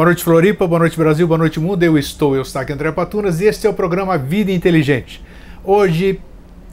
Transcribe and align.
Boa 0.00 0.06
noite, 0.06 0.24
Floripa, 0.24 0.66
boa 0.66 0.78
noite, 0.78 0.96
Brasil, 0.96 1.28
boa 1.28 1.36
noite, 1.36 1.60
mundo. 1.60 1.82
Eu 1.82 1.98
estou, 1.98 2.34
eu 2.34 2.42
aqui, 2.54 2.72
André 2.72 2.90
Patunas, 2.90 3.38
e 3.38 3.44
este 3.44 3.66
é 3.66 3.68
o 3.68 3.74
programa 3.74 4.16
Vida 4.16 4.50
Inteligente. 4.50 5.22
Hoje, 5.62 6.18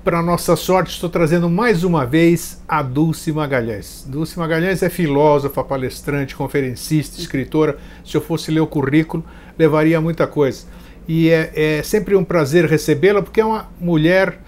para 0.02 0.24
nossa 0.24 0.56
sorte, 0.56 0.92
estou 0.92 1.10
trazendo 1.10 1.50
mais 1.50 1.84
uma 1.84 2.06
vez 2.06 2.64
a 2.66 2.82
Dulce 2.82 3.34
Magalhães. 3.34 4.06
Dulce 4.08 4.40
Magalhães 4.40 4.82
é 4.82 4.90
filósofa, 4.90 5.62
palestrante, 5.62 6.38
conferencista, 6.38 7.20
escritora. 7.20 7.78
Se 8.06 8.16
eu 8.16 8.22
fosse 8.22 8.50
ler 8.50 8.62
o 8.62 8.66
currículo, 8.66 9.26
levaria 9.60 10.00
muita 10.00 10.26
coisa. 10.26 10.64
E 11.06 11.30
é, 11.30 11.52
é 11.54 11.84
sempre 11.84 12.16
um 12.16 12.24
prazer 12.24 12.64
recebê-la, 12.64 13.22
porque 13.22 13.42
é 13.42 13.46
uma 13.46 13.68
mulher 13.78 14.40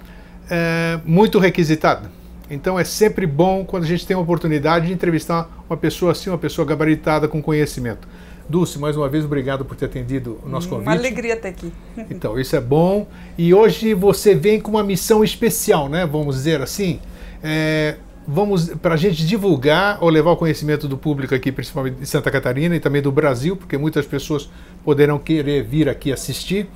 é, 0.49 1.01
muito 1.03 1.37
requisitada. 1.37 2.09
Então 2.49 2.79
é 2.79 2.85
sempre 2.85 3.27
bom 3.27 3.65
quando 3.65 3.83
a 3.83 3.87
gente 3.87 4.07
tem 4.07 4.15
a 4.15 4.19
oportunidade 4.21 4.87
de 4.87 4.93
entrevistar 4.93 5.63
uma 5.69 5.75
pessoa 5.75 6.13
assim, 6.13 6.29
uma 6.29 6.37
pessoa 6.37 6.65
gabaritada 6.65 7.27
com 7.27 7.41
conhecimento. 7.41 8.07
Dulce, 8.49 8.79
mais 8.79 8.97
uma 8.97 9.07
vez, 9.07 9.23
obrigado 9.25 9.63
por 9.63 9.77
ter 9.77 9.85
atendido 9.85 10.39
o 10.43 10.49
nosso 10.49 10.67
convite. 10.67 10.87
Uma 10.87 10.95
alegria 10.95 11.35
estar 11.35 11.49
aqui. 11.49 11.71
Então, 12.09 12.39
isso 12.39 12.55
é 12.55 12.59
bom. 12.59 13.07
E 13.37 13.53
hoje 13.53 13.93
você 13.93 14.33
vem 14.33 14.59
com 14.59 14.71
uma 14.71 14.83
missão 14.83 15.23
especial, 15.23 15.87
né? 15.87 16.05
Vamos 16.05 16.37
dizer 16.37 16.59
assim. 16.59 16.99
É, 17.43 17.95
vamos 18.27 18.69
para 18.69 18.95
a 18.95 18.97
gente 18.97 19.23
divulgar 19.25 19.99
ou 20.01 20.09
levar 20.09 20.31
o 20.31 20.35
conhecimento 20.35 20.87
do 20.87 20.97
público 20.97 21.35
aqui, 21.35 21.51
principalmente 21.51 21.99
de 21.99 22.07
Santa 22.07 22.31
Catarina 22.31 22.75
e 22.75 22.79
também 22.79 23.03
do 23.03 23.11
Brasil, 23.11 23.55
porque 23.55 23.77
muitas 23.77 24.07
pessoas 24.07 24.49
poderão 24.83 25.19
querer 25.19 25.63
vir 25.63 25.87
aqui 25.87 26.11
assistir, 26.11 26.67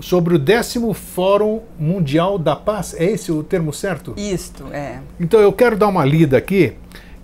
sobre 0.00 0.34
o 0.34 0.38
décimo 0.38 0.92
Fórum 0.92 1.60
Mundial 1.78 2.38
da 2.38 2.56
Paz. 2.56 2.92
É 2.98 3.04
esse 3.04 3.30
o 3.30 3.44
termo 3.44 3.72
certo? 3.72 4.14
Isto, 4.16 4.66
é. 4.72 4.98
Então 5.20 5.38
eu 5.38 5.52
quero 5.52 5.76
dar 5.76 5.86
uma 5.86 6.04
lida 6.04 6.36
aqui, 6.36 6.72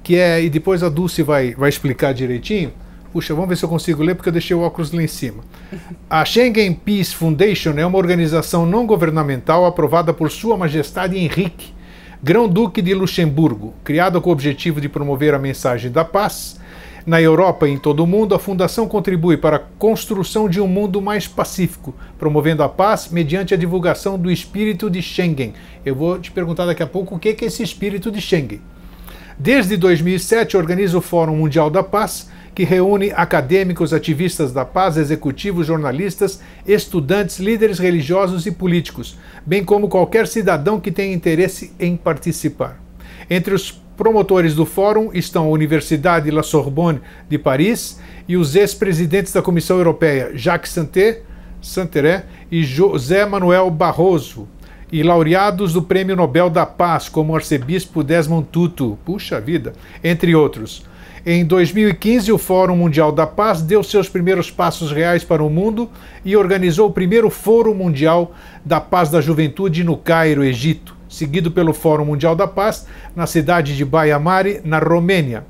que 0.04 0.14
é, 0.14 0.40
e 0.44 0.48
depois 0.48 0.84
a 0.84 0.88
Dulce 0.88 1.24
vai, 1.24 1.54
vai 1.54 1.68
explicar 1.68 2.14
direitinho 2.14 2.72
Puxa, 3.16 3.32
vamos 3.32 3.48
ver 3.48 3.56
se 3.56 3.64
eu 3.64 3.68
consigo 3.70 4.02
ler 4.02 4.14
porque 4.14 4.28
eu 4.28 4.32
deixei 4.32 4.54
o 4.54 4.60
óculos 4.60 4.92
lá 4.92 5.02
em 5.02 5.06
cima. 5.06 5.42
A 6.10 6.22
Schengen 6.22 6.74
Peace 6.74 7.14
Foundation 7.14 7.72
é 7.78 7.86
uma 7.86 7.96
organização 7.96 8.66
não 8.66 8.86
governamental 8.86 9.64
aprovada 9.64 10.12
por 10.12 10.30
Sua 10.30 10.54
Majestade 10.54 11.16
Henrique, 11.16 11.72
Grão-Duque 12.22 12.82
de 12.82 12.92
Luxemburgo, 12.92 13.72
criada 13.82 14.20
com 14.20 14.28
o 14.28 14.32
objetivo 14.34 14.82
de 14.82 14.88
promover 14.90 15.32
a 15.32 15.38
mensagem 15.38 15.90
da 15.90 16.04
paz. 16.04 16.60
Na 17.06 17.18
Europa 17.18 17.66
e 17.66 17.72
em 17.72 17.78
todo 17.78 18.00
o 18.00 18.06
mundo, 18.06 18.34
a 18.34 18.38
Fundação 18.38 18.86
contribui 18.86 19.38
para 19.38 19.56
a 19.56 19.62
construção 19.78 20.46
de 20.46 20.60
um 20.60 20.68
mundo 20.68 21.00
mais 21.00 21.26
pacífico, 21.26 21.94
promovendo 22.18 22.62
a 22.62 22.68
paz 22.68 23.08
mediante 23.10 23.54
a 23.54 23.56
divulgação 23.56 24.18
do 24.18 24.30
espírito 24.30 24.90
de 24.90 25.00
Schengen. 25.00 25.54
Eu 25.86 25.94
vou 25.94 26.18
te 26.18 26.30
perguntar 26.30 26.66
daqui 26.66 26.82
a 26.82 26.86
pouco 26.86 27.14
o 27.14 27.18
que 27.18 27.30
é 27.30 27.46
esse 27.46 27.62
espírito 27.62 28.10
de 28.10 28.20
Schengen. 28.20 28.60
Desde 29.38 29.74
2007, 29.78 30.54
organiza 30.54 30.98
o 30.98 31.00
Fórum 31.00 31.36
Mundial 31.36 31.70
da 31.70 31.82
Paz, 31.82 32.28
que 32.56 32.64
reúne 32.64 33.12
acadêmicos, 33.14 33.92
ativistas 33.92 34.50
da 34.50 34.64
paz, 34.64 34.96
executivos, 34.96 35.66
jornalistas, 35.66 36.40
estudantes, 36.66 37.38
líderes 37.38 37.78
religiosos 37.78 38.46
e 38.46 38.50
políticos, 38.50 39.18
bem 39.44 39.62
como 39.62 39.90
qualquer 39.90 40.26
cidadão 40.26 40.80
que 40.80 40.90
tenha 40.90 41.14
interesse 41.14 41.74
em 41.78 41.98
participar. 41.98 42.80
Entre 43.28 43.52
os 43.52 43.70
promotores 43.70 44.54
do 44.54 44.64
fórum 44.64 45.10
estão 45.12 45.44
a 45.44 45.50
Universidade 45.50 46.30
La 46.30 46.42
Sorbonne 46.42 47.02
de 47.28 47.36
Paris 47.36 48.00
e 48.26 48.38
os 48.38 48.56
ex-presidentes 48.56 49.34
da 49.34 49.42
Comissão 49.42 49.76
Europeia 49.76 50.30
Jacques 50.34 50.72
Santé, 50.72 51.24
Santeré 51.60 52.24
e 52.50 52.64
José 52.64 53.26
Manuel 53.26 53.70
Barroso, 53.70 54.48
e 54.90 55.02
laureados 55.02 55.74
do 55.74 55.82
Prêmio 55.82 56.16
Nobel 56.16 56.48
da 56.48 56.64
Paz, 56.64 57.06
como 57.06 57.34
o 57.34 57.36
arcebispo 57.36 58.02
Desmond 58.02 58.48
Tutu, 58.50 58.98
puxa 59.04 59.38
vida, 59.38 59.74
entre 60.02 60.34
outros. 60.34 60.86
Em 61.28 61.44
2015, 61.44 62.30
o 62.30 62.38
Fórum 62.38 62.76
Mundial 62.76 63.10
da 63.10 63.26
Paz 63.26 63.60
deu 63.60 63.82
seus 63.82 64.08
primeiros 64.08 64.48
passos 64.48 64.92
reais 64.92 65.24
para 65.24 65.42
o 65.42 65.50
mundo 65.50 65.90
e 66.24 66.36
organizou 66.36 66.88
o 66.88 66.92
primeiro 66.92 67.28
Fórum 67.30 67.74
Mundial 67.74 68.32
da 68.64 68.80
Paz 68.80 69.10
da 69.10 69.20
Juventude 69.20 69.82
no 69.82 69.96
Cairo, 69.96 70.44
Egito, 70.44 70.96
seguido 71.08 71.50
pelo 71.50 71.74
Fórum 71.74 72.04
Mundial 72.04 72.36
da 72.36 72.46
Paz 72.46 72.86
na 73.16 73.26
cidade 73.26 73.76
de 73.76 73.84
Baia 73.84 74.20
Mare, 74.20 74.60
na 74.64 74.78
Romênia, 74.78 75.44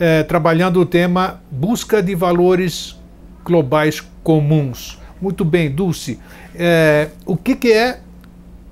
eh, 0.00 0.22
trabalhando 0.22 0.80
o 0.80 0.86
tema 0.86 1.42
Busca 1.50 2.02
de 2.02 2.14
Valores 2.14 2.98
Globais 3.44 4.02
Comuns. 4.22 4.98
Muito 5.20 5.44
bem, 5.44 5.70
Dulce. 5.70 6.18
Eh, 6.54 7.10
o 7.26 7.36
que, 7.36 7.54
que 7.54 7.70
é 7.74 8.00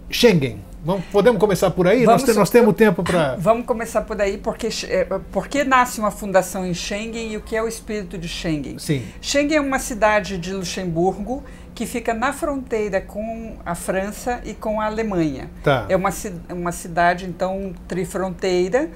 Schengen? 0.08 0.71
Vamos, 0.84 1.04
podemos 1.12 1.38
começar 1.40 1.70
por 1.70 1.86
aí? 1.86 2.04
Vamos, 2.04 2.26
nós, 2.26 2.36
nós 2.36 2.50
temos 2.50 2.74
tempo 2.74 3.04
para. 3.04 3.36
Vamos 3.40 3.64
começar 3.64 4.02
por 4.02 4.20
aí, 4.20 4.36
porque, 4.36 4.68
é, 4.88 5.04
porque 5.30 5.62
nasce 5.62 6.00
uma 6.00 6.10
fundação 6.10 6.66
em 6.66 6.74
Schengen 6.74 7.32
e 7.32 7.36
o 7.36 7.40
que 7.40 7.54
é 7.54 7.62
o 7.62 7.68
espírito 7.68 8.18
de 8.18 8.26
Schengen? 8.26 8.78
Sim. 8.78 9.06
Schengen 9.20 9.58
é 9.58 9.60
uma 9.60 9.78
cidade 9.78 10.36
de 10.38 10.52
Luxemburgo 10.52 11.44
que 11.74 11.86
fica 11.86 12.12
na 12.12 12.32
fronteira 12.32 13.00
com 13.00 13.56
a 13.64 13.74
França 13.74 14.40
e 14.44 14.54
com 14.54 14.80
a 14.80 14.86
Alemanha. 14.86 15.50
Tá. 15.62 15.86
É 15.88 15.96
uma, 15.96 16.10
uma 16.50 16.72
cidade, 16.72 17.26
então, 17.26 17.72
trifronteira. 17.86 18.90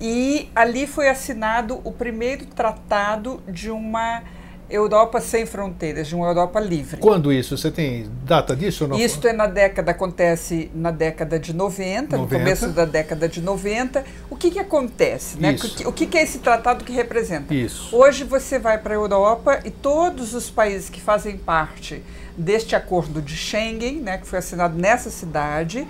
E 0.00 0.48
ali 0.54 0.86
foi 0.86 1.08
assinado 1.08 1.80
o 1.84 1.92
primeiro 1.92 2.46
tratado 2.46 3.42
de 3.48 3.70
uma 3.70 4.22
Europa 4.68 5.20
sem 5.20 5.44
fronteiras, 5.44 6.08
de 6.08 6.14
uma 6.14 6.26
Europa 6.26 6.58
livre. 6.58 7.00
Quando 7.00 7.32
isso? 7.32 7.56
Você 7.56 7.70
tem 7.70 8.08
data 8.24 8.56
disso? 8.56 8.88
Não? 8.88 8.98
Isso 8.98 9.26
é 9.26 9.32
na 9.32 9.46
década, 9.46 9.90
acontece 9.90 10.70
na 10.74 10.90
década 10.90 11.38
de 11.38 11.52
90, 11.52 12.16
90. 12.16 12.18
no 12.18 12.28
começo 12.28 12.68
da 12.68 12.84
década 12.84 13.28
de 13.28 13.40
90. 13.40 14.04
O 14.30 14.36
que, 14.36 14.50
que 14.50 14.58
acontece? 14.58 15.38
Né? 15.38 15.56
O, 15.84 15.92
que, 15.92 16.06
que 16.06 16.16
é 16.16 16.22
esse 16.22 16.38
tratado 16.38 16.84
que 16.84 16.92
representa? 16.92 17.54
Isso. 17.54 17.94
Hoje 17.94 18.24
você 18.24 18.58
vai 18.58 18.78
para 18.78 18.94
a 18.94 18.96
Europa 18.96 19.60
e 19.64 19.70
todos 19.70 20.34
os 20.34 20.50
países 20.50 20.88
que 20.88 21.00
fazem 21.00 21.36
parte 21.36 22.02
deste 22.36 22.74
acordo 22.74 23.22
de 23.22 23.36
Schengen, 23.36 24.00
né, 24.00 24.18
que 24.18 24.26
foi 24.26 24.38
assinado 24.38 24.76
nessa 24.76 25.10
cidade, 25.10 25.86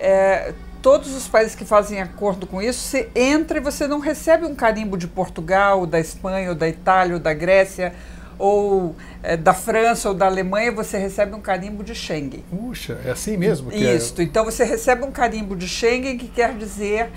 é, 0.00 0.54
todos 0.84 1.14
os 1.14 1.26
países 1.26 1.54
que 1.54 1.64
fazem 1.64 2.02
acordo 2.02 2.46
com 2.46 2.60
isso, 2.60 2.78
você 2.78 3.08
entra 3.16 3.56
e 3.56 3.60
você 3.60 3.88
não 3.88 4.00
recebe 4.00 4.44
um 4.44 4.54
carimbo 4.54 4.98
de 4.98 5.08
Portugal, 5.08 5.86
da 5.86 5.98
Espanha, 5.98 6.50
ou 6.50 6.54
da 6.54 6.68
Itália, 6.68 7.14
ou 7.14 7.18
da 7.20 7.32
Grécia, 7.32 7.94
ou 8.38 8.94
é, 9.22 9.34
da 9.34 9.54
França 9.54 10.10
ou 10.10 10.14
da 10.14 10.26
Alemanha, 10.26 10.70
você 10.70 10.98
recebe 10.98 11.34
um 11.34 11.40
carimbo 11.40 11.82
de 11.82 11.94
Schengen. 11.94 12.44
Puxa, 12.50 13.00
é 13.02 13.12
assim 13.12 13.38
mesmo? 13.38 13.70
Que 13.70 13.78
Isso. 13.78 14.20
É... 14.20 14.24
Então 14.24 14.44
você 14.44 14.62
recebe 14.62 15.04
um 15.04 15.10
carimbo 15.10 15.56
de 15.56 15.66
Schengen 15.66 16.18
que 16.18 16.28
quer 16.28 16.52
dizer 16.54 17.10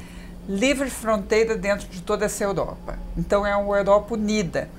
livre 0.48 0.90
fronteira 0.90 1.58
dentro 1.58 1.90
de 1.90 2.02
toda 2.02 2.24
essa 2.24 2.46
Europa. 2.46 2.98
Então 3.18 3.46
é 3.46 3.54
uma 3.54 3.76
Europa 3.76 4.14
unida. 4.14 4.70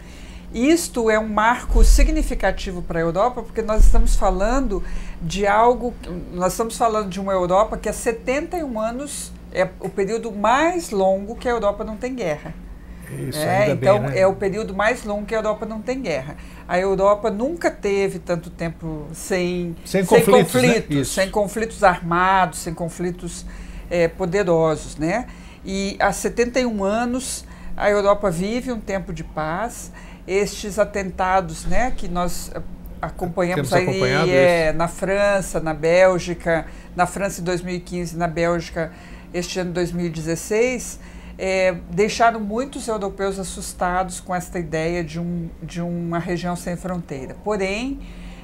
Isto 0.52 1.10
é 1.10 1.18
um 1.18 1.28
marco 1.28 1.84
significativo 1.84 2.80
para 2.80 2.98
a 2.98 3.02
Europa, 3.02 3.42
porque 3.42 3.60
nós 3.60 3.84
estamos 3.84 4.16
falando 4.16 4.82
de 5.20 5.46
algo, 5.46 5.92
nós 6.32 6.52
estamos 6.52 6.76
falando 6.76 7.10
de 7.10 7.20
uma 7.20 7.32
Europa 7.32 7.76
que 7.76 7.88
há 7.88 7.92
71 7.92 8.80
anos 8.80 9.32
é 9.52 9.68
o 9.80 9.88
período 9.88 10.32
mais 10.32 10.90
longo 10.90 11.36
que 11.36 11.48
a 11.48 11.50
Europa 11.50 11.84
não 11.84 11.96
tem 11.96 12.14
guerra. 12.14 12.54
Isso, 13.10 13.38
é, 13.38 13.70
então 13.70 14.00
bem, 14.00 14.10
né? 14.10 14.20
é 14.20 14.26
o 14.26 14.34
período 14.34 14.74
mais 14.74 15.02
longo 15.04 15.24
que 15.24 15.34
a 15.34 15.38
Europa 15.38 15.64
não 15.64 15.80
tem 15.80 16.00
guerra. 16.00 16.36
A 16.66 16.78
Europa 16.78 17.30
nunca 17.30 17.70
teve 17.70 18.18
tanto 18.18 18.50
tempo 18.50 19.06
sem, 19.12 19.74
sem, 19.84 20.04
sem 20.04 20.04
conflitos, 20.04 20.52
conflitos 20.52 20.96
né? 20.96 21.04
sem 21.04 21.30
conflitos 21.30 21.84
armados, 21.84 22.58
sem 22.58 22.74
conflitos 22.74 23.46
é, 23.90 24.08
poderosos, 24.08 24.96
né? 24.96 25.26
E 25.64 25.96
há 25.98 26.12
71 26.12 26.84
anos 26.84 27.44
a 27.76 27.88
Europa 27.88 28.30
vive 28.30 28.72
um 28.72 28.80
tempo 28.80 29.12
de 29.12 29.24
paz 29.24 29.90
estes 30.28 30.78
atentados 30.78 31.64
né, 31.64 31.90
que 31.96 32.06
nós 32.06 32.52
eh, 32.54 32.60
acompanhamos 33.00 33.72
aí 33.72 34.30
é, 34.30 34.72
na 34.74 34.86
França, 34.86 35.58
na 35.58 35.72
Bélgica, 35.72 36.66
na 36.94 37.06
França 37.06 37.40
em 37.40 37.44
2015, 37.44 38.14
na 38.14 38.28
Bélgica 38.28 38.92
este 39.32 39.58
ano 39.58 39.72
2016, 39.72 41.00
é, 41.38 41.76
deixaram 41.90 42.40
muitos 42.40 42.88
europeus 42.88 43.38
assustados 43.38 44.20
com 44.20 44.34
esta 44.34 44.58
ideia 44.58 45.02
de, 45.02 45.18
um, 45.18 45.48
de 45.62 45.80
uma 45.80 46.18
região 46.18 46.54
sem 46.54 46.76
fronteira. 46.76 47.34
Porém, 47.42 48.00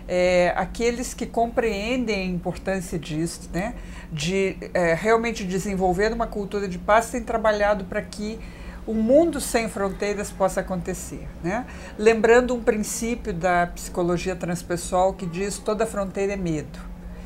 é, 0.08 0.54
aqueles 0.56 1.12
que 1.12 1.26
compreendem 1.26 2.22
a 2.22 2.25
importância 2.25 2.98
disso, 2.98 3.50
né, 3.52 3.75
de 4.12 4.56
realmente 4.98 5.44
desenvolver 5.44 6.12
uma 6.12 6.26
cultura 6.26 6.69
de 6.69 6.78
paz, 6.78 7.10
têm 7.10 7.22
trabalhado 7.22 7.84
para 7.84 8.00
que 8.00 8.38
um 8.86 8.94
mundo 8.94 9.40
sem 9.40 9.69
fronteiras 9.69 10.31
possa 10.31 10.60
acontecer. 10.60 11.26
Né? 11.42 11.64
Lembrando 11.98 12.54
um 12.54 12.62
princípio 12.62 13.32
da 13.32 13.66
psicologia 13.69 14.36
transpessoal 14.36 15.12
que 15.12 15.26
diz 15.26 15.58
toda 15.58 15.86
fronteira 15.86 16.32
é 16.34 16.36
medo. 16.36 16.78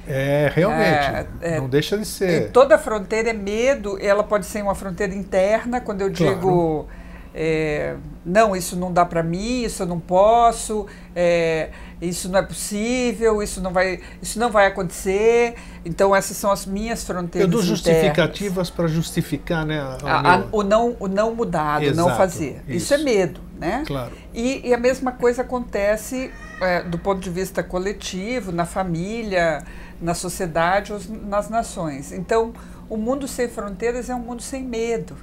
É, 0.07 0.51
realmente. 0.55 1.37
É, 1.43 1.57
é, 1.57 1.61
não 1.61 1.69
deixa 1.69 1.99
de 1.99 2.07
ser. 2.07 2.51
Toda 2.51 2.79
fronteira 2.79 3.31
é 3.31 3.35
medo, 3.35 3.99
ela 4.01 4.25
pode 4.25 4.47
ser 4.47 4.63
uma 4.63 4.75
fronteira 4.75 5.15
interna, 5.15 5.81
quando 5.81 6.01
eu 6.01 6.09
digo. 6.09 6.89
É, 7.35 7.97
não, 8.25 8.57
isso 8.57 8.77
não 8.77 8.93
dá 8.93 9.05
para 9.05 9.23
mim, 9.23 9.63
isso 9.63 9.83
eu 9.83 9.87
não 9.87 10.01
posso, 10.01 10.87
é, 11.15 11.71
isso 12.01 12.29
não 12.29 12.39
é 12.39 12.43
possível, 12.43 13.43
isso 13.43 13.61
não 13.61 13.73
vai, 13.73 14.01
isso 14.21 14.39
não 14.39 14.51
vai 14.51 14.67
acontecer. 14.67 15.55
Então 15.85 16.15
essas 16.15 16.37
são 16.37 16.51
as 16.51 16.67
minhas 16.67 17.05
fronteiras. 17.05 17.49
Eu 17.49 17.53
dou 17.53 17.63
justificativas 17.63 18.71
para 18.71 18.89
justificar, 18.89 19.65
né? 19.65 19.81
A, 20.03 20.35
a, 20.35 20.45
o 20.53 20.63
não, 20.63 20.97
o 20.99 21.09
não 21.09 21.35
mudar, 21.35 21.83
o 21.83 21.95
não 21.95 22.15
fazer. 22.17 22.63
Isso. 22.67 22.93
isso. 22.93 22.95
é 22.95 22.99
medo, 22.99 23.41
né? 23.59 23.85
Claro. 23.87 24.13
E, 24.35 24.69
e 24.69 24.75
a 24.75 24.79
mesma 24.79 25.13
coisa 25.13 25.43
acontece 25.43 26.31
é, 26.61 26.83
do 26.83 26.99
ponto 26.99 27.21
de 27.21 27.31
vista 27.31 27.63
coletivo, 27.63 28.53
na 28.53 28.67
família, 28.67 29.65
na 30.01 30.15
sociedade 30.15 30.93
nas 31.27 31.49
nações. 31.49 32.13
Então, 32.13 32.53
o 32.89 32.97
mundo 32.97 33.29
sem 33.29 33.49
fronteiras 33.49 34.09
é 34.09 34.15
um 34.15 34.21
mundo 34.21 34.43
sem 34.43 34.63
medo. 34.63 35.17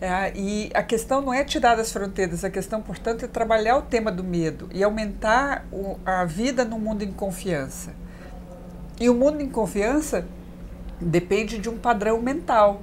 É, 0.00 0.32
e 0.36 0.70
a 0.74 0.82
questão 0.82 1.20
não 1.20 1.34
é 1.34 1.42
tirar 1.42 1.78
as 1.78 1.92
fronteiras, 1.92 2.44
a 2.44 2.50
questão, 2.50 2.80
portanto, 2.80 3.24
é 3.24 3.28
trabalhar 3.28 3.76
o 3.76 3.82
tema 3.82 4.12
do 4.12 4.22
medo 4.22 4.68
e 4.72 4.84
aumentar 4.84 5.66
o, 5.72 5.98
a 6.06 6.24
vida 6.24 6.64
no 6.64 6.78
mundo 6.78 7.02
em 7.02 7.10
confiança. 7.10 7.92
E 9.00 9.10
o 9.10 9.14
mundo 9.14 9.40
em 9.40 9.48
confiança 9.48 10.24
depende 11.00 11.58
de 11.58 11.68
um 11.68 11.76
padrão 11.76 12.22
mental, 12.22 12.82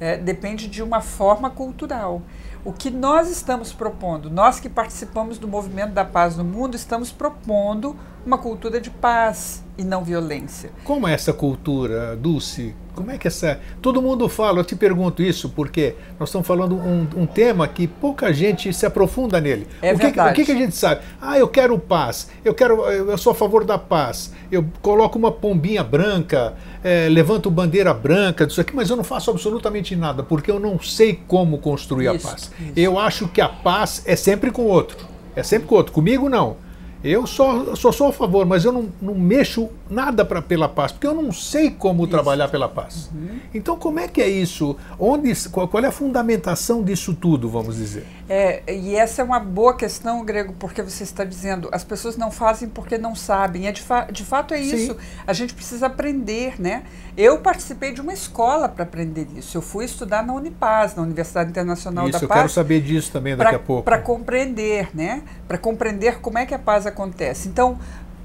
é, 0.00 0.16
depende 0.16 0.68
de 0.68 0.82
uma 0.82 1.00
forma 1.00 1.50
cultural. 1.50 2.22
O 2.64 2.72
que 2.72 2.90
nós 2.90 3.28
estamos 3.28 3.72
propondo, 3.72 4.30
nós 4.30 4.60
que 4.60 4.68
participamos 4.68 5.38
do 5.38 5.48
movimento 5.48 5.92
da 5.92 6.04
paz 6.04 6.36
no 6.36 6.44
mundo, 6.44 6.76
estamos 6.76 7.10
propondo 7.10 7.96
uma 8.24 8.38
cultura 8.38 8.80
de 8.80 8.88
paz 8.88 9.61
e 9.76 9.84
não 9.84 10.04
violência. 10.04 10.70
Como 10.84 11.08
é 11.08 11.14
essa 11.14 11.32
cultura, 11.32 12.14
Dulce? 12.16 12.74
Como 12.94 13.10
é 13.10 13.16
que 13.16 13.26
essa. 13.26 13.58
Todo 13.80 14.02
mundo 14.02 14.28
fala, 14.28 14.60
eu 14.60 14.64
te 14.64 14.76
pergunto 14.76 15.22
isso, 15.22 15.48
porque 15.48 15.94
nós 16.20 16.28
estamos 16.28 16.46
falando 16.46 16.74
um, 16.74 17.06
um 17.16 17.26
tema 17.26 17.66
que 17.66 17.86
pouca 17.86 18.32
gente 18.34 18.70
se 18.72 18.84
aprofunda 18.84 19.40
nele. 19.40 19.66
É 19.80 19.94
o, 19.94 19.96
que, 19.96 20.04
verdade. 20.04 20.42
o 20.42 20.44
que, 20.44 20.52
a 20.52 20.54
gente 20.54 20.76
sabe? 20.76 21.00
Ah, 21.20 21.38
eu 21.38 21.48
quero 21.48 21.78
paz, 21.78 22.28
eu 22.44 22.52
quero, 22.52 22.84
eu 22.84 23.16
sou 23.16 23.32
a 23.32 23.34
favor 23.34 23.64
da 23.64 23.78
paz, 23.78 24.32
eu 24.50 24.64
coloco 24.82 25.18
uma 25.18 25.32
pombinha 25.32 25.82
branca, 25.82 26.52
é, 26.84 27.08
levanto 27.08 27.50
bandeira 27.50 27.94
branca, 27.94 28.46
disso 28.46 28.60
aqui, 28.60 28.76
mas 28.76 28.90
eu 28.90 28.96
não 28.96 29.04
faço 29.04 29.30
absolutamente 29.30 29.96
nada, 29.96 30.22
porque 30.22 30.50
eu 30.50 30.60
não 30.60 30.78
sei 30.78 31.18
como 31.26 31.56
construir 31.56 32.14
isso, 32.14 32.26
a 32.26 32.30
paz. 32.30 32.50
Isso. 32.60 32.72
Eu 32.76 32.98
acho 32.98 33.26
que 33.28 33.40
a 33.40 33.48
paz 33.48 34.02
é 34.04 34.16
sempre 34.16 34.50
com 34.50 34.62
o 34.62 34.68
outro. 34.68 34.98
É 35.34 35.42
sempre 35.42 35.66
com 35.66 35.74
o 35.74 35.78
outro. 35.78 35.94
Comigo 35.94 36.28
não. 36.28 36.56
Eu 37.04 37.26
só, 37.26 37.74
só 37.74 37.90
sou 37.90 38.08
a 38.08 38.12
favor, 38.12 38.46
mas 38.46 38.64
eu 38.64 38.72
não, 38.72 38.88
não 39.00 39.14
mexo 39.14 39.68
nada 39.90 40.24
pra, 40.24 40.40
pela 40.40 40.68
paz, 40.68 40.92
porque 40.92 41.06
eu 41.06 41.14
não 41.14 41.32
sei 41.32 41.70
como 41.70 42.04
isso. 42.04 42.10
trabalhar 42.10 42.48
pela 42.48 42.68
paz. 42.68 43.10
Uhum. 43.12 43.40
Então, 43.52 43.76
como 43.76 43.98
é 43.98 44.06
que 44.06 44.20
é 44.20 44.28
isso? 44.28 44.76
Onde, 44.98 45.32
qual, 45.48 45.66
qual, 45.66 45.84
é 45.84 45.88
a 45.88 45.92
fundamentação 45.92 46.82
disso 46.82 47.14
tudo, 47.14 47.48
vamos 47.48 47.76
dizer? 47.76 48.06
É, 48.28 48.62
e 48.72 48.94
essa 48.94 49.20
é 49.20 49.24
uma 49.24 49.40
boa 49.40 49.76
questão, 49.76 50.24
Grego, 50.24 50.54
porque 50.58 50.80
você 50.80 51.02
está 51.02 51.24
dizendo, 51.24 51.68
as 51.72 51.82
pessoas 51.82 52.16
não 52.16 52.30
fazem 52.30 52.68
porque 52.68 52.96
não 52.96 53.14
sabem. 53.14 53.66
É 53.66 53.72
de, 53.72 53.82
fa 53.82 54.04
de 54.10 54.24
fato 54.24 54.54
é 54.54 54.60
isso. 54.60 54.94
Sim. 54.94 54.98
A 55.26 55.32
gente 55.32 55.54
precisa 55.54 55.86
aprender, 55.86 56.60
né? 56.60 56.84
Eu 57.16 57.38
participei 57.38 57.92
de 57.92 58.00
uma 58.00 58.12
escola 58.12 58.68
para 58.68 58.84
aprender 58.84 59.26
isso. 59.36 59.56
Eu 59.56 59.62
fui 59.62 59.84
estudar 59.84 60.24
na 60.24 60.32
Unipaz, 60.32 60.94
na 60.94 61.02
Universidade 61.02 61.50
Internacional 61.50 62.08
isso, 62.08 62.12
da 62.12 62.26
Paz. 62.26 62.30
Isso, 62.30 62.32
eu 62.32 62.42
quero 62.42 62.48
saber 62.48 62.80
disso 62.80 63.12
também 63.12 63.36
daqui 63.36 63.50
pra, 63.50 63.58
a 63.58 63.62
pouco. 63.62 63.82
Para 63.82 63.98
compreender, 63.98 64.88
né? 64.94 65.22
Para 65.46 65.58
compreender 65.58 66.20
como 66.20 66.38
é 66.38 66.46
que 66.46 66.54
a 66.54 66.58
paz 66.58 66.86
acontece. 66.86 67.48
Então, 67.48 67.78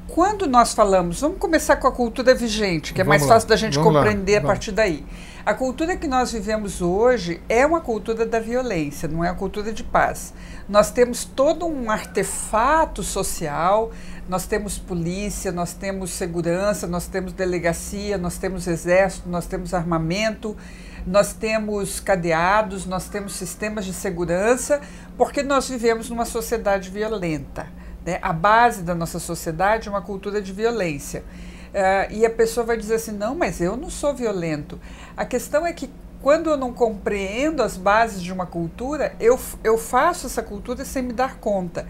quando 0.08 0.48
nós 0.48 0.74
falamos, 0.74 1.20
vamos 1.20 1.38
começar 1.38 1.76
com 1.76 1.88
a 1.88 1.92
cultura 1.92 2.34
vigente, 2.34 2.94
que 2.94 3.02
é 3.02 3.04
vamos 3.04 3.20
mais 3.20 3.30
fácil 3.30 3.50
da 3.50 3.58
gente 3.58 3.78
compreender 3.78 4.36
lá, 4.36 4.40
a 4.40 4.44
partir 4.44 4.72
daí. 4.72 5.06
A 5.46 5.54
cultura 5.54 5.96
que 5.96 6.08
nós 6.08 6.32
vivemos 6.32 6.82
hoje 6.82 7.42
é 7.48 7.66
uma 7.66 7.82
cultura 7.82 8.26
da 8.26 8.40
violência, 8.40 9.08
não 9.08 9.24
é 9.24 9.30
a 9.30 9.34
cultura 9.34 9.72
de 9.72 9.84
paz. 9.84 10.34
Nós 10.68 10.92
temos 10.92 11.24
todo 11.24 11.66
um 11.66 11.90
artefato 11.90 13.02
social, 13.02 13.92
nós 14.28 14.46
temos 14.46 14.78
polícia, 14.78 15.50
nós 15.52 15.74
temos 15.74 16.12
segurança, 16.12 16.86
nós 16.86 17.08
temos 17.08 17.32
delegacia, 17.32 18.18
nós 18.18 18.38
temos 18.38 18.68
exército, 18.68 19.30
nós 19.30 19.46
temos 19.46 19.74
armamento, 19.74 20.58
nós 21.06 21.32
temos 21.32 22.02
cadeados, 22.02 22.86
nós 22.86 23.08
temos 23.08 23.34
sistemas 23.34 23.86
de 23.86 23.94
segurança, 23.94 24.82
porque 25.18 25.42
nós 25.42 25.70
vivemos 25.70 26.10
numa 26.10 26.26
sociedade 26.26 26.90
violenta. 26.90 27.68
Né? 28.06 28.20
A 28.22 28.34
base 28.34 28.84
da 28.84 28.94
nossa 28.94 29.20
sociedade 29.20 29.88
é 29.88 29.92
uma 29.92 30.02
cultura 30.02 30.42
de 30.42 30.52
violência. 30.52 31.24
Uh, 31.68 32.12
e 32.12 32.26
a 32.26 32.30
pessoa 32.30 32.66
vai 32.66 32.76
dizer 32.76 32.96
assim: 32.96 33.12
não, 33.12 33.36
mas 33.36 33.62
eu 33.62 33.78
não 33.78 33.90
sou 33.90 34.14
violento. 34.14 34.80
A 35.16 35.26
questão 35.26 35.66
é 35.66 35.72
que 35.72 35.90
quando 36.22 36.50
eu 36.50 36.58
não 36.58 36.74
compreendo 36.74 37.62
as 37.62 37.78
bases 37.78 38.22
de 38.22 38.34
uma 38.34 38.46
cultura, 38.46 39.16
eu, 39.20 39.40
eu 39.64 39.78
faço 39.78 40.28
essa 40.28 40.42
cultura 40.42 40.84
sem 40.84 41.04
me 41.04 41.14
dar 41.14 41.38
conta. 41.38 41.88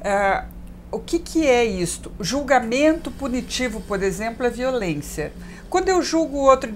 Uh, 0.00 0.53
o 0.94 1.00
que, 1.00 1.18
que 1.18 1.46
é 1.46 1.64
isto? 1.64 2.12
Julgamento 2.20 3.10
punitivo, 3.10 3.80
por 3.80 4.02
exemplo, 4.02 4.46
é 4.46 4.50
violência. 4.50 5.32
Quando 5.68 5.88
eu 5.88 6.00
julgo 6.02 6.36
o 6.38 6.42
outro, 6.42 6.70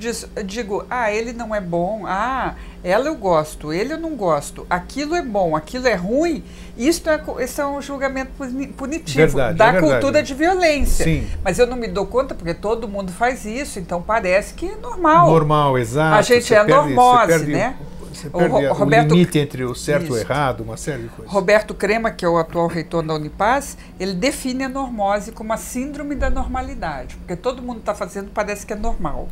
digo, 0.44 0.84
ah, 0.90 1.12
ele 1.12 1.32
não 1.32 1.54
é 1.54 1.60
bom, 1.60 2.02
ah, 2.04 2.56
ela 2.82 3.06
eu 3.06 3.14
gosto, 3.14 3.72
ele 3.72 3.92
eu 3.92 3.98
não 3.98 4.16
gosto, 4.16 4.66
aquilo 4.68 5.14
é 5.14 5.22
bom, 5.22 5.54
aquilo 5.54 5.86
é 5.86 5.94
ruim, 5.94 6.42
isto 6.76 7.08
é, 7.08 7.22
esse 7.38 7.60
é 7.60 7.66
um 7.66 7.80
julgamento 7.80 8.32
punitivo 8.76 9.36
verdade, 9.36 9.56
da 9.56 9.74
é 9.74 9.80
cultura 9.80 10.20
de 10.20 10.34
violência. 10.34 11.04
Sim. 11.04 11.28
Mas 11.44 11.60
eu 11.60 11.66
não 11.68 11.76
me 11.76 11.86
dou 11.86 12.06
conta 12.06 12.34
porque 12.34 12.54
todo 12.54 12.88
mundo 12.88 13.12
faz 13.12 13.44
isso, 13.44 13.78
então 13.78 14.02
parece 14.02 14.54
que 14.54 14.66
é 14.66 14.74
normal. 14.74 15.30
Normal, 15.30 15.78
exato. 15.78 16.16
A 16.16 16.22
gente 16.22 16.52
é 16.52 16.64
normose, 16.64 17.46
né? 17.46 17.76
Você 18.18 18.30
perde 18.30 18.66
o, 18.66 18.72
Roberto, 18.72 19.12
o 19.12 19.14
limite 19.14 19.38
entre 19.38 19.64
o 19.64 19.74
certo 19.76 20.04
isso. 20.04 20.14
e 20.14 20.16
o 20.16 20.18
errado, 20.18 20.62
uma 20.62 20.76
série 20.76 21.04
de 21.04 21.08
coisas. 21.08 21.32
Roberto 21.32 21.72
Crema, 21.72 22.10
que 22.10 22.24
é 22.24 22.28
o 22.28 22.36
atual 22.36 22.66
reitor 22.66 23.04
da 23.04 23.14
Unipaz, 23.14 23.78
ele 24.00 24.12
define 24.14 24.64
a 24.64 24.68
normose 24.68 25.30
como 25.30 25.52
a 25.52 25.56
síndrome 25.56 26.16
da 26.16 26.28
normalidade, 26.28 27.16
porque 27.16 27.36
todo 27.36 27.62
mundo 27.62 27.78
está 27.78 27.94
fazendo, 27.94 28.30
parece 28.34 28.66
que 28.66 28.72
é 28.72 28.76
normal. 28.76 29.28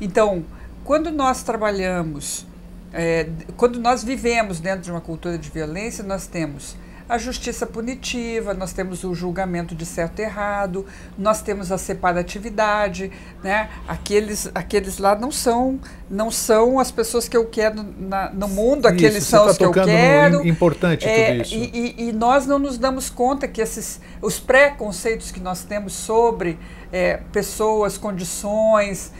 Então, 0.00 0.44
quando 0.84 1.10
nós 1.10 1.42
trabalhamos, 1.42 2.46
é, 2.92 3.28
quando 3.56 3.80
nós 3.80 4.04
vivemos 4.04 4.60
dentro 4.60 4.82
de 4.82 4.90
uma 4.92 5.00
cultura 5.00 5.36
de 5.36 5.50
violência, 5.50 6.04
nós 6.04 6.28
temos 6.28 6.76
a 7.10 7.18
justiça 7.18 7.66
punitiva, 7.66 8.54
nós 8.54 8.72
temos 8.72 9.02
o 9.02 9.12
julgamento 9.12 9.74
de 9.74 9.84
certo 9.84 10.20
e 10.20 10.22
errado, 10.22 10.86
nós 11.18 11.42
temos 11.42 11.72
a 11.72 11.76
separatividade, 11.76 13.10
né? 13.42 13.68
Aqueles, 13.88 14.48
aqueles 14.54 14.98
lá 14.98 15.16
não 15.16 15.32
são, 15.32 15.80
não 16.08 16.30
são 16.30 16.78
as 16.78 16.92
pessoas 16.92 17.28
que 17.28 17.36
eu 17.36 17.46
quero 17.46 17.84
na, 17.98 18.30
no 18.30 18.46
mundo, 18.46 18.86
isso, 18.86 18.94
aqueles 18.94 19.24
são 19.24 19.44
tá 19.44 19.50
os 19.50 19.58
que 19.58 19.64
eu 19.64 19.72
quero. 19.72 20.46
Importante 20.46 21.04
é, 21.04 21.32
tudo 21.32 21.42
isso. 21.42 21.54
E, 21.56 21.94
e, 21.98 22.08
e, 22.08 22.12
nós 22.12 22.46
não 22.46 22.60
nos 22.60 22.78
damos 22.78 23.10
conta 23.10 23.48
que 23.48 23.60
esses, 23.60 24.00
os 24.22 24.38
preconceitos 24.38 25.32
que 25.32 25.40
nós 25.40 25.64
temos 25.64 25.92
sobre 25.92 26.60
é, 26.92 27.16
pessoas, 27.32 27.98
condições, 27.98 29.10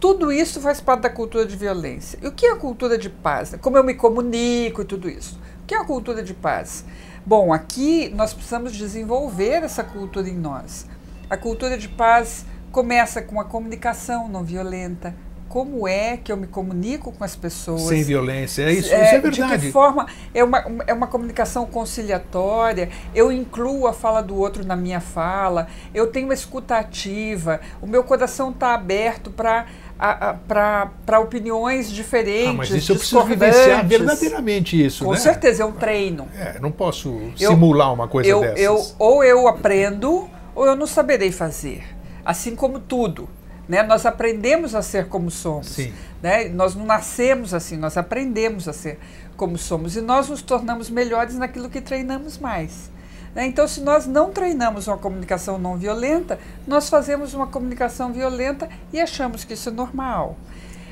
tudo 0.00 0.32
isso 0.32 0.62
faz 0.62 0.80
parte 0.80 1.02
da 1.02 1.10
cultura 1.10 1.44
de 1.44 1.56
violência. 1.56 2.18
E 2.22 2.26
o 2.26 2.32
que 2.32 2.46
é 2.46 2.52
a 2.52 2.56
cultura 2.56 2.96
de 2.96 3.10
paz? 3.10 3.54
Como 3.60 3.76
eu 3.76 3.84
me 3.84 3.92
comunico 3.92 4.80
e 4.80 4.84
tudo 4.86 5.10
isso. 5.10 5.38
O 5.62 5.66
que 5.66 5.74
é 5.74 5.78
a 5.78 5.84
cultura 5.84 6.22
de 6.22 6.32
paz? 6.32 6.84
Bom, 7.26 7.54
aqui 7.54 8.12
nós 8.14 8.34
precisamos 8.34 8.76
desenvolver 8.76 9.62
essa 9.62 9.82
cultura 9.82 10.28
em 10.28 10.36
nós. 10.36 10.86
A 11.30 11.38
cultura 11.38 11.78
de 11.78 11.88
paz 11.88 12.44
começa 12.70 13.22
com 13.22 13.40
a 13.40 13.44
comunicação 13.44 14.28
não 14.28 14.44
violenta. 14.44 15.14
Como 15.48 15.88
é 15.88 16.18
que 16.18 16.30
eu 16.30 16.36
me 16.36 16.46
comunico 16.46 17.12
com 17.12 17.24
as 17.24 17.34
pessoas? 17.34 17.82
Sem 17.82 18.02
violência, 18.02 18.64
é 18.64 18.72
isso, 18.72 18.92
é, 18.92 19.04
isso 19.04 19.14
é 19.14 19.20
verdade. 19.20 19.56
De 19.58 19.66
que 19.66 19.72
forma 19.72 20.06
é 20.34 20.44
uma, 20.44 20.58
é 20.86 20.92
uma 20.92 21.06
comunicação 21.06 21.64
conciliatória, 21.64 22.90
eu 23.14 23.32
incluo 23.32 23.86
a 23.86 23.94
fala 23.94 24.20
do 24.20 24.36
outro 24.36 24.66
na 24.66 24.76
minha 24.76 25.00
fala, 25.00 25.68
eu 25.94 26.08
tenho 26.08 26.26
uma 26.26 26.34
escuta 26.34 26.76
ativa, 26.76 27.60
o 27.80 27.86
meu 27.86 28.04
coração 28.04 28.50
está 28.50 28.74
aberto 28.74 29.30
para 29.30 29.66
para 29.96 31.20
opiniões 31.20 31.90
diferentes. 31.90 32.50
Ah, 32.50 32.52
mas 32.54 32.70
isso 32.70 32.92
eu 32.92 32.96
preciso 32.96 33.24
vivenciar 33.24 33.86
verdadeiramente 33.86 34.84
isso. 34.84 35.04
Com 35.04 35.12
né? 35.12 35.18
certeza, 35.18 35.62
é 35.62 35.66
um 35.66 35.72
treino. 35.72 36.28
É, 36.36 36.58
não 36.60 36.70
posso 36.70 37.32
eu, 37.38 37.50
simular 37.50 37.92
uma 37.92 38.08
coisa 38.08 38.28
eu, 38.28 38.40
dessas. 38.40 38.60
Eu, 38.60 38.86
ou 38.98 39.24
eu 39.24 39.48
aprendo, 39.48 40.28
ou 40.54 40.66
eu 40.66 40.76
não 40.76 40.86
saberei 40.86 41.30
fazer. 41.30 41.84
Assim 42.24 42.56
como 42.56 42.78
tudo. 42.78 43.28
Né? 43.68 43.82
Nós 43.82 44.04
aprendemos 44.04 44.74
a 44.74 44.82
ser 44.82 45.08
como 45.08 45.30
somos. 45.30 45.68
Sim. 45.68 45.92
Né? 46.22 46.48
Nós 46.48 46.74
não 46.74 46.84
nascemos 46.84 47.54
assim, 47.54 47.76
nós 47.76 47.96
aprendemos 47.96 48.68
a 48.68 48.72
ser 48.72 48.98
como 49.36 49.56
somos. 49.56 49.96
E 49.96 50.00
nós 50.00 50.28
nos 50.28 50.42
tornamos 50.42 50.90
melhores 50.90 51.36
naquilo 51.36 51.70
que 51.70 51.80
treinamos 51.80 52.38
mais. 52.38 52.90
Né? 53.34 53.46
Então, 53.46 53.66
se 53.66 53.80
nós 53.80 54.06
não 54.06 54.30
treinamos 54.30 54.86
uma 54.86 54.96
comunicação 54.96 55.58
não 55.58 55.76
violenta, 55.76 56.38
nós 56.66 56.88
fazemos 56.88 57.34
uma 57.34 57.46
comunicação 57.46 58.12
violenta 58.12 58.68
e 58.92 59.00
achamos 59.00 59.44
que 59.44 59.54
isso 59.54 59.68
é 59.68 59.72
normal. 59.72 60.36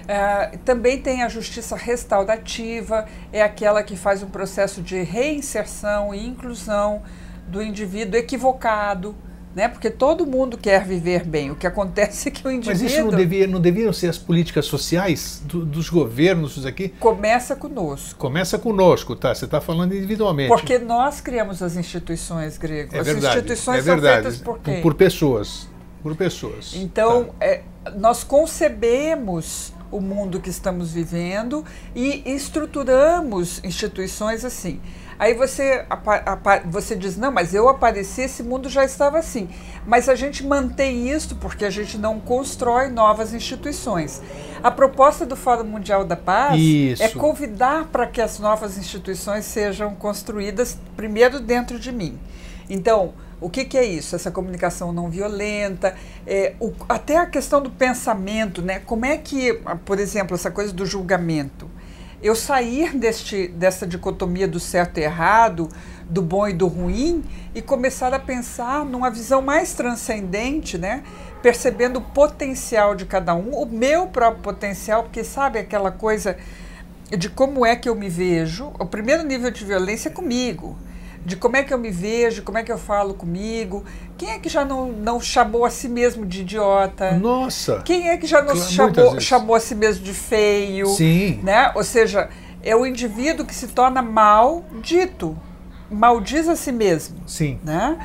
Uh, 0.02 0.58
também 0.58 1.00
tem 1.00 1.22
a 1.22 1.28
justiça 1.28 1.76
restaurativa, 1.76 3.06
é 3.32 3.40
aquela 3.40 3.84
que 3.84 3.96
faz 3.96 4.22
um 4.22 4.28
processo 4.28 4.82
de 4.82 5.00
reinserção 5.02 6.12
e 6.12 6.26
inclusão 6.26 7.02
do 7.46 7.62
indivíduo 7.62 8.18
equivocado, 8.18 9.14
né? 9.54 9.68
Porque 9.68 9.90
todo 9.90 10.26
mundo 10.26 10.56
quer 10.56 10.84
viver 10.84 11.24
bem. 11.24 11.50
O 11.50 11.56
que 11.56 11.66
acontece 11.66 12.28
é 12.28 12.30
que 12.30 12.46
o 12.46 12.50
indivíduo. 12.50 12.82
Mas 12.82 12.92
isso 12.92 13.04
não, 13.04 13.16
devia, 13.16 13.46
não 13.46 13.60
deviam 13.60 13.92
ser 13.92 14.08
as 14.08 14.18
políticas 14.18 14.66
sociais 14.66 15.42
do, 15.44 15.64
dos 15.64 15.88
governos 15.88 16.64
aqui? 16.64 16.88
Começa 16.88 17.54
conosco. 17.54 18.18
Começa 18.18 18.58
conosco, 18.58 19.14
tá? 19.14 19.34
Você 19.34 19.44
está 19.44 19.60
falando 19.60 19.94
individualmente. 19.94 20.48
Porque 20.48 20.78
nós 20.78 21.20
criamos 21.20 21.62
as 21.62 21.76
instituições, 21.76 22.56
Grego. 22.56 22.94
É 22.96 23.00
as 23.00 23.06
verdade, 23.06 23.38
instituições 23.38 23.78
é 23.78 23.82
verdade. 23.82 24.14
são 24.14 24.22
feitas 24.22 24.40
por 24.40 24.58
quem? 24.58 24.82
Por 24.82 24.94
pessoas. 24.94 25.68
Por 26.02 26.16
pessoas. 26.16 26.74
Então, 26.74 27.24
tá. 27.38 27.46
é, 27.46 27.62
nós 27.96 28.24
concebemos 28.24 29.72
o 29.90 30.00
mundo 30.00 30.40
que 30.40 30.48
estamos 30.48 30.92
vivendo 30.92 31.64
e 31.94 32.22
estruturamos 32.24 33.62
instituições 33.62 34.44
assim. 34.44 34.80
Aí 35.18 35.34
você, 35.34 35.84
você 36.66 36.96
diz, 36.96 37.16
não, 37.16 37.30
mas 37.30 37.54
eu 37.54 37.68
apareci, 37.68 38.22
esse 38.22 38.42
mundo 38.42 38.68
já 38.68 38.84
estava 38.84 39.18
assim. 39.18 39.48
Mas 39.86 40.08
a 40.08 40.14
gente 40.14 40.44
mantém 40.44 41.08
isso 41.10 41.36
porque 41.36 41.64
a 41.64 41.70
gente 41.70 41.98
não 41.98 42.18
constrói 42.20 42.88
novas 42.88 43.32
instituições. 43.34 44.22
A 44.62 44.70
proposta 44.70 45.26
do 45.26 45.36
Fórum 45.36 45.64
Mundial 45.64 46.04
da 46.04 46.16
Paz 46.16 46.60
isso. 46.60 47.02
é 47.02 47.08
convidar 47.08 47.86
para 47.86 48.06
que 48.06 48.20
as 48.20 48.38
novas 48.38 48.78
instituições 48.78 49.44
sejam 49.44 49.94
construídas 49.94 50.78
primeiro 50.96 51.40
dentro 51.40 51.78
de 51.78 51.90
mim. 51.90 52.18
Então, 52.70 53.12
o 53.40 53.50
que, 53.50 53.64
que, 53.64 53.76
é 53.76 53.84
isso? 53.84 54.14
Essa 54.14 54.30
comunicação 54.30 54.92
não 54.92 55.10
violenta, 55.10 55.96
é, 56.24 56.54
o, 56.60 56.72
até 56.88 57.16
a 57.16 57.26
questão 57.26 57.60
do 57.60 57.70
pensamento, 57.70 58.62
né? 58.62 58.78
Como 58.78 59.04
é 59.04 59.18
que, 59.18 59.60
por 59.84 59.98
exemplo, 59.98 60.36
essa 60.36 60.50
coisa 60.50 60.72
do 60.72 60.86
julgamento? 60.86 61.68
Eu 62.22 62.36
sair 62.36 62.96
deste, 62.96 63.48
dessa 63.48 63.86
dicotomia 63.86 64.46
do 64.46 64.60
certo 64.60 64.98
e 64.98 65.02
errado, 65.02 65.68
do 66.08 66.22
bom 66.22 66.46
e 66.46 66.52
do 66.52 66.66
ruim, 66.68 67.24
e 67.54 67.60
começar 67.60 68.14
a 68.14 68.18
pensar 68.18 68.84
numa 68.84 69.10
visão 69.10 69.42
mais 69.42 69.72
transcendente, 69.72 70.78
né? 70.78 71.02
percebendo 71.42 71.98
o 71.98 72.02
potencial 72.02 72.94
de 72.94 73.04
cada 73.04 73.34
um, 73.34 73.50
o 73.50 73.66
meu 73.66 74.06
próprio 74.06 74.42
potencial, 74.42 75.02
porque 75.02 75.24
sabe 75.24 75.58
aquela 75.58 75.90
coisa 75.90 76.36
de 77.10 77.28
como 77.28 77.66
é 77.66 77.74
que 77.74 77.88
eu 77.88 77.96
me 77.96 78.08
vejo. 78.08 78.72
O 78.78 78.86
primeiro 78.86 79.24
nível 79.24 79.50
de 79.50 79.64
violência 79.64 80.08
é 80.08 80.12
comigo 80.12 80.78
de 81.24 81.36
como 81.36 81.56
é 81.56 81.62
que 81.62 81.72
eu 81.72 81.78
me 81.78 81.90
vejo, 81.90 82.42
como 82.42 82.58
é 82.58 82.62
que 82.62 82.72
eu 82.72 82.78
falo 82.78 83.14
comigo. 83.14 83.84
Quem 84.18 84.30
é 84.30 84.38
que 84.38 84.48
já 84.48 84.64
não, 84.64 84.90
não 84.90 85.20
chamou 85.20 85.64
a 85.64 85.70
si 85.70 85.88
mesmo 85.88 86.26
de 86.26 86.40
idiota? 86.40 87.12
Nossa! 87.12 87.80
Quem 87.84 88.08
é 88.08 88.16
que 88.16 88.26
já 88.26 88.42
não 88.42 88.56
chamou, 88.56 89.20
chamou 89.20 89.56
a 89.56 89.60
si 89.60 89.74
mesmo 89.74 90.04
de 90.04 90.12
feio? 90.12 90.88
Sim. 90.88 91.40
Né? 91.42 91.70
Ou 91.74 91.84
seja, 91.84 92.28
é 92.62 92.74
o 92.74 92.84
indivíduo 92.84 93.46
que 93.46 93.54
se 93.54 93.68
torna 93.68 94.02
maldito, 94.02 95.38
maldiz 95.90 96.48
a 96.48 96.56
si 96.56 96.72
mesmo. 96.72 97.18
Sim. 97.26 97.58
Né? 97.62 97.98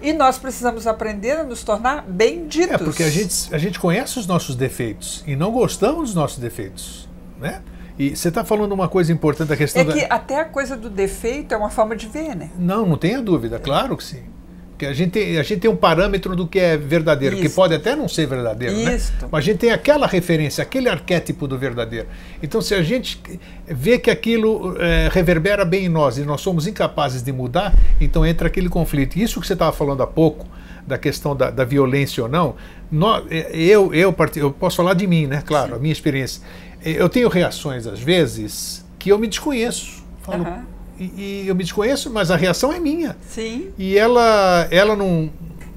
E 0.00 0.12
nós 0.12 0.36
precisamos 0.38 0.86
aprender 0.86 1.32
a 1.32 1.44
nos 1.44 1.62
tornar 1.62 2.02
benditos. 2.02 2.74
É, 2.74 2.78
porque 2.78 3.04
a 3.04 3.10
gente, 3.10 3.54
a 3.54 3.58
gente 3.58 3.78
conhece 3.78 4.18
os 4.18 4.26
nossos 4.26 4.56
defeitos 4.56 5.22
e 5.26 5.36
não 5.36 5.52
gostamos 5.52 6.08
dos 6.08 6.14
nossos 6.14 6.38
defeitos. 6.38 7.08
Né? 7.38 7.62
E 7.98 8.16
você 8.16 8.28
está 8.28 8.44
falando 8.44 8.72
uma 8.72 8.88
coisa 8.88 9.12
importante, 9.12 9.52
a 9.52 9.56
questão 9.56 9.82
É 9.82 9.84
que 9.84 10.06
da... 10.06 10.14
até 10.14 10.40
a 10.40 10.44
coisa 10.44 10.76
do 10.76 10.88
defeito 10.88 11.54
é 11.54 11.56
uma 11.56 11.70
forma 11.70 11.94
de 11.94 12.06
ver, 12.06 12.34
né? 12.34 12.50
Não, 12.58 12.86
não 12.86 12.96
tenha 12.96 13.20
dúvida, 13.20 13.58
claro 13.58 13.96
que 13.96 14.04
sim. 14.04 14.22
Porque 14.70 14.86
a 14.86 14.92
gente 14.92 15.10
tem, 15.12 15.38
a 15.38 15.42
gente 15.44 15.60
tem 15.60 15.70
um 15.70 15.76
parâmetro 15.76 16.34
do 16.34 16.46
que 16.46 16.58
é 16.58 16.76
verdadeiro, 16.76 17.36
Isso. 17.36 17.48
que 17.48 17.54
pode 17.54 17.72
até 17.72 17.94
não 17.94 18.08
ser 18.08 18.26
verdadeiro, 18.26 18.74
Isso. 18.74 19.12
né? 19.12 19.28
Mas 19.30 19.44
a 19.44 19.46
gente 19.46 19.58
tem 19.58 19.70
aquela 19.70 20.08
referência, 20.08 20.60
aquele 20.60 20.88
arquétipo 20.88 21.46
do 21.46 21.56
verdadeiro. 21.56 22.08
Então, 22.42 22.60
se 22.60 22.74
a 22.74 22.82
gente 22.82 23.20
vê 23.64 23.96
que 23.98 24.10
aquilo 24.10 24.76
é, 24.80 25.08
reverbera 25.12 25.64
bem 25.64 25.84
em 25.84 25.88
nós 25.88 26.18
e 26.18 26.22
nós 26.22 26.40
somos 26.40 26.66
incapazes 26.66 27.22
de 27.22 27.30
mudar, 27.30 27.72
então 28.00 28.26
entra 28.26 28.48
aquele 28.48 28.68
conflito. 28.68 29.16
Isso 29.16 29.40
que 29.40 29.46
você 29.46 29.52
estava 29.52 29.70
falando 29.70 30.02
há 30.02 30.06
pouco, 30.06 30.48
da 30.86 30.98
questão 30.98 31.36
da, 31.36 31.50
da 31.50 31.64
violência 31.64 32.22
ou 32.22 32.28
não, 32.28 32.56
nós, 32.90 33.24
eu, 33.30 33.94
eu, 33.94 34.14
eu 34.36 34.50
posso 34.50 34.76
falar 34.76 34.94
de 34.94 35.06
mim, 35.06 35.26
né? 35.26 35.42
Claro, 35.46 35.70
Sim. 35.70 35.76
a 35.76 35.78
minha 35.78 35.92
experiência 35.92 36.42
eu 36.84 37.08
tenho 37.08 37.28
reações 37.28 37.86
às 37.86 38.00
vezes 38.00 38.84
que 38.98 39.10
eu 39.10 39.18
me 39.18 39.26
desconheço. 39.26 40.02
Falo, 40.22 40.44
Uhum. 40.44 40.62
e, 40.98 41.04
e 41.44 41.44
eu 41.48 41.54
me 41.54 41.64
desconheço, 41.64 42.08
mas 42.10 42.30
a 42.30 42.36
reação 42.36 42.72
é 42.72 42.78
minha. 42.78 43.16
Sim. 43.28 43.70
E 43.78 43.96
ela, 43.98 44.68
ela 44.70 44.94
não. 44.94 45.30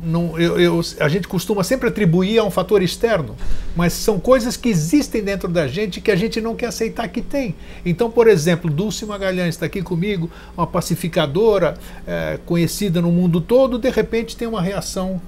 não 0.04 0.40
eu, 0.40 0.60
eu- 0.60 0.82
a 1.00 1.10
gente 1.10 1.28
costuma 1.28 1.64
sempre 1.64 1.90
atribuir 1.90 2.38
a 2.38 2.44
um 2.44 2.52
fator 2.52 2.84
externo, 2.84 3.36
mas 3.76 3.94
são 3.94 4.20
coisas 4.20 4.56
que 4.56 4.70
existem 4.70 5.24
dentro 5.24 5.48
da 5.48 5.68
gente 5.68 6.00
que 6.00 6.12
a 6.12 6.16
gente 6.16 6.40
não 6.40 6.54
quer 6.56 6.68
aceitar 6.68 7.08
que 7.08 7.22
tem. 7.24 7.56
Então, 7.84 8.12
por 8.12 8.28
exemplo, 8.28 8.70
Dulce 8.70 9.04
Magalhães 9.06 9.56
está 9.56 9.66
aqui 9.66 9.82
comigo, 9.82 10.30
uma 10.56 10.68
pacificadora 10.68 11.76
eh, 12.06 12.40
conhecida 12.46 13.02
no 13.02 13.12
mundo 13.12 13.42
todo, 13.42 13.80
de 13.80 13.90
repente 13.90 14.38
tem 14.38 14.48
uma 14.48 14.62
reação 14.62 15.20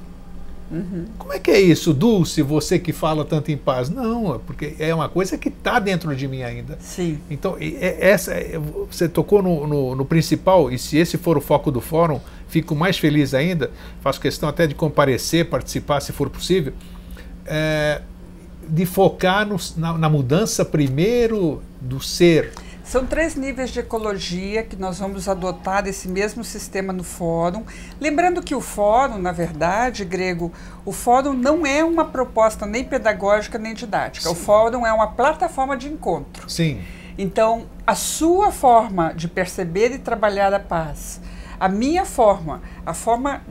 como 1.18 1.32
é 1.34 1.40
que 1.40 1.50
é 1.50 1.60
isso, 1.62 1.94
Dulce, 1.94 2.42
você 2.42 2.78
que 2.78 2.92
fala 2.92 3.24
tanto 3.24 3.52
em 3.52 3.58
paz? 3.58 3.90
Não, 3.90 4.36
é 4.36 4.40
porque 4.46 4.76
é 4.80 4.94
uma 4.94 5.08
coisa 5.08 5.38
que 5.38 5.48
está 5.48 5.80
dentro 5.80 6.14
de 6.16 6.28
mim 6.28 6.44
ainda. 6.44 6.78
Sim. 6.82 7.20
Então, 7.30 7.56
essa, 7.60 8.34
é- 8.34 8.60
você 8.92 9.08
tocou 9.08 9.42
no, 9.42 9.66
no- 9.66 9.96
no 9.96 10.06
principal, 10.06 10.70
e 10.72 10.78
se 10.78 10.98
esse 10.98 11.18
for 11.18 11.38
o 11.38 11.42
foco 11.42 11.72
do 11.72 11.80
fórum, 11.80 12.20
fico 12.50 12.76
mais 12.76 12.98
feliz 12.98 13.34
ainda. 13.34 13.72
Faço 14.02 14.20
questão 14.20 14.50
até 14.50 14.68
de 14.68 14.76
comparecer, 14.76 15.46
participar, 15.50 16.02
se 16.02 16.12
for 16.12 16.30
possível. 16.30 16.74
é, 17.46 18.02
de 18.68 18.86
focar 18.86 19.48
no- 19.48 19.56
na, 19.78 19.98
na 19.98 20.10
mudança 20.10 20.66
primeiro 20.66 21.62
do 21.80 22.02
ser. 22.02 22.52
São 22.88 23.06
três 23.06 23.36
níveis 23.36 23.70
de 23.72 23.82
ecologia 23.82 24.64
que 24.64 24.78
nós 24.78 24.98
vamos 25.00 25.28
adotar 25.28 25.84
desse 25.84 26.08
mesmo 26.08 26.42
sistema 26.42 26.94
no 26.94 27.04
fórum. 27.04 27.66
Lembrando 28.00 28.42
que 28.42 28.56
o 28.56 28.62
fórum, 28.62 29.18
na 29.18 29.34
verdade, 29.34 30.06
Grego, 30.06 30.54
o 30.86 30.94
fórum 30.94 31.34
não 31.34 31.66
é 31.66 31.84
uma 31.84 32.06
proposta 32.06 32.66
nem 32.66 32.86
pedagógica 32.86 33.58
nem 33.58 33.74
didática. 33.74 34.30
O 34.32 34.36
fórum 34.36 34.86
é 34.88 34.94
uma 34.94 35.08
plataforma 35.08 35.76
de 35.76 35.90
encontro. 35.90 36.50
Sim, 36.50 36.82
Então, 37.18 37.66
a 37.86 37.94
sua 37.94 38.52
forma 38.54 39.14
de 39.14 39.28
perceber 39.28 39.92
e 39.92 39.98
trabalhar 39.98 40.54
a 40.54 40.60
paz, 40.60 41.20
a 41.60 41.68
minha 41.68 42.06
forma, 42.06 42.62
a 42.86 42.94
forma 42.94 43.42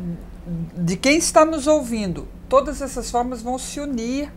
de 0.75 0.97
quem 0.97 1.19
está 1.19 1.45
nos 1.45 1.67
ouvindo, 1.67 2.27
todas 2.49 2.81
essas 2.81 3.11
formas 3.11 3.43
vão 3.43 3.59
se 3.59 3.81
unir. 3.81 4.33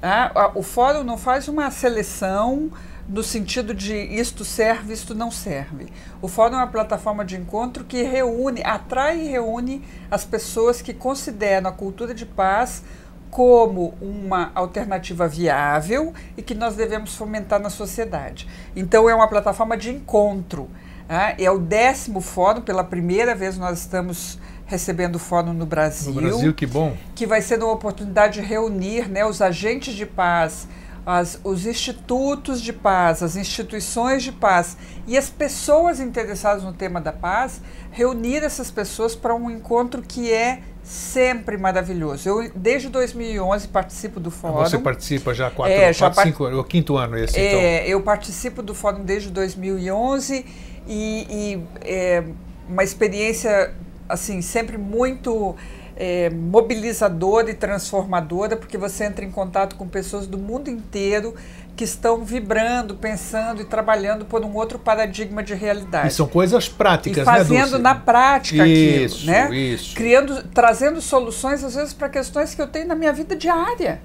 né? 0.00 0.32
O 0.56 0.64
fórum 0.64 1.04
não 1.04 1.16
faz 1.16 1.46
uma 1.46 1.70
seleção 1.70 2.72
no 3.08 3.22
sentido 3.22 3.74
de 3.74 3.94
isto 3.94 4.44
serve, 4.44 4.92
isto 4.92 5.14
não 5.14 5.30
serve. 5.30 5.88
O 6.20 6.28
fórum 6.28 6.54
é 6.54 6.58
uma 6.58 6.66
plataforma 6.66 7.24
de 7.24 7.36
encontro 7.36 7.84
que 7.84 8.02
reúne, 8.02 8.62
atrai 8.64 9.20
e 9.20 9.28
reúne 9.28 9.82
as 10.10 10.24
pessoas 10.24 10.80
que 10.80 10.94
consideram 10.94 11.68
a 11.68 11.72
cultura 11.72 12.14
de 12.14 12.24
paz 12.24 12.82
como 13.30 13.94
uma 14.00 14.52
alternativa 14.54 15.26
viável 15.26 16.12
e 16.36 16.42
que 16.42 16.54
nós 16.54 16.76
devemos 16.76 17.14
fomentar 17.14 17.58
na 17.58 17.70
sociedade. 17.70 18.46
Então, 18.76 19.08
é 19.08 19.14
uma 19.14 19.26
plataforma 19.26 19.76
de 19.76 19.90
encontro. 19.90 20.68
ah, 21.08 21.34
É 21.38 21.50
o 21.50 21.58
décimo 21.58 22.20
fórum, 22.20 22.60
pela 22.60 22.84
primeira 22.84 23.34
vez 23.34 23.56
nós 23.56 23.78
estamos 23.80 24.38
recebendo 24.66 25.16
o 25.16 25.18
fórum 25.18 25.52
no 25.52 25.66
Brasil, 25.66 26.14
no 26.14 26.20
Brasil, 26.20 26.54
que 26.54 26.66
bom. 26.66 26.96
que 27.14 27.26
vai 27.26 27.42
ser 27.42 27.58
uma 27.62 27.72
oportunidade 27.72 28.40
de 28.40 28.46
reunir 28.46 29.08
né, 29.08 29.24
os 29.24 29.40
agentes 29.42 29.94
de 29.94 30.06
paz, 30.06 30.68
as- 31.04 31.38
os 31.42 31.66
institutos 31.66 32.60
de 32.60 32.72
paz, 32.72 33.22
as 33.22 33.36
instituições 33.36 34.22
de 34.22 34.30
paz 34.32 34.76
e 35.06 35.16
as 35.18 35.28
pessoas 35.28 35.98
interessadas 36.00 36.62
no 36.62 36.72
tema 36.72 37.00
da 37.00 37.12
paz, 37.12 37.60
reunir 37.90 38.44
essas 38.44 38.70
pessoas 38.70 39.14
para 39.16 39.34
um 39.34 39.50
encontro 39.50 40.00
que 40.02 40.32
é 40.32 40.60
sempre 40.82 41.56
maravilhoso. 41.56 42.28
Eu, 42.28 42.50
desde 42.54 42.88
2011, 42.88 43.68
participo 43.68 44.18
do 44.18 44.30
fórum. 44.30 44.54
Você 44.64 44.78
participa 44.78 45.32
já 45.34 45.46
há 45.48 45.50
quatro, 45.50 45.72
É, 45.74 45.92
já 45.92 46.06
quatro 46.10 46.22
cinco 46.30 46.44
anos, 46.44 46.58
o 46.58 46.64
quinto 46.64 46.96
ano 46.96 47.16
esse, 47.16 47.38
então. 47.38 47.60
É, 47.60 47.86
eu 47.88 48.00
participo 48.00 48.62
do 48.62 48.74
fórum 48.74 49.04
desde 49.04 49.30
2011 49.30 50.44
e, 50.86 51.26
e 51.30 51.64
é 51.82 52.24
uma 52.68 52.82
experiência 52.82 53.72
assim 54.08 54.42
sempre 54.42 54.76
muito 54.76 55.54
é, 55.96 56.30
mobilizadora 56.30 57.50
e 57.50 57.54
transformadora, 57.54 58.56
porque 58.56 58.78
você 58.78 59.04
entra 59.04 59.24
em 59.24 59.30
contato 59.30 59.76
com 59.76 59.86
pessoas 59.86 60.26
do 60.26 60.38
mundo 60.38 60.68
inteiro 60.68 61.34
que 61.74 61.84
estão 61.84 62.24
vibrando, 62.24 62.94
pensando 62.94 63.62
e 63.62 63.64
trabalhando 63.64 64.24
por 64.24 64.44
um 64.44 64.54
outro 64.54 64.78
paradigma 64.78 65.42
de 65.42 65.54
realidade. 65.54 66.08
E 66.08 66.10
são 66.10 66.26
coisas 66.26 66.68
práticas, 66.68 67.22
E 67.22 67.24
fazendo 67.24 67.78
né, 67.78 67.78
na 67.78 67.94
prática 67.94 68.66
Isso, 68.66 69.16
aquilo, 69.16 69.32
né? 69.32 69.56
isso. 69.56 69.94
Criando, 69.94 70.42
trazendo 70.48 71.00
soluções 71.00 71.64
às 71.64 71.74
vezes 71.74 71.94
para 71.94 72.08
questões 72.08 72.54
que 72.54 72.60
eu 72.60 72.66
tenho 72.66 72.86
na 72.86 72.94
minha 72.94 73.12
vida 73.12 73.34
diária, 73.34 74.00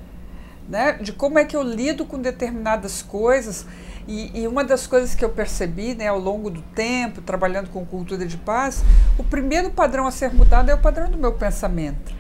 né? 0.70 0.94
De 0.94 1.12
como 1.12 1.38
é 1.40 1.46
que 1.46 1.56
eu 1.56 1.62
lido 1.64 2.06
com 2.06 2.20
determinadas 2.20 3.02
coisas. 3.02 3.66
E, 4.08 4.42
e 4.42 4.48
uma 4.48 4.64
das 4.64 4.88
coisas 4.88 5.14
que 5.14 5.26
eu 5.26 5.30
percebi, 5.30 5.94
né, 5.94 6.08
ao 6.08 6.18
longo 6.18 6.50
do 6.50 6.62
tempo, 6.62 7.22
trabalhando 7.22 7.70
com 7.70 7.86
cultura 7.86 8.26
de 8.26 8.38
paz, 8.38 8.84
o 9.18 9.24
primeiro 9.24 9.70
padrão 9.70 10.08
a 10.08 10.12
ser 10.12 10.34
mudado 10.34 10.72
é 10.72 10.74
o 10.74 10.78
padrão 10.78 11.10
do 11.12 11.18
meu 11.18 11.34
pensamento. 11.34 12.14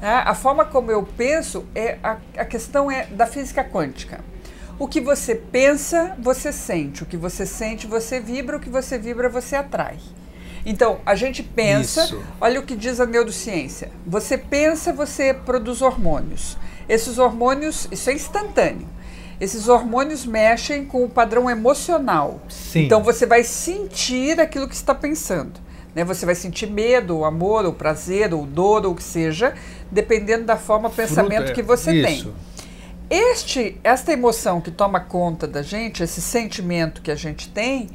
né? 0.00 0.22
A 0.24 0.34
forma 0.34 0.64
como 0.64 0.90
eu 0.90 1.02
penso 1.02 1.64
é 1.74 1.98
a, 2.02 2.16
a 2.36 2.44
questão 2.44 2.90
é 2.90 3.06
da 3.06 3.26
física 3.26 3.64
quântica. 3.64 4.20
O 4.78 4.88
que 4.88 5.00
você 5.00 5.34
pensa, 5.34 6.16
você 6.18 6.52
sente. 6.52 7.02
O 7.02 7.06
que 7.06 7.16
você 7.16 7.44
sente, 7.44 7.86
você 7.86 8.18
vibra. 8.18 8.56
O 8.56 8.60
que 8.60 8.70
você 8.70 8.96
vibra, 8.96 9.28
você 9.28 9.56
atrai. 9.56 9.98
Então, 10.64 11.00
a 11.04 11.14
gente 11.14 11.42
pensa, 11.42 12.04
Isso. 12.04 12.22
olha 12.40 12.60
o 12.60 12.62
que 12.62 12.76
diz 12.76 13.00
a 13.00 13.06
neurociência. 13.06 13.90
Você 14.06 14.38
pensa, 14.38 14.92
você 14.92 15.34
produz 15.34 15.82
hormônios. 15.82 16.56
Esses 16.88 17.18
hormônios, 17.18 17.88
isso 17.90 18.08
é 18.10 18.14
instantâneo. 18.14 18.88
Esses 19.40 19.68
hormônios 19.68 20.26
mexem 20.26 20.84
com 20.84 21.02
o 21.02 21.08
padrão 21.08 21.48
emocional. 21.48 22.40
Sim. 22.48 22.84
Então 22.84 23.02
você 23.02 23.24
vai 23.24 23.42
sentir 23.42 24.38
aquilo 24.38 24.68
que 24.68 24.74
está 24.74 24.94
pensando. 24.94 25.58
Né? 25.94 26.04
Você 26.04 26.26
vai 26.26 26.34
sentir 26.34 26.66
medo, 26.66 27.24
amor, 27.24 27.72
prazer, 27.72 28.34
ou 28.34 28.46
dor, 28.46 28.84
ou 28.84 28.92
o 28.92 28.94
que 28.94 29.02
seja, 29.02 29.54
dependendo 29.90 30.44
da 30.44 30.56
forma 30.56 30.90
pensamento 30.90 31.46
Fruto, 31.46 31.52
é, 31.52 31.54
que 31.54 31.62
você 31.62 31.92
isso. 31.92 32.28
tem. 32.28 32.50
Este, 33.10 33.76
esta 33.82 34.12
emoção 34.12 34.60
que 34.60 34.70
toma 34.70 35.00
conta 35.00 35.46
da 35.46 35.62
gente, 35.62 36.02
esse 36.02 36.20
sentimento 36.20 37.02
que 37.02 37.10
a 37.10 37.16
gente 37.16 37.48
tem, 37.48 37.88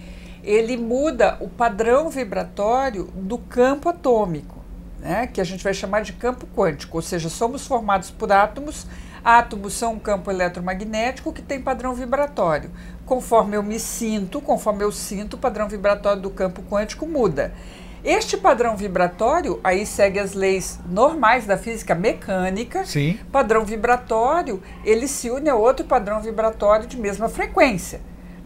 ele 0.43 0.75
muda 0.75 1.37
o 1.39 1.47
padrão 1.47 2.09
vibratório 2.09 3.05
do 3.15 3.37
campo 3.37 3.87
atômico, 3.87 4.57
né? 4.99 5.27
que 5.27 5.39
a 5.39 5.43
gente 5.43 5.63
vai 5.63 5.73
chamar 5.73 6.01
de 6.01 6.11
campo 6.11 6.45
quântico, 6.53 6.97
ou 6.97 7.01
seja, 7.01 7.29
somos 7.29 7.65
formados 7.65 8.11
por 8.11 8.31
átomos. 8.31 8.85
Átomos 9.25 9.73
são 9.73 9.93
um 9.93 9.99
campo 9.99 10.29
eletromagnético 10.29 11.33
que 11.33 11.41
tem 11.41 11.59
padrão 11.59 11.95
vibratório. 11.95 12.69
Conforme 13.07 13.57
eu 13.57 13.63
me 13.63 13.79
sinto, 13.79 14.39
conforme 14.39 14.83
eu 14.83 14.91
sinto, 14.91 15.33
o 15.33 15.39
padrão 15.39 15.67
vibratório 15.67 16.21
do 16.21 16.29
campo 16.29 16.61
quântico 16.61 17.07
muda. 17.07 17.51
Este 18.03 18.37
padrão 18.37 18.77
vibratório 18.77 19.59
aí 19.63 19.83
segue 19.83 20.19
as 20.19 20.33
leis 20.33 20.79
normais 20.87 21.47
da 21.47 21.57
física 21.57 21.95
mecânica. 21.95 22.85
Sim. 22.85 23.17
Padrão 23.31 23.65
vibratório, 23.65 24.61
ele 24.83 25.07
se 25.07 25.31
une 25.31 25.49
a 25.49 25.55
outro 25.55 25.87
padrão 25.87 26.21
vibratório 26.21 26.85
de 26.85 26.95
mesma 26.95 27.27
frequência. 27.27 28.01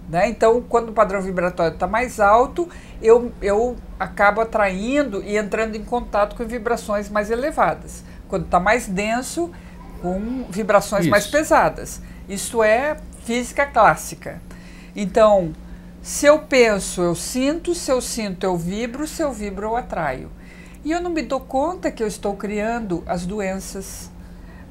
Né? 0.07 0.29
Então, 0.29 0.61
quando 0.61 0.89
o 0.89 0.93
padrão 0.93 1.21
vibratório 1.21 1.73
está 1.73 1.87
mais 1.87 2.21
alto, 2.21 2.69
eu, 3.01 3.33
eu 3.41 3.75
acabo 3.99 4.39
atraindo 4.39 5.21
e 5.23 5.35
entrando 5.35 5.75
em 5.75 5.83
contato 5.83 6.37
com 6.37 6.45
vibrações 6.45 7.09
mais 7.09 7.29
elevadas. 7.29 8.01
Quando 8.29 8.45
está 8.45 8.61
mais 8.61 8.87
denso, 8.87 9.51
com 10.01 10.45
vibrações 10.49 11.03
Isso. 11.03 11.11
mais 11.11 11.27
pesadas. 11.27 12.01
Isso 12.27 12.63
é 12.63 12.97
física 13.23 13.65
clássica. 13.65 14.41
Então, 14.95 15.53
se 16.01 16.25
eu 16.25 16.39
penso, 16.39 17.01
eu 17.01 17.15
sinto, 17.15 17.75
se 17.75 17.91
eu 17.91 18.01
sinto, 18.01 18.43
eu 18.43 18.57
vibro, 18.57 19.07
se 19.07 19.21
eu 19.21 19.31
vibro, 19.31 19.67
eu 19.67 19.75
atraio. 19.75 20.31
E 20.83 20.91
eu 20.91 21.01
não 21.01 21.11
me 21.11 21.21
dou 21.21 21.41
conta 21.41 21.91
que 21.91 22.01
eu 22.01 22.07
estou 22.07 22.35
criando 22.35 23.03
as 23.05 23.25
doenças, 23.25 24.09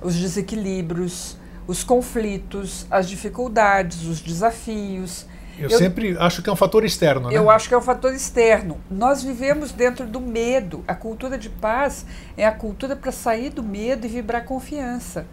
os 0.00 0.14
desequilíbrios, 0.14 1.36
os 1.66 1.84
conflitos, 1.84 2.86
as 2.90 3.08
dificuldades, 3.08 4.04
os 4.06 4.20
desafios. 4.20 5.26
Eu, 5.58 5.68
Eu- 5.70 5.78
sempre 5.78 6.16
acho 6.18 6.42
que 6.42 6.48
é 6.48 6.52
um 6.52 6.56
fator 6.56 6.84
externo, 6.84 7.28
né? 7.28 7.36
Eu 7.36 7.50
acho 7.50 7.68
que 7.68 7.74
é 7.74 7.78
um 7.78 7.82
fator 7.82 8.12
externo. 8.14 8.78
Nós 8.90 9.22
vivemos 9.22 9.72
dentro 9.72 10.06
do 10.06 10.20
medo. 10.20 10.84
A 10.86 10.94
cultura 10.94 11.36
de 11.36 11.48
paz 11.50 12.06
é 12.36 12.46
a 12.46 12.52
cultura 12.52 12.94
para 12.94 13.10
sair 13.10 13.50
do 13.50 13.62
medo 13.62 14.06
e 14.06 14.08
vibrar 14.08 14.44
confiança. 14.44 15.26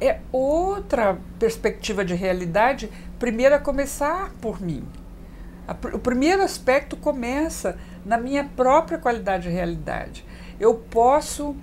É 0.00 0.18
outra 0.32 1.18
perspectiva 1.38 2.04
de 2.04 2.14
realidade, 2.14 2.90
primeiro 3.18 3.54
a 3.54 3.58
começar 3.58 4.30
por 4.40 4.60
mim. 4.60 4.82
O 5.92 5.98
primeiro 5.98 6.42
aspecto 6.42 6.96
começa 6.96 7.76
na 8.04 8.18
minha 8.18 8.44
própria 8.44 8.98
qualidade 8.98 9.44
de 9.44 9.50
realidade. 9.50 10.24
Eu 10.58 10.74
posso, 10.74 11.54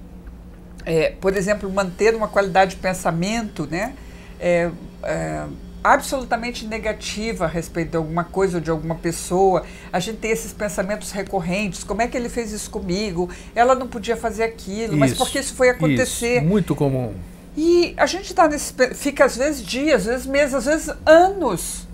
é, 0.86 1.12
por 1.20 1.36
exemplo, 1.36 1.70
manter 1.70 2.16
uma 2.16 2.28
qualidade 2.28 2.72
de 2.76 2.78
pensamento 2.78 3.68
né, 3.70 3.94
é, 4.40 4.72
é, 5.04 5.46
absolutamente 5.94 6.66
negativa 6.66 7.46
a 7.46 7.48
respeito 7.48 7.92
de 7.92 7.98
alguma 7.98 8.24
coisa 8.24 8.58
ou 8.58 8.62
de 8.62 8.70
alguma 8.70 8.96
pessoa. 8.96 9.64
A 9.92 10.00
gente 10.00 10.18
tem 10.18 10.32
esses 10.32 10.54
pensamentos 10.54 11.12
recorrentes: 11.12 11.84
como 11.84 12.02
é 12.02 12.08
que 12.08 12.16
ele 12.18 12.30
fez 12.30 12.52
isso 12.52 12.70
comigo? 12.70 13.30
Ela 13.56 13.76
não 13.76 13.88
podia 13.88 14.16
fazer 14.18 14.44
aquilo, 14.44 14.96
mas 14.98 15.12
Isso, 15.12 15.20
por 15.20 15.30
que 15.30 15.40
isso 15.40 15.54
foi 15.56 15.70
acontecer? 15.70 16.38
Isso, 16.38 16.46
muito 16.46 16.76
comum. 16.76 17.14
E 17.56 17.94
a 17.98 18.06
gente 18.06 18.34
tá 18.36 18.48
nesse, 18.48 18.72
fica 18.94 19.26
às 19.26 19.36
vezes 19.36 19.64
dias, 19.66 20.02
às 20.02 20.06
vezes 20.06 20.26
meses, 20.28 20.54
às 20.54 20.66
vezes 20.66 20.90
anos 21.06 21.88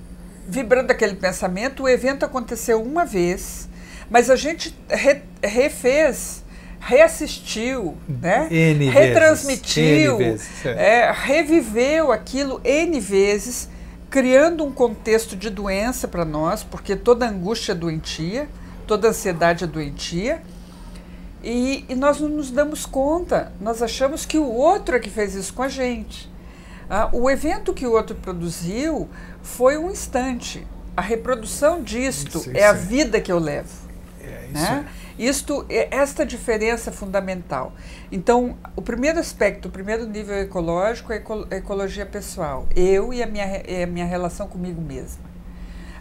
vibrando 0.47 0.91
aquele 0.91 1.15
pensamento. 1.15 1.83
O 1.83 1.89
evento 1.89 2.25
aconteceu 2.25 2.81
uma 2.83 3.05
vez, 3.05 3.69
mas 4.09 4.29
a 4.29 4.35
gente 4.35 4.75
re- 4.89 5.21
refez, 5.41 6.43
reassistiu, 6.81 7.95
né? 8.09 8.47
N 8.51 8.79
vezes, 8.79 8.93
retransmitiu, 8.93 10.17
N 10.19 10.31
vezes, 10.31 10.65
é, 10.65 11.11
reviveu 11.13 12.11
aquilo 12.11 12.59
N 12.63 12.99
vezes, 12.99 13.69
criando 14.13 14.63
um 14.63 14.71
contexto 14.71 15.35
de 15.35 15.49
doença 15.49 16.07
para 16.07 16.23
nós, 16.23 16.63
porque 16.63 16.95
toda 16.95 17.27
angústia 17.27 17.71
é 17.71 17.75
doentia, 17.75 18.47
toda 18.85 19.07
ansiedade 19.07 19.63
é 19.63 19.67
doentia. 19.67 20.39
E, 21.43 21.83
e 21.89 21.95
nós 21.95 22.19
não 22.19 22.29
nos 22.29 22.51
damos 22.51 22.85
conta, 22.85 23.51
nós 23.59 23.81
achamos 23.81 24.23
que 24.23 24.37
o 24.37 24.47
outro 24.47 24.95
é 24.95 24.99
que 24.99 25.09
fez 25.09 25.33
isso 25.33 25.51
com 25.51 25.63
a 25.63 25.67
gente. 25.67 26.31
Ah, 26.87 27.09
o 27.11 27.27
evento 27.27 27.73
que 27.73 27.87
o 27.87 27.93
outro 27.93 28.15
produziu 28.15 29.09
foi 29.41 29.79
um 29.79 29.89
instante. 29.89 30.67
A 30.95 31.01
reprodução 31.01 31.81
disto 31.81 32.37
Isso, 32.37 32.51
é 32.53 32.67
a 32.67 32.73
vida 32.73 33.19
que 33.19 33.31
eu 33.31 33.39
levo. 33.39 33.82
É, 34.23 34.45
isso 34.45 34.53
Né? 34.53 34.85
Isto, 35.19 35.65
é- 35.69 35.89
esta 35.95 36.25
diferença 36.25 36.89
é 36.89 36.93
fundamental. 36.93 37.73
Então, 38.11 38.55
o 38.75 38.81
primeiro 38.81 39.19
aspecto, 39.19 39.67
o 39.67 39.71
primeiro 39.71 40.07
nível 40.07 40.35
ecológico 40.37 41.11
é 41.11 41.15
a 41.15 41.19
eco- 41.19 41.47
a 41.51 41.55
ecologia 41.55 42.05
pessoal. 42.05 42.67
Eu 42.75 43.13
e 43.13 43.21
a 43.21 43.27
minha, 43.27 43.45
a 43.83 43.85
minha 43.87 44.05
relação 44.05 44.47
comigo 44.47 44.81
mesma. 44.81 45.23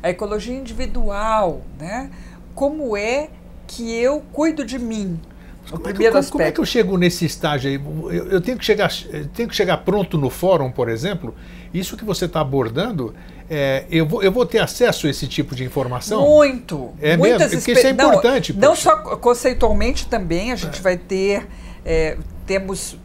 A 0.03 0.09
ecologia 0.11 0.55
individual, 0.57 1.63
né? 1.79 2.11
Como 2.55 2.97
é 2.97 3.29
que 3.67 3.93
eu 3.95 4.21
cuido 4.33 4.65
de 4.65 4.79
mim? 4.79 5.21
O 5.67 5.71
Como 5.73 5.77
é, 5.77 5.87
que, 5.87 5.89
primeiro 5.95 6.15
como- 6.15 6.31
como 6.31 6.43
é 6.43 6.45
que 6.47 6.49
aspecto. 6.51 6.61
eu 6.63 6.67
chego 6.67 6.97
nesse 6.99 7.25
estágio 7.25 7.71
aí? 7.71 7.77
Eu, 8.17 8.29
eu 8.33 8.41
tenho, 8.41 8.59
que 8.59 8.65
chegar, 8.65 8.91
eu 9.11 9.29
tenho 9.29 9.49
que 9.49 9.55
chegar 9.55 9.79
pronto 9.79 10.19
no 10.19 10.29
fórum, 10.29 10.71
por 10.71 10.89
exemplo. 10.89 11.35
Isso 11.73 11.97
que 11.97 12.05
você 12.05 12.25
está 12.27 12.41
abordando, 12.41 13.15
é, 13.51 13.85
eu, 13.91 14.07
vou, 14.07 14.23
eu 14.23 14.31
vou 14.33 14.45
ter 14.47 14.59
acesso 14.59 15.07
a 15.07 15.11
esse 15.11 15.27
tipo 15.27 15.55
de 15.55 15.65
informação? 15.65 16.21
Muito. 16.27 16.91
É 17.01 17.17
muitas 17.17 17.41
mesmo? 17.53 17.59
Porque 17.59 17.73
isso 17.73 17.87
é 17.87 17.93
não, 17.93 18.09
importante, 18.11 18.53
Não, 18.53 18.69
poxa. 18.71 18.83
só 18.83 18.97
conceitualmente 19.17 20.07
também, 20.07 20.53
a 20.53 20.57
gente 20.57 20.81
vai 20.83 20.97
ter. 20.97 21.47
é, 21.85 22.17
temos. 22.47 22.97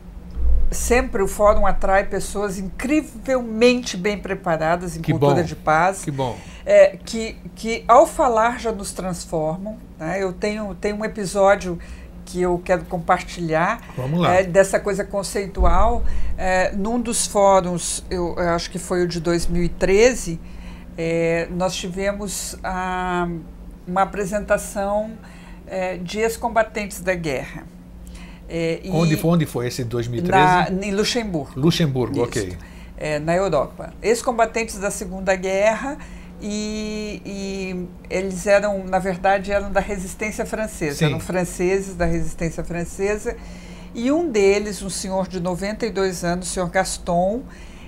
Sempre 0.70 1.24
o 1.24 1.30
fórum 1.30 1.66
atrai 1.66 2.04
pessoas 2.04 2.60
incrivelmente 2.60 3.96
bem 3.96 4.18
preparadas 4.18 4.98
em 4.98 5.02
Que 5.02 5.12
cultura 5.14 5.36
bom. 5.36 5.44
de 5.44 5.56
paz. 5.56 6.04
Que 6.04 6.12
bom. 6.12 6.38
é, 6.66 6.98
que, 7.06 7.38
que 7.56 7.86
ao 7.88 8.06
falar 8.06 8.60
já 8.60 8.72
nos 8.74 8.92
transformam. 8.92 9.78
né? 9.98 10.22
Eu 10.22 10.34
tenho, 10.34 10.76
tenho 10.76 10.98
um 10.98 11.06
episódio 11.06 11.80
que 12.28 12.42
eu 12.42 12.62
quero 12.64 12.84
compartilhar 12.86 13.80
é, 14.30 14.44
dessa 14.44 14.80
coisa 14.80 15.04
conceitual. 15.06 16.04
É, 16.38 16.74
num 16.74 17.00
dos 17.00 17.26
fóruns, 17.26 18.04
eu, 18.12 18.36
eu 18.38 18.50
acho 18.50 18.70
que 18.70 18.78
foi 18.78 19.04
o 19.04 19.08
de 19.08 19.22
2013, 19.22 20.40
é, 20.98 21.48
nós 21.52 21.74
tivemos 21.74 22.58
ah, 22.62 23.30
uma 23.88 24.02
apresentação 24.02 25.12
é, 25.66 25.96
de 25.98 26.20
ex-combatentes 26.20 27.00
da 27.00 27.16
guerra. 27.16 27.64
É, 28.50 28.82
e 28.84 28.90
Onde, 28.92 29.16
foi- 29.16 29.30
onde 29.32 29.46
foi 29.46 29.68
esse 29.68 29.84
2013? 29.86 30.32
na, 30.72 30.86
em 30.86 30.92
Luxemburgo 30.92 31.52
Luxemburgo, 31.60 32.16
Isso. 32.16 32.24
ok. 32.24 32.58
é, 32.98 33.20
na 33.20 33.36
Europa. 33.36 33.94
Ex-combatentes 34.02 34.78
da 34.80 34.92
Segunda 34.92 35.36
Guerra 35.36 35.98
e, 36.42 37.22
e 37.26 37.88
eles 38.10 38.46
eram, 38.46 38.84
na 38.86 39.00
verdade, 39.00 39.52
eram 39.52 39.72
da 39.72 39.80
resistência 39.80 40.46
francesa, 40.46 40.98
Sim. 40.98 41.06
eram 41.06 41.20
franceses 41.20 41.96
da 41.96 42.06
resistência 42.06 42.64
francesa. 42.64 43.36
E 43.96 44.12
um 44.12 44.30
deles, 44.30 44.82
um 44.84 44.90
senhor 44.90 45.28
de 45.28 45.40
92 45.40 46.24
anos, 46.24 46.50
o 46.50 46.52
senhor 46.52 46.70
Gaston, 46.70 47.42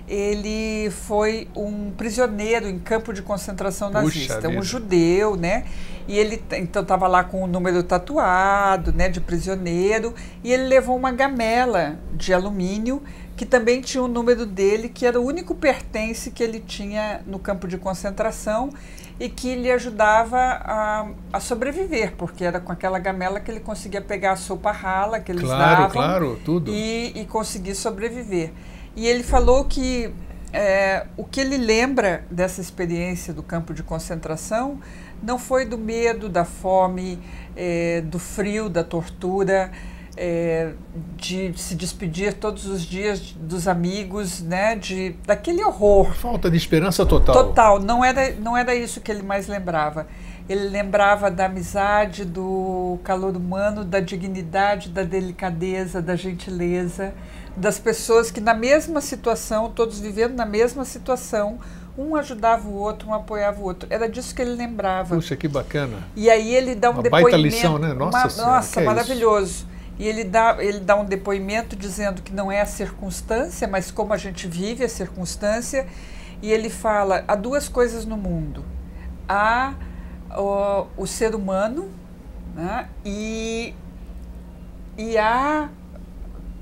ele 0.08 0.90
foi 0.90 1.48
um 1.56 1.92
prisioneiro 1.92 2.68
em 2.68 2.80
campo 2.80 3.14
de 3.14 3.22
concentração 3.22 3.92
Puxa 3.92 4.02
nazista, 4.02 4.48
um 4.48 4.52
vida. 4.52 4.62
judeu, 4.64 5.36
né? 5.36 5.66
E 6.08 6.18
ele 6.18 6.42
então 6.54 6.82
estava 6.82 7.08
lá 7.08 7.24
com 7.24 7.44
o 7.44 7.48
número 7.48 7.84
tatuado, 7.84 8.92
né, 8.92 9.10
de 9.10 9.22
prisioneiro, 9.22 10.16
e 10.44 10.52
ele 10.52 10.64
levou 10.64 10.98
uma 10.98 11.12
gamela 11.12 12.00
de 12.16 12.34
alumínio 12.34 13.04
que 13.40 13.46
também 13.46 13.80
tinha 13.80 14.04
o 14.04 14.08
número 14.10 14.46
dele, 14.46 14.90
que 14.90 15.06
era 15.06 15.18
o 15.18 15.24
único 15.24 15.56
pertence 15.56 16.30
que 16.30 16.44
ele 16.44 16.60
tinha 16.60 17.22
no 17.26 17.40
campo 17.40 17.70
de 17.70 17.78
concentração 17.78 18.70
e 19.18 19.30
que 19.30 19.56
lhe 19.56 19.72
ajudava 19.72 20.38
a, 20.38 21.08
a 21.32 21.40
sobreviver, 21.40 22.16
porque 22.18 22.44
era 22.44 22.60
com 22.60 22.70
aquela 22.74 23.00
gamela 23.00 23.40
que 23.40 23.50
ele 23.50 23.62
conseguia 23.62 24.02
pegar 24.02 24.34
a 24.34 24.36
sopa 24.36 24.74
rala 24.74 25.22
que 25.22 25.32
eles 25.32 25.46
Claro, 25.46 25.72
davam 25.72 25.90
claro, 25.90 26.40
tudo. 26.44 26.70
e, 26.70 27.14
e 27.16 27.26
conseguir 27.28 27.76
sobreviver. 27.76 28.52
E 28.94 29.08
ele 29.08 29.24
falou 29.24 29.64
que 29.64 30.14
é, 30.52 31.06
o 31.16 31.24
que 31.24 31.40
ele 31.40 31.56
lembra 31.56 32.26
dessa 32.30 32.60
experiência 32.60 33.34
do 33.34 33.42
campo 33.42 33.74
de 33.74 33.84
concentração 33.84 34.82
não 35.24 35.40
foi 35.40 35.64
do 35.64 35.78
medo, 35.78 36.28
da 36.28 36.44
fome, 36.44 37.18
é, 37.56 38.02
do 38.02 38.20
frio, 38.20 38.68
da 38.68 38.84
tortura, 38.84 39.72
é, 40.18 40.74
de 41.16 41.54
se 41.58 41.76
despedir 41.76 42.34
todos 42.34 42.66
os 42.66 42.84
dias 42.84 43.20
dos 43.40 43.68
amigos, 43.68 44.42
né, 44.42 44.76
de, 44.76 45.16
daquele 45.26 45.64
horror 45.64 46.14
Falta 46.14 46.50
de 46.50 46.58
esperança 46.58 47.06
total. 47.06 47.34
Total, 47.34 47.80
não 47.80 48.04
era, 48.04 48.34
não 48.36 48.56
era 48.58 48.76
isso 48.76 49.02
que 49.02 49.12
ele 49.12 49.24
mais 49.24 49.48
lembrava. 49.48 50.08
ele 50.48 50.68
lembrava 50.70 51.30
da 51.30 51.46
amizade, 51.46 52.26
do 52.26 53.00
calor 53.04 53.36
humano, 53.36 53.84
da 53.86 54.00
dignidade, 54.00 54.90
da 54.90 55.04
delicadeza, 55.04 56.02
da 56.02 56.16
gentileza, 56.16 57.14
das 57.56 57.78
pessoas 57.78 58.32
que 58.32 58.42
na 58.42 58.54
mesma 58.54 59.02
situação, 59.02 59.70
todos 59.70 60.00
vivendo 60.00 60.36
na 60.36 60.46
mesma 60.46 60.84
situação, 60.86 61.60
um 61.98 62.16
ajudava 62.16 62.68
o 62.68 62.76
outro, 62.76 63.10
um 63.10 63.14
apoiava 63.14 63.60
o 63.60 63.64
outro. 63.64 63.88
Era 63.92 64.08
disso 64.08 64.34
que 64.34 64.42
ele 64.42 64.56
lembrava. 64.56 65.16
Puxa, 65.16 65.36
que 65.36 65.48
bacana. 65.48 65.98
E 66.16 66.30
aí 66.30 66.56
ele 66.56 66.74
dá 66.74 66.90
um 66.90 66.94
uma 66.94 67.04
depoimento. 67.04 67.32
Baita 67.32 67.48
lição, 67.48 67.78
né? 67.78 67.94
Nossa, 67.94 68.18
uma, 68.18 68.30
senhora, 68.30 68.52
nossa 68.54 68.82
é 68.82 68.84
maravilhoso. 68.86 69.69
E 70.00 70.08
ele 70.08 70.24
dá, 70.24 70.56
ele 70.60 70.80
dá 70.80 70.96
um 70.96 71.04
depoimento 71.04 71.76
dizendo 71.76 72.22
que 72.22 72.34
não 72.34 72.50
é 72.50 72.62
a 72.62 72.66
circunstância, 72.66 73.68
mas 73.68 73.92
como 73.92 74.14
a 74.14 74.18
gente 74.18 74.48
vive 74.48 74.86
a 74.86 74.90
circunstância. 74.90 75.86
E 76.42 76.52
ele 76.52 76.70
fala: 76.70 77.26
há 77.28 77.36
duas 77.36 77.68
coisas 77.68 78.06
no 78.06 78.16
mundo. 78.16 78.64
Há 79.28 79.74
o, 80.38 80.88
o 80.96 81.06
ser 81.06 81.36
humano 81.36 81.90
né, 82.56 82.88
e, 83.04 83.76
e 84.98 85.18
há 85.18 85.70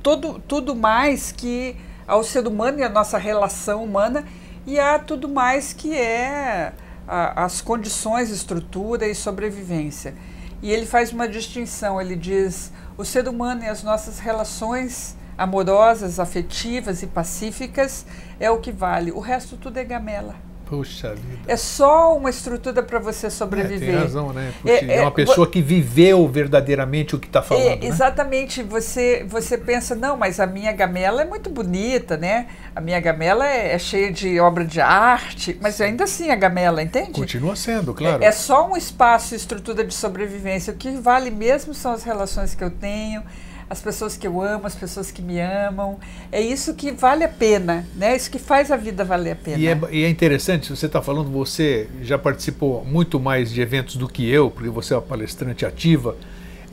todo, 0.02 0.40
tudo 0.40 0.76
mais 0.76 1.32
que 1.32 1.76
ao 2.08 2.24
ser 2.24 2.48
humano 2.48 2.80
e 2.80 2.84
a 2.84 2.90
nossa 2.90 3.18
relação 3.18 3.84
humana 3.84 4.26
e 4.66 4.80
há 4.80 4.98
tudo 4.98 5.30
mais 5.30 5.74
que 5.74 5.96
é 5.96 6.74
a, 7.08 7.46
as 7.46 7.62
condições, 7.62 8.30
estrutura 8.30 9.08
e 9.08 9.14
sobrevivência. 9.14 10.16
E 10.62 10.72
ele 10.72 10.86
faz 10.86 11.12
uma 11.12 11.28
distinção, 11.28 12.02
ele 12.02 12.16
diz 12.16 12.72
o 12.98 13.06
ser 13.06 13.28
humano 13.28 13.64
e 13.64 13.68
as 13.68 13.84
nossas 13.84 14.20
relações 14.20 15.16
amorosas, 15.38 16.20
afetivas 16.20 17.04
e 17.04 17.08
pacíficas 17.08 18.06
é 18.40 18.50
o 18.50 18.60
que 18.60 18.72
vale. 18.72 19.12
O 19.12 19.20
resto 19.20 19.56
tudo 19.56 19.78
é 19.78 19.84
gamela. 19.84 20.36
Puxa 20.70 21.16
vida. 21.16 21.40
É 21.48 21.56
só 21.56 22.16
uma 22.18 22.30
estrutura 22.30 22.84
para 22.84 23.00
você 23.00 23.30
sobreviver. 23.30 23.90
É, 23.90 23.92
tem 23.94 24.02
razão, 24.02 24.34
né? 24.34 24.54
Puxa, 24.62 24.74
é, 24.74 24.98
é, 24.98 25.02
uma 25.02 25.12
pessoa 25.12 25.50
que 25.50 25.62
viveu 25.62 26.28
verdadeiramente 26.28 27.16
o 27.16 27.20
que 27.20 27.28
está 27.28 27.42
falando. 27.42 27.64
É, 27.64 27.76
né? 27.78 27.80
Exatamente. 27.84 28.62
Você, 28.64 29.26
você 29.30 29.58
pensa, 29.58 29.96
não, 29.96 30.18
mas 30.18 30.40
a 30.42 30.46
minha 30.46 30.72
gamela 30.74 31.22
é 31.22 31.26
muito 31.26 31.50
bonita, 31.50 32.18
né? 32.18 32.48
A 32.76 32.82
minha 32.82 33.00
gamela 33.00 33.48
é, 33.48 33.74
é 33.74 33.80
cheia 33.80 34.12
de 34.12 34.40
obra 34.42 34.66
de 34.66 34.82
arte, 34.82 35.58
mas 35.62 35.80
ainda 35.80 36.04
assim 36.04 36.32
a 36.32 36.36
gamela, 36.36 36.84
entende? 36.84 37.14
Continua 37.14 37.56
sendo, 37.56 37.94
claro. 37.94 38.22
É, 38.22 38.28
é 38.28 38.32
só 38.32 38.70
um 38.70 38.76
espaço, 38.76 39.36
estrutura 39.36 39.86
de 39.86 39.94
sobrevivência. 39.94 40.74
O 40.74 40.76
que 40.76 40.92
vale 40.92 41.32
mesmo 41.32 41.74
são 41.74 41.94
as 41.94 42.04
relações 42.04 42.54
que 42.54 42.64
eu 42.64 42.70
tenho 42.70 43.24
as 43.70 43.82
pessoas 43.82 44.16
que 44.16 44.26
eu 44.26 44.42
amo, 44.42 44.66
as 44.66 44.76
pessoas 44.76 45.12
que 45.12 45.22
me 45.22 45.40
amam. 45.40 46.00
É 46.32 46.40
isso 46.42 46.74
que 46.74 46.92
vale 46.92 47.24
a 47.24 47.30
pena, 47.30 47.86
né? 47.96 48.16
Isso 48.16 48.32
que 48.32 48.40
faz 48.40 48.72
a 48.72 48.78
vida 48.78 49.04
valer 49.04 49.32
a 49.32 49.36
pena. 49.36 49.58
E 49.58 49.68
é, 49.68 49.80
e 49.92 50.04
é 50.04 50.10
interessante, 50.10 50.70
você 50.70 50.86
está 50.86 51.02
falando, 51.02 51.30
você 51.30 51.88
já 52.02 52.18
participou 52.18 52.86
muito 52.86 53.20
mais 53.20 53.52
de 53.52 53.62
eventos 53.62 53.98
do 53.98 54.08
que 54.08 54.30
eu, 54.30 54.50
porque 54.50 54.70
você 54.70 54.94
é 54.94 54.98
uma 54.98 55.02
palestrante 55.02 55.66
ativa. 55.66 56.16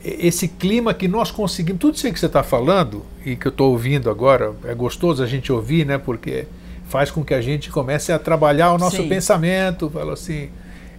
Esse 0.03 0.47
clima 0.47 0.93
que 0.93 1.07
nós 1.07 1.31
conseguimos, 1.31 1.81
tudo 1.81 1.95
isso 1.95 2.11
que 2.11 2.19
você 2.19 2.27
está 2.27 2.43
falando 2.43 3.03
e 3.25 3.35
que 3.35 3.47
eu 3.47 3.49
estou 3.49 3.71
ouvindo 3.71 4.09
agora, 4.09 4.53
é 4.63 4.73
gostoso 4.73 5.21
a 5.21 5.27
gente 5.27 5.51
ouvir, 5.51 5.85
né? 5.85 5.97
Porque 5.97 6.45
faz 6.87 7.11
com 7.11 7.25
que 7.25 7.33
a 7.33 7.41
gente 7.41 7.71
comece 7.71 8.11
a 8.13 8.19
trabalhar 8.19 8.71
o 8.71 8.77
nosso 8.77 8.97
Sim. 9.01 9.09
pensamento, 9.09 9.89
fala 9.89 10.13
assim, 10.13 10.49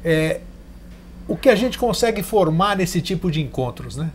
é, 0.05 0.41
o 1.29 1.37
que 1.37 1.49
a 1.49 1.55
gente 1.55 1.79
consegue 1.79 2.23
formar 2.23 2.77
nesse 2.77 3.01
tipo 3.01 3.31
de 3.31 3.41
encontros, 3.41 3.97
né? 3.97 4.11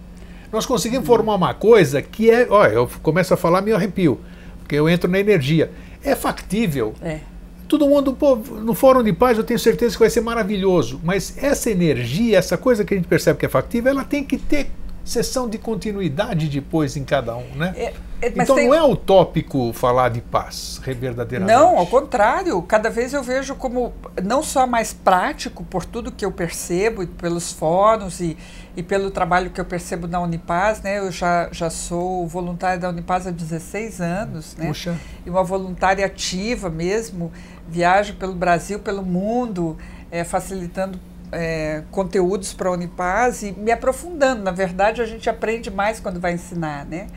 Nós 0.51 0.65
conseguimos 0.65 1.07
formar 1.07 1.35
uma 1.35 1.53
coisa 1.53 2.01
que 2.01 2.29
é. 2.29 2.47
Olha, 2.49 2.73
eu 2.73 2.89
começo 3.01 3.33
a 3.33 3.37
falar, 3.37 3.61
me 3.61 3.71
arrepio, 3.71 4.19
porque 4.59 4.75
eu 4.75 4.89
entro 4.89 5.09
na 5.09 5.19
energia. 5.19 5.71
É 6.03 6.15
factível. 6.15 6.93
É. 7.01 7.19
Todo 7.67 7.87
mundo, 7.87 8.13
pô, 8.13 8.35
no 8.35 8.73
Fórum 8.73 9.01
de 9.01 9.13
Paz 9.13 9.37
eu 9.37 9.45
tenho 9.45 9.57
certeza 9.57 9.93
que 9.93 9.99
vai 9.99 10.09
ser 10.09 10.19
maravilhoso, 10.19 10.99
mas 11.05 11.37
essa 11.37 11.71
energia, 11.71 12.37
essa 12.37 12.57
coisa 12.57 12.83
que 12.83 12.93
a 12.93 12.97
gente 12.97 13.07
percebe 13.07 13.39
que 13.39 13.45
é 13.45 13.49
factível, 13.49 13.91
ela 13.91 14.03
tem 14.03 14.25
que 14.25 14.37
ter 14.37 14.69
sessão 15.05 15.47
de 15.47 15.57
continuidade 15.57 16.49
depois 16.49 16.97
em 16.97 17.05
cada 17.05 17.33
um, 17.35 17.47
né? 17.55 17.73
É, 17.77 17.93
é, 18.21 18.27
então 18.27 18.55
tem... 18.55 18.67
não 18.67 18.75
é 18.75 18.83
utópico 18.83 19.73
falar 19.73 20.09
de 20.09 20.21
paz, 20.21 20.79
verdadeiramente. 20.85 21.57
Não, 21.57 21.77
ao 21.77 21.87
contrário. 21.87 22.61
Cada 22.61 22.89
vez 22.89 23.13
eu 23.13 23.23
vejo 23.23 23.55
como 23.55 23.91
não 24.23 24.43
só 24.43 24.67
mais 24.67 24.93
prático 24.93 25.63
por 25.63 25.83
tudo 25.83 26.11
que 26.11 26.23
eu 26.23 26.31
percebo, 26.31 27.05
pelos 27.07 27.51
fóruns 27.51 28.19
e, 28.19 28.37
e 28.77 28.83
pelo 28.83 29.09
trabalho 29.09 29.49
que 29.49 29.59
eu 29.59 29.65
percebo 29.65 30.07
na 30.07 30.19
Unipaz, 30.19 30.81
né? 30.81 30.99
Eu 30.99 31.11
já, 31.11 31.49
já 31.51 31.69
sou 31.71 32.27
voluntária 32.27 32.77
da 32.77 32.89
Unipaz 32.89 33.25
há 33.25 33.31
16 33.31 33.99
anos, 33.99 34.55
né? 34.55 34.67
Puxa. 34.67 34.95
E 35.25 35.29
uma 35.29 35.43
voluntária 35.43 36.05
ativa 36.05 36.69
mesmo. 36.69 37.31
Viajo 37.67 38.15
pelo 38.15 38.35
Brasil, 38.35 38.79
pelo 38.79 39.01
mundo, 39.01 39.77
é, 40.11 40.23
facilitando 40.23 40.99
é, 41.31 41.83
conteúdos 41.89 42.53
para 42.53 42.69
a 42.69 42.73
Unipaz 42.73 43.41
e 43.41 43.51
me 43.53 43.71
aprofundando. 43.71 44.43
Na 44.43 44.51
verdade, 44.51 45.01
a 45.01 45.05
gente 45.05 45.29
aprende 45.29 45.71
mais 45.71 45.99
quando 45.99 46.19
vai 46.19 46.33
ensinar, 46.33 46.85
né? 46.85 47.07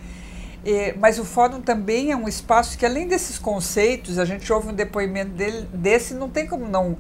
É, 0.65 0.95
mas 0.99 1.19
o 1.19 1.25
fórum 1.25 1.61
também 1.61 2.11
é 2.11 2.17
um 2.17 2.27
espaço 2.27 2.79
que, 2.79 2.87
além 2.87 3.07
desses 3.07 3.39
conceitos, 3.39 4.19
a 4.19 4.25
gente 4.25 4.51
ouve 4.53 4.69
um 4.69 4.73
depoimento 4.73 5.31
dele, 5.31 5.69
desse, 5.73 6.15
não 6.15 6.29
tem 6.29 6.47
como 6.47 6.67
não, 6.67 6.97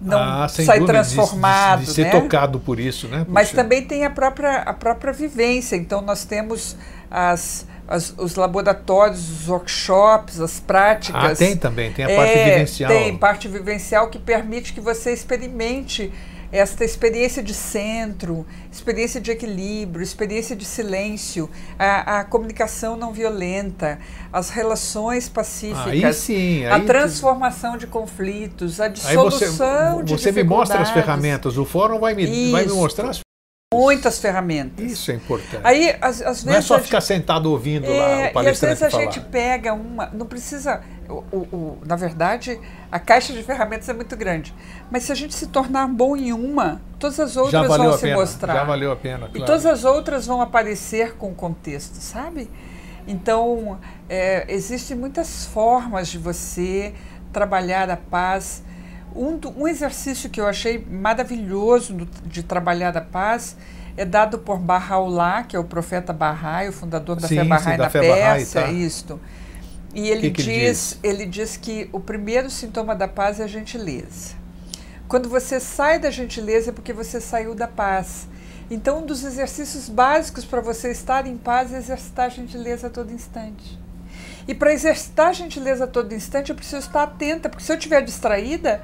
não 0.00 0.18
ah, 0.18 0.48
sair 0.48 0.80
dúvida, 0.80 0.98
transformado. 0.98 1.80
De, 1.80 1.86
de, 1.86 1.90
de 1.90 1.94
ser 1.94 2.04
né? 2.04 2.10
tocado 2.10 2.58
por 2.58 2.80
isso, 2.80 3.06
né? 3.06 3.24
Mas 3.28 3.52
também 3.52 3.84
tem 3.84 4.04
a 4.04 4.10
própria, 4.10 4.58
a 4.62 4.72
própria 4.72 5.12
vivência. 5.12 5.76
Então, 5.76 6.00
nós 6.00 6.24
temos 6.24 6.76
as, 7.10 7.66
as, 7.86 8.12
os 8.18 8.34
laboratórios, 8.34 9.30
os 9.30 9.48
workshops, 9.48 10.40
as 10.40 10.58
práticas. 10.58 11.22
Ah, 11.22 11.36
tem 11.36 11.56
também, 11.56 11.92
tem 11.92 12.04
a 12.04 12.16
parte 12.16 12.32
é, 12.32 12.44
vivencial. 12.52 12.90
Tem 12.90 13.16
parte 13.16 13.48
vivencial 13.48 14.08
que 14.08 14.18
permite 14.18 14.72
que 14.72 14.80
você 14.80 15.12
experimente 15.12 16.12
esta 16.54 16.84
experiência 16.84 17.42
de 17.42 17.52
centro, 17.52 18.46
experiência 18.70 19.20
de 19.20 19.28
equilíbrio, 19.32 20.04
experiência 20.04 20.54
de 20.54 20.64
silêncio, 20.64 21.50
a, 21.76 22.20
a 22.20 22.24
comunicação 22.24 22.96
não 22.96 23.12
violenta, 23.12 23.98
as 24.32 24.50
relações 24.50 25.28
pacíficas, 25.28 25.86
aí 25.86 26.14
sim, 26.14 26.64
aí 26.64 26.66
a 26.66 26.84
transformação 26.84 27.76
de 27.76 27.88
conflitos, 27.88 28.80
a 28.80 28.86
dissolução 28.86 29.96
você, 29.96 30.04
de 30.04 30.12
Você 30.12 30.30
me 30.30 30.44
mostra 30.44 30.80
as 30.80 30.90
ferramentas, 30.90 31.58
o 31.58 31.64
fórum 31.64 31.98
vai 31.98 32.14
me, 32.14 32.52
vai 32.52 32.64
me 32.64 32.72
mostrar 32.72 33.10
as 33.10 33.24
muitas 33.78 34.18
ferramentas. 34.18 34.84
Isso 34.84 35.10
é 35.10 35.14
importante. 35.14 35.60
Aí, 35.62 35.94
às, 36.00 36.20
às 36.20 36.42
vezes 36.42 36.44
não 36.44 36.54
é 36.54 36.60
só 36.60 36.78
ficar 36.78 37.00
gente, 37.00 37.08
sentado 37.08 37.50
ouvindo 37.50 37.86
é, 37.86 37.98
lá 37.98 38.28
o 38.28 38.32
palestrante 38.32 38.44
E 38.44 38.46
às 38.52 38.60
vezes 38.60 38.82
a 38.82 38.90
falar. 38.90 39.02
gente 39.04 39.20
pega 39.20 39.72
uma, 39.72 40.06
não 40.12 40.26
precisa, 40.26 40.80
o, 41.08 41.24
o, 41.32 41.36
o, 41.36 41.78
na 41.86 41.96
verdade, 41.96 42.60
a 42.90 42.98
caixa 42.98 43.32
de 43.32 43.42
ferramentas 43.42 43.88
é 43.88 43.92
muito 43.92 44.16
grande. 44.16 44.54
Mas 44.90 45.04
se 45.04 45.12
a 45.12 45.14
gente 45.14 45.34
se 45.34 45.48
tornar 45.48 45.86
bom 45.88 46.16
em 46.16 46.32
uma, 46.32 46.80
todas 46.98 47.18
as 47.20 47.36
outras 47.36 47.66
vão 47.66 47.92
se 47.92 48.02
pena, 48.02 48.16
mostrar. 48.16 48.54
Já 48.54 48.64
valeu 48.64 48.92
a 48.92 48.96
pena, 48.96 49.28
claro. 49.28 49.36
E 49.38 49.40
todas 49.40 49.66
as 49.66 49.84
outras 49.84 50.26
vão 50.26 50.40
aparecer 50.40 51.14
com 51.16 51.30
o 51.30 51.34
contexto, 51.34 51.96
sabe? 51.96 52.50
Então, 53.06 53.78
é, 54.08 54.46
existem 54.48 54.96
muitas 54.96 55.44
formas 55.46 56.08
de 56.08 56.18
você 56.18 56.94
trabalhar 57.32 57.90
a 57.90 57.96
paz 57.96 58.62
um, 59.14 59.38
um 59.56 59.68
exercício 59.68 60.28
que 60.28 60.40
eu 60.40 60.46
achei 60.46 60.84
maravilhoso 60.90 61.94
de 62.24 62.42
trabalhar 62.42 62.96
a 62.96 63.00
paz 63.00 63.56
é 63.96 64.04
dado 64.04 64.38
por 64.38 64.58
Bahá'u'lláh, 64.58 65.44
que 65.44 65.54
é 65.54 65.58
o 65.58 65.64
profeta 65.64 66.12
Bahá'í, 66.12 66.68
o 66.68 66.72
fundador 66.72 67.16
da 67.16 67.28
sim, 67.28 67.36
fé 67.36 67.44
Bahá'í 67.44 67.76
na 67.76 67.90
Pérsia, 67.90 68.62
tá. 68.62 68.70
isto. 68.70 69.20
E 69.94 70.08
ele, 70.08 70.30
que 70.30 70.30
que 70.30 70.42
diz, 70.42 70.48
ele 70.50 70.66
diz, 70.66 70.98
ele 71.02 71.26
diz 71.26 71.56
que 71.56 71.88
o 71.92 72.00
primeiro 72.00 72.50
sintoma 72.50 72.96
da 72.96 73.06
paz 73.06 73.38
é 73.38 73.44
a 73.44 73.46
gentileza. 73.46 74.34
Quando 75.06 75.28
você 75.28 75.60
sai 75.60 76.00
da 76.00 76.10
gentileza 76.10 76.70
é 76.70 76.72
porque 76.72 76.92
você 76.92 77.20
saiu 77.20 77.54
da 77.54 77.68
paz. 77.68 78.26
Então, 78.68 79.02
um 79.02 79.06
dos 79.06 79.22
exercícios 79.22 79.88
básicos 79.88 80.44
para 80.44 80.60
você 80.60 80.90
estar 80.90 81.26
em 81.26 81.36
paz 81.36 81.72
é 81.72 81.76
exercitar 81.76 82.26
a 82.26 82.28
gentileza 82.30 82.88
a 82.88 82.90
todo 82.90 83.12
instante. 83.12 83.78
E 84.48 84.54
para 84.54 84.72
exercitar 84.72 85.28
a 85.28 85.32
gentileza 85.32 85.84
a 85.84 85.86
todo 85.86 86.12
instante, 86.14 86.50
eu 86.50 86.56
preciso 86.56 86.78
estar 86.78 87.02
atenta, 87.02 87.48
porque 87.48 87.62
se 87.62 87.70
eu 87.70 87.76
estiver 87.76 88.02
distraída, 88.02 88.82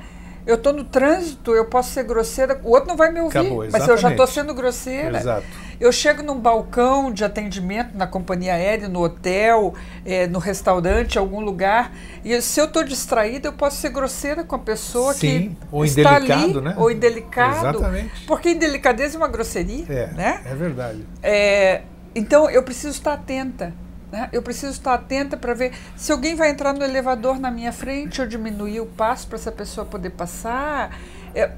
eu 0.51 0.57
estou 0.57 0.73
no 0.73 0.83
trânsito, 0.83 1.55
eu 1.55 1.65
posso 1.67 1.93
ser 1.93 2.03
grosseira, 2.03 2.61
o 2.65 2.71
outro 2.71 2.89
não 2.89 2.97
vai 2.97 3.13
me 3.13 3.21
ouvir, 3.21 3.39
Acabou, 3.39 3.67
mas 3.71 3.87
eu 3.87 3.97
já 3.97 4.11
estou 4.11 4.27
sendo 4.27 4.53
grosseira. 4.53 5.19
Exato. 5.19 5.47
Eu 5.79 5.93
chego 5.93 6.23
num 6.23 6.39
balcão 6.39 7.11
de 7.11 7.25
atendimento 7.25 7.97
na 7.97 8.07
companhia 8.07 8.55
aérea, 8.55 8.89
no 8.89 9.01
hotel, 9.01 9.73
é, 10.05 10.27
no 10.27 10.39
restaurante, 10.39 11.19
algum 11.19 11.41
lugar, 11.41 11.93
e 12.25 12.39
se 12.43 12.61
eu 12.61 12.67
estou 12.67 12.83
distraída, 12.83 13.49
eu 13.49 13.53
posso 13.53 13.77
ser 13.77 13.91
grosseira 13.91 14.45
com 14.45 14.57
a 14.57 14.59
pessoa 14.59 15.15
Sim, 15.15 15.57
que 15.61 15.67
ou 15.73 15.85
está 15.85 16.19
indelicado, 16.19 16.59
ali, 16.59 16.61
né? 16.61 16.75
ou 16.77 16.91
indelicado. 16.91 17.79
Exatamente. 17.79 18.27
Porque 18.27 18.51
indelicadeza 18.51 19.17
é 19.17 19.19
uma 19.19 19.29
grosseria, 19.29 19.87
é, 19.89 20.07
né? 20.09 20.43
É 20.45 20.55
verdade. 20.55 21.07
É, 21.23 21.83
então 22.15 22.51
eu 22.51 22.63
preciso 22.63 22.93
estar 22.93 23.15
atenta. 23.15 23.73
Né? 24.11 24.29
Eu 24.33 24.43
preciso 24.43 24.73
estar 24.73 24.95
atenta 24.95 25.37
para 25.37 25.55
ver 25.55 25.73
se 25.97 26.11
alguém 26.11 26.35
vai 26.35 26.51
entrar 26.51 26.73
no 26.73 26.85
elevador 26.85 27.39
na 27.39 27.51
minha 27.51 27.73
frente, 27.73 28.21
eu 28.21 28.27
diminuir 28.27 28.81
o 28.81 28.87
passo 28.87 29.27
para 29.27 29.37
essa 29.37 29.53
pessoa 29.53 29.87
poder 29.87 30.11
passar. 30.11 30.99
É, 31.35 31.51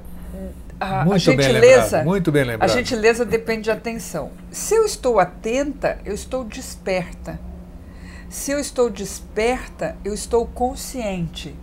a, 0.79 1.05
muito 1.05 1.15
a 1.15 1.17
gentileza, 1.17 1.59
bem 1.59 1.61
lembrado, 1.61 2.05
muito 2.05 2.31
bem 2.31 2.43
lembrado. 2.43 2.69
A 2.69 2.73
gentileza 2.73 3.25
depende 3.25 3.63
de 3.63 3.71
atenção. 3.71 4.31
Se 4.51 4.75
eu 4.75 4.85
estou 4.85 5.19
atenta, 5.19 5.97
eu 6.05 6.13
estou 6.13 6.43
desperta. 6.43 7.39
Se 8.29 8.51
eu 8.51 8.59
estou 8.59 8.89
desperta, 8.89 9.95
eu 10.03 10.13
estou 10.13 10.45
consciente. 10.45 11.55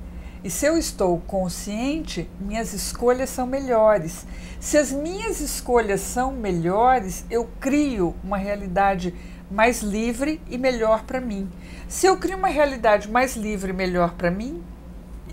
E 0.43 0.49
se 0.49 0.65
eu 0.65 0.79
estou 0.79 1.19
consciente, 1.27 2.31
minhas 2.41 2.73
escolhas 2.73 3.29
são 3.29 3.47
melhores. 3.47 4.25
Se 4.59 4.79
as 4.79 4.91
minhas 4.91 5.41
escolhas 5.41 6.01
são 6.01 6.33
melhores, 6.33 7.27
eu 7.31 7.47
crio 7.61 8.15
uma 8.25 8.39
realidade 8.39 9.15
mais 9.51 9.83
livre 9.83 10.41
e 10.49 10.57
melhor 10.57 11.05
para 11.05 11.21
mim. 11.21 11.49
Se 11.89 12.07
eu 12.07 12.17
crio 12.17 12.37
uma 12.37 12.49
realidade 12.49 13.11
mais 13.11 13.37
livre 13.37 13.71
e 13.71 13.75
melhor 13.75 14.15
para 14.15 14.31
mim, 14.31 14.63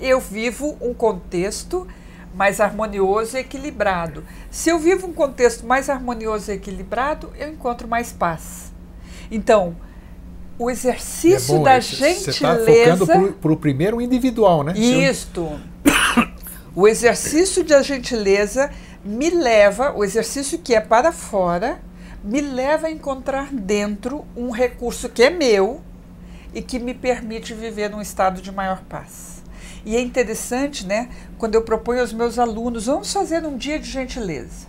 eu 0.01 0.19
vivo 0.19 0.77
um 0.81 0.93
contexto 0.93 1.87
mais 2.33 2.59
harmonioso 2.59 3.37
e 3.37 3.39
equilibrado. 3.39 4.23
Se 4.49 4.69
eu 4.69 4.79
vivo 4.79 5.07
um 5.07 5.13
contexto 5.13 5.65
mais 5.65 5.89
harmonioso 5.89 6.51
e 6.51 6.55
equilibrado, 6.55 7.31
eu 7.37 7.49
encontro 7.49 7.87
mais 7.87 8.11
paz. 8.11 8.71
Então, 9.29 9.75
o 10.59 10.69
exercício 10.69 11.55
é 11.55 11.57
bom, 11.57 11.63
da 11.63 11.79
gentileza. 11.79 12.19
Você 12.21 12.29
está 12.31 12.57
focando 12.97 13.33
para 13.33 13.51
o 13.51 13.57
primeiro 13.57 14.01
individual, 14.01 14.63
né? 14.63 14.73
Isto. 14.77 15.59
O 16.75 16.87
exercício 16.87 17.63
da 17.63 17.81
gentileza 17.81 18.69
me 19.03 19.29
leva, 19.29 19.93
o 19.95 20.03
exercício 20.03 20.59
que 20.59 20.75
é 20.75 20.79
para 20.81 21.11
fora, 21.11 21.79
me 22.23 22.41
leva 22.41 22.87
a 22.87 22.91
encontrar 22.91 23.53
dentro 23.53 24.25
um 24.35 24.49
recurso 24.49 25.09
que 25.09 25.23
é 25.23 25.29
meu 25.29 25.81
e 26.53 26.61
que 26.61 26.79
me 26.79 26.93
permite 26.93 27.53
viver 27.53 27.89
num 27.89 28.01
estado 28.01 28.41
de 28.41 28.51
maior 28.51 28.81
paz. 28.83 29.43
E 29.85 29.95
é 29.95 30.01
interessante, 30.01 30.85
né, 30.85 31.09
quando 31.37 31.55
eu 31.55 31.61
proponho 31.61 32.01
aos 32.01 32.11
meus 32.11 32.37
alunos, 32.37 32.87
vamos 32.87 33.11
fazer 33.11 33.45
um 33.45 33.55
dia 33.55 33.79
de 33.79 33.89
gentileza. 33.89 34.67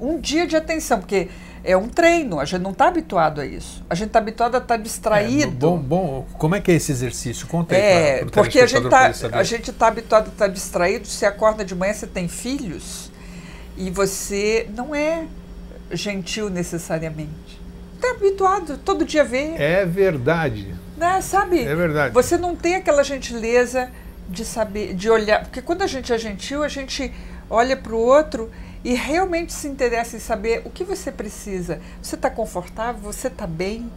Um 0.00 0.18
dia 0.18 0.46
de 0.46 0.56
atenção, 0.56 0.98
porque 0.98 1.28
é 1.62 1.76
um 1.76 1.88
treino, 1.88 2.40
a 2.40 2.44
gente 2.44 2.60
não 2.60 2.72
está 2.72 2.88
habituado 2.88 3.40
a 3.40 3.46
isso. 3.46 3.84
A 3.88 3.94
gente 3.94 4.08
está 4.08 4.18
habituado 4.18 4.56
a 4.56 4.58
estar 4.58 4.76
tá 4.76 4.82
distraído. 4.82 5.66
É, 5.66 5.70
bom, 5.70 5.78
bom, 5.78 6.26
como 6.36 6.54
é 6.54 6.60
que 6.60 6.72
é 6.72 6.74
esse 6.74 6.90
exercício? 6.90 7.46
Conta 7.46 7.74
aí. 7.74 7.80
É, 7.80 8.24
pra, 8.24 8.42
porque 8.42 8.58
a 8.58 8.66
gente 8.66 8.84
está 8.84 9.78
tá 9.78 9.86
habituado 9.86 10.26
a 10.26 10.28
estar 10.30 10.46
tá 10.46 10.52
distraído. 10.52 11.06
Você 11.06 11.24
acorda 11.24 11.64
de 11.64 11.74
manhã, 11.74 11.94
você 11.94 12.06
tem 12.06 12.28
filhos 12.28 13.10
e 13.76 13.90
você 13.90 14.68
não 14.74 14.94
é 14.94 15.26
gentil 15.96 16.50
necessariamente. 16.50 17.60
Está 17.94 18.10
habituado, 18.10 18.78
todo 18.78 19.04
dia 19.04 19.24
ver. 19.24 19.60
É 19.60 19.86
verdade. 19.86 20.74
Né, 20.96 21.20
sabe? 21.20 21.64
É 21.64 21.74
verdade. 21.74 22.14
Você 22.14 22.36
não 22.36 22.54
tem 22.54 22.76
aquela 22.76 23.02
gentileza 23.02 23.90
de 24.28 24.44
saber, 24.44 24.94
de 24.94 25.10
olhar. 25.10 25.42
Porque 25.42 25.62
quando 25.62 25.82
a 25.82 25.86
gente 25.86 26.12
é 26.12 26.18
gentil, 26.18 26.62
a 26.62 26.68
gente 26.68 27.12
olha 27.48 27.76
para 27.76 27.94
o 27.94 27.98
outro 27.98 28.50
e 28.84 28.94
realmente 28.94 29.52
se 29.52 29.66
interessa 29.66 30.16
em 30.16 30.20
saber 30.20 30.62
o 30.64 30.70
que 30.70 30.84
você 30.84 31.10
precisa. 31.10 31.80
Você 32.02 32.14
está 32.14 32.28
confortável? 32.28 33.00
Você 33.02 33.28
está 33.28 33.46
bem? 33.46 33.90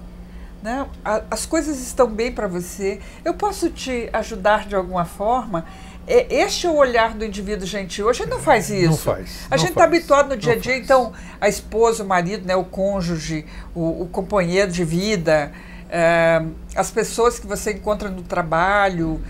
Né? 0.63 0.87
As 1.29 1.45
coisas 1.45 1.79
estão 1.79 2.09
bem 2.09 2.31
para 2.31 2.47
você? 2.47 2.99
Eu 3.23 3.33
posso 3.33 3.69
te 3.69 4.09
ajudar 4.13 4.67
de 4.67 4.75
alguma 4.75 5.05
forma? 5.05 5.65
É, 6.07 6.33
este 6.33 6.65
é 6.65 6.69
o 6.69 6.75
olhar 6.75 7.13
do 7.13 7.25
indivíduo 7.25 7.67
gentil. 7.67 8.09
A 8.09 8.13
gente 8.13 8.29
não 8.29 8.39
faz 8.39 8.69
isso. 8.69 8.91
Não 8.91 8.97
faz. 8.97 9.45
A 9.51 9.57
gente 9.57 9.71
está 9.71 9.83
habituado 9.83 10.29
no 10.29 10.37
dia 10.37 10.53
a 10.53 10.55
dia, 10.55 10.77
então, 10.77 11.11
a 11.39 11.49
esposa, 11.49 12.03
o 12.03 12.07
marido, 12.07 12.47
né, 12.47 12.55
o 12.55 12.63
cônjuge, 12.63 13.45
o, 13.75 14.03
o 14.03 14.07
companheiro 14.07 14.71
de 14.71 14.85
vida, 14.85 15.51
é, 15.89 16.41
as 16.75 16.89
pessoas 16.89 17.37
que 17.37 17.45
você 17.45 17.73
encontra 17.73 18.09
no 18.09 18.23
trabalho. 18.23 19.21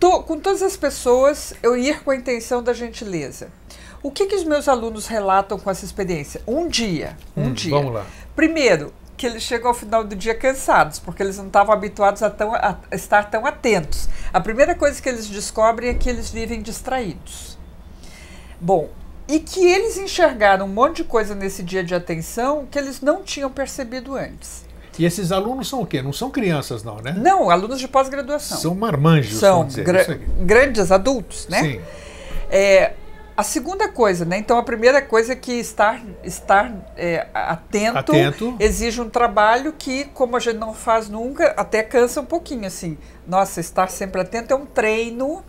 To, 0.00 0.22
com 0.22 0.38
todas 0.38 0.62
as 0.62 0.76
pessoas, 0.76 1.52
eu 1.62 1.76
ir 1.76 2.02
com 2.02 2.10
a 2.10 2.16
intenção 2.16 2.62
da 2.62 2.72
gentileza. 2.72 3.48
O 4.02 4.10
que, 4.10 4.26
que 4.26 4.34
os 4.34 4.44
meus 4.44 4.68
alunos 4.68 5.08
relatam 5.08 5.58
com 5.58 5.70
essa 5.70 5.84
experiência? 5.84 6.40
Um 6.46 6.68
dia. 6.68 7.16
Um 7.36 7.48
hum, 7.48 7.52
dia. 7.52 7.74
Vamos 7.74 7.92
lá. 7.92 8.06
Primeiro, 8.34 8.92
que 9.18 9.26
eles 9.26 9.42
chegam 9.42 9.68
ao 9.68 9.74
final 9.74 10.04
do 10.04 10.14
dia 10.14 10.34
cansados, 10.34 11.00
porque 11.00 11.22
eles 11.22 11.36
não 11.36 11.48
estavam 11.48 11.74
habituados 11.74 12.22
a, 12.22 12.30
tão, 12.30 12.54
a 12.54 12.78
estar 12.92 13.28
tão 13.28 13.44
atentos. 13.44 14.08
A 14.32 14.40
primeira 14.40 14.76
coisa 14.76 15.02
que 15.02 15.08
eles 15.08 15.26
descobrem 15.26 15.90
é 15.90 15.94
que 15.94 16.08
eles 16.08 16.30
vivem 16.30 16.62
distraídos. 16.62 17.58
Bom, 18.60 18.88
e 19.26 19.40
que 19.40 19.66
eles 19.66 19.98
enxergaram 19.98 20.66
um 20.66 20.68
monte 20.68 20.98
de 20.98 21.04
coisa 21.04 21.34
nesse 21.34 21.64
dia 21.64 21.82
de 21.82 21.94
atenção 21.94 22.66
que 22.70 22.78
eles 22.78 23.00
não 23.00 23.22
tinham 23.22 23.50
percebido 23.50 24.14
antes. 24.14 24.64
E 24.96 25.04
esses 25.04 25.30
alunos 25.32 25.68
são 25.68 25.82
o 25.82 25.86
quê? 25.86 26.00
Não 26.00 26.12
são 26.12 26.30
crianças, 26.30 26.82
não, 26.82 26.96
né? 26.96 27.12
Não, 27.16 27.50
alunos 27.50 27.78
de 27.78 27.86
pós-graduação. 27.86 28.58
São 28.58 28.74
marmanjos, 28.74 29.38
são 29.38 29.66
dizer, 29.66 29.84
grandes 30.40 30.90
adultos, 30.90 31.46
né? 31.48 31.60
Sim. 31.60 31.80
É, 32.50 32.92
a 33.38 33.44
segunda 33.44 33.88
coisa, 33.88 34.24
né? 34.24 34.36
Então 34.36 34.58
a 34.58 34.64
primeira 34.64 35.00
coisa 35.00 35.32
é 35.32 35.36
que 35.36 35.52
estar, 35.52 36.02
estar 36.24 36.74
é, 36.96 37.24
atento, 37.32 37.98
atento, 37.98 38.56
exige 38.58 39.00
um 39.00 39.08
trabalho 39.08 39.72
que, 39.78 40.06
como 40.06 40.36
a 40.36 40.40
gente 40.40 40.56
não 40.56 40.74
faz 40.74 41.08
nunca, 41.08 41.54
até 41.56 41.84
cansa 41.84 42.20
um 42.20 42.24
pouquinho, 42.24 42.66
assim. 42.66 42.98
Nossa, 43.28 43.60
estar 43.60 43.90
sempre 43.90 44.20
atento 44.22 44.52
é 44.52 44.56
um 44.56 44.66
treino. 44.66 45.44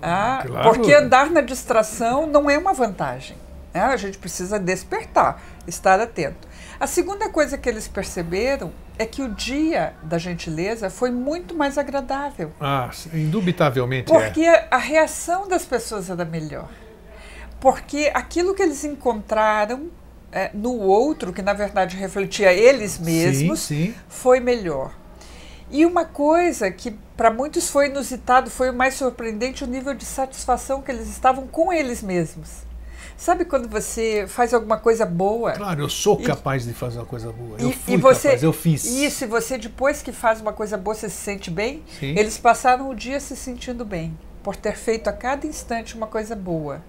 Ah, 0.00 0.44
claro. 0.46 0.70
Porque 0.70 0.94
andar 0.94 1.28
na 1.28 1.40
distração 1.40 2.24
não 2.24 2.48
é 2.48 2.56
uma 2.56 2.72
vantagem. 2.72 3.36
Né? 3.74 3.80
A 3.80 3.96
gente 3.96 4.16
precisa 4.16 4.56
despertar, 4.56 5.42
estar 5.66 5.98
atento. 5.98 6.46
A 6.78 6.86
segunda 6.86 7.28
coisa 7.30 7.58
que 7.58 7.68
eles 7.68 7.88
perceberam 7.88 8.72
é 8.96 9.04
que 9.04 9.22
o 9.22 9.34
dia 9.34 9.92
da 10.04 10.18
gentileza 10.18 10.88
foi 10.88 11.10
muito 11.10 11.52
mais 11.52 11.78
agradável. 11.78 12.52
Ah, 12.60 12.88
indubitavelmente 13.12 14.04
porque 14.04 14.44
é. 14.44 14.56
Porque 14.56 14.68
a 14.70 14.78
reação 14.78 15.48
das 15.48 15.64
pessoas 15.64 16.08
era 16.08 16.24
melhor 16.24 16.68
porque 17.60 18.10
aquilo 18.14 18.54
que 18.54 18.62
eles 18.62 18.84
encontraram 18.84 19.88
é, 20.30 20.50
no 20.54 20.74
outro, 20.78 21.32
que 21.32 21.42
na 21.42 21.52
verdade 21.52 21.96
refletia 21.96 22.52
eles 22.52 22.98
mesmos, 22.98 23.60
sim, 23.60 23.86
sim. 23.86 23.94
foi 24.08 24.40
melhor. 24.40 24.92
E 25.70 25.84
uma 25.84 26.04
coisa 26.04 26.70
que 26.70 26.96
para 27.16 27.30
muitos 27.30 27.68
foi 27.68 27.88
inusitado, 27.88 28.50
foi 28.50 28.70
o 28.70 28.74
mais 28.74 28.94
surpreendente, 28.94 29.64
o 29.64 29.66
nível 29.66 29.92
de 29.92 30.04
satisfação 30.04 30.80
que 30.80 30.90
eles 30.90 31.08
estavam 31.08 31.46
com 31.46 31.72
eles 31.72 32.02
mesmos. 32.02 32.66
Sabe 33.16 33.44
quando 33.44 33.68
você 33.68 34.26
faz 34.28 34.54
alguma 34.54 34.78
coisa 34.78 35.04
boa? 35.04 35.52
Claro, 35.52 35.82
eu 35.82 35.88
sou 35.88 36.16
capaz 36.16 36.64
e, 36.64 36.68
de 36.68 36.74
fazer 36.74 36.98
uma 36.98 37.04
coisa 37.04 37.32
boa. 37.32 37.58
Eu 37.58 37.70
e, 37.70 37.72
fui 37.72 37.94
e 37.94 37.96
você, 37.96 38.28
capaz, 38.28 38.42
eu 38.44 38.52
fiz. 38.52 38.84
Isso, 38.84 39.24
e 39.24 39.26
você 39.26 39.58
depois 39.58 40.00
que 40.00 40.12
faz 40.12 40.40
uma 40.40 40.52
coisa 40.52 40.76
boa, 40.78 40.94
você 40.94 41.08
se 41.08 41.16
sente 41.16 41.50
bem? 41.50 41.82
Sim. 41.98 42.16
Eles 42.16 42.38
passaram 42.38 42.88
o 42.88 42.94
dia 42.94 43.18
se 43.18 43.34
sentindo 43.34 43.84
bem, 43.84 44.16
por 44.42 44.54
ter 44.54 44.76
feito 44.76 45.08
a 45.08 45.12
cada 45.12 45.46
instante 45.46 45.96
uma 45.96 46.06
coisa 46.06 46.36
boa 46.36 46.80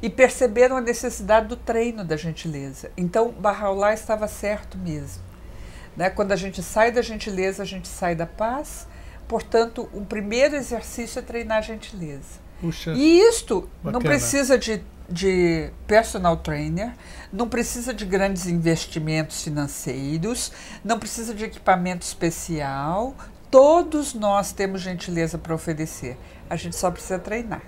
e 0.00 0.08
perceberam 0.08 0.76
a 0.76 0.80
necessidade 0.80 1.48
do 1.48 1.56
treino 1.56 2.04
da 2.04 2.16
gentileza. 2.16 2.90
Então, 2.96 3.30
Bahá'u'lláh 3.32 3.94
estava 3.94 4.28
certo 4.28 4.78
mesmo. 4.78 5.22
Né? 5.96 6.08
Quando 6.08 6.32
a 6.32 6.36
gente 6.36 6.62
sai 6.62 6.92
da 6.92 7.02
gentileza, 7.02 7.62
a 7.62 7.66
gente 7.66 7.88
sai 7.88 8.14
da 8.14 8.26
paz. 8.26 8.86
Portanto, 9.26 9.88
o 9.92 10.04
primeiro 10.04 10.54
exercício 10.54 11.18
é 11.18 11.22
treinar 11.22 11.58
a 11.58 11.60
gentileza. 11.60 12.48
Puxa, 12.60 12.92
e 12.92 13.20
isto 13.20 13.68
bacana. 13.82 13.92
não 13.92 14.00
precisa 14.00 14.58
de, 14.58 14.82
de 15.08 15.70
personal 15.86 16.36
trainer, 16.36 16.92
não 17.32 17.48
precisa 17.48 17.92
de 17.92 18.04
grandes 18.04 18.46
investimentos 18.46 19.42
financeiros, 19.42 20.52
não 20.84 20.98
precisa 20.98 21.34
de 21.34 21.44
equipamento 21.44 22.04
especial. 22.04 23.14
Todos 23.50 24.14
nós 24.14 24.52
temos 24.52 24.80
gentileza 24.80 25.38
para 25.38 25.54
oferecer. 25.54 26.16
A 26.48 26.56
gente 26.56 26.76
só 26.76 26.90
precisa 26.90 27.18
treinar. 27.18 27.62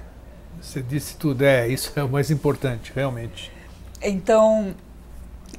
Você 0.61 0.83
disse 0.83 1.17
tudo, 1.17 1.43
é, 1.43 1.67
isso 1.69 1.93
é 1.97 2.03
o 2.03 2.09
mais 2.09 2.31
importante, 2.31 2.93
realmente. 2.95 3.51
Então, 4.03 4.75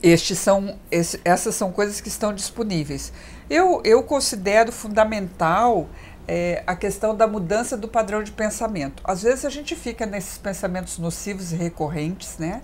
estes 0.02 0.38
são, 0.38 0.78
esse, 0.90 1.20
essas 1.26 1.56
são 1.56 1.72
coisas 1.72 2.00
que 2.00 2.08
estão 2.08 2.34
disponíveis. 2.34 3.12
Eu, 3.50 3.82
eu 3.84 4.04
considero 4.04 4.72
fundamental 4.72 5.90
é, 6.28 6.64
a 6.66 6.76
questão 6.76 7.16
da 7.16 7.28
mudança 7.28 7.76
do 7.76 7.88
padrão 7.88 8.24
de 8.24 8.32
pensamento. 8.32 9.02
Às 9.04 9.24
vezes 9.24 9.46
a 9.46 9.50
gente 9.50 9.76
fica 9.76 10.06
nesses 10.06 10.38
pensamentos 10.38 10.98
nocivos 10.98 11.52
e 11.52 11.56
recorrentes, 11.56 12.38
né? 12.38 12.62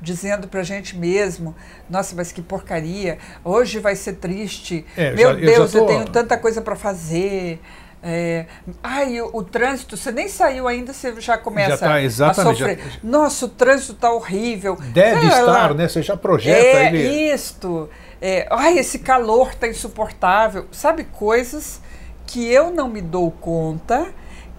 Dizendo 0.00 0.48
para 0.48 0.60
a 0.60 0.64
gente 0.64 0.98
mesmo, 0.98 1.54
nossa, 1.88 2.14
mas 2.14 2.32
que 2.32 2.42
porcaria, 2.42 3.18
hoje 3.42 3.78
vai 3.78 3.96
ser 3.96 4.14
triste, 4.14 4.84
é, 4.96 5.12
meu 5.12 5.30
já, 5.30 5.34
Deus, 5.34 5.74
eu, 5.74 5.80
tô... 5.80 5.84
eu 5.84 5.86
tenho 5.86 6.04
tanta 6.06 6.36
coisa 6.36 6.60
para 6.60 6.76
fazer, 6.76 7.60
é, 8.06 8.44
ai, 8.82 9.18
o, 9.18 9.30
o, 9.32 9.42
trânsito, 9.42 9.96
você 9.96 10.12
nem 10.12 10.28
saiu 10.28 10.68
ainda, 10.68 10.92
você 10.92 11.18
já 11.22 11.38
começa 11.38 11.70
já 11.70 11.78
tá, 11.78 12.42
a 12.42 12.44
sofrer. 12.44 12.78
Já... 12.78 12.98
Nossa, 13.02 13.46
o 13.46 13.48
trânsito 13.48 13.94
está 13.94 14.12
horrível. 14.12 14.76
Deve 14.76 15.20
Sei 15.20 15.28
estar, 15.30 15.70
lá. 15.70 15.74
né? 15.74 15.88
Você 15.88 16.02
já 16.02 16.14
projeta 16.14 16.58
é, 16.58 16.86
ele. 16.88 17.32
Isto. 17.32 17.88
É, 18.20 18.46
ai, 18.50 18.78
esse 18.78 18.98
calor 18.98 19.52
está 19.52 19.66
insuportável. 19.66 20.66
Sabe, 20.70 21.04
coisas 21.04 21.80
que 22.26 22.46
eu 22.46 22.70
não 22.70 22.88
me 22.88 23.00
dou 23.00 23.30
conta 23.30 24.12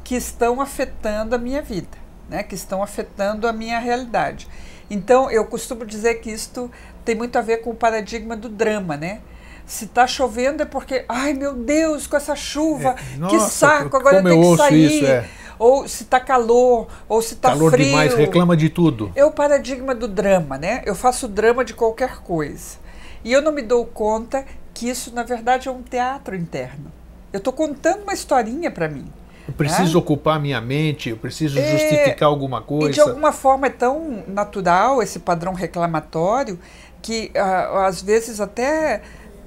que 0.03 0.15
estão 0.15 0.59
afetando 0.59 1.35
a 1.35 1.37
minha 1.37 1.61
vida, 1.61 1.97
né? 2.27 2.41
que 2.41 2.55
estão 2.55 2.81
afetando 2.81 3.47
a 3.47 3.53
minha 3.53 3.77
realidade. 3.77 4.47
Então, 4.89 5.29
eu 5.29 5.45
costumo 5.45 5.85
dizer 5.85 6.15
que 6.15 6.31
isto 6.31 6.71
tem 7.03 7.13
muito 7.13 7.37
a 7.37 7.41
ver 7.41 7.57
com 7.57 7.69
o 7.69 7.75
paradigma 7.75 8.35
do 8.35 8.49
drama, 8.49 8.97
né? 8.97 9.21
Se 9.65 9.85
está 9.85 10.05
chovendo 10.05 10.61
é 10.61 10.65
porque, 10.65 11.05
ai 11.09 11.33
meu 11.33 11.53
Deus, 11.53 12.05
com 12.05 12.15
essa 12.15 12.35
chuva, 12.35 12.95
é, 13.13 13.17
nossa, 13.17 13.35
que 13.35 13.41
saco, 13.51 13.97
agora 13.97 14.17
eu 14.17 14.23
tenho 14.23 14.51
que 14.51 14.57
sair. 14.57 14.85
Isso, 14.85 15.05
é. 15.05 15.29
Ou 15.57 15.87
se 15.87 16.03
está 16.03 16.19
calor, 16.19 16.87
ou 17.07 17.21
se 17.21 17.33
está 17.33 17.49
frio. 17.49 17.69
Calor 17.69 17.77
demais, 17.77 18.13
reclama 18.13 18.57
de 18.57 18.69
tudo. 18.69 19.11
É 19.15 19.23
o 19.23 19.31
paradigma 19.31 19.95
do 19.95 20.07
drama, 20.07 20.57
né? 20.57 20.81
Eu 20.85 20.93
faço 20.93 21.27
drama 21.27 21.63
de 21.63 21.73
qualquer 21.73 22.17
coisa. 22.17 22.77
E 23.23 23.31
eu 23.31 23.41
não 23.41 23.51
me 23.51 23.61
dou 23.61 23.85
conta 23.85 24.45
que 24.73 24.89
isso, 24.89 25.13
na 25.13 25.23
verdade, 25.23 25.67
é 25.67 25.71
um 25.71 25.81
teatro 25.81 26.35
interno. 26.35 26.91
Eu 27.31 27.39
estou 27.39 27.53
contando 27.53 28.03
uma 28.03 28.13
historinha 28.13 28.69
para 28.69 28.87
mim. 28.87 29.05
Eu 29.47 29.53
preciso 29.53 29.93
né? 29.93 29.99
ocupar 29.99 30.39
minha 30.39 30.59
mente, 30.59 31.09
eu 31.09 31.17
preciso 31.17 31.59
é, 31.59 31.71
justificar 31.71 32.27
alguma 32.27 32.61
coisa. 32.61 32.89
E 32.89 32.93
de 32.93 33.01
alguma 33.01 33.31
forma 33.31 33.67
é 33.67 33.69
tão 33.69 34.23
natural 34.27 35.01
esse 35.01 35.19
padrão 35.19 35.53
reclamatório 35.53 36.59
que 37.01 37.31
uh, 37.35 37.77
às 37.79 38.01
vezes 38.01 38.41
até 38.41 39.01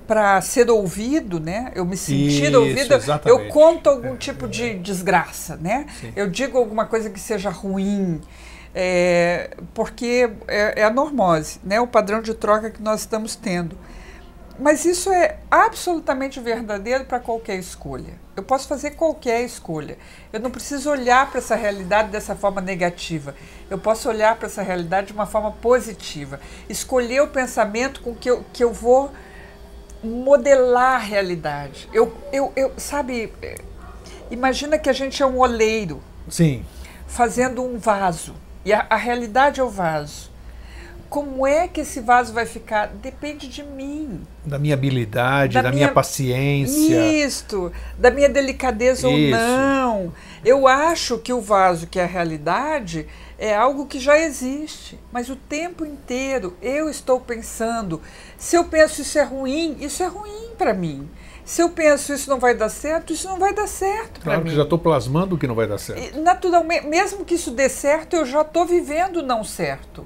para 0.08 0.40
ser 0.40 0.70
ouvido, 0.70 1.38
né? 1.38 1.70
Eu 1.74 1.84
me 1.84 1.94
sentir 1.94 2.50
Isso, 2.50 2.94
exatamente. 2.94 3.28
eu 3.28 3.52
conto 3.52 3.90
algum 3.90 4.14
é, 4.14 4.16
tipo 4.16 4.48
de 4.48 4.78
desgraça, 4.78 5.58
né? 5.58 5.86
Sim. 6.00 6.12
Eu 6.16 6.30
digo 6.30 6.56
alguma 6.56 6.86
coisa 6.86 7.10
que 7.10 7.20
seja 7.20 7.50
ruim, 7.50 8.18
é, 8.74 9.50
porque 9.74 10.30
é, 10.48 10.80
é, 10.80 10.84
a 10.84 10.90
normose, 10.90 11.60
né? 11.62 11.78
O 11.78 11.86
padrão 11.86 12.22
de 12.22 12.32
troca 12.32 12.70
que 12.70 12.82
nós 12.82 13.00
estamos 13.00 13.36
tendo. 13.36 13.76
Mas 14.58 14.86
isso 14.86 15.12
é 15.12 15.36
absolutamente 15.50 16.40
verdadeiro 16.40 17.04
para 17.04 17.20
qualquer 17.20 17.56
escolha. 17.58 18.14
Eu 18.34 18.42
posso 18.42 18.66
fazer 18.66 18.92
qualquer 18.92 19.42
escolha. 19.42 19.98
Eu 20.32 20.40
não 20.40 20.50
preciso 20.50 20.90
olhar 20.90 21.30
para 21.30 21.38
essa 21.38 21.54
realidade 21.54 22.08
dessa 22.08 22.34
forma 22.34 22.62
negativa. 22.62 23.34
Eu 23.68 23.78
posso 23.78 24.08
olhar 24.08 24.36
para 24.36 24.46
essa 24.46 24.62
realidade 24.62 25.08
de 25.08 25.12
uma 25.12 25.26
forma 25.26 25.52
positiva. 25.52 26.40
Escolher 26.66 27.20
o 27.20 27.28
pensamento 27.28 28.00
com 28.00 28.14
que 28.14 28.30
eu, 28.30 28.44
que 28.52 28.64
eu 28.64 28.72
vou 28.72 29.12
modelar 30.02 30.96
a 30.96 30.98
realidade. 30.98 31.88
Eu, 31.92 32.12
eu, 32.32 32.52
eu, 32.56 32.72
sabe, 32.76 33.32
imagina 34.30 34.78
que 34.78 34.88
a 34.88 34.92
gente 34.92 35.22
é 35.22 35.26
um 35.26 35.38
oleiro. 35.38 36.02
Sim. 36.28 36.64
Fazendo 37.06 37.62
um 37.62 37.78
vaso. 37.78 38.34
E 38.64 38.72
a, 38.72 38.87
a 38.88 38.96
realidade 38.96 39.61
é 39.61 39.64
o 39.64 39.70
vaso. 39.70 40.30
Como 41.08 41.46
é 41.46 41.66
que 41.66 41.80
esse 41.80 42.00
vaso 42.00 42.34
vai 42.34 42.44
ficar? 42.44 42.88
Depende 42.88 43.48
de 43.48 43.62
mim. 43.62 44.20
Da 44.44 44.58
minha 44.58 44.74
habilidade, 44.74 45.54
da, 45.54 45.62
da 45.62 45.70
minha, 45.70 45.87
minha, 45.87 45.94
paciência. 45.94 47.24
Isto, 47.24 47.72
da 47.98 48.11
minha 48.11 48.28
delicadeza 48.28 49.08
Isso. 49.08 49.16
ou 49.16 49.18
não. 49.30 50.12
Eu 50.44 50.68
acho 50.68 51.16
que 51.18 51.32
o 51.32 51.40
vaso, 51.40 51.87
que 51.87 51.98
é 51.98 52.04
a 52.04 52.06
realidade, 52.06 53.06
é 53.38 53.55
algo 53.55 53.87
que 53.87 54.01
já 54.01 54.18
existe, 54.18 54.98
mas 55.12 55.31
o 55.31 55.37
tempo 55.37 55.87
inteiro 55.87 56.57
eu 56.61 56.90
estou 56.90 57.20
pensando. 57.20 58.03
Se 58.37 58.57
eu 58.57 58.64
penso 58.64 59.01
isso 59.01 59.18
é 59.18 59.22
ruim, 59.22 59.77
isso 59.81 60.03
é 60.03 60.07
ruim 60.07 60.51
para 60.59 60.74
mim. 60.74 61.09
Se 61.44 61.62
eu 61.62 61.70
penso 61.70 62.12
isso 62.12 62.29
não 62.29 62.38
vai 62.38 62.55
dar 62.55 62.68
certo, 62.68 63.12
isso 63.12 63.27
não 63.29 63.38
vai 63.38 63.55
dar 63.55 63.66
certo 63.66 64.14
para 64.20 64.22
claro 64.22 64.42
mim. 64.42 64.51
que 64.51 64.57
já 64.57 64.64
estou 64.64 64.79
plasmando 64.79 65.38
que 65.38 65.46
não 65.46 65.55
vai 65.55 65.66
dar 65.66 65.79
certo. 65.79 66.20
Naturalmente, 66.20 66.87
mesmo 66.87 67.24
que 67.24 67.37
isso 67.37 67.51
dê 67.53 67.68
certo, 67.68 68.16
eu 68.16 68.27
já 68.27 68.42
estou 68.42 68.66
vivendo 68.66 69.22
não 69.22 69.42
certo. 69.42 70.05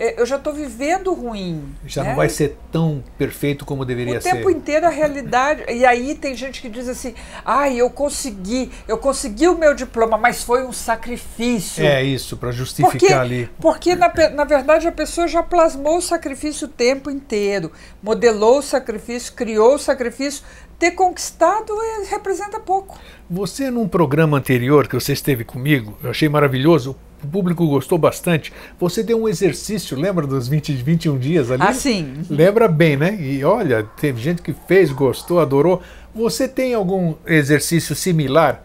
É, 0.00 0.18
eu 0.18 0.24
já 0.24 0.36
estou 0.36 0.54
vivendo 0.54 1.12
ruim. 1.12 1.62
Já 1.86 2.02
né? 2.02 2.08
não 2.08 2.16
vai 2.16 2.30
ser 2.30 2.56
tão 2.72 3.04
perfeito 3.18 3.66
como 3.66 3.84
deveria 3.84 4.18
ser. 4.18 4.30
O 4.30 4.32
tempo 4.32 4.48
inteiro 4.50 4.86
a 4.86 4.88
realidade. 4.88 5.62
E 5.70 5.84
aí 5.84 6.14
tem 6.14 6.34
gente 6.34 6.62
que 6.62 6.70
diz 6.70 6.88
assim: 6.88 7.14
ai, 7.44 7.74
ah, 7.74 7.76
eu 7.76 7.90
consegui, 7.90 8.70
eu 8.88 8.96
consegui 8.96 9.46
o 9.46 9.58
meu 9.58 9.74
diploma, 9.74 10.16
mas 10.16 10.42
foi 10.42 10.64
um 10.64 10.72
sacrifício. 10.72 11.84
É 11.84 12.02
isso, 12.02 12.38
para 12.38 12.50
justificar 12.50 12.98
porque, 12.98 13.12
ali. 13.12 13.50
Porque, 13.60 13.94
na, 13.94 14.10
na 14.34 14.44
verdade, 14.44 14.88
a 14.88 14.92
pessoa 14.92 15.28
já 15.28 15.42
plasmou 15.42 15.98
o 15.98 16.02
sacrifício 16.02 16.66
o 16.66 16.70
tempo 16.70 17.10
inteiro, 17.10 17.70
modelou 18.02 18.60
o 18.60 18.62
sacrifício, 18.62 19.34
criou 19.34 19.74
o 19.74 19.78
sacrifício. 19.78 20.42
Ter 20.78 20.92
conquistado 20.92 21.74
é, 21.78 22.08
representa 22.08 22.58
pouco. 22.58 22.98
Você, 23.28 23.70
num 23.70 23.86
programa 23.86 24.38
anterior 24.38 24.88
que 24.88 24.94
você 24.94 25.12
esteve 25.12 25.44
comigo, 25.44 25.98
eu 26.02 26.08
achei 26.08 26.26
maravilhoso, 26.26 26.96
o 27.22 27.26
público 27.26 27.66
gostou 27.66 27.98
bastante. 27.98 28.52
Você 28.78 29.02
deu 29.02 29.22
um 29.22 29.28
exercício, 29.28 29.98
lembra 29.98 30.26
dos 30.26 30.48
20, 30.48 30.72
21 30.72 31.18
dias 31.18 31.50
ali? 31.50 31.62
Ah, 31.62 31.72
sim. 31.72 32.14
Lembra 32.28 32.68
bem, 32.68 32.96
né? 32.96 33.16
E 33.20 33.44
olha, 33.44 33.82
teve 34.00 34.20
gente 34.20 34.42
que 34.42 34.54
fez, 34.66 34.90
gostou, 34.90 35.40
adorou. 35.40 35.82
Você 36.14 36.48
tem 36.48 36.74
algum 36.74 37.14
exercício 37.26 37.94
similar 37.94 38.64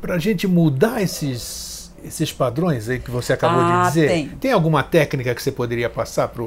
para 0.00 0.16
a 0.16 0.18
gente 0.18 0.46
mudar 0.46 1.00
esses, 1.00 1.92
esses 2.04 2.32
padrões 2.32 2.88
aí 2.88 2.98
que 2.98 3.10
você 3.10 3.32
acabou 3.32 3.60
ah, 3.60 3.82
de 3.82 3.88
dizer? 3.88 4.08
Tem. 4.08 4.28
tem 4.28 4.52
alguma 4.52 4.82
técnica 4.82 5.34
que 5.34 5.42
você 5.42 5.50
poderia 5.50 5.88
passar 5.88 6.28
para 6.28 6.44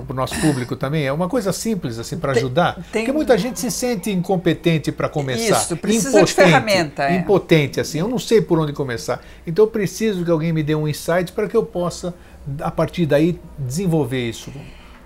para 0.00 0.12
o 0.12 0.16
nosso 0.16 0.40
público 0.40 0.76
também? 0.76 1.04
É 1.04 1.12
uma 1.12 1.28
coisa 1.28 1.52
simples 1.52 1.98
assim 1.98 2.16
para 2.16 2.32
ajudar? 2.32 2.76
Tem, 2.90 3.02
Porque 3.02 3.12
muita 3.12 3.36
gente 3.36 3.60
se 3.60 3.70
sente 3.70 4.10
incompetente 4.10 4.90
para 4.90 5.08
começar. 5.08 5.60
Isso, 5.60 5.76
precisa 5.76 6.08
impotente, 6.08 6.26
de 6.26 6.34
ferramenta. 6.34 7.02
É. 7.04 7.16
Impotente, 7.16 7.80
assim, 7.80 7.98
eu 7.98 8.08
não 8.08 8.18
sei 8.18 8.40
por 8.40 8.58
onde 8.58 8.72
começar. 8.72 9.20
Então 9.46 9.64
eu 9.64 9.70
preciso 9.70 10.24
que 10.24 10.30
alguém 10.30 10.52
me 10.52 10.62
dê 10.62 10.74
um 10.74 10.88
insight 10.88 11.32
para 11.32 11.46
que 11.48 11.56
eu 11.56 11.64
possa, 11.64 12.14
a 12.60 12.70
partir 12.70 13.04
daí, 13.04 13.38
desenvolver 13.58 14.28
isso. 14.28 14.50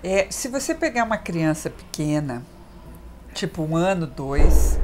É, 0.03 0.27
se 0.29 0.47
você 0.47 0.73
pegar 0.73 1.03
uma 1.03 1.17
criança 1.17 1.69
pequena, 1.69 2.43
tipo 3.33 3.63
um 3.63 3.75
ano, 3.75 4.07
dois, 4.07 4.79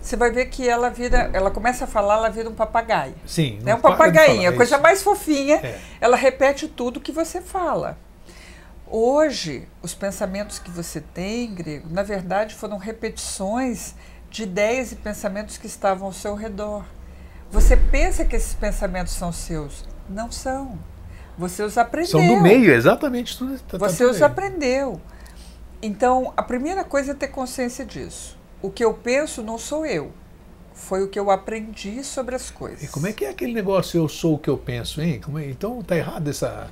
você 0.00 0.16
vai 0.16 0.30
ver 0.30 0.46
que 0.46 0.66
ela 0.66 0.88
vira, 0.88 1.30
ela 1.32 1.50
começa 1.50 1.84
a 1.84 1.86
falar, 1.86 2.16
ela 2.16 2.30
vira 2.30 2.48
um 2.48 2.54
papagaio. 2.54 3.14
Sim. 3.26 3.58
É 3.66 3.74
um 3.74 3.80
papagaio, 3.80 4.48
a 4.48 4.52
coisa 4.52 4.78
mais 4.78 5.02
fofinha. 5.02 5.56
É. 5.56 5.78
Ela 6.00 6.16
repete 6.16 6.66
tudo 6.66 6.98
que 6.98 7.12
você 7.12 7.40
fala. 7.42 7.98
Hoje, 8.90 9.68
os 9.82 9.94
pensamentos 9.94 10.58
que 10.58 10.70
você 10.70 11.00
tem, 11.00 11.54
Grego, 11.54 11.88
na 11.90 12.02
verdade 12.02 12.54
foram 12.54 12.78
repetições 12.78 13.94
de 14.30 14.44
ideias 14.44 14.92
e 14.92 14.96
pensamentos 14.96 15.58
que 15.58 15.66
estavam 15.66 16.06
ao 16.06 16.12
seu 16.12 16.34
redor. 16.34 16.84
Você 17.50 17.76
pensa 17.76 18.24
que 18.24 18.34
esses 18.34 18.54
pensamentos 18.54 19.12
são 19.12 19.32
seus? 19.32 19.86
Não 20.08 20.30
são. 20.32 20.78
Você 21.36 21.62
os 21.62 21.76
aprendeu. 21.76 22.10
São 22.10 22.26
do 22.26 22.40
meio, 22.42 22.70
exatamente. 22.72 23.36
Tudo, 23.36 23.58
tá, 23.60 23.78
tá 23.78 23.78
você 23.78 24.04
os 24.04 24.16
meio. 24.16 24.26
aprendeu. 24.26 25.00
Então, 25.80 26.32
a 26.36 26.42
primeira 26.42 26.82
coisa 26.82 27.12
é 27.12 27.14
ter 27.14 27.28
consciência 27.28 27.84
disso. 27.84 28.38
O 28.60 28.70
que 28.70 28.84
eu 28.84 28.94
penso 28.94 29.42
não 29.42 29.58
sou 29.58 29.86
eu. 29.86 30.12
Foi 30.74 31.02
o 31.02 31.08
que 31.08 31.18
eu 31.18 31.30
aprendi 31.30 32.02
sobre 32.02 32.34
as 32.34 32.50
coisas. 32.50 32.84
E 32.84 32.88
como 32.88 33.06
é 33.06 33.12
que 33.12 33.24
é 33.24 33.30
aquele 33.30 33.52
negócio 33.52 33.98
eu 33.98 34.08
sou 34.08 34.34
o 34.34 34.38
que 34.38 34.48
eu 34.48 34.56
penso, 34.56 35.00
hein? 35.00 35.20
É, 35.36 35.50
então 35.50 35.82
tá 35.82 35.96
errado 35.96 36.28
essa 36.28 36.70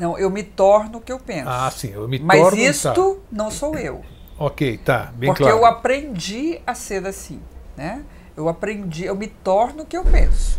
não, 0.00 0.18
eu 0.18 0.30
me 0.30 0.42
torno 0.42 0.96
o 0.96 1.00
que 1.00 1.12
eu 1.12 1.20
penso. 1.20 1.48
Ah, 1.50 1.70
sim, 1.70 1.92
eu 1.92 2.08
me 2.08 2.18
Mas 2.18 2.40
torno. 2.40 2.56
Mas 2.56 2.76
isto 2.76 3.14
tá. 3.14 3.20
não 3.30 3.50
sou 3.50 3.76
eu. 3.76 4.02
Ok, 4.38 4.78
tá, 4.78 5.12
bem 5.14 5.28
Porque 5.28 5.42
claro. 5.42 5.58
eu 5.58 5.66
aprendi 5.66 6.58
a 6.66 6.74
ser 6.74 7.06
assim, 7.06 7.42
né? 7.76 8.02
Eu 8.34 8.48
aprendi, 8.48 9.04
eu 9.04 9.14
me 9.14 9.26
torno 9.26 9.82
o 9.82 9.86
que 9.86 9.94
eu 9.94 10.02
penso. 10.02 10.58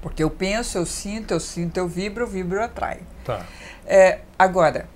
Porque 0.00 0.24
eu 0.24 0.30
penso, 0.30 0.78
eu 0.78 0.86
sinto, 0.86 1.32
eu 1.32 1.40
sinto, 1.40 1.76
eu 1.76 1.86
vibro, 1.86 2.24
eu 2.24 2.26
vibro, 2.26 2.58
eu 2.58 2.64
atraio. 2.64 3.02
Tá. 3.22 3.44
É, 3.84 4.20
agora, 4.38 4.88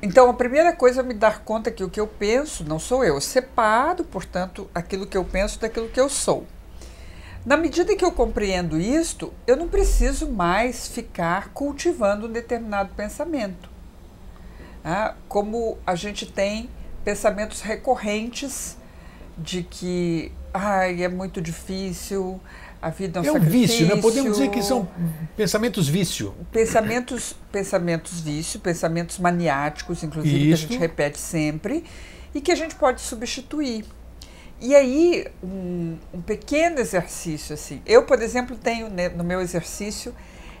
então 0.00 0.30
a 0.30 0.34
primeira 0.34 0.74
coisa 0.74 1.00
é 1.00 1.04
me 1.04 1.12
dar 1.12 1.40
conta 1.40 1.70
que 1.70 1.84
o 1.84 1.90
que 1.90 2.00
eu 2.00 2.06
penso 2.06 2.64
não 2.64 2.78
sou 2.78 3.04
eu. 3.04 3.16
Eu 3.16 3.20
separo, 3.20 4.04
portanto, 4.04 4.70
aquilo 4.74 5.06
que 5.06 5.18
eu 5.18 5.24
penso 5.24 5.60
daquilo 5.60 5.90
que 5.90 6.00
eu 6.00 6.08
sou. 6.08 6.46
Na 7.44 7.56
medida 7.56 7.96
que 7.96 8.04
eu 8.04 8.12
compreendo 8.12 8.78
isto, 8.78 9.32
eu 9.46 9.56
não 9.56 9.68
preciso 9.68 10.30
mais 10.30 10.86
ficar 10.86 11.48
cultivando 11.48 12.26
um 12.26 12.32
determinado 12.32 12.94
pensamento. 12.94 13.68
Ah, 14.84 15.14
como 15.28 15.78
a 15.86 15.94
gente 15.94 16.26
tem 16.26 16.68
pensamentos 17.04 17.60
recorrentes 17.60 18.76
de 19.36 19.62
que 19.62 20.32
ai, 20.52 21.02
é 21.02 21.08
muito 21.08 21.40
difícil, 21.40 22.40
a 22.80 22.90
vida 22.90 23.20
é 23.20 23.22
um, 23.22 23.26
é 23.26 23.32
um 23.32 23.40
vício, 23.40 23.86
né? 23.86 24.00
Podemos 24.00 24.32
dizer 24.32 24.50
que 24.50 24.62
são 24.62 24.88
pensamentos 25.36 25.88
vício. 25.88 26.34
Pensamentos, 26.50 27.34
pensamentos 27.50 28.20
vício, 28.20 28.60
pensamentos 28.60 29.18
maniáticos, 29.18 30.02
inclusive, 30.02 30.50
Isso. 30.50 30.66
que 30.66 30.74
a 30.74 30.76
gente 30.76 30.80
repete 30.80 31.18
sempre, 31.18 31.84
e 32.34 32.40
que 32.40 32.50
a 32.50 32.54
gente 32.54 32.74
pode 32.74 33.00
substituir. 33.00 33.84
E 34.64 34.76
aí, 34.76 35.26
um, 35.42 35.96
um, 36.14 36.22
pequeno 36.22 36.78
exercício, 36.78 37.52
assim. 37.52 37.82
Eu, 37.84 38.04
por 38.04 38.22
exemplo, 38.22 38.56
tenho 38.56 38.88
né, 38.88 39.08
no 39.08 39.24
meu 39.24 39.40
exercício, 39.40 40.14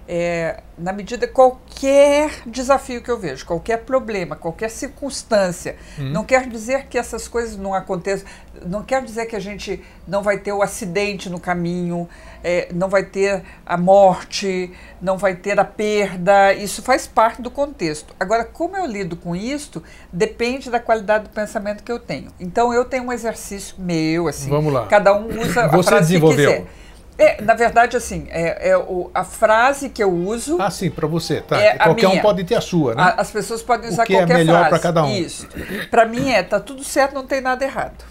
é, 0.08 0.60
na 0.76 0.92
medida 0.92 1.28
qualquer 1.28 2.42
desafio 2.44 3.02
que 3.02 3.10
eu 3.10 3.18
vejo, 3.18 3.46
qualquer 3.46 3.78
problema, 3.78 4.34
qualquer 4.34 4.68
circunstância, 4.68 5.76
hum. 5.98 6.10
não 6.10 6.24
quer 6.24 6.48
dizer 6.48 6.86
que 6.86 6.98
essas 6.98 7.28
coisas 7.28 7.56
não 7.56 7.72
aconteçam, 7.72 8.26
não 8.66 8.82
quer 8.82 9.02
dizer 9.02 9.26
que 9.26 9.36
a 9.36 9.40
gente 9.40 9.82
não 10.06 10.22
vai 10.22 10.38
ter 10.38 10.52
o 10.52 10.62
acidente 10.62 11.30
no 11.30 11.38
caminho, 11.38 12.08
é, 12.42 12.68
não 12.74 12.88
vai 12.88 13.04
ter 13.04 13.42
a 13.64 13.76
morte, 13.76 14.72
não 15.00 15.16
vai 15.16 15.36
ter 15.36 15.58
a 15.58 15.64
perda, 15.64 16.52
isso 16.52 16.82
faz 16.82 17.06
parte 17.06 17.40
do 17.40 17.50
contexto. 17.50 18.14
Agora, 18.18 18.44
como 18.44 18.76
eu 18.76 18.86
lido 18.86 19.16
com 19.16 19.36
isso, 19.36 19.82
depende 20.12 20.70
da 20.70 20.80
qualidade 20.80 21.24
do 21.24 21.30
pensamento 21.30 21.82
que 21.82 21.92
eu 21.92 21.98
tenho. 21.98 22.30
Então, 22.40 22.74
eu 22.74 22.84
tenho 22.84 23.04
um 23.04 23.12
exercício 23.12 23.76
meu, 23.78 24.26
assim. 24.26 24.50
Vamos 24.50 24.72
lá. 24.72 24.86
Cada 24.86 25.14
um 25.14 25.26
usa 25.26 25.68
Você 25.68 25.88
a 25.88 25.90
frase 25.90 26.08
desenvolveu. 26.08 26.50
que 26.50 26.58
quiser. 26.58 26.81
É, 27.18 27.42
na 27.42 27.54
verdade, 27.54 27.96
assim, 27.96 28.26
é, 28.30 28.70
é 28.70 28.76
o, 28.76 29.10
a 29.12 29.22
frase 29.22 29.90
que 29.90 30.02
eu 30.02 30.10
uso. 30.10 30.60
Ah, 30.60 30.70
sim, 30.70 30.90
para 30.90 31.06
você, 31.06 31.40
tá. 31.40 31.60
É 31.60 31.76
qualquer 31.76 32.08
minha. 32.08 32.18
um 32.18 32.22
pode 32.22 32.44
ter 32.44 32.54
a 32.54 32.60
sua, 32.60 32.94
né? 32.94 33.02
A, 33.02 33.20
as 33.20 33.30
pessoas 33.30 33.62
podem 33.62 33.90
usar 33.90 34.04
o 34.04 34.06
que 34.06 34.14
qualquer 34.14 34.34
é 34.34 34.38
melhor 34.38 34.68
para 34.68 34.78
cada 34.78 35.04
um. 35.04 35.14
Isso. 35.14 35.46
Para 35.90 36.06
mim 36.06 36.30
é, 36.30 36.42
tá 36.42 36.58
tudo 36.58 36.82
certo, 36.82 37.14
não 37.14 37.26
tem 37.26 37.40
nada 37.40 37.64
errado. 37.64 38.04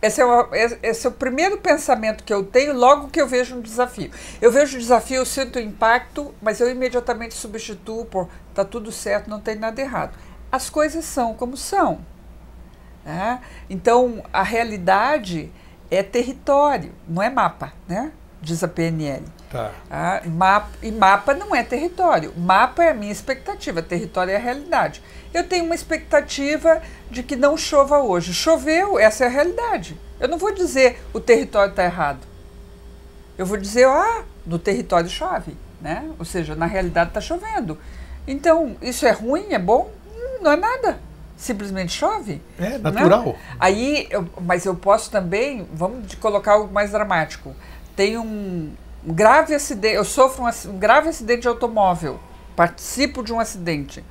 Esse 0.00 0.20
é, 0.20 0.24
o, 0.26 0.48
esse 0.82 1.06
é 1.06 1.10
o 1.10 1.12
primeiro 1.12 1.58
pensamento 1.58 2.22
que 2.22 2.32
eu 2.32 2.44
tenho 2.44 2.74
logo 2.74 3.08
que 3.08 3.20
eu 3.20 3.26
vejo 3.26 3.56
um 3.56 3.60
desafio. 3.60 4.10
Eu 4.40 4.52
vejo 4.52 4.76
o 4.76 4.80
desafio, 4.80 5.16
eu 5.16 5.26
sinto 5.26 5.56
o 5.56 5.60
impacto, 5.60 6.34
mas 6.40 6.60
eu 6.60 6.70
imediatamente 6.70 7.34
substituo 7.34 8.04
por 8.04 8.28
tá 8.54 8.64
tudo 8.64 8.92
certo, 8.92 9.28
não 9.28 9.40
tem 9.40 9.56
nada 9.56 9.80
errado. 9.80 10.16
As 10.52 10.68
coisas 10.68 11.04
são 11.04 11.34
como 11.34 11.56
são. 11.56 12.00
Né? 13.04 13.40
Então, 13.70 14.22
a 14.32 14.42
realidade 14.42 15.50
é 15.90 16.02
território, 16.02 16.92
não 17.08 17.22
é 17.22 17.30
mapa, 17.30 17.72
né? 17.88 18.12
Diz 18.40 18.62
a 18.62 18.68
PNL. 18.68 19.24
Tá. 19.50 19.72
Ah, 19.90 20.22
mapa, 20.26 20.70
e 20.82 20.90
mapa 20.90 21.34
não 21.34 21.54
é 21.54 21.62
território. 21.62 22.32
Mapa 22.36 22.84
é 22.84 22.90
a 22.90 22.94
minha 22.94 23.12
expectativa, 23.12 23.82
território 23.82 24.32
é 24.32 24.36
a 24.36 24.40
realidade. 24.40 25.02
Eu 25.32 25.44
tenho 25.44 25.64
uma 25.64 25.74
expectativa 25.74 26.82
de 27.10 27.22
que 27.22 27.36
não 27.36 27.56
chova 27.56 27.98
hoje. 27.98 28.34
Choveu, 28.34 28.98
essa 28.98 29.24
é 29.24 29.26
a 29.26 29.30
realidade. 29.30 29.98
Eu 30.18 30.28
não 30.28 30.38
vou 30.38 30.52
dizer 30.52 31.02
o 31.12 31.20
território 31.20 31.70
está 31.70 31.84
errado. 31.84 32.26
Eu 33.38 33.44
vou 33.44 33.56
dizer, 33.56 33.86
ah, 33.86 34.24
no 34.46 34.58
território 34.58 35.08
chove, 35.08 35.56
né? 35.80 36.08
Ou 36.18 36.24
seja, 36.24 36.54
na 36.54 36.66
realidade 36.66 37.10
está 37.10 37.20
chovendo. 37.20 37.78
Então, 38.26 38.76
isso 38.80 39.06
é 39.06 39.12
ruim, 39.12 39.52
é 39.52 39.58
bom? 39.58 39.90
Hum, 40.08 40.42
não 40.42 40.52
é 40.52 40.56
nada. 40.56 41.00
Simplesmente 41.36 41.92
chove. 41.92 42.40
É 42.58 42.70
né? 42.70 42.78
natural. 42.78 43.36
Aí, 43.60 44.06
eu, 44.10 44.26
mas 44.40 44.64
eu 44.64 44.74
posso 44.74 45.10
também, 45.10 45.68
vamos 45.72 46.14
colocar 46.14 46.52
algo 46.52 46.72
mais 46.72 46.92
dramático. 46.92 47.54
Tem 47.94 48.16
um, 48.16 48.72
grave 49.06 49.54
acidente, 49.54 49.94
eu 49.94 50.04
sofro 50.04 50.44
um, 50.44 50.70
um 50.70 50.78
grave 50.78 51.08
acidente 51.08 51.42
de 51.42 51.48
automóvel, 51.48 52.18
participo 52.56 53.22
de 53.22 53.32
um 53.32 53.38
acidente. 53.38 54.04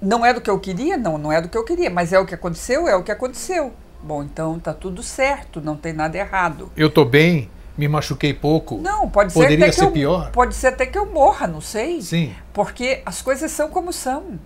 Não 0.00 0.24
é 0.24 0.32
do 0.32 0.40
que 0.40 0.50
eu 0.50 0.58
queria? 0.58 0.96
Não, 0.96 1.16
não 1.16 1.32
é 1.32 1.40
do 1.40 1.48
que 1.48 1.56
eu 1.56 1.64
queria, 1.64 1.90
mas 1.90 2.12
é 2.12 2.18
o 2.18 2.26
que 2.26 2.34
aconteceu, 2.34 2.88
é 2.88 2.94
o 2.94 3.02
que 3.02 3.12
aconteceu. 3.12 3.72
Bom, 4.02 4.22
então 4.22 4.58
tá 4.58 4.74
tudo 4.74 5.02
certo, 5.02 5.60
não 5.60 5.76
tem 5.76 5.92
nada 5.92 6.16
errado. 6.18 6.70
Eu 6.76 6.90
tô 6.90 7.04
bem, 7.04 7.48
me 7.78 7.86
machuquei 7.86 8.34
pouco. 8.34 8.78
Não, 8.78 9.08
pode 9.08 9.32
ser 9.32 9.40
Poderia 9.40 9.66
até 9.66 9.70
que 9.70 9.78
ser 9.78 9.84
eu, 9.84 9.92
pior. 9.92 10.30
Pode 10.32 10.54
ser 10.54 10.68
até 10.68 10.86
que 10.86 10.98
eu 10.98 11.06
morra, 11.06 11.46
não 11.46 11.60
sei. 11.60 12.02
Sim. 12.02 12.34
Porque 12.52 13.00
as 13.06 13.22
coisas 13.22 13.50
são 13.50 13.68
como 13.68 13.92
são. 13.92 14.38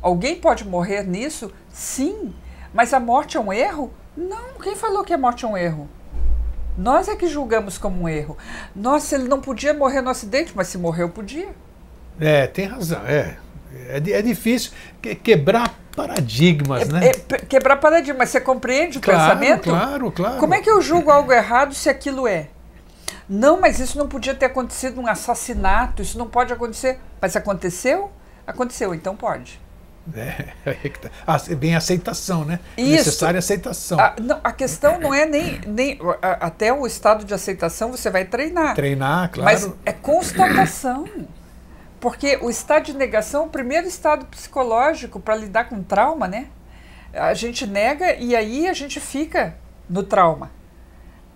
Alguém 0.00 0.36
pode 0.36 0.64
morrer 0.66 1.02
nisso? 1.04 1.52
Sim. 1.72 2.34
Mas 2.72 2.92
a 2.92 3.00
morte 3.00 3.36
é 3.36 3.40
um 3.40 3.52
erro? 3.52 3.92
Não. 4.16 4.54
Quem 4.62 4.76
falou 4.76 5.04
que 5.04 5.12
a 5.12 5.18
morte 5.18 5.44
é 5.44 5.48
um 5.48 5.56
erro? 5.56 5.88
Nós 6.76 7.08
é 7.08 7.16
que 7.16 7.26
julgamos 7.26 7.76
como 7.76 8.02
um 8.02 8.08
erro. 8.08 8.36
Nossa, 8.74 9.16
ele 9.16 9.26
não 9.28 9.40
podia 9.40 9.74
morrer 9.74 10.00
no 10.00 10.10
acidente, 10.10 10.52
mas 10.54 10.68
se 10.68 10.78
morreu, 10.78 11.08
podia. 11.08 11.48
É, 12.20 12.46
tem 12.46 12.66
razão. 12.66 13.00
É, 13.04 13.36
é, 13.88 13.96
é 14.12 14.22
difícil 14.22 14.70
que- 15.02 15.14
quebrar 15.16 15.74
paradigmas, 15.96 16.88
né? 16.88 17.08
É, 17.08 17.38
quebrar 17.38 17.76
paradigma. 17.78 18.18
Mas 18.20 18.28
você 18.30 18.40
compreende 18.40 18.98
o 18.98 19.00
claro, 19.00 19.38
pensamento? 19.40 19.64
claro, 19.70 20.12
claro. 20.12 20.38
Como 20.38 20.54
é 20.54 20.60
que 20.60 20.70
eu 20.70 20.80
julgo 20.80 21.10
algo 21.10 21.32
errado 21.32 21.74
se 21.74 21.88
aquilo 21.88 22.28
é? 22.28 22.48
Não, 23.28 23.60
mas 23.60 23.80
isso 23.80 23.98
não 23.98 24.06
podia 24.08 24.34
ter 24.34 24.46
acontecido 24.46 25.00
um 25.00 25.06
assassinato, 25.06 26.00
isso 26.00 26.16
não 26.16 26.28
pode 26.28 26.52
acontecer. 26.52 26.98
Mas 27.20 27.34
aconteceu? 27.34 28.10
Aconteceu, 28.46 28.94
então 28.94 29.16
pode. 29.16 29.60
É, 30.66 30.74
que 30.88 30.98
tá. 30.98 31.10
Ah, 31.26 31.36
vem 31.38 31.74
a 31.74 31.78
aceitação, 31.78 32.44
né? 32.44 32.58
Isso. 32.76 32.90
Necessária 32.90 33.38
aceitação. 33.38 33.98
A, 34.00 34.14
não, 34.20 34.40
a 34.42 34.52
questão 34.52 34.98
não 35.00 35.12
é 35.14 35.26
nem, 35.26 35.60
nem 35.66 35.98
a- 36.22 36.46
até 36.46 36.72
o 36.72 36.86
estado 36.86 37.24
de 37.24 37.32
aceitação 37.34 37.90
você 37.90 38.10
vai 38.10 38.24
treinar. 38.24 38.74
Treinar, 38.74 39.30
claro. 39.30 39.44
Mas 39.44 39.70
é 39.84 39.92
constatação. 39.92 41.06
Porque 42.00 42.38
o 42.40 42.48
estado 42.48 42.84
de 42.84 42.94
negação 42.94 43.42
é 43.42 43.46
o 43.46 43.48
primeiro 43.50 43.86
estado 43.86 44.24
psicológico 44.26 45.18
para 45.18 45.34
lidar 45.34 45.68
com 45.68 45.82
trauma, 45.82 46.28
né? 46.28 46.46
A 47.12 47.34
gente 47.34 47.66
nega 47.66 48.14
e 48.14 48.36
aí 48.36 48.68
a 48.68 48.72
gente 48.72 49.00
fica 49.00 49.56
no 49.88 50.02
trauma. 50.02 50.50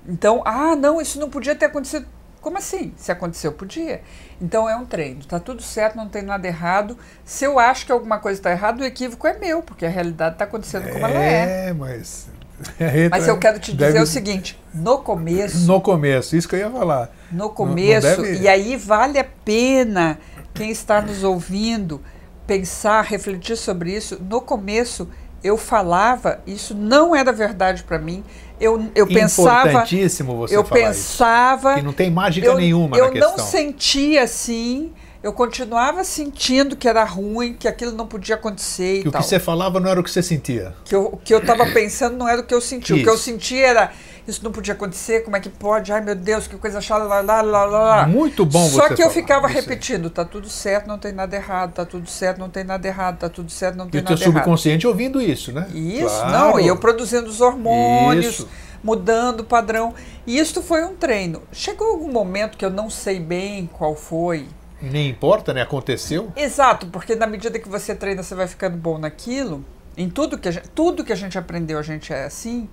Então, 0.06 0.42
ah, 0.44 0.76
não, 0.76 1.00
isso 1.00 1.18
não 1.18 1.28
podia 1.30 1.54
ter 1.54 1.66
acontecido. 1.66 2.06
Como 2.42 2.58
assim? 2.58 2.92
Se 2.96 3.10
aconteceu, 3.10 3.52
podia. 3.52 4.02
Então 4.40 4.68
é 4.68 4.76
um 4.76 4.84
treino. 4.84 5.24
Tá 5.24 5.38
tudo 5.40 5.62
certo, 5.62 5.96
não 5.96 6.08
tem 6.08 6.20
nada 6.22 6.46
errado. 6.46 6.98
Se 7.24 7.44
eu 7.44 7.58
acho 7.58 7.86
que 7.86 7.92
alguma 7.92 8.18
coisa 8.18 8.38
está 8.40 8.50
errada, 8.50 8.82
o 8.82 8.84
equívoco 8.84 9.26
é 9.26 9.38
meu, 9.38 9.62
porque 9.62 9.86
a 9.86 9.88
realidade 9.88 10.34
está 10.34 10.44
acontecendo 10.44 10.90
como 10.92 11.06
ela 11.06 11.22
é. 11.24 11.68
É, 11.68 11.72
mas. 11.72 12.26
Mas 13.10 13.26
eu 13.26 13.38
quero 13.38 13.58
te 13.58 13.72
dizer 13.72 13.86
Deve- 13.92 14.04
o 14.04 14.06
seguinte: 14.06 14.56
no 14.72 14.98
começo, 14.98 15.66
No 15.66 15.80
começo, 15.80 16.36
isso 16.36 16.48
que 16.48 16.54
eu 16.54 16.60
ia 16.60 16.70
falar. 16.70 17.10
no 17.32 17.38
não 17.38 17.48
começo, 17.48 18.22
deve- 18.22 18.38
e 18.38 18.46
aí 18.48 18.76
vale 18.76 19.18
a 19.18 19.24
pena 19.24 20.16
quem 20.54 20.70
está 20.70 21.00
nos 21.02 21.24
ouvindo 21.24 22.00
pensar, 22.46 23.02
refletir 23.02 23.56
sobre 23.56 23.92
isso. 23.96 24.20
No 24.28 24.40
começo, 24.40 25.08
eu 25.42 25.56
falava, 25.56 26.40
isso 26.46 26.74
não 26.74 27.14
era 27.14 27.32
verdade 27.32 27.82
para 27.82 27.98
mim. 27.98 28.22
Eu, 28.60 28.88
eu 28.94 29.06
pensava, 29.06 29.68
Importantíssimo 29.70 30.36
você 30.36 30.56
eu 30.56 30.62
falar 30.64 30.80
isso. 30.82 30.88
pensava, 30.88 31.74
Que 31.74 31.82
não 31.82 31.92
tem 31.92 32.10
mágica 32.10 32.46
eu, 32.46 32.56
nenhuma 32.56 32.96
eu 32.96 33.06
na 33.06 33.10
questão. 33.10 33.36
não 33.36 33.38
sentia 33.44 34.22
assim. 34.22 34.92
Eu 35.22 35.32
continuava 35.32 36.02
sentindo 36.02 36.74
que 36.76 36.88
era 36.88 37.04
ruim, 37.04 37.54
que 37.54 37.68
aquilo 37.68 37.92
não 37.92 38.06
podia 38.08 38.34
acontecer 38.34 38.98
e 38.98 39.02
Que 39.02 39.08
o 39.08 39.12
tal. 39.12 39.20
que 39.22 39.28
você 39.28 39.38
falava 39.38 39.78
não 39.78 39.88
era 39.88 40.00
o 40.00 40.02
que 40.02 40.10
você 40.10 40.22
sentia. 40.22 40.74
que 40.84 40.94
eu, 40.94 41.04
o 41.12 41.16
que 41.16 41.32
eu 41.32 41.38
estava 41.38 41.64
pensando 41.66 42.16
não 42.16 42.28
era 42.28 42.40
o 42.40 42.44
que 42.44 42.52
eu 42.54 42.60
senti. 42.60 42.92
O 42.92 42.96
que 43.02 43.08
eu 43.08 43.14
Isso. 43.14 43.22
senti 43.24 43.56
era 43.56 43.92
isso 44.26 44.42
não 44.44 44.52
podia 44.52 44.74
acontecer, 44.74 45.20
como 45.24 45.36
é 45.36 45.40
que 45.40 45.48
pode? 45.48 45.92
Ai 45.92 46.00
meu 46.00 46.14
Deus, 46.14 46.46
que 46.46 46.56
coisa 46.56 46.80
chata, 46.80 47.04
lá, 47.04 47.20
lá, 47.20 47.40
lá, 47.42 47.64
lá. 47.64 48.06
Muito 48.06 48.44
bom 48.46 48.68
Só 48.68 48.88
você 48.88 48.94
que 48.94 49.02
eu 49.02 49.10
ficava 49.10 49.46
aí. 49.48 49.54
repetindo, 49.54 50.08
tá 50.10 50.24
tudo 50.24 50.48
certo, 50.48 50.86
não 50.86 50.98
tem 50.98 51.12
nada 51.12 51.34
errado, 51.36 51.72
tá 51.74 51.84
tudo 51.84 52.08
certo, 52.08 52.38
não 52.38 52.48
tem 52.48 52.64
nada 52.64 52.86
errado, 52.86 53.18
tá 53.18 53.28
tudo 53.28 53.50
certo, 53.50 53.76
não 53.76 53.86
E 53.86 53.90
tem 53.90 54.00
o 54.00 54.04
teu 54.04 54.14
nada 54.14 54.24
errado. 54.24 54.34
subconsciente 54.34 54.86
ouvindo 54.86 55.20
isso, 55.20 55.52
né? 55.52 55.66
Isso, 55.74 56.06
Claro. 56.08 56.30
não, 56.32 56.60
e 56.60 56.66
eu 56.68 56.76
produzindo 56.76 57.28
os 57.28 57.40
hormônios, 57.40 58.26
Isso. 58.40 58.48
mudando 58.82 59.40
o 59.40 59.44
padrão. 59.44 59.94
E 60.26 60.38
isso 60.38 60.62
foi 60.62 60.84
um 60.84 60.94
treino. 60.94 61.42
Chegou 61.52 61.88
algum 61.88 62.10
momento 62.10 62.56
que 62.56 62.64
eu 62.64 62.70
não 62.70 62.88
sei 62.88 63.18
bem 63.18 63.68
qual 63.72 63.94
foi, 63.96 64.46
Nem 64.80 65.08
importa, 65.08 65.54
né? 65.54 65.62
Aconteceu. 65.62 66.32
Exato, 66.36 66.86
porque 66.88 67.14
na 67.14 67.24
medida 67.26 67.56
que 67.58 67.68
você 67.68 67.94
treina, 67.94 68.20
você 68.22 68.34
vai 68.34 68.48
ficando 68.48 68.76
bom 68.76 68.98
naquilo. 68.98 69.64
Em 69.96 70.08
tudo 70.10 70.36
que 70.36 70.48
a 70.48 70.50
gente, 70.50 70.68
tudo 70.70 71.04
que 71.04 71.12
a 71.12 71.16
gente 71.16 71.38
aprendeu, 71.38 71.78
a 71.78 71.82
gente 71.82 72.12
é 72.12 72.24
assim. 72.24 72.68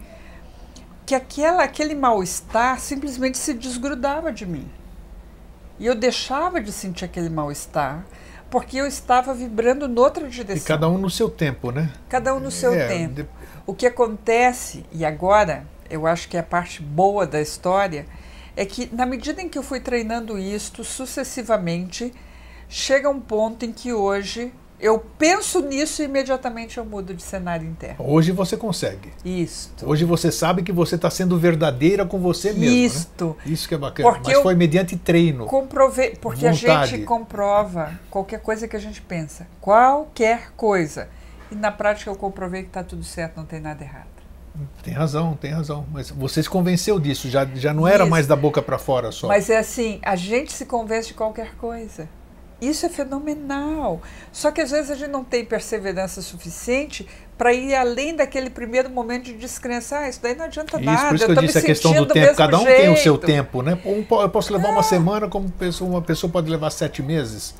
Que 1.09 1.15
aquela, 1.15 1.63
aquele 1.63 1.95
mal-estar 1.95 2.79
simplesmente 2.79 3.35
se 3.35 3.55
desgrudava 3.55 4.31
de 4.31 4.45
mim. 4.45 4.69
E 5.79 5.87
eu 5.87 5.95
deixava 5.95 6.61
de 6.61 6.71
sentir 6.71 7.03
aquele 7.03 7.31
mal-estar, 7.31 8.05
porque 8.47 8.77
eu 8.77 8.85
estava 8.85 9.33
vibrando 9.33 9.87
noutra 9.87 10.27
E 10.27 10.29
direção. 10.29 10.67
cada 10.67 10.87
um 10.87 10.99
no 10.99 11.09
seu 11.09 11.27
tempo, 11.27 11.71
né? 11.71 11.91
Cada 12.07 12.31
um 12.35 12.39
no 12.39 12.51
seu 12.51 12.75
É, 12.75 12.87
tempo. 12.87 13.13
de- 13.15 13.27
O 13.65 13.73
que 13.73 13.87
acontece, 13.87 14.85
e 14.91 15.03
agora 15.03 15.65
eu 15.89 16.05
acho 16.05 16.29
que 16.29 16.37
é 16.37 16.41
a 16.41 16.43
parte 16.43 16.79
boa 16.83 17.25
da 17.25 17.41
história, 17.41 18.05
é 18.55 18.63
que 18.63 18.87
na 18.93 19.07
medida 19.07 19.41
em 19.41 19.49
que 19.49 19.57
eu 19.57 19.63
fui 19.63 19.79
treinando 19.79 20.37
isto 20.37 20.83
sucessivamente, 20.83 22.13
chega 22.67 23.09
um 23.09 23.19
ponto 23.19 23.65
em 23.65 23.71
que 23.71 23.91
hoje 23.91 24.53
eu 24.79 24.97
penso 25.17 25.59
nisso 25.61 26.01
e 26.01 26.05
imediatamente 26.05 26.77
eu 26.77 26.85
mudo 26.85 27.13
de 27.13 27.21
cenário 27.21 27.67
interno. 27.67 27.97
Hoje 27.99 28.31
você 28.31 28.55
consegue. 28.55 29.11
Isto. 29.25 29.87
Hoje 29.89 30.05
você 30.05 30.31
sabe 30.31 30.63
que 30.63 30.71
você 30.71 30.95
está 30.95 31.09
sendo 31.09 31.37
verdadeira 31.37 32.05
com 32.05 32.19
você 32.19 32.53
mesmo. 32.53 32.65
né? 32.65 32.71
Isto. 32.71 33.37
Isso 33.45 33.67
que 33.67 33.75
é 33.75 33.77
bacana. 33.77 34.09
Porque 34.11 34.31
Mas 34.33 34.41
foi 34.41 34.55
mediante 34.55 34.95
treino. 34.97 35.45
Comprovei, 35.45 36.15
porque 36.15 36.47
a 36.47 36.51
Vontade. 36.53 36.91
gente 36.91 37.05
comprova 37.05 37.99
qualquer 38.09 38.39
coisa 38.39 38.67
que 38.67 38.75
a 38.75 38.79
gente 38.79 39.01
pensa. 39.01 39.47
Qualquer 39.59 40.51
coisa. 40.55 41.09
E 41.51 41.55
na 41.55 41.71
prática 41.71 42.09
eu 42.09 42.15
comprovei 42.15 42.61
que 42.63 42.69
está 42.69 42.83
tudo 42.83 43.03
certo, 43.03 43.37
não 43.37 43.45
tem 43.45 43.59
nada 43.59 43.83
errado. 43.83 44.07
Tem 44.83 44.93
razão, 44.93 45.37
tem 45.39 45.51
razão. 45.51 45.85
Mas 45.91 46.09
você 46.09 46.43
se 46.43 46.49
convenceu 46.49 46.99
disso, 46.99 47.29
já, 47.29 47.45
já 47.45 47.73
não 47.73 47.87
era 47.87 48.03
Isso. 48.03 48.11
mais 48.11 48.27
da 48.27 48.35
boca 48.35 48.61
para 48.61 48.77
fora 48.77 49.11
só. 49.11 49.27
Mas 49.27 49.49
é 49.49 49.57
assim, 49.57 49.99
a 50.03 50.15
gente 50.15 50.51
se 50.51 50.65
convence 50.65 51.09
de 51.09 51.13
qualquer 51.13 51.55
coisa. 51.55 52.09
Isso 52.61 52.85
é 52.85 52.89
fenomenal. 52.89 54.01
Só 54.31 54.51
que 54.51 54.59
às 54.61 54.71
vezes 54.71 54.91
a 54.91 54.95
gente 54.95 55.09
não 55.09 55.23
tem 55.23 55.45
perseverança 55.45 56.21
suficiente 56.21 57.07
para 57.37 57.53
ir 57.53 57.73
além 57.73 58.15
daquele 58.15 58.49
primeiro 58.49 58.89
momento 58.89 59.25
de 59.25 59.33
descrença. 59.33 59.99
Ah, 59.99 60.09
isso 60.09 60.19
daí 60.21 60.35
não 60.35 60.45
adianta 60.45 60.75
Isso, 60.77 60.85
nada. 60.85 61.07
por 61.07 61.15
isso 61.15 61.25
que 61.25 61.31
eu 61.31 61.35
eu 61.35 61.41
disse 61.41 61.57
a 61.57 61.61
questão 61.61 61.93
do 61.93 62.05
tempo. 62.07 62.35
Cada 62.35 62.59
um 62.59 62.65
tem 62.65 62.89
o 62.91 62.97
seu 62.97 63.13
jeito. 63.13 63.25
tempo, 63.25 63.61
né? 63.61 63.79
Eu 63.85 64.29
posso 64.29 64.51
levar 64.51 64.69
uma 64.71 64.83
semana, 64.83 65.27
como 65.29 65.51
uma 65.81 66.01
pessoa 66.01 66.31
pode 66.31 66.49
levar 66.51 66.69
sete 66.69 67.01
meses. 67.01 67.55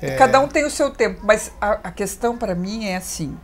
É, 0.00 0.16
Cada 0.16 0.38
um 0.40 0.46
tem 0.46 0.64
o 0.64 0.70
seu 0.70 0.90
tempo, 0.90 1.20
mas 1.24 1.50
a, 1.60 1.72
a 1.84 1.90
questão 1.90 2.36
para 2.36 2.54
mim 2.54 2.84
é 2.86 2.96
assim. 2.96 3.36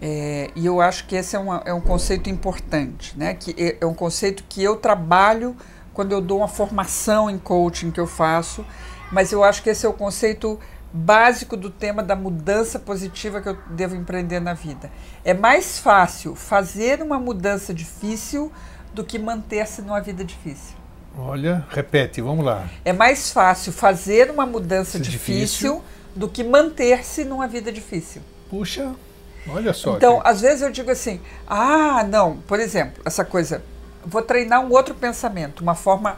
é, 0.00 0.50
e 0.54 0.64
eu 0.66 0.80
acho 0.80 1.06
que 1.06 1.16
esse 1.16 1.34
é, 1.36 1.38
uma- 1.38 1.62
é 1.64 1.72
um 1.72 1.80
conceito 1.80 2.28
importante, 2.30 3.14
né? 3.18 3.34
Que 3.34 3.54
é, 3.58 3.78
é 3.80 3.86
um 3.86 3.94
conceito 3.94 4.44
que 4.48 4.62
eu 4.62 4.76
trabalho 4.76 5.56
quando 5.94 6.12
eu 6.12 6.20
dou 6.20 6.38
uma 6.38 6.48
formação 6.48 7.30
em 7.30 7.38
coaching 7.38 7.90
que 7.90 7.98
eu 7.98 8.06
faço, 8.06 8.64
mas 9.12 9.32
eu 9.32 9.42
acho 9.44 9.62
que 9.62 9.70
esse 9.70 9.84
é 9.86 9.88
o 9.88 9.92
conceito 9.92 10.58
básico 10.92 11.56
do 11.56 11.68
tema 11.70 12.02
da 12.02 12.16
mudança 12.16 12.78
positiva 12.78 13.40
que 13.40 13.48
eu 13.48 13.58
devo 13.70 13.94
empreender 13.94 14.40
na 14.40 14.54
vida. 14.54 14.90
É 15.24 15.34
mais 15.34 15.78
fácil 15.78 16.34
fazer 16.34 17.02
uma 17.02 17.18
mudança 17.18 17.74
difícil 17.74 18.50
do 18.94 19.04
que 19.04 19.18
manter-se 19.18 19.82
numa 19.82 20.00
vida 20.00 20.24
difícil. 20.24 20.74
Olha, 21.18 21.64
repete, 21.70 22.20
vamos 22.20 22.44
lá. 22.44 22.68
É 22.84 22.92
mais 22.92 23.30
fácil 23.30 23.72
fazer 23.72 24.30
uma 24.30 24.46
mudança 24.46 24.98
difícil, 24.98 25.40
difícil. 25.80 25.82
do 26.14 26.28
que 26.28 26.42
manter-se 26.44 27.24
numa 27.24 27.46
vida 27.48 27.70
difícil. 27.72 28.22
Puxa, 28.48 28.94
olha 29.48 29.72
só. 29.72 29.96
Então, 29.96 30.20
que- 30.20 30.28
às 30.28 30.40
vezes 30.40 30.62
eu 30.62 30.70
digo 30.70 30.90
assim: 30.90 31.20
ah, 31.46 32.04
não, 32.04 32.36
por 32.46 32.60
exemplo, 32.60 33.02
essa 33.04 33.24
coisa, 33.24 33.62
vou 34.04 34.22
treinar 34.22 34.60
um 34.64 34.70
outro 34.72 34.94
pensamento, 34.94 35.60
uma 35.62 35.74
forma 35.74 36.16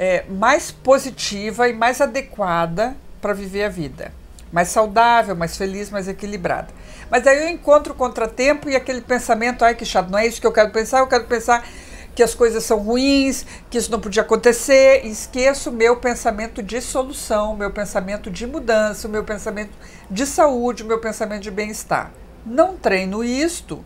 é, 0.00 0.24
mais 0.30 0.70
positiva 0.70 1.68
e 1.68 1.74
mais 1.74 2.00
adequada 2.00 2.96
para 3.20 3.34
viver 3.34 3.64
a 3.64 3.68
vida. 3.68 4.10
Mais 4.50 4.68
saudável, 4.68 5.36
mais 5.36 5.58
feliz, 5.58 5.90
mais 5.90 6.08
equilibrada. 6.08 6.68
Mas 7.10 7.26
aí 7.26 7.36
eu 7.44 7.50
encontro 7.50 7.92
o 7.92 7.96
contratempo 7.96 8.70
e 8.70 8.74
aquele 8.74 9.02
pensamento, 9.02 9.62
ai 9.62 9.74
que 9.74 9.84
chato, 9.84 10.08
não 10.08 10.18
é 10.18 10.26
isso 10.26 10.40
que 10.40 10.46
eu 10.46 10.52
quero 10.52 10.70
pensar, 10.70 11.00
eu 11.00 11.06
quero 11.06 11.26
pensar 11.26 11.68
que 12.14 12.22
as 12.22 12.34
coisas 12.34 12.64
são 12.64 12.78
ruins, 12.78 13.44
que 13.68 13.76
isso 13.76 13.90
não 13.90 14.00
podia 14.00 14.22
acontecer, 14.22 15.04
esqueço 15.04 15.70
meu 15.70 15.96
pensamento 15.98 16.62
de 16.62 16.80
solução, 16.80 17.54
meu 17.54 17.70
pensamento 17.70 18.30
de 18.30 18.46
mudança, 18.46 19.06
meu 19.06 19.22
pensamento 19.22 19.72
de 20.10 20.24
saúde, 20.24 20.82
meu 20.82 20.98
pensamento 20.98 21.42
de 21.42 21.50
bem-estar. 21.50 22.10
Não 22.46 22.74
treino 22.74 23.22
isto 23.22 23.84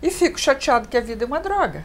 e 0.00 0.12
fico 0.12 0.38
chateado 0.38 0.86
que 0.86 0.96
a 0.96 1.00
vida 1.00 1.24
é 1.24 1.26
uma 1.26 1.40
droga. 1.40 1.84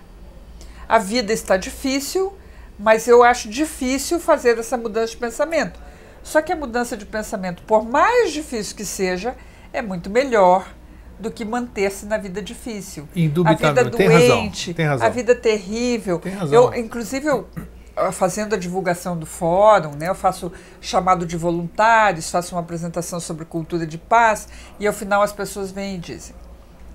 A 0.88 1.00
vida 1.00 1.34
está 1.34 1.58
difícil, 1.58 2.32
mas 2.78 3.08
eu 3.08 3.24
acho 3.24 3.50
difícil 3.50 4.20
fazer 4.20 4.58
essa 4.58 4.78
mudança 4.78 5.12
de 5.12 5.18
pensamento. 5.18 5.80
Só 6.24 6.42
que 6.42 6.52
a 6.52 6.56
mudança 6.56 6.98
de 6.98 7.06
pensamento, 7.06 7.62
por 7.64 7.86
mais 7.86 8.32
difícil 8.34 8.76
que 8.76 8.86
seja, 8.86 9.36
é 9.72 9.82
muito 9.82 10.10
melhor 10.10 10.68
do 11.20 11.32
que 11.32 11.46
manter-se 11.46 12.06
na 12.06 12.18
vida 12.18 12.42
difícil. 12.42 13.08
A 13.70 13.84
vida 13.84 13.90
doente, 14.30 14.74
tem 14.74 14.86
razão. 14.86 15.08
a 15.08 15.10
vida 15.10 15.36
terrível. 15.36 16.20
Tem 16.20 16.34
razão. 16.34 16.74
Eu, 16.74 16.80
inclusive, 16.80 17.28
eu, 17.28 17.48
fazendo 18.12 18.56
a 18.56 18.58
divulgação 18.58 19.18
do 19.18 19.26
fórum, 19.26 19.92
né, 19.92 20.10
eu 20.10 20.16
faço 20.16 20.52
chamado 20.82 21.26
de 21.26 21.38
voluntários, 21.38 22.30
faço 22.30 22.56
uma 22.56 22.62
apresentação 22.62 23.20
sobre 23.20 23.46
cultura 23.46 23.86
de 23.86 23.98
paz, 23.98 24.48
e 24.80 24.86
ao 24.88 24.94
final 24.94 25.22
as 25.22 25.32
pessoas 25.32 25.72
vêm 25.72 25.96
e 25.96 25.98
dizem: 25.98 26.36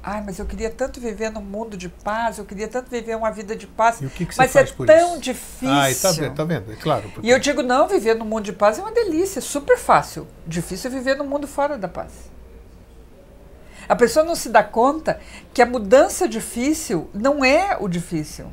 Ai, 0.03 0.23
mas 0.25 0.39
eu 0.39 0.47
queria 0.47 0.71
tanto 0.71 0.99
viver 0.99 1.31
num 1.31 1.43
mundo 1.43 1.77
de 1.77 1.89
paz, 1.91 2.39
eu 2.39 2.45
queria 2.47 2.67
tanto 2.67 2.89
viver 2.91 3.15
uma 3.17 3.31
vida 3.31 3.55
de 3.55 3.67
paz. 3.67 4.01
E 4.01 4.07
o 4.07 4.11
que, 4.11 4.25
que 4.25 4.35
você 4.35 4.41
mas 4.41 4.53
faz 4.53 4.71
é 4.71 4.73
por 4.73 4.87
tão 4.87 5.13
isso? 5.13 5.21
difícil. 5.21 5.69
Ah, 5.71 5.89
tá 6.01 6.11
vendo, 6.13 6.35
tá 6.35 6.45
vendo, 6.45 6.73
é 6.73 6.77
claro. 6.77 7.11
porque- 7.11 7.27
E 7.27 7.31
eu 7.31 7.39
digo, 7.39 7.63
não, 7.63 7.87
viver 7.87 8.15
num 8.15 8.25
mundo 8.25 8.45
de 8.45 8.53
paz 8.55 8.79
é 8.79 8.83
uma 8.83 8.93
delícia, 8.93 9.43
super 9.43 9.77
fácil. 9.77 10.27
Difícil 10.47 10.91
é 10.91 10.95
viver 10.95 11.17
num 11.17 11.27
mundo 11.27 11.47
fora 11.47 11.77
da 11.77 11.87
paz. 11.89 12.13
A 13.89 13.95
pessoa 13.97 14.25
não 14.25 14.35
se 14.35 14.49
dá 14.49 14.63
conta 14.63 15.21
que 15.53 15.61
a 15.61 15.67
mudança 15.67 16.27
difícil 16.29 17.11
não 17.13 17.45
é 17.45 17.77
o 17.79 17.87
difícil. 17.89 18.47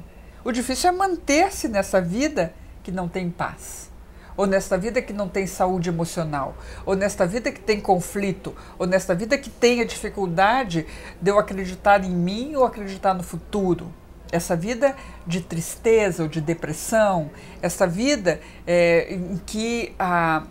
O 0.44 0.52
difícil 0.52 0.90
é 0.90 0.92
manter-se 0.92 1.68
nessa 1.68 2.02
vida 2.02 2.54
que 2.84 2.92
não 2.92 3.08
tem 3.08 3.30
paz. 3.30 3.90
Ou 4.38 4.46
nesta 4.46 4.78
vida 4.78 5.02
que 5.02 5.12
não 5.12 5.28
tem 5.28 5.48
saúde 5.48 5.90
emocional, 5.90 6.56
ou 6.86 6.96
nesta 6.96 7.26
vida 7.26 7.52
que 7.52 7.60
tem 7.60 7.82
conflito, 7.82 8.56
ou 8.78 8.86
nesta 8.86 9.16
vida 9.16 9.38
que 9.38 9.50
tem 9.50 9.82
a 9.82 9.86
dificuldade 9.86 10.86
de 11.20 11.32
eu 11.32 11.40
acreditar 11.40 12.04
em 12.06 12.12
mim 12.12 12.56
ou 12.56 12.64
acreditar 12.64 13.16
no 13.16 13.24
futuro. 13.24 13.92
Essa 14.32 14.56
vida 14.56 14.96
de 15.26 15.42
tristeza 15.42 16.24
ou 16.24 16.30
de 16.30 16.40
depressão, 16.40 17.32
essa 17.62 17.88
vida 17.88 18.40
é, 18.68 19.14
em 19.14 19.42
que 19.46 19.96
a, 19.98 20.44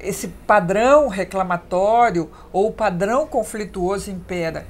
esse 0.00 0.28
padrão 0.28 1.08
reclamatório 1.08 2.30
ou 2.52 2.72
padrão 2.72 3.26
conflituoso 3.26 4.10
impera. 4.10 4.66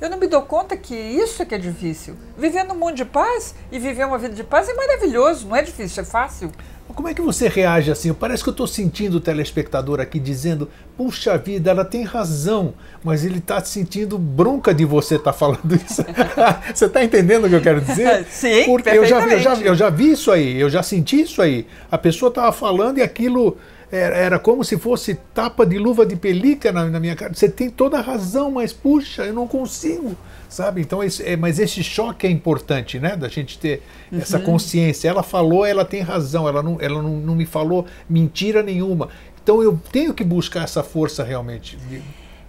Eu 0.00 0.08
não 0.08 0.16
me 0.16 0.26
dou 0.26 0.40
conta 0.42 0.76
que 0.78 0.94
isso 0.94 1.42
é 1.42 1.44
que 1.44 1.54
é 1.54 1.58
difícil. 1.58 2.16
Viver 2.36 2.64
num 2.64 2.74
mundo 2.74 2.94
de 2.94 3.04
paz 3.04 3.54
e 3.70 3.78
viver 3.78 4.06
uma 4.06 4.16
vida 4.16 4.34
de 4.34 4.42
paz 4.42 4.66
é 4.66 4.72
maravilhoso, 4.72 5.46
não 5.46 5.54
é 5.54 5.62
difícil, 5.62 6.02
é 6.02 6.06
fácil. 6.06 6.50
Como 6.94 7.08
é 7.08 7.14
que 7.14 7.22
você 7.22 7.48
reage 7.48 7.90
assim? 7.90 8.12
Parece 8.12 8.42
que 8.42 8.48
eu 8.48 8.52
estou 8.52 8.66
sentindo 8.66 9.16
o 9.16 9.20
telespectador 9.20 10.00
aqui 10.00 10.18
dizendo: 10.18 10.68
puxa 10.96 11.36
vida, 11.38 11.70
ela 11.70 11.84
tem 11.84 12.02
razão, 12.04 12.74
mas 13.02 13.24
ele 13.24 13.38
está 13.38 13.62
sentindo 13.64 14.18
bronca 14.18 14.72
de 14.74 14.84
você 14.84 15.16
estar 15.16 15.32
falando 15.32 15.74
isso. 15.74 16.04
você 16.74 16.86
está 16.86 17.02
entendendo 17.04 17.46
o 17.46 17.48
que 17.48 17.54
eu 17.54 17.60
quero 17.62 17.80
dizer? 17.80 18.24
Sim, 18.30 18.64
Porque 18.66 18.90
eu 18.90 19.04
já, 19.04 19.20
vi- 19.20 19.32
eu, 19.32 19.38
já, 19.40 19.54
eu 19.56 19.74
já 19.74 19.90
vi 19.90 20.12
isso 20.12 20.30
aí, 20.30 20.60
eu 20.60 20.68
já 20.70 20.82
senti 20.82 21.22
isso 21.22 21.40
aí. 21.42 21.66
A 21.90 21.96
pessoa 21.98 22.28
estava 22.28 22.52
falando 22.52 22.98
e 22.98 23.02
aquilo 23.02 23.56
era, 23.90 24.16
era 24.16 24.38
como 24.38 24.64
se 24.64 24.78
fosse 24.78 25.14
tapa 25.34 25.66
de 25.66 25.78
luva 25.78 26.06
de 26.06 26.16
pelica 26.16 26.70
na, 26.72 26.86
na 26.86 27.00
minha 27.00 27.16
cara. 27.16 27.32
Você 27.34 27.48
tem 27.48 27.68
toda 27.70 27.98
a 27.98 28.02
razão, 28.02 28.50
mas 28.50 28.72
puxa, 28.72 29.24
eu 29.24 29.34
não 29.34 29.46
consigo. 29.46 30.16
Sabe? 30.50 30.80
Então, 30.80 31.02
esse, 31.02 31.22
é, 31.26 31.36
mas 31.36 31.58
esse 31.58 31.82
choque 31.82 32.26
é 32.26 32.30
importante, 32.30 32.98
né? 32.98 33.16
Da 33.16 33.28
gente 33.28 33.56
ter 33.58 33.82
essa 34.12 34.36
Uhum. 34.38 34.44
consciência. 34.44 35.08
Ela 35.08 35.22
falou, 35.22 35.64
ela 35.64 35.84
tem 35.84 36.02
razão, 36.02 36.48
ela 36.48 36.60
não, 36.62 36.76
ela 36.80 37.00
não, 37.00 37.16
não 37.18 37.34
me 37.36 37.46
falou 37.46 37.86
mentira 38.08 38.60
nenhuma. 38.62 39.08
Então 39.42 39.62
eu 39.62 39.80
tenho 39.92 40.12
que 40.12 40.24
buscar 40.24 40.64
essa 40.64 40.82
força 40.82 41.22
realmente. 41.24 41.78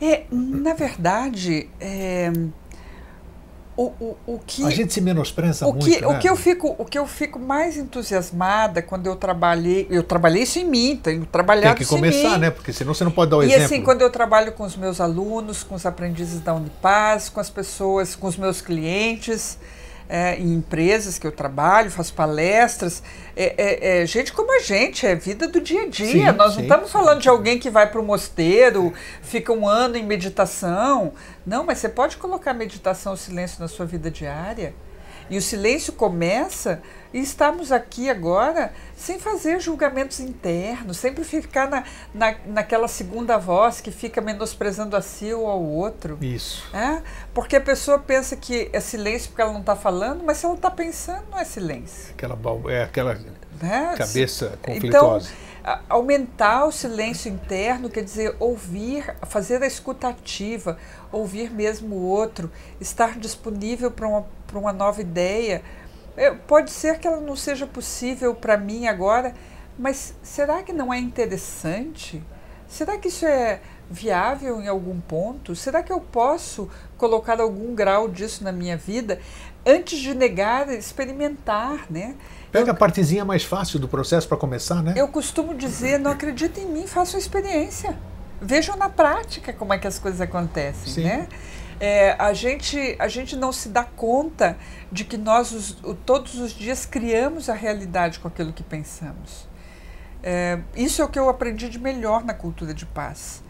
É, 0.01 0.23
na 0.31 0.73
verdade, 0.73 1.69
é, 1.79 2.31
o, 3.75 3.83
o, 3.99 4.17
o 4.25 4.39
que. 4.45 4.65
A 4.65 4.69
gente 4.69 4.93
se 4.93 5.01
menospreza 5.01 5.65
o 5.65 5.71
muito. 5.71 5.85
que, 5.85 6.01
né? 6.01 6.07
o, 6.07 6.19
que 6.19 6.29
eu 6.29 6.35
fico, 6.35 6.75
o 6.77 6.85
que 6.85 6.97
eu 6.97 7.07
fico 7.07 7.39
mais 7.39 7.77
entusiasmada 7.77 8.81
quando 8.81 9.07
eu 9.07 9.15
trabalhei, 9.15 9.87
eu 9.89 10.03
trabalhei 10.03 10.43
isso 10.43 10.59
em 10.59 10.65
mim, 10.65 10.99
tenho 11.01 11.25
trabalhado 11.25 11.77
Tem 11.77 11.85
que 11.85 11.89
começar, 11.89 12.37
né? 12.37 12.49
Porque 12.49 12.73
senão 12.73 12.93
você 12.93 13.03
não 13.03 13.11
pode 13.11 13.31
dar 13.31 13.37
o 13.37 13.43
E 13.43 13.47
exemplo. 13.47 13.65
assim, 13.65 13.81
quando 13.81 14.01
eu 14.01 14.09
trabalho 14.09 14.51
com 14.51 14.63
os 14.63 14.75
meus 14.75 14.99
alunos, 14.99 15.63
com 15.63 15.75
os 15.75 15.85
aprendizes 15.85 16.41
da 16.41 16.53
Unipaz, 16.53 17.29
com 17.29 17.39
as 17.39 17.49
pessoas, 17.49 18.15
com 18.15 18.27
os 18.27 18.37
meus 18.37 18.61
clientes, 18.61 19.57
é, 20.11 20.35
em 20.37 20.55
empresas 20.55 21.17
que 21.17 21.25
eu 21.25 21.31
trabalho, 21.31 21.89
faço 21.89 22.13
palestras, 22.13 23.01
é, 23.33 23.55
é- 23.57 24.01
é 24.01 24.05
gente 24.05 24.33
como 24.33 24.53
a 24.53 24.59
gente, 24.59 25.07
é 25.07 25.15
vida 25.15 25.47
do 25.47 25.61
dia 25.61 25.83
a 25.83 25.87
dia. 25.87 26.05
Sim, 26.05 26.37
Nós 26.37 26.37
não 26.37 26.55
sim, 26.57 26.61
estamos 26.63 26.87
sim. 26.87 26.91
falando 26.91 27.21
de 27.21 27.29
alguém 27.29 27.57
que 27.57 27.69
vai 27.69 27.89
para 27.89 28.01
o 28.01 28.03
mosteiro, 28.03 28.93
fica 29.21 29.53
um 29.53 29.65
ano 29.65 29.95
em 29.95 30.03
meditação. 30.03 31.13
Não, 31.45 31.63
mas 31.63 31.77
você 31.77 31.87
pode 31.87 32.17
colocar 32.17 32.53
meditação, 32.53 33.15
silêncio 33.15 33.61
na 33.61 33.69
sua 33.69 33.85
vida 33.85 34.11
diária. 34.11 34.73
E 35.31 35.37
o 35.37 35.41
silêncio 35.41 35.93
começa 35.93 36.81
e 37.13 37.19
estamos 37.19 37.71
aqui 37.71 38.09
agora 38.09 38.73
sem 38.97 39.17
fazer 39.17 39.59
julgamentos 39.61 40.19
internos, 40.19 40.97
sempre 40.97 41.23
ficar 41.23 41.69
na, 41.69 41.83
na, 42.13 42.35
naquela 42.45 42.87
segunda 42.89 43.37
voz 43.37 43.79
que 43.79 43.91
fica 43.91 44.19
menosprezando 44.21 44.95
a 44.95 45.01
si 45.01 45.33
ou 45.33 45.47
ao 45.47 45.61
outro. 45.63 46.17
Isso. 46.21 46.63
É? 46.75 47.01
Porque 47.33 47.55
a 47.55 47.61
pessoa 47.61 47.97
pensa 47.97 48.35
que 48.35 48.69
é 48.73 48.79
silêncio 48.81 49.29
porque 49.29 49.41
ela 49.41 49.53
não 49.53 49.61
está 49.61 49.75
falando, 49.75 50.21
mas 50.23 50.37
se 50.37 50.45
ela 50.45 50.55
está 50.55 50.69
pensando, 50.69 51.23
não 51.31 51.39
é 51.39 51.45
silêncio. 51.45 52.11
Aquela, 52.11 52.37
é, 52.69 52.83
aquela 52.83 53.13
Né? 53.61 53.95
cabeça 53.97 54.51
Então, 54.61 54.73
conflituosa. 54.73 55.29
a- 55.29 55.50
aumentar 55.87 56.65
o 56.65 56.71
silêncio 56.71 57.31
interno 57.31 57.89
quer 57.89 58.03
dizer 58.03 58.35
ouvir, 58.39 59.15
fazer 59.27 59.61
a 59.61 59.67
escuta 59.67 60.07
ativa, 60.07 60.77
ouvir 61.11 61.51
mesmo 61.51 61.95
o 61.95 62.03
outro, 62.03 62.51
estar 62.79 63.17
disponível 63.17 63.91
para 63.91 64.07
uma, 64.07 64.25
pra 64.47 64.59
uma 64.59 64.73
nova 64.73 65.01
ideia. 65.01 65.61
É, 66.17 66.31
pode 66.31 66.71
ser 66.71 66.99
que 66.99 67.07
ela 67.07 67.21
não 67.21 67.35
seja 67.35 67.65
possível 67.67 68.33
para 68.33 68.57
mim 68.57 68.87
agora, 68.87 69.33
mas 69.77 70.13
será 70.21 70.63
que 70.63 70.73
não 70.73 70.93
é 70.93 70.99
interessante? 70.99 72.21
Será 72.67 72.97
que 72.97 73.07
isso 73.07 73.25
é 73.25 73.59
viável 73.91 74.61
em 74.61 74.67
algum 74.67 74.99
ponto? 75.01 75.55
Será 75.55 75.83
que 75.83 75.91
eu 75.91 75.99
posso 75.99 76.69
colocar 76.97 77.39
algum 77.41 77.75
grau 77.75 78.07
disso 78.07 78.43
na 78.43 78.51
minha 78.51 78.77
vida? 78.77 79.19
Antes 79.65 79.99
de 79.99 80.13
negar, 80.15 80.69
experimentar, 80.69 81.85
né? 81.89 82.15
Pega 82.51 82.71
a 82.71 82.73
partezinha 82.73 83.23
mais 83.23 83.43
fácil 83.43 83.79
do 83.79 83.87
processo 83.87 84.27
para 84.27 84.37
começar, 84.37 84.81
né? 84.81 84.93
Eu 84.95 85.07
costumo 85.07 85.53
dizer, 85.53 85.99
não 85.99 86.11
acreditem 86.11 86.63
em 86.63 86.67
mim, 86.67 86.87
façam 86.87 87.19
experiência. 87.19 87.97
Vejam 88.41 88.75
na 88.75 88.89
prática 88.89 89.53
como 89.53 89.71
é 89.73 89.77
que 89.77 89.87
as 89.87 89.99
coisas 89.99 90.19
acontecem, 90.19 90.91
Sim. 90.93 91.03
né? 91.03 91.27
É, 91.79 92.15
a, 92.19 92.33
gente, 92.33 92.95
a 92.99 93.07
gente 93.07 93.35
não 93.35 93.51
se 93.51 93.69
dá 93.69 93.83
conta 93.83 94.57
de 94.91 95.03
que 95.03 95.17
nós 95.17 95.51
os- 95.51 95.77
o- 95.83 95.95
todos 95.95 96.35
os 96.39 96.51
dias 96.51 96.85
criamos 96.85 97.49
a 97.49 97.53
realidade 97.53 98.19
com 98.19 98.27
aquilo 98.27 98.53
que 98.53 98.61
pensamos. 98.63 99.47
É, 100.23 100.59
isso 100.75 101.01
é 101.01 101.05
o 101.05 101.07
que 101.07 101.17
eu 101.17 101.27
aprendi 101.29 101.69
de 101.69 101.79
melhor 101.79 102.23
na 102.23 102.33
cultura 102.35 102.73
de 102.73 102.85
paz. 102.85 103.43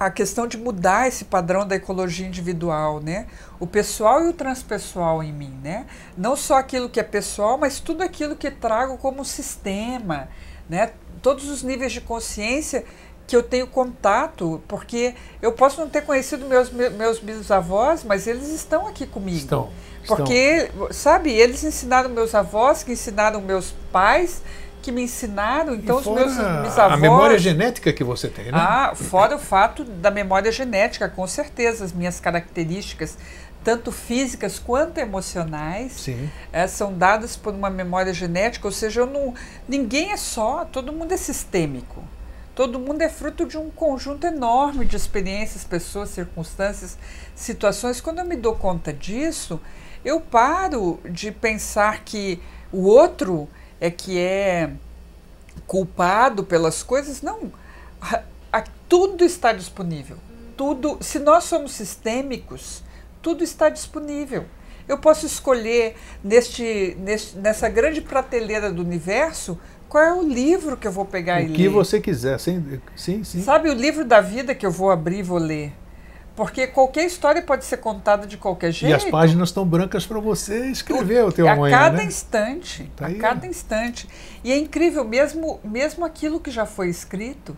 A 0.00 0.10
questão 0.10 0.46
de 0.46 0.56
mudar 0.56 1.06
esse 1.08 1.26
padrão 1.26 1.66
da 1.68 1.76
ecologia 1.76 2.26
individual, 2.26 3.00
né? 3.00 3.26
O 3.60 3.66
pessoal 3.66 4.24
e 4.24 4.28
o 4.28 4.32
transpessoal 4.32 5.22
em 5.22 5.30
mim, 5.30 5.60
né? 5.62 5.84
Não 6.16 6.34
só 6.34 6.54
aquilo 6.56 6.88
que 6.88 6.98
é 6.98 7.02
pessoal, 7.02 7.58
mas 7.58 7.80
tudo 7.80 8.02
aquilo 8.02 8.34
que 8.34 8.50
trago 8.50 8.96
como 8.96 9.22
sistema, 9.26 10.28
né? 10.70 10.92
Todos 11.20 11.50
os 11.50 11.62
níveis 11.62 11.92
de 11.92 12.00
consciência 12.00 12.82
que 13.26 13.36
eu 13.36 13.42
tenho 13.42 13.66
contato, 13.66 14.60
porque 14.66 15.14
eu 15.42 15.52
posso 15.52 15.78
não 15.80 15.88
ter 15.88 16.00
conhecido 16.00 16.46
meus 16.46 16.70
me- 16.70 16.88
meus 16.90 17.18
bisavós, 17.20 18.02
mas 18.02 18.26
eles 18.26 18.48
estão 18.48 18.88
aqui 18.88 19.06
comigo. 19.06 19.36
Estão, 19.38 19.68
estão. 20.02 20.16
Porque, 20.16 20.70
sabe, 20.92 21.30
eles 21.30 21.62
ensinaram 21.62 22.08
meus 22.08 22.34
avós, 22.34 22.82
que 22.82 22.90
ensinaram 22.92 23.40
meus 23.42 23.72
pais, 23.92 24.40
que 24.80 24.90
me 24.90 25.02
ensinaram, 25.02 25.74
então 25.74 25.96
os 25.96 26.06
meus 26.06 26.32
bisavós. 26.32 26.92
A 26.92 26.96
memória 26.96 27.38
genética 27.38 27.92
que 27.92 28.02
você 28.02 28.28
tem, 28.28 28.46
né? 28.46 28.52
Ah, 28.54 28.92
fora 28.94 29.36
o 29.36 29.38
fato 29.38 29.84
da 29.84 30.10
memória 30.10 30.50
genética, 30.50 31.08
com 31.08 31.26
certeza, 31.26 31.84
as 31.84 31.92
minhas 31.92 32.18
características, 32.18 33.16
tanto 33.62 33.92
físicas 33.92 34.58
quanto 34.58 34.98
emocionais, 34.98 35.92
Sim. 35.92 36.30
eh, 36.52 36.66
são 36.66 36.96
dadas 36.96 37.36
por 37.36 37.54
uma 37.54 37.68
memória 37.68 38.12
genética, 38.12 38.66
ou 38.66 38.72
seja, 38.72 39.02
eu 39.02 39.06
não, 39.06 39.34
ninguém 39.68 40.12
é 40.12 40.16
só, 40.16 40.64
todo 40.64 40.92
mundo 40.92 41.12
é 41.12 41.16
sistêmico. 41.16 42.02
Todo 42.54 42.78
mundo 42.78 43.00
é 43.00 43.08
fruto 43.08 43.46
de 43.46 43.56
um 43.56 43.70
conjunto 43.70 44.26
enorme 44.26 44.84
de 44.84 44.96
experiências, 44.96 45.64
pessoas, 45.64 46.10
circunstâncias, 46.10 46.98
situações. 47.34 48.00
Quando 48.00 48.18
eu 48.18 48.24
me 48.24 48.36
dou 48.36 48.54
conta 48.54 48.92
disso, 48.92 49.60
eu 50.04 50.20
paro 50.20 51.00
de 51.08 51.30
pensar 51.30 52.04
que 52.04 52.42
o 52.72 52.84
outro 52.84 53.48
é 53.80 53.90
que 53.90 54.18
é 54.18 54.70
culpado 55.66 56.44
pelas 56.44 56.82
coisas. 56.82 57.22
Não. 57.22 57.52
Tudo 58.88 59.24
está 59.24 59.52
disponível. 59.52 60.16
Tudo. 60.56 60.98
Se 61.00 61.18
nós 61.20 61.44
somos 61.44 61.72
sistêmicos, 61.72 62.82
tudo 63.22 63.44
está 63.44 63.68
disponível. 63.68 64.44
Eu 64.88 64.98
posso 64.98 65.24
escolher 65.24 65.94
neste, 66.22 66.96
neste, 66.98 67.38
nessa 67.38 67.68
grande 67.68 68.00
prateleira 68.00 68.72
do 68.72 68.82
universo 68.82 69.56
qual 69.88 70.02
é 70.02 70.12
o 70.12 70.22
livro 70.22 70.76
que 70.76 70.86
eu 70.86 70.92
vou 70.92 71.04
pegar 71.04 71.40
o 71.40 71.44
e 71.44 71.46
ler. 71.46 71.52
O 71.52 71.56
que 71.56 71.68
você 71.68 72.00
quiser, 72.00 72.38
sim, 72.38 72.80
sim, 72.96 73.24
sim. 73.24 73.42
Sabe 73.42 73.68
o 73.68 73.74
livro 73.74 74.04
da 74.04 74.20
vida 74.20 74.54
que 74.54 74.66
eu 74.66 74.70
vou 74.70 74.90
abrir 74.90 75.18
e 75.18 75.22
vou 75.22 75.38
ler? 75.38 75.72
Porque 76.40 76.66
qualquer 76.68 77.04
história 77.04 77.42
pode 77.42 77.66
ser 77.66 77.76
contada 77.76 78.26
de 78.26 78.38
qualquer 78.38 78.72
jeito. 78.72 78.90
E 78.90 78.94
as 78.94 79.04
páginas 79.04 79.50
estão 79.50 79.62
brancas 79.66 80.06
para 80.06 80.18
você 80.18 80.70
escrever 80.70 81.22
o, 81.22 81.30
teu 81.30 81.46
a 81.46 81.52
amanhã, 81.52 81.76
cada 81.78 81.98
né? 81.98 82.04
instante, 82.04 82.90
Tá 82.96 83.04
a 83.04 83.08
aí. 83.08 83.16
cada 83.16 83.46
instante. 83.46 84.08
E 84.42 84.50
é 84.50 84.56
incrível, 84.56 85.04
mesmo, 85.04 85.60
mesmo 85.62 86.02
aquilo 86.02 86.40
que 86.40 86.50
já 86.50 86.64
foi 86.64 86.88
escrito, 86.88 87.54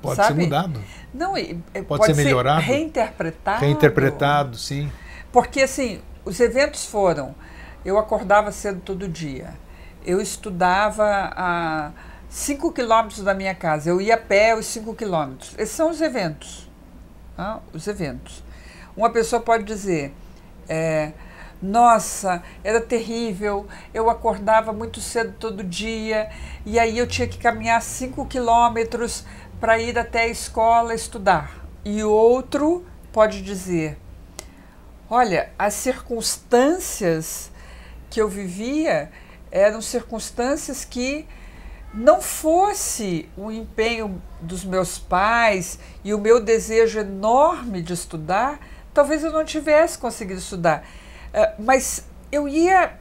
Pode 0.00 0.16
sabe? 0.16 0.36
ser 0.40 0.44
mudado, 0.46 0.80
Não, 1.12 1.36
e- 1.36 1.60
e 1.74 1.82
Pode 1.82 2.06
ser 2.06 2.14
melhorado, 2.16 2.62
reinterpretado. 2.62 3.60
reinterpretado, 3.60 4.56
sim. 4.56 4.90
Porque 5.30 5.60
assim, 5.60 6.00
os 6.24 6.40
eventos 6.40 6.86
foram, 6.86 7.34
eu 7.84 7.98
acordava 7.98 8.50
cedo 8.52 8.80
todo 8.80 9.06
dia, 9.06 9.52
eu 10.02 10.18
estudava 10.18 11.04
a 11.36 11.90
5 12.30 12.72
quilômetros 12.72 13.22
da 13.22 13.34
minha 13.34 13.54
casa, 13.54 13.90
eu 13.90 14.00
ia 14.00 14.14
a 14.14 14.16
pé 14.16 14.56
os 14.56 14.64
5 14.64 14.94
quilômetros. 14.94 15.54
Esses 15.58 15.76
são 15.76 15.90
os 15.90 16.00
eventos. 16.00 16.63
Os 17.72 17.86
eventos. 17.86 18.42
Uma 18.96 19.10
pessoa 19.10 19.42
pode 19.42 19.64
dizer, 19.64 20.14
é, 20.68 21.12
nossa, 21.60 22.42
era 22.62 22.80
terrível, 22.80 23.66
eu 23.92 24.08
acordava 24.08 24.72
muito 24.72 25.00
cedo 25.00 25.34
todo 25.38 25.64
dia, 25.64 26.30
e 26.64 26.78
aí 26.78 26.96
eu 26.96 27.06
tinha 27.06 27.26
que 27.26 27.38
caminhar 27.38 27.82
5 27.82 28.26
quilômetros 28.26 29.24
para 29.60 29.78
ir 29.78 29.98
até 29.98 30.22
a 30.22 30.28
escola 30.28 30.94
estudar. 30.94 31.64
E 31.84 32.02
outro 32.04 32.84
pode 33.12 33.42
dizer, 33.42 33.98
Olha, 35.10 35.50
as 35.58 35.74
circunstâncias 35.74 37.50
que 38.08 38.20
eu 38.20 38.28
vivia 38.28 39.12
eram 39.50 39.82
circunstâncias 39.82 40.84
que 40.84 41.26
não 41.94 42.20
fosse 42.20 43.28
o 43.36 43.50
empenho 43.50 44.20
dos 44.40 44.64
meus 44.64 44.98
pais 44.98 45.78
e 46.02 46.12
o 46.12 46.18
meu 46.18 46.40
desejo 46.40 46.98
enorme 46.98 47.80
de 47.80 47.92
estudar, 47.92 48.58
talvez 48.92 49.22
eu 49.22 49.30
não 49.30 49.44
tivesse 49.44 49.96
conseguido 49.96 50.40
estudar. 50.40 50.84
Eh, 51.32 51.54
mas 51.58 52.04
eu 52.32 52.48
ia, 52.48 52.94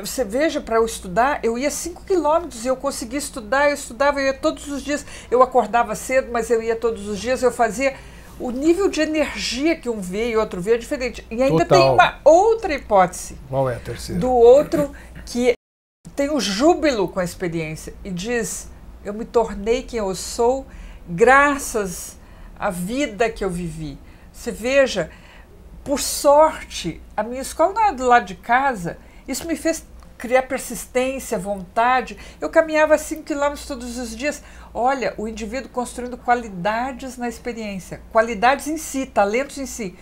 você 0.00 0.24
veja, 0.24 0.60
para 0.60 0.76
eu 0.76 0.86
estudar, 0.86 1.40
eu 1.42 1.58
ia 1.58 1.70
5 1.70 2.04
quilômetros 2.04 2.64
e 2.64 2.68
eu 2.68 2.76
conseguia 2.76 3.18
estudar, 3.18 3.68
eu 3.68 3.74
estudava, 3.74 4.18
eu 4.18 4.26
ia 4.26 4.34
todos 4.34 4.66
os 4.68 4.82
dias, 4.82 5.04
eu 5.30 5.42
acordava 5.42 5.94
cedo, 5.94 6.30
mas 6.32 6.50
eu 6.50 6.62
ia 6.62 6.74
todos 6.74 7.06
os 7.06 7.18
dias, 7.18 7.42
eu 7.42 7.52
fazia 7.52 7.94
o 8.40 8.50
nível 8.50 8.88
de 8.88 9.00
energia 9.00 9.76
que 9.76 9.90
um 9.90 10.00
vê 10.00 10.30
e 10.30 10.36
outro 10.36 10.60
vê 10.60 10.74
é 10.74 10.78
diferente. 10.78 11.26
E 11.30 11.42
ainda 11.42 11.64
Total. 11.64 11.78
tem 11.82 11.90
uma 11.90 12.18
outra 12.24 12.72
hipótese 12.72 13.36
Qual 13.48 13.68
é 13.68 13.76
a 13.76 13.80
terceira? 13.80 14.20
do 14.20 14.30
outro 14.30 14.92
que 15.26 15.57
tem 16.18 16.30
o 16.30 16.40
júbilo 16.40 17.06
com 17.06 17.20
a 17.20 17.24
experiência 17.24 17.94
e 18.02 18.10
diz: 18.10 18.68
Eu 19.04 19.14
me 19.14 19.24
tornei 19.24 19.84
quem 19.84 20.00
eu 20.00 20.12
sou 20.16 20.66
graças 21.08 22.18
à 22.58 22.70
vida 22.70 23.30
que 23.30 23.44
eu 23.44 23.48
vivi. 23.48 23.96
Você 24.32 24.50
veja, 24.50 25.12
por 25.84 26.00
sorte, 26.00 27.00
a 27.16 27.22
minha 27.22 27.40
escola 27.40 27.72
não 27.72 27.82
era 27.84 27.92
do 27.92 28.04
lado 28.04 28.26
de 28.26 28.34
casa, 28.34 28.98
isso 29.28 29.46
me 29.46 29.54
fez 29.54 29.86
criar 30.18 30.42
persistência, 30.42 31.38
vontade. 31.38 32.18
Eu 32.40 32.50
caminhava 32.50 32.98
5 32.98 33.22
quilômetros 33.22 33.64
todos 33.64 33.96
os 33.96 34.16
dias. 34.16 34.42
Olha, 34.74 35.14
o 35.16 35.28
indivíduo 35.28 35.70
construindo 35.70 36.18
qualidades 36.18 37.16
na 37.16 37.28
experiência, 37.28 38.02
qualidades 38.10 38.66
em 38.66 38.76
si, 38.76 39.06
talentos 39.06 39.56
em 39.56 39.66
si. 39.66 39.96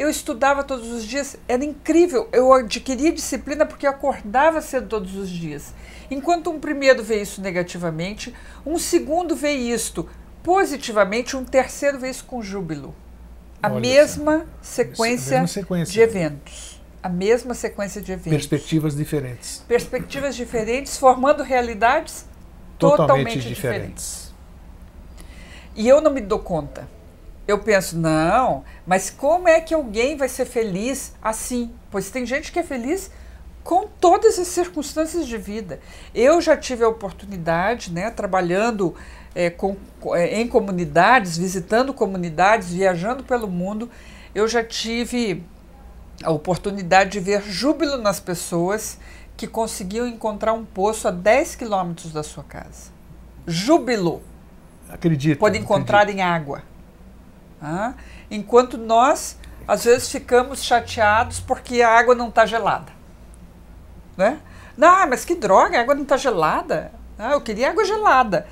Eu 0.00 0.08
estudava 0.08 0.64
todos 0.64 0.90
os 0.90 1.04
dias, 1.04 1.36
era 1.46 1.62
incrível. 1.62 2.26
Eu 2.32 2.50
adquiria 2.54 3.12
disciplina 3.12 3.66
porque 3.66 3.86
eu 3.86 3.90
acordava 3.90 4.62
cedo 4.62 4.88
todos 4.88 5.14
os 5.14 5.28
dias. 5.28 5.74
Enquanto 6.10 6.48
um 6.48 6.58
primeiro 6.58 7.02
vê 7.04 7.20
isso 7.20 7.42
negativamente, 7.42 8.34
um 8.64 8.78
segundo 8.78 9.36
vê 9.36 9.52
isto 9.52 10.08
positivamente, 10.42 11.36
um 11.36 11.44
terceiro 11.44 11.98
vê 11.98 12.08
isso 12.08 12.24
com 12.24 12.42
júbilo. 12.42 12.94
A 13.62 13.68
Olha 13.70 13.78
mesma 13.78 14.46
sequência, 14.62 15.32
mesma 15.32 15.46
sequência. 15.48 15.92
de 15.92 16.00
eventos. 16.00 16.80
A 17.02 17.10
mesma 17.10 17.52
sequência 17.52 18.00
de 18.00 18.12
eventos. 18.12 18.30
Perspectivas 18.30 18.96
diferentes. 18.96 19.62
Perspectivas 19.68 20.34
diferentes, 20.34 20.96
formando 20.96 21.42
realidades 21.42 22.24
Totalmente, 22.78 23.06
totalmente, 23.06 23.48
diferentes. 23.48 23.54
diferentes. 23.54 24.34
E 25.76 25.86
eu 25.86 26.00
não 26.00 26.10
me 26.10 26.22
dou 26.22 26.38
conta. 26.38 26.88
Eu 27.50 27.58
penso, 27.58 27.98
não, 27.98 28.62
mas 28.86 29.10
como 29.10 29.48
é 29.48 29.60
que 29.60 29.74
alguém 29.74 30.16
vai 30.16 30.28
ser 30.28 30.44
feliz 30.44 31.14
assim? 31.20 31.72
Pois 31.90 32.08
tem 32.08 32.24
gente 32.24 32.52
que 32.52 32.60
é 32.60 32.62
feliz 32.62 33.10
com 33.64 33.88
todas 33.88 34.38
as 34.38 34.46
circunstâncias 34.46 35.26
de 35.26 35.36
vida. 35.36 35.80
Eu 36.14 36.40
já 36.40 36.56
tive 36.56 36.84
a 36.84 36.88
oportunidade, 36.88 37.92
né, 37.92 38.08
trabalhando 38.08 38.94
é, 39.34 39.50
com, 39.50 39.76
é, 40.14 40.40
em 40.40 40.46
comunidades, 40.46 41.36
visitando 41.36 41.92
comunidades, 41.92 42.72
viajando 42.72 43.24
pelo 43.24 43.48
mundo, 43.48 43.90
eu 44.32 44.46
já 44.46 44.62
tive 44.62 45.44
a 46.22 46.30
oportunidade 46.30 47.10
de 47.10 47.18
ver 47.18 47.42
júbilo 47.42 47.98
nas 47.98 48.20
pessoas 48.20 48.96
que 49.36 49.48
conseguiam 49.48 50.06
encontrar 50.06 50.52
um 50.52 50.64
poço 50.64 51.08
a 51.08 51.10
10 51.10 51.56
quilômetros 51.56 52.12
da 52.12 52.22
sua 52.22 52.44
casa. 52.44 52.92
Júbilo 53.44 54.22
Acredito. 54.88 55.40
pode 55.40 55.58
encontrar 55.58 56.02
acredito. 56.02 56.20
em 56.20 56.22
água. 56.22 56.62
Ah, 57.62 57.94
Enquanto 58.30 58.78
nós, 58.78 59.36
às 59.66 59.84
vezes, 59.84 60.08
ficamos 60.10 60.62
chateados 60.64 61.40
porque 61.40 61.82
a 61.82 61.88
água 61.90 62.14
não 62.14 62.28
está 62.28 62.46
gelada. 62.46 62.92
Né? 64.16 64.38
Não, 64.76 65.06
mas 65.08 65.24
que 65.24 65.34
droga, 65.34 65.78
a 65.78 65.82
água 65.82 65.94
não 65.94 66.02
está 66.02 66.16
gelada. 66.16 66.92
Ah, 67.18 67.32
eu 67.32 67.40
queria 67.40 67.70
água 67.70 67.84
gelada. 67.84 68.46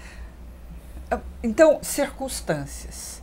Ah, 1.11 1.19
Então, 1.43 1.79
circunstâncias. 1.83 3.19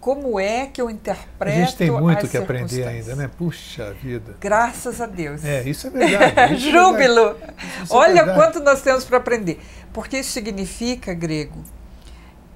Como 0.00 0.38
é 0.38 0.66
que 0.66 0.80
eu 0.80 0.88
interpreto 0.88 1.58
A 1.58 1.60
gente 1.60 1.76
tem 1.76 1.90
muito 1.90 2.28
que 2.28 2.36
aprender 2.38 2.86
ainda, 2.86 3.16
né? 3.16 3.28
Puxa 3.36 3.92
vida. 3.92 4.36
Graças 4.40 5.00
a 5.00 5.06
Deus. 5.06 5.44
É, 5.44 5.62
isso 5.68 5.88
é 5.88 5.90
verdade. 5.90 6.54
isso 6.54 6.68
é 6.68 6.70
Júbilo! 6.70 7.34
verdade. 7.34 7.54
Isso 7.82 7.92
é 7.92 7.96
Olha 7.96 8.14
verdade. 8.24 8.38
quanto 8.38 8.60
nós 8.60 8.80
temos 8.80 9.04
para 9.04 9.16
aprender. 9.18 9.60
Porque 9.92 10.18
isso 10.18 10.30
significa, 10.30 11.12
grego, 11.12 11.62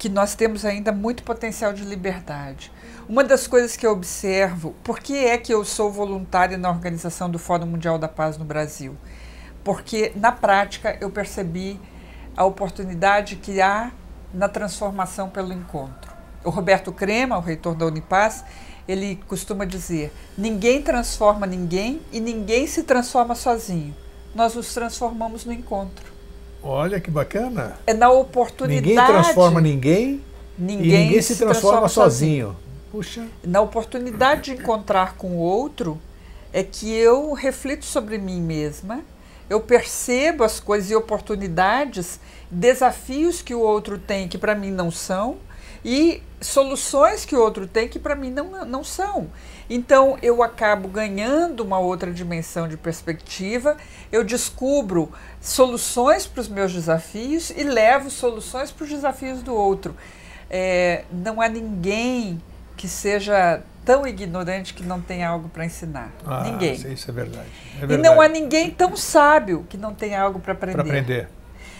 que 0.03 0.09
nós 0.09 0.35
temos 0.35 0.65
ainda 0.65 0.91
muito 0.91 1.23
potencial 1.23 1.71
de 1.71 1.85
liberdade. 1.85 2.69
Uma 3.07 3.23
das 3.23 3.47
coisas 3.47 3.77
que 3.77 3.87
eu 3.87 3.91
observo, 3.93 4.75
por 4.83 4.99
que 4.99 5.15
é 5.15 5.37
que 5.37 5.53
eu 5.53 5.63
sou 5.63 5.89
voluntária 5.89 6.57
na 6.57 6.69
organização 6.69 7.29
do 7.29 7.39
Fórum 7.39 7.67
Mundial 7.67 7.97
da 7.97 8.09
Paz 8.09 8.37
no 8.37 8.43
Brasil? 8.43 8.97
Porque, 9.63 10.11
na 10.17 10.29
prática, 10.29 10.97
eu 10.99 11.09
percebi 11.09 11.79
a 12.35 12.43
oportunidade 12.43 13.37
que 13.37 13.61
há 13.61 13.93
na 14.33 14.49
transformação 14.49 15.29
pelo 15.29 15.53
encontro. 15.53 16.11
O 16.43 16.49
Roberto 16.49 16.91
Crema, 16.91 17.37
o 17.37 17.41
reitor 17.41 17.73
da 17.73 17.85
Unipaz, 17.85 18.43
ele 18.85 19.23
costuma 19.25 19.63
dizer: 19.63 20.11
ninguém 20.37 20.81
transforma 20.81 21.47
ninguém 21.47 22.01
e 22.11 22.19
ninguém 22.19 22.67
se 22.67 22.83
transforma 22.83 23.35
sozinho. 23.35 23.95
Nós 24.35 24.53
nos 24.53 24.73
transformamos 24.73 25.45
no 25.45 25.53
encontro. 25.53 26.12
Olha 26.63 26.99
que 26.99 27.11
bacana. 27.11 27.77
É 27.85 27.93
na 27.93 28.09
oportunidade. 28.09 28.87
Ninguém 28.87 29.05
transforma 29.05 29.59
ninguém 29.59 30.21
ninguém 30.57 30.85
e 30.85 31.03
ninguém 31.05 31.21
se, 31.21 31.35
transforma, 31.35 31.87
sozinho. 31.87 32.55
Puxa. 32.91 33.27
Na 33.43 33.61
oportunidade 33.61 34.43
de 34.43 34.61
encontrar 34.61 35.15
com 35.15 35.31
o 35.31 35.37
outro, 35.37 35.99
é 36.51 36.63
que 36.63 36.91
eu 36.91 37.33
reflito 37.33 37.85
sobre 37.85 38.17
mim 38.17 38.41
mesma, 38.41 39.01
eu 39.49 39.59
percebo 39.59 40.43
as 40.43 40.59
coisas 40.59 40.91
e 40.91 40.95
oportunidades, 40.95 42.19
desafios 42.49 43.41
que 43.41 43.53
o 43.53 43.59
outro 43.59 43.97
tem 43.97 44.27
que 44.27 44.37
para 44.37 44.55
mim 44.55 44.71
não 44.71 44.91
são, 44.91 45.37
e 45.83 46.21
soluções 46.39 47.25
que 47.25 47.35
o 47.35 47.41
outro 47.41 47.67
tem 47.67 47.87
que 47.87 47.99
para 47.99 48.15
mim 48.15 48.29
não, 48.29 48.63
não 48.63 48.83
são. 48.83 49.27
Então 49.69 50.17
eu 50.21 50.43
acabo 50.43 50.87
ganhando 50.87 51.61
uma 51.61 51.79
outra 51.79 52.11
dimensão 52.11 52.67
de 52.67 52.77
perspectiva, 52.77 53.77
eu 54.11 54.23
descubro 54.23 55.11
soluções 55.39 56.25
para 56.27 56.41
os 56.41 56.47
meus 56.47 56.73
desafios 56.73 57.49
e 57.49 57.63
levo 57.63 58.09
soluções 58.09 58.71
para 58.71 58.83
os 58.83 58.89
desafios 58.89 59.41
do 59.41 59.53
outro. 59.53 59.95
É, 60.49 61.05
não 61.11 61.41
há 61.41 61.47
ninguém 61.47 62.41
que 62.75 62.87
seja 62.87 63.61
tão 63.85 64.07
ignorante 64.07 64.73
que 64.73 64.83
não 64.83 65.01
tenha 65.01 65.27
algo 65.29 65.49
para 65.49 65.65
ensinar. 65.65 66.11
Ah, 66.25 66.43
ninguém. 66.43 66.73
Isso 66.73 67.09
é 67.09 67.13
verdade. 67.13 67.47
É 67.79 67.83
E 67.83 67.87
verdade. 67.87 68.01
não 68.01 68.21
há 68.21 68.27
ninguém 68.27 68.71
tão 68.71 68.95
sábio 68.95 69.65
que 69.69 69.77
não 69.77 69.93
tenha 69.93 70.21
algo 70.21 70.39
para 70.39 70.53
aprender. 70.53 70.73
Para 70.77 70.83
aprender. 70.83 71.29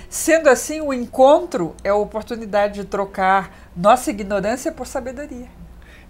Sendo 0.10 0.50
assim, 0.50 0.80
o 0.82 0.94
encontro 0.94 1.76
é 1.84 1.90
a 1.90 1.96
oportunidade 1.96 2.76
de 2.76 2.86
trocar 2.86 3.52
nossa 3.76 4.12
ignorância 4.12 4.72
por 4.72 4.86
sabedoria. 4.86 5.48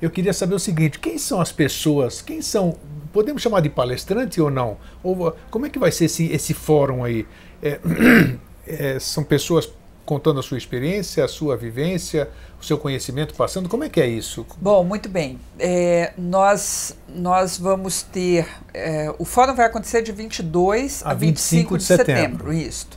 Eu 0.03 0.11
queria 0.11 0.33
saber 0.33 0.53
o 0.53 0.59
seguinte: 0.59 0.99
quem 0.99 1.17
são 1.17 1.39
as 1.39 1.53
pessoas? 1.53 2.21
Quem 2.21 2.41
são? 2.41 2.77
Podemos 3.13 3.41
chamar 3.41 3.61
de 3.61 3.69
palestrante 3.69 4.41
ou 4.41 4.51
não? 4.51 4.75
Ou 5.01 5.33
como 5.49 5.65
é 5.65 5.69
que 5.69 5.79
vai 5.79 5.93
ser 5.93 6.05
esse, 6.05 6.29
esse 6.29 6.53
fórum 6.53 7.05
aí? 7.05 7.25
É, 7.61 7.79
é, 8.67 8.99
são 8.99 9.23
pessoas 9.23 9.71
contando 10.05 10.41
a 10.41 10.43
sua 10.43 10.57
experiência, 10.57 11.23
a 11.23 11.27
sua 11.29 11.55
vivência, 11.55 12.29
o 12.59 12.65
seu 12.65 12.77
conhecimento 12.77 13.33
passando. 13.33 13.69
Como 13.69 13.85
é 13.85 13.87
que 13.87 14.01
é 14.01 14.05
isso? 14.05 14.45
Bom, 14.57 14.83
muito 14.83 15.07
bem. 15.07 15.39
É, 15.57 16.11
nós, 16.17 16.97
nós 17.07 17.57
vamos 17.57 18.01
ter. 18.01 18.45
É, 18.73 19.09
o 19.17 19.23
fórum 19.23 19.55
vai 19.55 19.67
acontecer 19.67 20.01
de 20.01 20.11
22 20.11 21.01
a, 21.05 21.11
a 21.11 21.13
25, 21.13 21.75
25 21.75 21.77
de 21.77 21.83
setembro. 21.85 22.11
setembro. 22.11 22.53
Isso. 22.53 22.89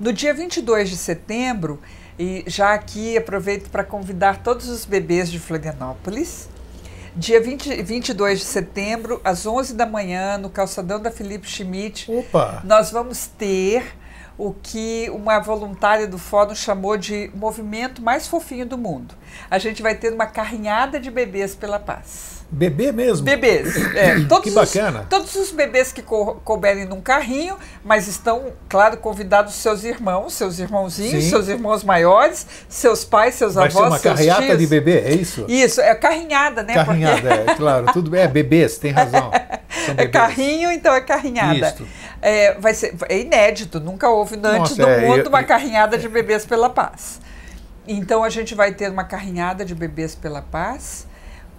No 0.00 0.10
dia 0.10 0.32
22 0.32 0.88
de 0.88 0.96
setembro, 0.96 1.82
e 2.18 2.44
já 2.46 2.72
aqui 2.72 3.16
aproveito 3.16 3.70
para 3.70 3.84
convidar 3.84 4.42
todos 4.42 4.68
os 4.68 4.84
bebês 4.84 5.30
de 5.30 5.38
Florianópolis. 5.38 6.48
Dia 7.14 7.40
20, 7.40 7.82
22 7.82 8.40
de 8.40 8.44
setembro, 8.44 9.20
às 9.24 9.46
11 9.46 9.74
da 9.74 9.86
manhã, 9.86 10.36
no 10.36 10.50
calçadão 10.50 11.00
da 11.00 11.10
Felipe 11.10 11.48
Schmidt, 11.48 12.10
Opa. 12.10 12.60
nós 12.64 12.90
vamos 12.90 13.26
ter 13.26 13.96
o 14.36 14.52
que 14.52 15.08
uma 15.10 15.38
voluntária 15.38 16.06
do 16.06 16.18
fórum 16.18 16.54
chamou 16.54 16.96
de 16.96 17.30
movimento 17.34 18.02
mais 18.02 18.26
fofinho 18.26 18.66
do 18.66 18.76
mundo. 18.76 19.14
A 19.50 19.58
gente 19.58 19.82
vai 19.82 19.94
ter 19.94 20.12
uma 20.12 20.26
carrinhada 20.26 21.00
de 21.00 21.10
bebês 21.10 21.54
pela 21.54 21.78
paz. 21.78 22.35
Bebê 22.50 22.92
mesmo? 22.92 23.24
Bebês. 23.24 23.76
É, 23.94 24.20
todos 24.28 24.44
que 24.44 24.50
bacana. 24.50 25.00
Os, 25.00 25.08
todos 25.08 25.34
os 25.34 25.50
bebês 25.50 25.92
que 25.92 26.00
co 26.00 26.36
couberem 26.44 26.84
num 26.84 27.00
carrinho, 27.00 27.56
mas 27.84 28.06
estão, 28.06 28.52
claro, 28.68 28.96
convidados 28.98 29.54
seus 29.54 29.82
irmãos, 29.82 30.34
seus 30.34 30.58
irmãozinhos, 30.58 31.24
Sim. 31.24 31.30
seus 31.30 31.48
irmãos 31.48 31.82
maiores, 31.82 32.46
seus 32.68 33.04
pais, 33.04 33.34
seus 33.34 33.54
vai 33.54 33.66
avós, 33.66 33.82
ser 33.82 33.88
uma 33.88 33.98
carreata 33.98 34.56
de 34.56 34.66
bebê, 34.66 35.00
é 35.00 35.14
isso? 35.14 35.44
Isso, 35.48 35.80
é 35.80 35.94
carrinhada, 35.94 36.62
né? 36.62 36.74
Carrinhada, 36.74 37.36
Porque... 37.36 37.50
é, 37.50 37.54
claro. 37.56 37.86
Tudo 37.92 38.14
é 38.14 38.28
bebês, 38.28 38.78
tem 38.78 38.92
razão. 38.92 39.30
É 39.96 40.08
carrinho, 40.08 40.72
então 40.72 40.92
é 40.92 41.00
carrinhada. 41.00 41.68
Isso. 41.68 41.86
É, 42.20 42.54
vai 42.58 42.74
ser, 42.74 42.96
é 43.08 43.20
inédito, 43.20 43.78
nunca 43.78 44.08
houve 44.08 44.34
antes 44.34 44.76
Nossa, 44.76 44.82
do 44.82 44.88
é, 44.88 45.00
mundo 45.00 45.20
eu, 45.20 45.28
uma 45.28 45.44
carrinhada 45.44 45.96
de 45.96 46.08
bebês 46.08 46.44
pela 46.44 46.68
paz. 46.68 47.20
Então 47.86 48.24
a 48.24 48.28
gente 48.28 48.52
vai 48.52 48.72
ter 48.72 48.90
uma 48.90 49.04
carrinhada 49.04 49.64
de 49.64 49.76
bebês 49.76 50.16
pela 50.16 50.42
paz 50.42 51.06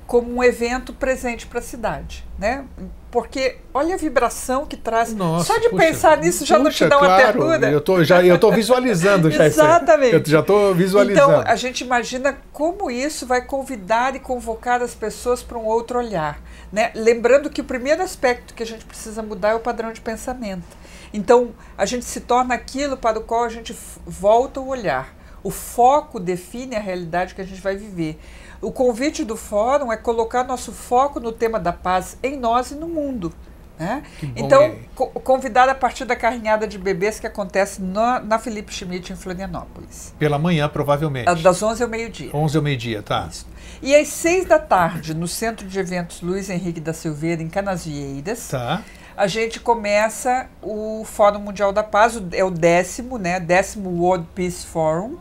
como 0.08 0.34
um 0.34 0.44
evento 0.44 0.94
presente 0.94 1.46
para 1.46 1.60
a 1.60 1.62
cidade, 1.62 2.26
né? 2.40 2.64
Porque 3.12 3.58
olha 3.74 3.96
a 3.96 3.98
vibração 3.98 4.66
que 4.66 4.78
traz. 4.78 5.14
Nossa, 5.14 5.54
Só 5.54 5.60
de 5.60 5.70
puxa, 5.70 5.86
pensar 5.86 6.18
nisso 6.18 6.46
já 6.46 6.58
puxa, 6.58 6.64
não 6.64 6.72
te 6.72 6.86
dá 6.88 6.98
uma 6.98 7.06
claro, 7.08 7.24
ternura. 7.26 7.72
Eu 7.72 7.82
tô 7.82 8.04
já 8.04 8.24
eu 8.24 8.40
tô 8.40 8.50
visualizando 8.52 9.30
já 9.30 9.46
Exatamente. 9.46 10.14
Eu 10.14 10.26
já 10.26 10.40
estou 10.40 10.74
visualizando. 10.74 11.32
Então 11.32 11.44
a 11.46 11.56
gente 11.58 11.82
imagina 11.82 12.38
como 12.54 12.90
isso 12.90 13.28
vai 13.28 13.42
convidar 13.42 14.16
e 14.16 14.20
convocar 14.20 14.82
as 14.82 14.96
pessoas 14.96 15.44
para 15.44 15.58
um 15.58 15.66
outro 15.66 16.00
olhar, 16.00 16.42
né? 16.72 16.92
Lembrando 16.96 17.50
que 17.50 17.60
o 17.60 17.66
primeiro 17.66 18.02
aspecto 18.02 18.54
que 18.54 18.64
a 18.64 18.66
gente 18.66 18.86
precisa 18.86 19.22
mudar 19.22 19.50
é 19.50 19.56
o 19.56 19.60
padrão 19.60 19.92
de 19.92 20.00
pensamento. 20.00 20.66
Então 21.14 21.52
a 21.78 21.86
gente 21.86 22.06
se 22.06 22.22
torna 22.22 22.56
aquilo 22.56 22.96
para 22.96 23.20
o 23.20 23.24
qual 23.24 23.44
a 23.44 23.50
gente 23.50 23.76
volta 24.06 24.62
o 24.62 24.68
olhar. 24.70 25.16
O 25.44 25.52
foco 25.52 26.20
define 26.20 26.76
a 26.76 26.80
realidade 26.80 27.36
que 27.36 27.42
a 27.42 27.46
gente 27.46 27.62
vai 27.62 27.76
viver. 27.76 28.20
O 28.62 28.72
convite 28.72 29.24
do 29.24 29.36
fórum 29.36 29.92
é 29.92 29.98
colocar 29.98 30.44
nosso 30.44 30.72
foco 30.72 31.20
no 31.20 31.32
tema 31.32 31.60
da 31.60 31.72
paz 31.72 32.18
em 32.24 32.38
nós 32.38 32.72
e 32.72 32.76
no 32.76 32.88
mundo. 32.88 33.34
Né? 33.80 34.02
Então, 34.36 34.76
co 34.96 35.08
convidar 35.20 35.70
a 35.70 35.76
partir 35.76 36.04
da 36.04 36.16
carrinhada 36.16 36.68
de 36.68 36.80
bebês 36.80 37.20
que 37.20 37.28
acontece 37.28 37.80
na, 37.80 38.20
na 38.20 38.40
Felipe 38.40 38.74
Schmidt, 38.74 39.14
em 39.14 39.16
Florianópolis. 39.16 40.16
Pela 40.18 40.40
manhã, 40.40 40.68
provavelmente. 40.68 41.32
Das 41.44 41.62
11 41.62 41.84
ao 41.84 41.90
meio-dia. 41.90 42.32
11 42.34 42.58
ao 42.58 42.64
meio-dia, 42.64 43.04
tá. 43.04 43.28
Isso. 43.30 43.46
E 43.82 43.96
às 43.96 44.08
6 44.08 44.46
da 44.46 44.58
tarde, 44.58 45.14
no 45.14 45.28
Centro 45.28 45.68
de 45.68 45.80
Eventos 45.80 46.22
Luiz 46.22 46.50
Henrique 46.50 46.80
da 46.80 46.92
Silveira, 46.92 47.44
em 47.44 47.50
Canasvieiras, 47.50 48.48
tá. 48.48 48.82
a 49.16 49.28
gente 49.28 49.60
começa 49.60 50.48
o 50.60 51.04
Fórum 51.06 51.40
Mundial 51.40 51.72
da 51.72 51.84
Paz, 51.84 52.20
é 52.32 52.44
o 52.44 52.50
décimo, 52.50 53.20
né? 53.20 53.40
Décimo 53.40 53.92
World 53.92 54.26
Peace 54.34 54.66
Forum 54.66 55.18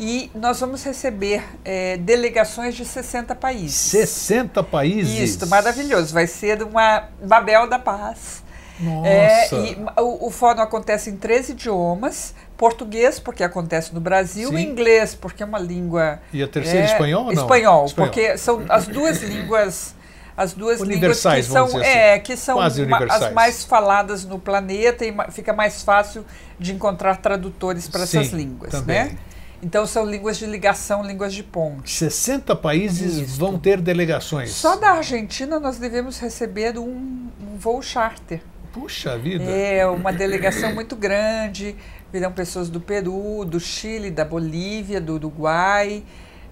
e 0.00 0.30
nós 0.34 0.58
vamos 0.58 0.82
receber 0.82 1.44
é, 1.62 1.98
delegações 1.98 2.74
de 2.74 2.86
60 2.86 3.34
países. 3.34 3.74
60 3.74 4.62
países? 4.62 5.12
Isso, 5.12 5.46
maravilhoso. 5.46 6.14
Vai 6.14 6.26
ser 6.26 6.62
uma 6.62 7.04
Babel 7.22 7.68
da 7.68 7.78
Paz. 7.78 8.42
Nossa. 8.80 9.06
É, 9.06 9.48
e 9.52 9.76
o, 9.98 10.28
o 10.28 10.30
fórum 10.30 10.62
acontece 10.62 11.10
em 11.10 11.16
três 11.18 11.50
idiomas: 11.50 12.34
português, 12.56 13.20
porque 13.20 13.44
acontece 13.44 13.92
no 13.92 14.00
Brasil, 14.00 14.48
Sim. 14.48 14.58
inglês, 14.58 15.14
porque 15.14 15.42
é 15.42 15.46
uma 15.46 15.58
língua. 15.58 16.18
E 16.32 16.42
a 16.42 16.48
terceira, 16.48 16.86
é, 16.86 16.92
espanhol 16.92 17.26
ou 17.26 17.34
não? 17.34 17.42
Espanhol, 17.42 17.84
espanhol, 17.84 18.10
porque 18.10 18.38
são 18.38 18.64
as 18.70 18.86
duas 18.86 19.20
línguas. 19.22 19.94
As 20.34 20.54
duas 20.54 20.80
universais, 20.80 21.48
línguas 21.48 21.66
que 21.66 21.70
são, 21.72 21.80
assim. 21.82 21.90
é, 21.90 22.18
que 22.18 22.36
são 22.36 22.58
as 22.58 23.32
mais 23.34 23.62
faladas 23.62 24.24
no 24.24 24.38
planeta 24.38 25.04
e 25.04 25.14
fica 25.30 25.52
mais 25.52 25.82
fácil 25.82 26.24
de 26.58 26.72
encontrar 26.72 27.18
tradutores 27.18 27.86
para 27.86 28.04
essas 28.04 28.28
línguas, 28.28 28.70
também. 28.70 29.04
né? 29.04 29.18
Então 29.62 29.86
são 29.86 30.06
línguas 30.06 30.38
de 30.38 30.46
ligação, 30.46 31.04
línguas 31.04 31.34
de 31.34 31.42
ponte. 31.42 31.90
60 31.90 32.56
países 32.56 33.16
Isso. 33.16 33.38
vão 33.38 33.58
ter 33.58 33.80
delegações. 33.80 34.50
Só 34.50 34.76
da 34.76 34.92
Argentina 34.92 35.60
nós 35.60 35.78
devemos 35.78 36.18
receber 36.18 36.78
um, 36.78 37.28
um 37.40 37.56
voo 37.58 37.82
charter. 37.82 38.40
Puxa 38.72 39.18
vida! 39.18 39.44
É, 39.44 39.86
uma 39.86 40.12
delegação 40.12 40.72
muito 40.74 40.96
grande. 40.96 41.76
Virão 42.12 42.32
pessoas 42.32 42.70
do 42.70 42.80
Peru, 42.80 43.44
do 43.44 43.60
Chile, 43.60 44.10
da 44.10 44.24
Bolívia, 44.24 45.00
do 45.00 45.14
Uruguai, 45.14 46.02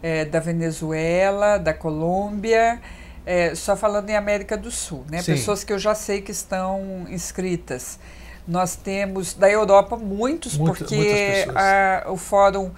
é, 0.02 0.24
da 0.24 0.40
Venezuela, 0.40 1.58
da 1.58 1.72
Colômbia. 1.72 2.80
É, 3.24 3.54
só 3.54 3.76
falando 3.76 4.08
em 4.10 4.16
América 4.16 4.56
do 4.56 4.70
Sul, 4.70 5.04
né? 5.10 5.22
Sim. 5.22 5.32
Pessoas 5.32 5.62
que 5.62 5.72
eu 5.72 5.78
já 5.78 5.94
sei 5.94 6.20
que 6.20 6.30
estão 6.30 7.06
inscritas. 7.08 7.98
Nós 8.46 8.74
temos 8.74 9.34
da 9.34 9.50
Europa 9.50 9.96
muitos, 9.96 10.56
Muita, 10.56 10.78
porque 10.78 11.46
a, 11.54 12.10
o 12.10 12.16
fórum 12.16 12.70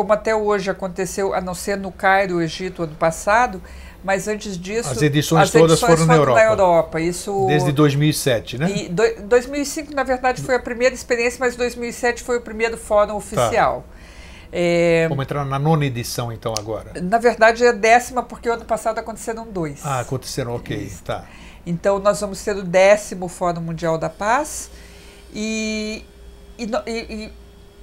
como 0.00 0.14
até 0.14 0.34
hoje 0.34 0.70
aconteceu, 0.70 1.34
a 1.34 1.42
não 1.42 1.52
ser 1.52 1.76
no 1.76 1.92
Cairo, 1.92 2.40
Egito, 2.40 2.84
ano 2.84 2.94
passado, 2.94 3.60
mas 4.02 4.28
antes 4.28 4.56
disso. 4.56 4.88
As 4.88 5.02
edições 5.02 5.42
as 5.42 5.50
todas 5.50 5.72
edições 5.72 5.92
foram, 5.92 6.06
na 6.06 6.16
Europa. 6.16 6.40
Na 6.40 6.46
Europa. 6.46 7.00
Isso, 7.02 7.44
Desde 7.46 7.70
2007, 7.70 8.56
né? 8.56 8.70
E 8.70 8.88
do, 8.88 9.02
2005, 9.24 9.94
na 9.94 10.02
verdade, 10.02 10.40
foi 10.40 10.54
a 10.54 10.58
primeira 10.58 10.94
experiência, 10.94 11.36
mas 11.38 11.54
2007 11.54 12.22
foi 12.22 12.38
o 12.38 12.40
primeiro 12.40 12.78
fórum 12.78 13.14
oficial. 13.14 13.84
Tá. 13.86 14.00
É, 14.50 15.06
Vamos 15.06 15.22
entrar 15.22 15.44
na 15.44 15.58
nona 15.58 15.84
edição, 15.84 16.32
então, 16.32 16.54
agora. 16.58 16.92
Na 17.02 17.18
verdade, 17.18 17.62
é 17.62 17.68
a 17.68 17.72
décima, 17.72 18.22
porque 18.22 18.48
o 18.48 18.54
ano 18.54 18.64
passado 18.64 18.98
aconteceram 18.98 19.46
dois. 19.46 19.80
Ah, 19.84 20.00
aconteceram, 20.00 20.54
ok. 20.54 20.74
Isso. 20.78 21.02
Tá. 21.02 21.26
Então, 21.66 21.98
nós 21.98 22.22
vamos 22.22 22.42
ter 22.42 22.56
o 22.56 22.62
décimo 22.62 23.28
Fórum 23.28 23.60
Mundial 23.60 23.98
da 23.98 24.08
Paz. 24.08 24.70
E, 25.34 26.06
e, 26.58 26.64
e, 26.64 27.32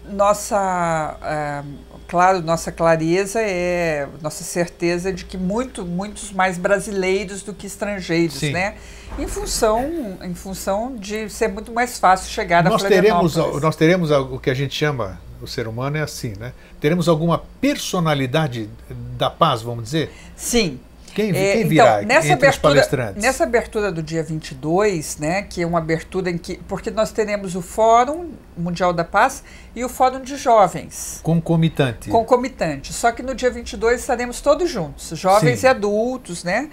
nossa, 0.06 1.18
é, 1.22 1.64
claro, 2.08 2.42
nossa 2.42 2.72
clareza 2.72 3.42
é 3.42 4.08
nossa 4.22 4.44
certeza 4.44 5.12
de 5.12 5.26
que 5.26 5.38
muito, 5.38 5.86
muitos 5.86 6.32
mais 6.32 6.58
brasileiros 6.58 7.44
do 7.44 7.54
que 7.54 7.68
estrangeiros, 7.68 8.36
Sim. 8.36 8.52
né? 8.52 8.76
Em 9.18 9.28
função, 9.28 10.18
em 10.22 10.34
função 10.34 10.96
de 10.96 11.30
ser 11.30 11.48
muito 11.48 11.72
mais 11.72 11.98
fácil 11.98 12.30
chegar 12.30 12.64
nós 12.64 12.84
teremos 12.84 13.36
Nós 13.36 13.76
teremos 13.76 14.12
o 14.12 14.40
que 14.40 14.50
a 14.50 14.54
gente 14.54 14.76
chama, 14.76 15.20
o 15.42 15.48
ser 15.48 15.68
humano 15.68 15.98
é 15.98 16.02
assim, 16.02 16.34
né? 16.40 16.54
Teremos 16.80 17.08
alguma 17.08 17.44
personalidade 17.60 18.70
da 19.18 19.30
paz, 19.30 19.62
vamos 19.62 19.86
dizer? 19.86 20.12
Sim. 20.36 20.80
Quem, 21.14 21.30
é, 21.36 21.54
quem 21.54 21.68
virá 21.68 22.04
então, 22.04 22.16
nessa 22.16 22.34
abertura? 22.34 23.14
Nessa 23.16 23.44
abertura 23.44 23.92
do 23.92 24.04
dia 24.04 24.22
22, 24.22 25.18
né, 25.18 25.42
que 25.42 25.62
é 25.62 25.66
uma 25.66 25.80
abertura 25.80 26.30
em 26.30 26.38
que... 26.38 26.58
Porque 26.68 26.92
nós 26.92 27.12
teremos 27.12 27.56
o 27.56 27.62
Fórum 27.62 28.32
Mundial 28.56 28.94
da 28.94 29.04
Paz 29.04 29.44
e 29.76 29.84
o 29.84 29.90
Fórum 29.90 30.22
de 30.22 30.36
Jovens. 30.36 31.20
Concomitante. 31.24 32.10
Concomitante. 32.10 32.94
Só 32.94 33.12
que 33.12 33.24
no 33.24 33.34
dia 33.34 33.50
22 33.50 34.00
estaremos 34.00 34.42
todos 34.42 34.70
juntos, 34.70 35.10
jovens 35.18 35.60
Sim. 35.60 35.66
e 35.66 35.70
adultos, 35.70 36.44
né? 36.44 36.70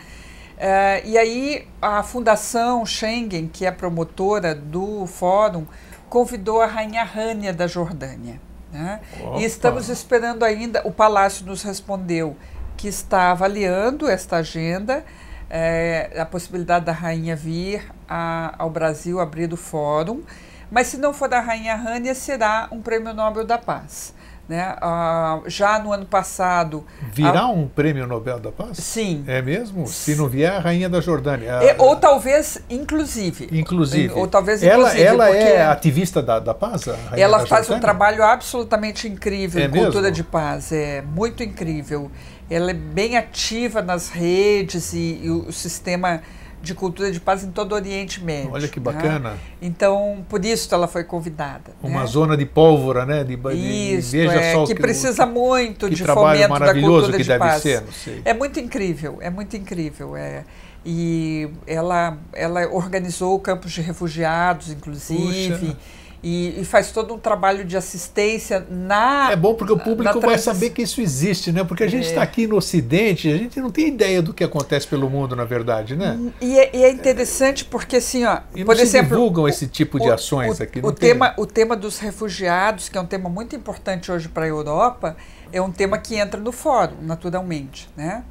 Uh, 0.55 1.09
e 1.09 1.19
aí 1.19 1.67
a 1.83 2.03
Fundação 2.03 2.87
Schengen, 2.87 3.49
que 3.49 3.67
é 3.67 3.71
promotora 3.71 4.55
do 4.55 5.05
fórum, 5.07 5.67
convidou 6.09 6.63
a 6.63 6.67
Rainha 6.67 7.03
Rânia 7.03 7.53
da 7.53 7.67
Jordânia. 7.67 8.41
Né? 8.73 9.01
E 9.39 9.45
estamos 9.45 9.89
esperando 9.89 10.45
ainda, 10.45 10.83
o 10.85 10.91
Palácio 10.91 11.47
nos 11.47 11.63
respondeu 11.63 12.37
que 12.77 12.89
está 12.89 13.31
avaliando 13.31 14.09
esta 14.09 14.37
agenda, 14.37 15.05
é, 15.49 16.11
a 16.19 16.27
possibilidade 16.27 16.85
da 16.85 16.93
rainha 16.93 17.37
vir 17.37 17.85
a, 18.09 18.55
ao 18.59 18.71
Brasil 18.71 19.21
abrir 19.21 19.53
o 19.53 19.57
fórum, 19.57 20.23
mas 20.71 20.89
se 20.89 20.97
não 20.97 21.13
for 21.13 21.29
da 21.29 21.41
rainha 21.41 21.77
Rania, 21.77 22.15
será 22.15 22.69
um 22.73 22.81
prêmio 22.81 23.15
Nobel 23.15 23.45
da 23.45 23.59
Paz. 23.59 24.15
Né? 24.47 24.77
Ah, 24.83 25.41
já 25.47 25.79
no 25.79 25.91
ano 25.91 26.05
passado. 26.05 26.85
Virá 27.13 27.43
a... 27.43 27.49
um 27.49 27.67
prêmio 27.67 28.07
Nobel 28.07 28.39
da 28.39 28.53
Paz? 28.53 28.77
Sim. 28.77 29.25
É 29.27 29.41
mesmo? 29.41 29.87
Se 29.87 30.15
não 30.17 30.29
vier, 30.29 30.53
a 30.53 30.59
rainha 30.59 30.87
da 30.89 31.01
Jordânia. 31.01 31.61
A... 31.61 31.65
É, 31.65 31.77
ou 31.79 31.97
talvez, 31.97 32.61
inclusive. 32.69 33.49
Inclusive. 33.53 34.13
Ou 34.13 34.27
talvez, 34.27 34.63
ela, 34.63 34.95
Ela 34.99 35.31
é 35.31 35.65
ativista 35.65 36.23
da, 36.23 36.41
da 36.41 36.53
paz? 36.53 36.87
ela 37.17 37.39
faz 37.39 37.67
Jordânia? 37.67 37.77
um 37.77 37.81
trabalho 37.81 38.23
absolutamente 38.23 39.09
incrível 39.09 39.63
é 39.63 39.67
em 39.67 39.71
cultura 39.71 40.13
de 40.13 40.23
paz. 40.23 40.73
É 40.73 41.01
muito 41.01 41.43
incrível 41.43 42.11
ela 42.51 42.71
é 42.71 42.75
bem 42.75 43.17
ativa 43.17 43.83
nas 43.83 44.09
redes 44.09 44.93
e, 44.93 45.21
e 45.23 45.31
o, 45.31 45.53
sistema 45.53 46.23
de 46.63 46.75
cultura 46.75 47.13
de 47.13 47.21
paz 47.21 47.45
em 47.45 47.51
todo 47.51 47.73
o 47.73 47.75
Oriente 47.75 48.25
Médio. 48.25 48.53
Olha 48.53 48.67
que 48.69 48.81
bacana. 48.81 49.33
Né? 49.33 49.39
Então, 49.61 50.25
por 50.29 50.43
isso 50.45 50.75
ela 50.75 50.89
foi 50.89 51.05
convidada. 51.05 51.73
Uma 51.83 52.01
né? 52.01 52.07
zona 52.07 52.37
de 52.37 52.47
pólvora, 52.47 53.05
né? 53.05 53.23
De, 53.23 53.35
isso, 53.35 54.13
de, 54.13 54.19
veja 54.19 54.41
é, 54.41 54.53
só 54.55 54.67
que, 54.67 54.75
que 54.75 54.81
precisa 54.81 55.27
muito 55.27 55.89
que 55.89 55.95
de 55.95 56.05
fomento 56.05 56.59
da 56.59 56.73
cultura 56.73 57.13
que 57.13 57.23
de 57.23 57.29
deve 57.29 57.39
paz. 57.39 57.63
Ser. 57.63 57.83
É 58.25 58.33
muito 58.33 58.59
incrível, 58.59 59.19
é 59.21 59.29
muito 59.29 59.57
incrível. 59.57 60.17
É. 60.17 60.45
E 60.87 61.49
ela, 61.67 62.19
ela 62.33 62.67
organizou 62.69 63.39
campos 63.41 63.73
de 63.73 63.81
refugiados, 63.81 64.71
inclusive. 64.71 65.59
Puxa 65.59 65.77
e, 66.25 66.63
e, 66.63 66.65
faz 66.65 66.91
todo 66.91 67.13
um 67.13 67.19
trabalho 67.19 67.67
de 67.67 67.77
assistência 67.77 68.67
na. 68.71 69.31
É 69.31 69.37
bom 69.37 69.53
porque 69.55 69.75
o 69.75 69.79
público 69.79 70.19
vai 70.23 70.39
saber 70.39 70.71
que 70.71 70.81
isso 70.81 71.03
existe, 71.03 71.53
né? 71.53 71.63
Porque 71.65 71.85
a 71.85 71.87
gente 71.87 72.07
está 72.07 72.23
é. 72.23 72.25
aqui 72.25 72.47
no 72.47 72.57
Ocidente, 72.57 73.31
a 73.31 73.37
gente 73.37 73.61
não 73.61 73.71
tem 73.71 73.89
ideia 73.89 74.23
do 74.23 74.33
que 74.33 74.43
acontece 74.43 74.89
pelo 74.89 75.11
mundo, 75.11 75.37
na 75.37 75.45
verdade, 75.45 75.95
né? 75.95 76.19
E 76.41 76.59
é, 76.59 76.75
e 76.75 76.83
é 76.83 76.91
interessante 76.91 77.67
porque, 77.67 77.97
assim, 77.97 78.25
ó, 78.25 78.39
e 78.57 78.65
por 78.65 78.75
exemplo. 78.81 79.11
Divulgam 79.11 79.47
esse 79.47 79.67
tipo 79.67 80.01
de 80.01 80.11
ações 80.11 80.61
o, 80.61 80.63
aqui. 80.63 80.81
o, 80.83 80.93
tema, 80.93 81.35
o 81.37 81.45
tema 81.45 81.77
dos 81.77 81.99
refugiados, 81.99 82.89
que 82.89 82.97
é 82.97 83.01
um 83.03 83.07
tema 83.07 83.29
muito 83.29 83.55
importante 83.55 84.11
hoje 84.11 84.27
para 84.27 84.47
a 84.47 84.49
Europa, 84.49 85.19
é 85.53 85.61
um 85.61 85.71
tema 85.71 85.99
que 85.99 86.15
entra 86.15 86.41
no 86.41 86.53
fórum, 86.53 86.97
naturalmente, 87.03 87.87
né? 87.95 88.25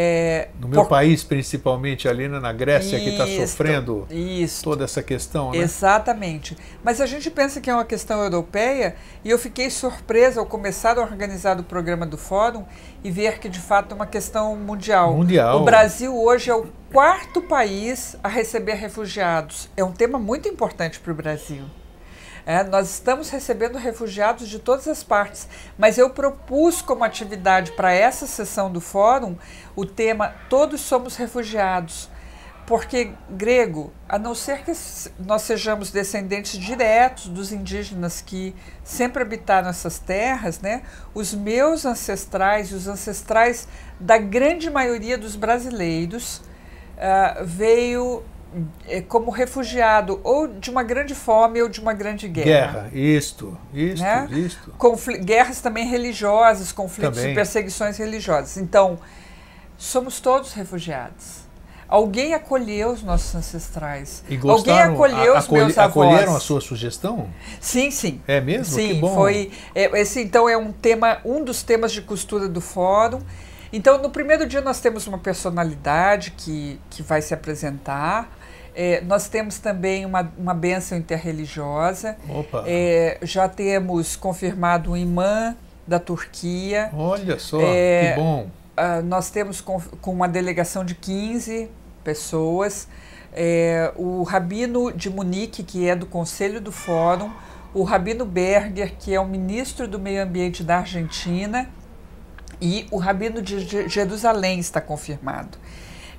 É, 0.00 0.50
no 0.60 0.68
meu 0.68 0.82
por... 0.82 0.90
país, 0.90 1.24
principalmente 1.24 2.06
ali 2.06 2.28
na 2.28 2.52
Grécia, 2.52 3.00
que 3.00 3.08
está 3.08 3.26
sofrendo 3.26 4.06
isto, 4.08 4.62
toda 4.62 4.84
essa 4.84 5.02
questão. 5.02 5.50
Né? 5.50 5.58
Exatamente. 5.58 6.56
Mas 6.84 7.00
a 7.00 7.06
gente 7.06 7.28
pensa 7.32 7.60
que 7.60 7.68
é 7.68 7.74
uma 7.74 7.84
questão 7.84 8.22
europeia 8.22 8.94
e 9.24 9.30
eu 9.30 9.36
fiquei 9.36 9.68
surpresa 9.70 10.38
ao 10.38 10.46
começar 10.46 10.98
a 10.98 11.00
organizar 11.00 11.58
o 11.58 11.64
programa 11.64 12.06
do 12.06 12.16
Fórum 12.16 12.64
e 13.02 13.10
ver 13.10 13.40
que 13.40 13.48
de 13.48 13.58
fato 13.58 13.90
é 13.90 13.94
uma 13.96 14.06
questão 14.06 14.54
mundial. 14.54 15.14
Mundial. 15.14 15.62
O 15.62 15.64
Brasil 15.64 16.16
hoje 16.16 16.48
é 16.48 16.54
o 16.54 16.68
quarto 16.92 17.42
país 17.42 18.16
a 18.22 18.28
receber 18.28 18.74
refugiados. 18.74 19.68
É 19.76 19.82
um 19.82 19.90
tema 19.90 20.16
muito 20.16 20.48
importante 20.48 21.00
para 21.00 21.10
o 21.10 21.16
Brasil. 21.16 21.64
É, 22.48 22.64
nós 22.64 22.88
estamos 22.88 23.28
recebendo 23.28 23.76
refugiados 23.76 24.48
de 24.48 24.58
todas 24.58 24.88
as 24.88 25.04
partes, 25.04 25.46
mas 25.76 25.98
eu 25.98 26.08
propus 26.08 26.80
como 26.80 27.04
atividade 27.04 27.72
para 27.72 27.92
essa 27.92 28.26
sessão 28.26 28.72
do 28.72 28.80
fórum 28.80 29.36
o 29.76 29.84
tema 29.84 30.34
Todos 30.48 30.80
somos 30.80 31.14
refugiados. 31.14 32.08
Porque, 32.66 33.12
grego, 33.28 33.92
a 34.08 34.18
não 34.18 34.34
ser 34.34 34.64
que 34.64 34.72
nós 35.18 35.42
sejamos 35.42 35.90
descendentes 35.90 36.58
diretos 36.58 37.28
dos 37.28 37.52
indígenas 37.52 38.22
que 38.22 38.54
sempre 38.82 39.22
habitaram 39.22 39.68
essas 39.68 39.98
terras, 39.98 40.58
né, 40.58 40.84
os 41.14 41.34
meus 41.34 41.84
ancestrais 41.84 42.70
e 42.70 42.74
os 42.74 42.88
ancestrais 42.88 43.68
da 44.00 44.16
grande 44.16 44.70
maioria 44.70 45.18
dos 45.18 45.36
brasileiros 45.36 46.38
uh, 46.96 47.44
veio 47.44 48.24
como 49.08 49.30
refugiado 49.30 50.20
ou 50.24 50.48
de 50.48 50.70
uma 50.70 50.82
grande 50.82 51.14
fome 51.14 51.62
ou 51.62 51.68
de 51.68 51.80
uma 51.80 51.92
grande 51.92 52.26
guerra. 52.28 52.44
Guerra, 52.44 52.90
isto, 52.92 53.56
isto, 53.72 54.02
né? 54.02 54.28
isto. 54.30 54.74
Confl 54.78 55.18
guerras 55.18 55.60
também 55.60 55.86
religiosas, 55.86 56.72
conflitos 56.72 57.18
também. 57.18 57.32
e 57.32 57.34
perseguições 57.34 57.98
religiosas. 57.98 58.56
Então, 58.56 58.98
somos 59.76 60.20
todos 60.20 60.52
refugiados. 60.52 61.48
Alguém 61.88 62.34
acolheu 62.34 62.90
os 62.90 63.02
nossos 63.02 63.34
ancestrais. 63.34 64.22
E 64.28 64.36
gostaram, 64.36 64.90
Alguém 64.90 64.94
acolheu 64.94 65.34
a, 65.34 65.38
os 65.38 65.48
meus 65.48 65.78
avós. 65.78 66.06
Acolheram 66.06 66.36
a 66.36 66.40
sua 66.40 66.60
sugestão? 66.60 67.30
Sim, 67.60 67.90
sim. 67.90 68.20
É 68.28 68.42
mesmo? 68.42 68.76
Sim, 68.76 68.88
que 68.88 68.94
bom. 69.00 69.14
foi. 69.14 69.50
É, 69.74 69.98
esse 69.98 70.20
então 70.20 70.46
é 70.46 70.56
um 70.56 70.70
tema, 70.70 71.18
um 71.24 71.42
dos 71.42 71.62
temas 71.62 71.92
de 71.92 72.02
costura 72.02 72.46
do 72.46 72.60
fórum. 72.60 73.20
Então, 73.72 74.02
no 74.02 74.10
primeiro 74.10 74.46
dia 74.46 74.60
nós 74.60 74.80
temos 74.80 75.06
uma 75.06 75.18
personalidade 75.18 76.32
que, 76.32 76.78
que 76.90 77.02
vai 77.02 77.22
se 77.22 77.32
apresentar. 77.32 78.37
É, 78.80 79.00
nós 79.00 79.28
temos 79.28 79.58
também 79.58 80.06
uma, 80.06 80.32
uma 80.38 80.54
bênção 80.54 80.96
interreligiosa. 80.96 82.16
É, 82.64 83.18
já 83.22 83.48
temos 83.48 84.14
confirmado 84.14 84.92
um 84.92 84.96
imã 84.96 85.56
da 85.84 85.98
Turquia. 85.98 86.88
Olha 86.92 87.40
só, 87.40 87.60
é, 87.60 88.12
que 88.12 88.20
bom. 88.20 88.48
Uh, 88.78 89.02
nós 89.02 89.30
temos 89.30 89.60
com, 89.60 89.80
com, 89.80 90.12
uma 90.12 90.28
delegação 90.28 90.84
de 90.84 90.94
15 90.94 91.68
pessoas. 92.04 92.86
É, 93.32 93.92
o 93.96 94.22
Rabino 94.22 94.92
de 94.92 95.10
Munique, 95.10 95.64
que 95.64 95.88
é 95.88 95.96
do 95.96 96.06
Conselho 96.06 96.60
do 96.60 96.70
Fórum, 96.70 97.32
o 97.74 97.82
Rabino 97.82 98.24
Berger, 98.24 98.94
que 98.96 99.12
é 99.12 99.18
o 99.18 99.26
ministro 99.26 99.88
do 99.88 99.98
Meio 99.98 100.22
Ambiente 100.22 100.62
da 100.62 100.78
Argentina, 100.78 101.68
e 102.60 102.86
o 102.92 102.98
Rabino 102.98 103.42
de 103.42 103.88
Jerusalém 103.88 104.60
está 104.60 104.80
confirmado. 104.80 105.58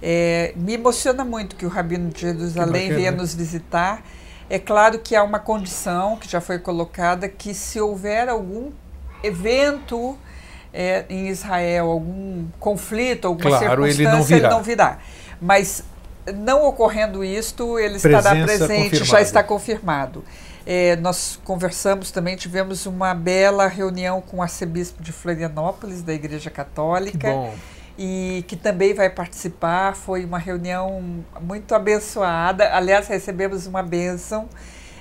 É, 0.01 0.53
me 0.55 0.73
emociona 0.73 1.25
muito 1.25 1.55
que 1.55 1.65
o 1.65 1.69
Rabino 1.69 2.09
de 2.09 2.21
Jerusalém 2.21 2.89
venha 2.89 3.11
nos 3.11 3.33
visitar. 3.33 4.01
É 4.49 4.57
claro 4.57 4.99
que 4.99 5.15
há 5.15 5.23
uma 5.23 5.39
condição 5.39 6.15
que 6.17 6.29
já 6.29 6.41
foi 6.41 6.57
colocada 6.57 7.27
que 7.27 7.53
se 7.53 7.79
houver 7.79 8.29
algum 8.29 8.71
evento 9.21 10.17
é, 10.73 11.05
em 11.09 11.27
Israel, 11.27 11.91
algum 11.91 12.47
conflito, 12.59 13.27
alguma 13.27 13.57
claro, 13.57 13.83
circunstância, 13.83 14.01
ele 14.03 14.11
não, 14.11 14.23
virá. 14.23 14.39
ele 14.39 14.55
não 14.55 14.63
virá. 14.63 14.97
Mas 15.41 15.83
não 16.35 16.65
ocorrendo 16.65 17.23
isto, 17.23 17.77
ele 17.77 17.99
Presença 17.99 18.17
estará 18.17 18.43
presente, 18.43 18.83
confirmado. 18.83 19.05
já 19.05 19.21
está 19.21 19.43
confirmado. 19.43 20.23
É, 20.65 20.95
nós 20.97 21.39
conversamos 21.43 22.11
também, 22.11 22.35
tivemos 22.35 22.85
uma 22.85 23.13
bela 23.13 23.67
reunião 23.67 24.21
com 24.21 24.37
o 24.37 24.41
arcebispo 24.41 25.01
de 25.01 25.11
Florianópolis, 25.11 26.01
da 26.01 26.13
Igreja 26.13 26.49
Católica. 26.49 27.17
Que 27.17 27.33
bom 27.33 27.53
e 28.01 28.45
que 28.47 28.55
também 28.55 28.93
vai 28.93 29.09
participar. 29.09 29.93
Foi 29.93 30.23
uma 30.23 30.39
reunião 30.39 31.03
muito 31.41 31.75
abençoada. 31.75 32.73
Aliás, 32.73 33.09
recebemos 33.09 33.67
uma 33.67 33.83
bênção. 33.83 34.47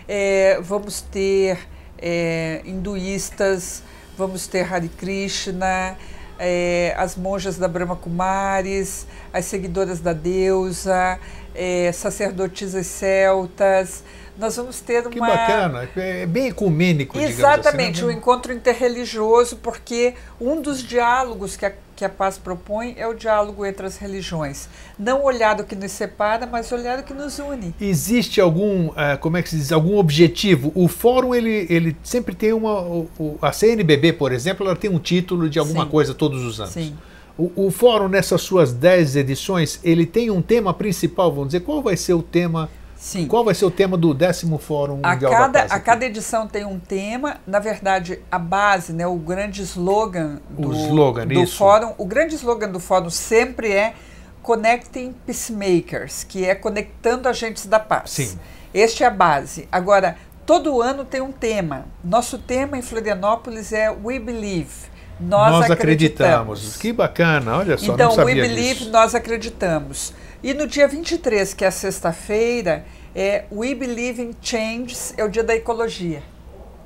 É, 0.08 0.58
vamos 0.60 1.00
ter 1.00 1.60
é, 1.96 2.60
hinduístas, 2.64 3.84
vamos 4.16 4.48
ter 4.48 4.70
Hare 4.72 4.88
Krishna, 4.88 5.96
é, 6.40 6.92
as 6.98 7.14
monjas 7.14 7.56
da 7.56 7.68
Brahma 7.68 7.94
Kumaris, 7.94 9.06
as 9.32 9.44
seguidoras 9.44 10.00
da 10.00 10.12
deusa, 10.12 11.20
é, 11.54 11.92
sacerdotisas 11.92 12.86
celtas. 12.86 14.02
Nós 14.38 14.56
vamos 14.56 14.80
ter 14.80 15.00
uma. 15.00 15.10
Que 15.10 15.20
bacana, 15.20 15.88
é 15.96 16.24
bem 16.24 16.48
ecumênico, 16.48 17.18
Exatamente, 17.18 17.98
assim, 17.98 18.06
né? 18.06 18.14
um 18.14 18.16
encontro 18.16 18.52
interreligioso, 18.52 19.56
porque 19.56 20.14
um 20.40 20.60
dos 20.60 20.82
diálogos 20.82 21.56
que 21.56 21.66
a 21.66 21.72
que 21.98 22.04
a 22.04 22.08
paz 22.08 22.38
propõe 22.38 22.94
é 22.96 23.08
o 23.08 23.12
diálogo 23.12 23.66
entre 23.66 23.84
as 23.84 23.96
religiões. 23.96 24.68
Não 24.96 25.24
olhar 25.24 25.60
o 25.60 25.64
que 25.64 25.74
nos 25.74 25.90
separa, 25.90 26.46
mas 26.46 26.70
olhar 26.70 27.00
o 27.00 27.02
que 27.02 27.12
nos 27.12 27.40
une. 27.40 27.74
Existe 27.80 28.40
algum, 28.40 28.86
uh, 28.90 29.18
como 29.20 29.36
é 29.36 29.42
que 29.42 29.50
se 29.50 29.56
diz, 29.56 29.72
algum 29.72 29.98
objetivo? 29.98 30.70
O 30.76 30.86
fórum, 30.86 31.34
ele, 31.34 31.66
ele 31.68 31.96
sempre 32.04 32.36
tem 32.36 32.52
uma... 32.52 33.04
A 33.42 33.50
CNBB, 33.50 34.12
por 34.12 34.30
exemplo, 34.30 34.64
ela 34.64 34.76
tem 34.76 34.88
um 34.88 35.00
título 35.00 35.50
de 35.50 35.58
alguma 35.58 35.86
Sim. 35.86 35.90
coisa 35.90 36.14
todos 36.14 36.44
os 36.44 36.60
anos. 36.60 36.72
Sim. 36.72 36.96
O, 37.36 37.66
o 37.66 37.70
fórum, 37.72 38.06
nessas 38.06 38.42
suas 38.42 38.72
dez 38.72 39.16
edições, 39.16 39.80
ele 39.82 40.06
tem 40.06 40.30
um 40.30 40.40
tema 40.40 40.72
principal, 40.72 41.32
vamos 41.32 41.48
dizer, 41.48 41.60
qual 41.60 41.82
vai 41.82 41.96
ser 41.96 42.14
o 42.14 42.22
tema 42.22 42.70
Sim. 42.98 43.28
Qual 43.28 43.44
vai 43.44 43.54
ser 43.54 43.64
o 43.64 43.70
tema 43.70 43.96
do 43.96 44.12
décimo 44.12 44.58
Fórum 44.58 44.98
a 45.04 45.12
Mundial 45.12 45.30
cada, 45.30 45.46
da 45.46 45.60
Paz? 45.60 45.72
A 45.72 45.78
cada 45.78 46.04
edição 46.04 46.48
tem 46.48 46.64
um 46.64 46.80
tema. 46.80 47.36
Na 47.46 47.60
verdade, 47.60 48.18
a 48.30 48.38
base, 48.38 48.92
né, 48.92 49.06
o 49.06 49.14
grande 49.14 49.62
slogan 49.62 50.40
do, 50.50 50.70
o 50.70 50.74
slogan, 50.74 51.26
do 51.26 51.40
isso. 51.40 51.56
Fórum, 51.56 51.94
o 51.96 52.04
grande 52.04 52.34
slogan 52.34 52.68
do 52.68 52.80
Fórum 52.80 53.08
sempre 53.08 53.70
é 53.70 53.94
Connecting 54.42 55.14
Peacemakers, 55.24 56.24
que 56.24 56.44
é 56.44 56.56
conectando 56.56 57.28
agentes 57.28 57.66
da 57.66 57.78
paz. 57.78 58.10
Sim. 58.10 58.38
Este 58.74 59.04
é 59.04 59.06
a 59.06 59.10
base. 59.10 59.68
Agora, 59.70 60.16
todo 60.44 60.82
ano 60.82 61.04
tem 61.04 61.20
um 61.20 61.30
tema. 61.30 61.86
Nosso 62.02 62.36
tema 62.36 62.76
em 62.76 62.82
Florianópolis 62.82 63.72
é 63.72 63.90
We 63.90 64.18
Believe. 64.18 64.88
Nós, 65.20 65.52
nós 65.52 65.70
acreditamos. 65.70 66.58
acreditamos. 66.58 66.76
Que 66.76 66.92
bacana, 66.92 67.58
olha 67.58 67.76
só, 67.76 67.94
então, 67.94 68.08
não 68.08 68.14
sabia 68.14 68.34
We 68.34 68.48
Believe, 68.48 68.74
disso. 68.74 68.90
nós 68.90 69.14
acreditamos. 69.14 70.12
E 70.42 70.54
no 70.54 70.66
dia 70.66 70.86
23, 70.86 71.52
que 71.52 71.64
é 71.64 71.70
sexta-feira, 71.70 72.84
é 73.14 73.44
We 73.50 73.74
Believe 73.74 74.22
in 74.22 74.30
Changes, 74.40 75.12
é 75.16 75.24
o 75.24 75.28
dia 75.28 75.42
da 75.42 75.54
ecologia. 75.54 76.22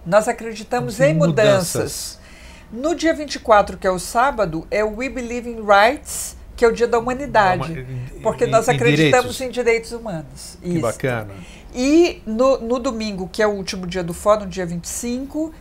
Nós 0.07 0.27
acreditamos 0.27 0.99
em, 1.01 1.15
mudanças. 1.15 1.75
mudanças. 1.75 2.19
No 2.73 2.95
dia 2.95 3.13
24, 3.13 3.77
que 3.77 3.87
é 3.87 3.91
o 3.91 3.99
sábado, 3.99 4.67
é 4.71 4.83
We 4.83 5.11
Believe 5.11 5.51
in 5.51 5.59
Rights, 5.63 6.35
que 6.57 6.65
é 6.65 6.69
o 6.69 6.73
dia 6.73 6.89
da 6.89 6.99
humanidade. 6.99 7.87
Porque 8.23 8.47
nós 8.47 8.69
acreditamos 8.71 9.01
em 9.01 9.11
direitos, 9.11 9.41
em 9.43 9.51
direitos 9.51 9.93
humanos. 9.93 10.59
Que 10.63 10.71
Isso. 10.71 10.81
bacana. 10.81 11.35
E 11.75 12.23
no, 12.25 12.59
no 12.59 12.79
domingo, 12.79 13.29
que 13.31 13.43
é 13.43 13.47
o 13.47 13.51
último 13.51 13.87
dia 13.87 14.03
do 14.03 14.15
fórum, 14.15 14.49
dia 14.49 14.65
25 14.65 15.53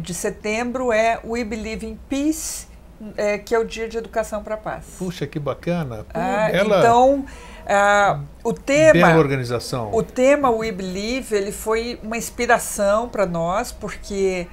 de 0.00 0.14
setembro, 0.14 0.92
é 0.92 1.18
We 1.24 1.42
Believe 1.42 1.84
in 1.84 1.98
Peace 2.08 2.69
é, 3.16 3.38
que 3.38 3.54
é 3.54 3.58
o 3.58 3.64
Dia 3.64 3.88
de 3.88 3.96
Educação 3.96 4.42
para 4.42 4.54
a 4.54 4.58
Paz. 4.58 4.84
Puxa, 4.98 5.26
que 5.26 5.38
bacana. 5.38 6.04
Pô, 6.04 6.10
ah, 6.14 6.50
Então, 6.52 7.24
ah, 7.66 8.20
o 8.44 8.52
tema... 8.52 8.92
Bela 8.92 9.18
organização. 9.18 9.90
O 9.92 10.02
tema 10.02 10.50
We 10.50 10.70
Believe, 10.72 11.34
ele 11.34 11.52
foi 11.52 11.98
uma 12.02 12.16
inspiração 12.16 13.08
para 13.08 13.24
nós, 13.26 13.72
porque 13.72 14.46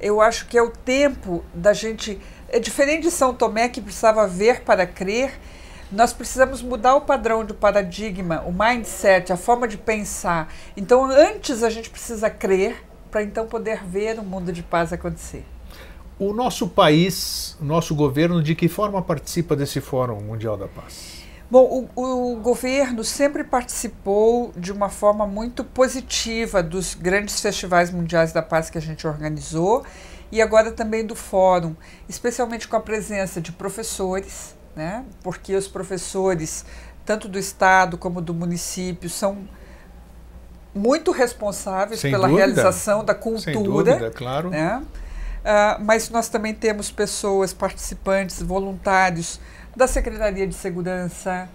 eu 0.00 0.20
acho 0.20 0.46
que 0.46 0.58
é 0.58 0.62
o 0.62 0.70
tempo 0.70 1.44
da 1.54 1.72
gente... 1.72 2.20
É 2.48 2.58
diferente 2.58 3.02
de 3.02 3.10
São 3.10 3.34
Tomé, 3.34 3.68
que 3.68 3.80
precisava 3.80 4.26
ver 4.26 4.62
para 4.62 4.86
crer, 4.86 5.32
Nós 5.90 6.12
precisamos 6.12 6.62
mudar 6.62 6.96
o 6.96 7.02
padrão 7.02 7.44
do 7.44 7.54
paradigma, 7.54 8.42
o 8.42 8.52
mindset, 8.52 9.32
a 9.32 9.36
forma 9.36 9.68
de 9.68 9.78
pensar. 9.78 10.52
Então, 10.76 11.04
antes 11.04 11.62
a 11.62 11.70
gente 11.70 11.88
precisa 11.90 12.28
crer 12.28 12.82
para 13.10 13.22
então 13.22 13.46
poder 13.46 13.84
ver 13.84 14.18
o 14.18 14.24
mundo 14.24 14.52
de 14.52 14.62
paz 14.64 14.92
acontecer. 14.92 15.44
O 16.18 16.32
nosso 16.32 16.68
país, 16.68 17.56
nosso 17.60 17.94
governo, 17.94 18.42
de 18.42 18.54
que 18.54 18.68
forma 18.68 19.02
participa 19.02 19.54
desse 19.54 19.82
Fórum 19.82 20.20
Mundial 20.20 20.56
da 20.56 20.66
Paz? 20.66 21.16
Bom, 21.50 21.88
o, 21.94 22.32
o, 22.32 22.36
governo 22.36 23.04
sempre 23.04 23.44
participou 23.44 24.50
de 24.56 24.72
uma 24.72 24.88
forma 24.88 25.26
muito 25.26 25.62
positiva 25.62 26.62
dos 26.62 26.94
grandes 26.94 27.38
festivais 27.40 27.90
mundiais 27.90 28.32
da 28.32 28.42
paz 28.42 28.68
que 28.68 28.78
a 28.78 28.80
gente 28.80 29.06
organizou 29.06 29.84
e 30.32 30.42
agora 30.42 30.72
também 30.72 31.06
do 31.06 31.14
fórum, 31.14 31.76
especialmente 32.08 32.66
com 32.66 32.76
a 32.76 32.80
presença 32.80 33.40
de 33.40 33.52
professores, 33.52 34.56
né? 34.74 35.04
Porque 35.22 35.54
os 35.54 35.68
professores, 35.68 36.64
tanto 37.04 37.28
do 37.28 37.38
estado 37.38 37.96
como 37.96 38.20
do 38.20 38.34
município, 38.34 39.08
são 39.08 39.46
muito 40.74 41.12
responsáveis 41.12 42.00
Sem 42.00 42.10
pela 42.10 42.26
dúvida. 42.26 42.44
realização 42.44 43.04
da 43.04 43.14
cultura, 43.14 43.40
Sem 43.40 43.62
dúvida, 43.62 44.10
claro. 44.10 44.50
né? 44.50 44.82
Uh, 45.46 45.84
mas 45.84 46.10
nós 46.10 46.28
também 46.28 46.52
temos 46.52 46.90
pessoas, 46.90 47.52
participantes, 47.52 48.42
voluntários 48.42 49.38
da 49.76 49.86
Secretaria 49.86 50.44
de 50.44 50.54
Segurança. 50.56 51.48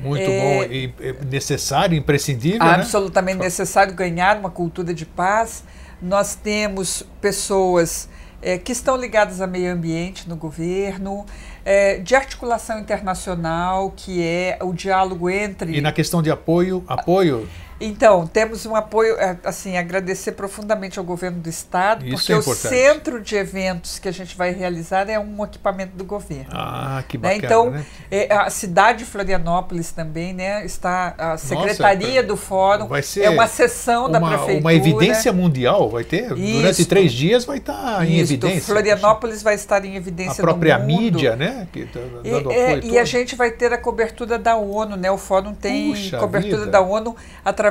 Muito 0.00 0.28
é, 0.28 0.40
bom 0.40 0.62
e 0.64 0.92
necessário, 1.30 1.96
imprescindível. 1.96 2.58
né? 2.58 2.74
Absolutamente 2.74 3.38
né? 3.38 3.44
necessário 3.44 3.94
ganhar 3.94 4.36
uma 4.36 4.50
cultura 4.50 4.92
de 4.92 5.06
paz. 5.06 5.62
Nós 6.02 6.34
temos 6.34 7.04
pessoas 7.20 8.08
é, 8.42 8.58
que 8.58 8.72
estão 8.72 8.96
ligadas 8.96 9.40
ao 9.40 9.46
meio 9.48 9.72
ambiente 9.72 10.28
no 10.28 10.34
governo, 10.34 11.24
é, 11.64 11.98
de 11.98 12.16
articulação 12.16 12.80
internacional, 12.80 13.92
que 13.96 14.22
é 14.22 14.58
o 14.60 14.72
diálogo 14.72 15.30
entre. 15.30 15.76
E 15.76 15.80
na 15.80 15.92
questão 15.92 16.20
de 16.20 16.32
apoio, 16.32 16.84
apoio. 16.88 17.48
Então, 17.78 18.26
temos 18.26 18.64
um 18.64 18.74
apoio, 18.74 19.16
é, 19.18 19.36
assim, 19.44 19.76
agradecer 19.76 20.32
profundamente 20.32 20.98
ao 20.98 21.04
governo 21.04 21.40
do 21.40 21.48
estado, 21.48 22.06
Isso 22.06 22.16
porque 22.16 22.32
é 22.32 22.36
o 22.36 22.42
centro 22.42 23.20
de 23.20 23.36
eventos 23.36 23.98
que 23.98 24.08
a 24.08 24.12
gente 24.12 24.34
vai 24.36 24.50
realizar 24.52 25.08
é 25.10 25.18
um 25.18 25.44
equipamento 25.44 25.94
do 25.94 26.04
governo. 26.04 26.46
Ah, 26.52 27.04
que 27.06 27.18
né? 27.18 27.22
bacana, 27.34 27.44
Então, 27.44 27.70
né? 27.70 27.84
é, 28.10 28.32
a 28.34 28.48
cidade 28.48 29.00
de 29.00 29.04
Florianópolis 29.04 29.92
também, 29.92 30.32
né? 30.32 30.64
Está 30.64 31.14
a 31.18 31.36
secretaria 31.36 32.22
Nossa, 32.22 32.26
do 32.28 32.36
fórum, 32.36 32.86
vai 32.86 33.02
ser 33.02 33.24
é 33.24 33.30
uma 33.30 33.46
sessão 33.46 34.08
da 34.10 34.18
uma, 34.18 34.28
prefeitura. 34.28 34.60
uma 34.60 34.72
evidência 34.74 35.32
mundial, 35.32 35.90
vai 35.90 36.04
ter? 36.04 36.28
Durante 36.34 36.80
Isso. 36.80 36.88
três 36.88 37.12
dias 37.12 37.44
vai 37.44 37.58
estar 37.58 38.06
em 38.06 38.12
Isso, 38.14 38.32
evidência. 38.32 38.62
Florianópolis 38.62 39.42
vai 39.42 39.54
estar 39.54 39.84
em 39.84 39.92
A 39.92 39.96
evidência 39.96 40.42
própria 40.42 40.78
no 40.78 40.86
mundo. 40.86 41.02
mídia, 41.02 41.36
né? 41.36 41.68
Que 41.72 41.84
tá 41.84 42.00
E, 42.24 42.30
dando 42.30 42.50
é, 42.50 42.74
apoio 42.74 42.92
e 42.92 42.98
a 42.98 43.04
gente 43.04 43.36
vai 43.36 43.50
ter 43.50 43.70
a 43.72 43.78
cobertura 43.78 44.38
da 44.38 44.56
ONU, 44.56 44.96
né? 44.96 45.10
O 45.10 45.18
fórum 45.18 45.52
tem 45.52 45.90
Puxa 45.90 46.16
cobertura 46.18 46.58
vida. 46.60 46.70
da 46.70 46.80
ONU 46.80 47.14
através 47.44 47.65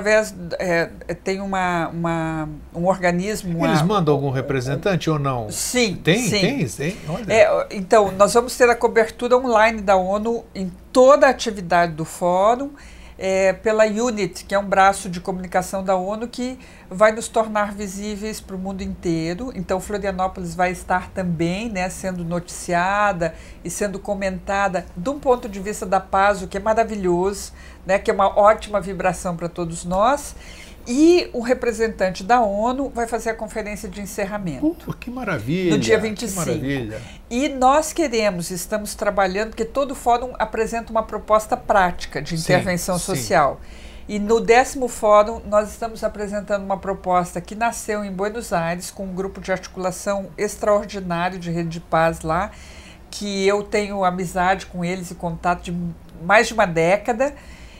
é, 0.59 0.85
tem 1.23 1.41
uma, 1.41 1.87
uma 1.89 2.49
um 2.73 2.85
organismo. 2.85 3.57
uma- 3.57 3.67
Eles 3.67 3.81
mandam 3.81 4.13
algum 4.13 4.29
representante 4.29 5.09
ou 5.09 5.17
não? 5.19 5.49
Sim, 5.51 5.95
Tem, 6.03 6.17
sim. 6.19 6.39
tem, 6.39 6.67
tem. 6.67 6.97
Olha. 7.09 7.25
É, 7.33 7.67
então, 7.71 8.11
nós 8.11 8.33
vamos 8.33 8.55
ter 8.57 8.69
a 8.69 8.75
cobertura 8.75 9.37
online 9.37 9.81
da 9.81 9.95
ONU 9.95 10.43
em 10.53 10.71
toda 10.91 11.27
a 11.27 11.29
atividade 11.29 11.93
do 11.93 12.05
fórum, 12.05 12.71
é, 13.17 13.53
pela 13.53 13.85
UNIT, 13.85 14.43
que 14.43 14.53
é 14.53 14.59
um 14.59 14.65
braço 14.65 15.09
de 15.09 15.21
comunicação 15.21 15.81
da 15.81 15.95
ONU 15.95 16.27
que 16.27 16.59
vai 16.89 17.13
nos 17.13 17.29
tornar 17.29 17.71
visíveis 17.73 18.41
para 18.41 18.57
o 18.57 18.59
mundo 18.59 18.81
inteiro. 18.81 19.53
Então, 19.55 19.79
Florianópolis 19.79 20.53
vai 20.53 20.71
estar 20.71 21.09
também 21.11 21.69
né, 21.69 21.89
sendo 21.89 22.25
noticiada 22.25 23.33
e 23.63 23.69
sendo 23.69 23.99
comentada 23.99 24.85
de 24.97 25.09
um 25.09 25.17
ponto 25.17 25.47
de 25.47 25.59
vista 25.61 25.85
da 25.85 25.99
paz, 26.01 26.41
o 26.41 26.47
que 26.47 26.57
é 26.57 26.59
maravilhoso, 26.59 27.53
né, 27.86 27.99
que 27.99 28.09
é 28.09 28.13
uma 28.13 28.38
ótima 28.38 28.81
vibração 28.81 29.36
para 29.36 29.49
todos 29.49 29.86
nós. 29.86 30.36
E 30.88 31.29
o 31.33 31.41
representante 31.41 32.23
da 32.23 32.41
ONU 32.41 32.91
vai 32.93 33.07
fazer 33.07 33.31
a 33.31 33.33
conferência 33.33 33.89
de 33.89 34.01
encerramento. 34.01 34.75
Pô, 34.86 34.93
que 34.93 35.09
maravilha. 35.09 35.71
No 35.71 35.79
dia 35.79 35.95
que 35.95 36.09
25. 36.09 36.36
maravilha. 36.36 37.01
E 37.29 37.49
nós 37.49 37.91
queremos, 37.91 38.51
estamos 38.51 38.93
trabalhando, 38.93 39.49
porque 39.49 39.65
todo 39.65 39.95
fórum 39.95 40.33
apresenta 40.38 40.91
uma 40.91 41.01
proposta 41.01 41.57
prática 41.57 42.21
de 42.21 42.38
Sim, 42.38 42.43
intervenção 42.43 42.99
sim. 42.99 43.05
social. 43.05 43.59
E 44.07 44.19
no 44.19 44.39
décimo 44.39 44.88
fórum, 44.88 45.41
nós 45.47 45.71
estamos 45.71 46.03
apresentando 46.03 46.63
uma 46.63 46.77
proposta 46.77 47.41
que 47.41 47.55
nasceu 47.55 48.05
em 48.05 48.11
Buenos 48.11 48.53
Aires, 48.53 48.91
com 48.91 49.05
um 49.05 49.15
grupo 49.15 49.41
de 49.41 49.51
articulação 49.51 50.27
extraordinário 50.38 51.39
de 51.39 51.49
rede 51.49 51.69
de 51.69 51.79
paz 51.79 52.21
lá, 52.21 52.51
que 53.09 53.47
eu 53.47 53.63
tenho 53.63 54.03
amizade 54.03 54.67
com 54.67 54.86
eles 54.86 55.09
e 55.09 55.15
contato 55.15 55.63
de 55.63 55.75
mais 56.23 56.47
de 56.47 56.53
uma 56.53 56.67
década. 56.67 57.33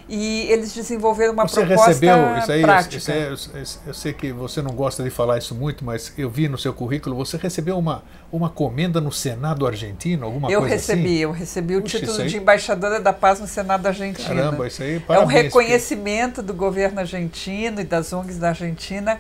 E 0.08 0.42
eles 0.52 0.72
desenvolveram 0.72 1.34
uma 1.34 1.48
você 1.48 1.66
proposta 1.66 1.88
recebeu 1.88 2.38
isso 2.38 2.52
aí? 2.52 2.62
prática. 2.62 2.96
isso 2.98 3.12
é- 3.12 3.28
eu, 3.30 3.64
eu 3.88 3.94
sei 3.94 4.14
que 4.14 4.32
você 4.32 4.62
não 4.62 4.72
gosta 4.72 5.02
de 5.04 5.10
falar 5.10 5.40
isso 5.40 5.56
muito, 5.56 5.84
mas 5.84 6.14
eu 6.16 6.30
vi 6.30 6.48
no 6.48 6.60
seu 6.60 6.72
currículo, 6.74 7.16
você 7.16 7.38
recebeu 7.38 7.76
uma, 7.80 8.04
uma 8.32 8.48
comenda 8.48 9.02
no 9.02 9.12
Senado 9.12 9.66
argentino, 9.66 10.26
alguma 10.26 10.52
eu 10.52 10.60
coisa 10.60 10.76
recebi, 10.76 11.02
assim? 11.02 11.18
eu 11.18 11.32
recebi 11.32 11.76
o 11.76 11.82
Puxa, 11.82 11.98
título 11.98 12.12
isso 12.14 12.22
aí- 12.22 12.28
de 12.30 12.38
embaixadora 12.38 13.00
da 13.00 13.12
paz 13.12 13.40
no 13.40 13.48
Senado 13.48 13.88
argentino. 13.88 14.28
Caramba, 14.28 14.68
isso 14.68 14.84
aí, 14.84 14.94
É 14.96 14.98
um 14.98 15.02
parabéns, 15.02 15.42
reconhecimento 15.44 16.44
do 16.44 16.54
governo 16.54 17.00
argentino 17.00 17.82
e 17.82 17.84
das 17.84 18.14
ONGs 18.14 18.38
da 18.38 18.50
Argentina 18.50 19.20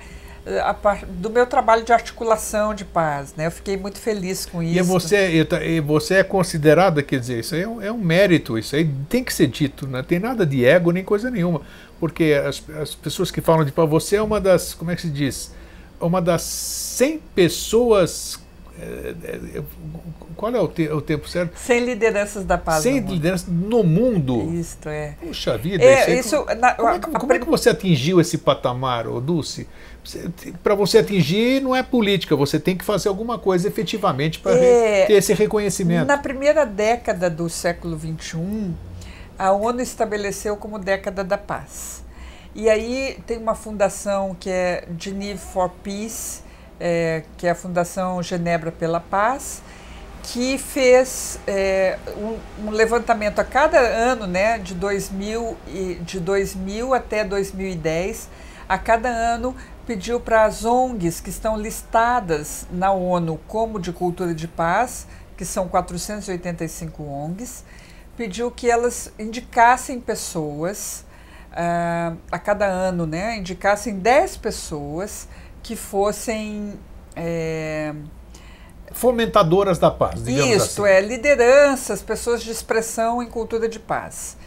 par- 0.81 1.05
do 1.05 1.29
meu 1.29 1.45
trabalho 1.47 1.83
de 1.83 1.91
articulação 1.91 2.73
de 2.73 2.85
paz. 2.85 3.33
Né? 3.35 3.47
Eu 3.47 3.51
fiquei 3.51 3.75
muito 3.77 3.97
feliz 3.99 4.45
com 4.45 4.61
isso. 4.61 4.77
E 4.77 4.81
você, 4.81 5.47
e 5.63 5.79
você 5.81 6.15
é 6.15 6.23
considerada, 6.23 7.01
quer 7.01 7.19
dizer, 7.19 7.39
isso 7.39 7.55
aí 7.55 7.61
é 7.61 7.67
um, 7.67 7.81
é 7.81 7.91
um 7.91 7.97
mérito, 7.97 8.57
isso 8.57 8.75
aí 8.75 8.89
tem 9.09 9.23
que 9.23 9.33
ser 9.33 9.47
dito, 9.47 9.87
não 9.87 10.03
tem 10.03 10.19
nada 10.19 10.45
de 10.45 10.63
ego 10.65 10.91
nem 10.91 11.03
coisa 11.03 11.31
nenhuma, 11.31 11.61
porque 11.99 12.39
as, 12.45 12.61
as 12.79 12.93
pessoas 12.93 13.31
que 13.31 13.41
falam 13.41 13.65
de 13.65 13.71
paz, 13.71 13.89
você 13.89 14.17
é 14.17 14.21
uma 14.21 14.39
das, 14.39 14.73
como 14.73 14.91
é 14.91 14.95
que 14.95 15.01
se 15.01 15.09
diz, 15.09 15.51
uma 15.99 16.21
das 16.21 16.41
100 16.43 17.19
pessoas, 17.33 18.39
eh, 18.79 19.15
eh, 19.23 19.61
qual 20.35 20.53
é 20.53 20.59
o, 20.59 20.67
te- 20.67 20.89
o 20.89 21.01
tempo 21.01 21.27
certo? 21.27 21.57
Sem 21.57 21.83
lideranças 21.85 22.43
da 22.45 22.57
paz. 22.57 22.83
100 22.83 22.95
no 22.95 23.01
mundo. 23.01 23.13
lideranças 23.13 23.47
no 23.47 23.83
mundo. 23.83 24.53
Isto 24.53 24.89
é. 24.89 25.15
Puxa 25.21 25.57
vida, 25.57 25.83
É, 25.83 26.03
aí, 26.03 26.19
isso, 26.19 26.43
como, 26.43 26.59
na- 26.59 26.73
como 26.73 26.89
é, 26.89 26.95
a- 26.95 26.99
que, 26.99 27.09
a 27.15 27.19
como 27.19 27.33
é 27.33 27.39
que 27.39 27.45
você 27.45 27.69
atingiu 27.69 28.19
esse 28.19 28.37
patamar, 28.37 29.07
ô 29.07 29.19
Dulce? 29.21 29.67
Para 30.63 30.75
você 30.75 30.99
atingir 30.99 31.61
não 31.61 31.75
é 31.75 31.81
política, 31.83 32.35
você 32.35 32.59
tem 32.59 32.77
que 32.77 32.85
fazer 32.85 33.09
alguma 33.09 33.39
coisa 33.39 33.67
efetivamente 33.67 34.39
para 34.39 34.53
É, 34.55 35.05
ter 35.05 35.13
esse 35.13 35.33
reconhecimento. 35.33 36.07
Na 36.07 36.17
primeira 36.17 36.65
década 36.65 37.29
do 37.29 37.49
século 37.49 37.99
XXI, 37.99 38.73
a 39.37 39.51
ONU 39.51 39.81
estabeleceu 39.81 40.55
como 40.57 40.79
década 40.79 41.23
da 41.23 41.37
paz. 41.37 42.03
E 42.53 42.69
aí 42.69 43.19
tem 43.27 43.37
uma 43.37 43.53
fundação 43.53 44.35
que 44.39 44.49
é 44.49 44.87
Geneva 44.97 45.39
for 45.39 45.69
Peace, 45.83 46.41
é, 46.79 47.23
que 47.37 47.47
é 47.47 47.51
a 47.51 47.55
Fundação 47.55 48.23
Genebra 48.23 48.71
pela 48.71 48.99
Paz, 48.99 49.61
que 50.23 50.57
fez 50.57 51.39
é, 51.45 51.99
um, 52.17 52.67
um 52.67 52.71
levantamento 52.71 53.39
a 53.39 53.43
cada 53.43 53.79
ano, 53.79 54.25
né, 54.25 54.57
de 54.57 54.73
2000, 54.73 55.57
e, 55.67 55.95
de 55.95 56.19
2000 56.19 56.93
até 56.93 57.23
2010, 57.23 58.29
a 58.67 58.77
cada 58.77 59.09
ano 59.09 59.55
pediu 59.85 60.19
para 60.19 60.45
as 60.45 60.65
ONGs 60.65 61.19
que 61.19 61.29
estão 61.29 61.57
listadas 61.57 62.65
na 62.71 62.91
ONU 62.91 63.39
como 63.47 63.79
de 63.79 63.91
cultura 63.91 64.33
de 64.33 64.47
paz, 64.47 65.07
que 65.37 65.45
são 65.45 65.67
485 65.67 67.03
ONGs, 67.03 67.63
pediu 68.17 68.49
que 68.49 68.69
elas 68.69 69.11
indicassem 69.19 69.99
pessoas 69.99 71.05
ah, 71.51 72.13
a 72.31 72.39
cada 72.39 72.65
ano, 72.65 73.05
né, 73.05 73.37
indicassem 73.37 73.99
10 73.99 74.37
pessoas 74.37 75.27
que 75.61 75.75
fossem 75.75 76.79
é, 77.15 77.93
Fomentadoras 78.91 79.77
da 79.79 79.89
paz, 79.89 80.23
digamos 80.23 80.55
isto 80.55 80.85
assim. 80.85 80.93
é, 80.93 81.01
lideranças, 81.01 82.01
pessoas 82.01 82.43
de 82.43 82.51
expressão 82.51 83.21
em 83.21 83.27
cultura 83.27 83.67
de 83.67 83.79
paz. 83.79 84.37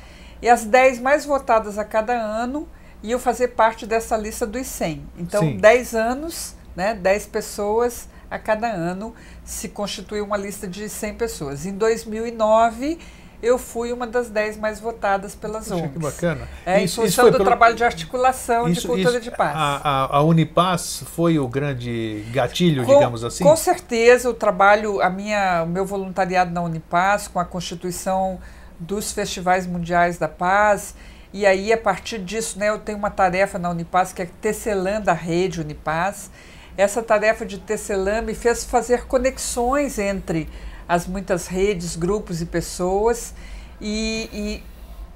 E 0.40 0.48
as 0.48 0.64
10 0.64 1.00
mais 1.00 1.26
votadas 1.26 1.76
a 1.76 1.84
cada 1.84 2.12
ano 2.12 2.68
iam 3.02 3.18
fazer 3.18 3.48
parte 3.48 3.86
dessa 3.86 4.16
lista 4.16 4.46
dos 4.46 4.66
100. 4.66 5.06
Então, 5.18 5.40
Sim. 5.42 5.56
10 5.56 5.94
anos, 5.94 6.54
né, 6.74 6.94
10 6.94 7.26
pessoas 7.26 8.08
a 8.30 8.38
cada 8.38 8.68
ano 8.70 9.14
se 9.44 9.68
constitui 9.68 10.20
uma 10.20 10.36
lista 10.36 10.66
de 10.66 10.88
100 10.88 11.14
pessoas. 11.14 11.64
Em 11.64 11.72
2009, 11.72 12.98
eu 13.40 13.56
fui 13.56 13.92
uma 13.92 14.06
das 14.06 14.28
10 14.28 14.56
mais 14.56 14.80
votadas 14.80 15.34
pelas 15.34 15.70
ONGs. 15.70 15.92
que 15.92 15.98
bacana. 16.00 16.48
É, 16.66 16.82
Isso- 16.82 17.00
em 17.00 17.04
função 17.06 17.26
do 17.26 17.32
pelo- 17.32 17.44
trabalho 17.44 17.76
de 17.76 17.84
articulação 17.84 18.66
de 18.66 18.72
Isso- 18.78 18.88
cultura 18.88 19.10
isso- 19.12 19.20
de 19.20 19.30
paz. 19.30 19.54
A, 19.56 19.76
a, 20.06 20.16
a 20.16 20.22
Unipaz 20.22 21.04
foi 21.14 21.38
o 21.38 21.46
grande 21.46 22.24
gatilho, 22.32 22.84
Com- 22.84 22.94
digamos 22.94 23.22
assim? 23.24 23.44
Com 23.44 23.54
certeza, 23.56 24.28
o 24.28 24.34
trabalho, 24.34 25.00
a 25.00 25.08
minha, 25.08 25.62
o 25.62 25.68
meu 25.68 25.86
voluntariado 25.86 26.50
na 26.52 26.60
Unipaz, 26.62 27.28
com 27.28 27.38
a 27.38 27.44
constituição 27.44 28.40
dos 28.80 29.12
festivais 29.12 29.66
mundiais 29.66 30.18
da 30.18 30.28
paz, 30.28 30.94
e 31.32 31.46
aí 31.46 31.72
a 31.72 31.78
partir 31.78 32.18
disso, 32.18 32.58
né, 32.58 32.68
eu 32.68 32.78
tenho 32.78 32.98
uma 32.98 33.10
tarefa 33.10 33.58
na 33.58 33.70
Unipaz 33.70 34.12
que 34.12 34.22
é 34.22 34.28
tecelando 34.40 35.10
a 35.10 35.14
rede 35.14 35.60
Unipaz. 35.60 36.30
Essa 36.76 37.02
tarefa 37.02 37.44
de 37.44 37.58
tecelã 37.58 38.22
me 38.22 38.34
fez 38.34 38.64
fazer 38.64 39.06
conexões 39.06 39.98
entre 39.98 40.48
as 40.88 41.06
muitas 41.06 41.46
redes, 41.46 41.96
grupos 41.96 42.40
e 42.40 42.46
pessoas. 42.46 43.34
e, 43.80 44.30
e 44.32 44.62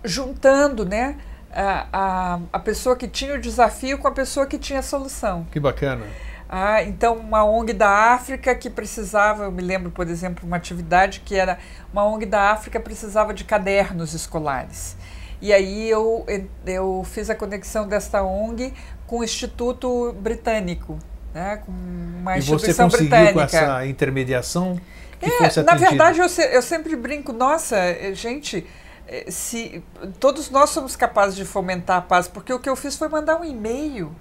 juntando 0.05 0.85
né, 0.85 1.17
a, 1.53 1.87
a, 1.93 2.41
a 2.53 2.59
pessoa 2.59 2.97
que 2.97 3.07
tinha 3.07 3.35
o 3.35 3.41
desafio 3.41 3.99
com 3.99 4.09
a 4.09 4.13
pessoa 4.13 4.47
que 4.47 4.59
tinha 4.59 4.81
a 4.81 4.83
solução. 4.83 5.47
Que 5.51 5.61
bacana. 5.61 6.05
Ah, 6.49 6.83
então, 6.83 7.17
uma 7.17 7.45
ONG 7.45 7.73
da 7.73 7.89
África 8.13 8.55
que 8.55 8.69
precisava, 8.69 9.45
eu 9.45 9.53
me 9.53 9.63
lembro, 9.63 9.91
por 9.91 10.07
exemplo, 10.09 10.47
uma 10.47 10.57
atividade 10.57 11.21
que 11.21 11.35
era 11.35 11.59
uma 11.91 12.05
ONG 12.05 12.27
da 12.27 12.51
África 12.51 12.79
precisava 12.79 13.33
de 13.33 13.45
cadernos 13.45 14.13
escolares. 14.13 14.97
E 15.43 15.53
aí 15.53 15.90
eu, 15.90 16.24
eu 16.64 17.05
fiz 17.05 17.28
a 17.28 17.34
conexão 17.34 17.88
desta 17.88 18.22
ONG 18.22 18.72
com 19.09 19.18
o 19.18 19.24
Instituto 19.24 20.12
Britânico, 20.12 20.97
né, 21.34 21.61
com 21.66 21.72
uma 21.72 22.36
e 22.36 22.38
instituição 22.38 22.88
você 22.88 22.99
conseguiu 22.99 23.11
britânica. 23.11 23.34
com 23.34 23.57
essa 23.57 23.86
intermediação 23.86 24.80
que 25.18 25.26
é, 25.26 25.38
fosse 25.38 25.62
na 25.62 25.74
verdade, 25.74 26.20
eu, 26.20 26.28
se, 26.28 26.43
eu 26.43 26.62
sempre 26.62 26.95
brinco, 26.95 27.32
nossa, 27.32 27.76
eh, 27.76 28.12
gente, 28.14 28.64
eh, 29.09 29.30
se 29.30 29.82
todos 30.20 30.49
nós 30.49 30.70
somos 30.70 30.97
capazes 30.97 31.34
de 31.36 31.45
fomentar 31.45 31.99
a 31.99 32.03
paz, 32.03 32.28
porque 32.28 32.53
o 32.53 32.59
que 32.59 32.68
eu 32.68 32.76
fiz 32.76 32.97
foi 32.97 33.09
mandar 33.09 33.40
um 33.40 33.45
e-mail. 33.45 34.14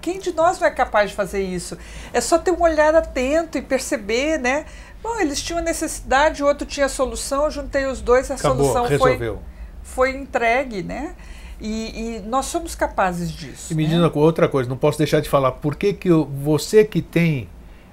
Quem 0.00 0.18
de 0.18 0.32
nós 0.32 0.60
não 0.60 0.66
é 0.68 0.70
capaz 0.70 1.10
de 1.10 1.16
fazer 1.16 1.42
isso? 1.42 1.78
É 2.12 2.20
só 2.20 2.36
ter 2.36 2.50
um 2.50 2.60
olhar 2.60 2.94
atento 2.94 3.58
e 3.58 3.62
perceber, 3.62 4.38
né? 4.38 4.66
Bom, 5.02 5.18
eles 5.18 5.40
tinham 5.40 5.60
necessidade, 5.62 6.42
o 6.42 6.46
outro 6.46 6.66
tinha 6.66 6.88
solução, 6.88 7.44
eu 7.44 7.50
juntei 7.50 7.86
os 7.86 8.00
dois, 8.00 8.30
a 8.30 8.34
Acabou, 8.34 8.66
solução 8.66 8.86
resolveu. 8.86 9.34
foi, 9.36 9.53
foi 9.84 10.16
entregue, 10.16 10.82
né? 10.82 11.14
E, 11.60 12.16
e, 12.16 12.22
nós 12.26 12.46
somos 12.46 12.74
capazes 12.74 13.30
disso. 13.30 13.72
E 13.72 13.76
me 13.76 13.84
né? 13.84 13.90
diz 13.90 13.98
uma 13.98 14.10
outra 14.18 14.48
coisa, 14.48 14.68
não 14.68 14.76
posso 14.76 14.98
deixar 14.98 15.20
de 15.20 15.28
falar, 15.28 15.52
por 15.52 15.76
que, 15.76 15.92
que 15.92 16.08
eu, 16.08 16.24
você 16.24 16.84
que 16.84 17.00
tem 17.00 17.48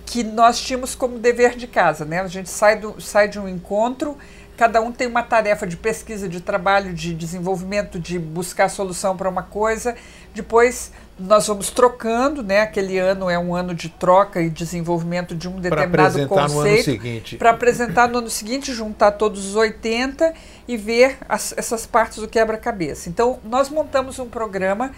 que 0.06 0.22
nós 0.22 0.60
tínhamos 0.60 0.94
como 0.94 1.18
dever 1.18 1.56
de 1.56 1.66
casa. 1.66 2.04
Né? 2.04 2.20
A 2.20 2.26
gente 2.26 2.50
sai, 2.50 2.78
do, 2.78 3.00
sai 3.00 3.28
de 3.28 3.38
um 3.38 3.48
encontro, 3.48 4.16
cada 4.56 4.80
um 4.80 4.92
tem 4.92 5.06
uma 5.08 5.22
tarefa 5.22 5.66
de 5.66 5.76
pesquisa, 5.76 6.28
de 6.28 6.40
trabalho, 6.40 6.92
de 6.92 7.14
desenvolvimento, 7.14 7.98
de 7.98 8.18
buscar 8.18 8.68
solução 8.68 9.16
para 9.16 9.28
uma 9.28 9.42
coisa. 9.42 9.96
Depois 10.34 10.92
nós 11.18 11.46
vamos 11.46 11.70
trocando, 11.70 12.42
né? 12.42 12.60
Aquele 12.60 12.98
ano 12.98 13.30
é 13.30 13.38
um 13.38 13.54
ano 13.54 13.72
de 13.74 13.88
troca 13.88 14.42
e 14.42 14.50
desenvolvimento 14.50 15.34
de 15.34 15.48
um 15.48 15.52
determinado 15.60 15.86
conceito. 16.52 16.84
Para 17.38 17.50
apresentar 17.50 18.08
no 18.08 18.18
ano 18.18 18.30
seguinte, 18.30 18.72
juntar 18.72 19.12
todos 19.12 19.46
os 19.46 19.56
80 19.56 20.34
e 20.68 20.76
ver 20.76 21.16
as- 21.28 21.54
essas 21.56 21.86
partes 21.86 22.18
do 22.18 22.28
quebra-cabeça. 22.28 23.08
Então, 23.08 23.38
nós 23.44 23.68
montamos 23.68 24.18
um 24.18 24.26
programa 24.28 24.90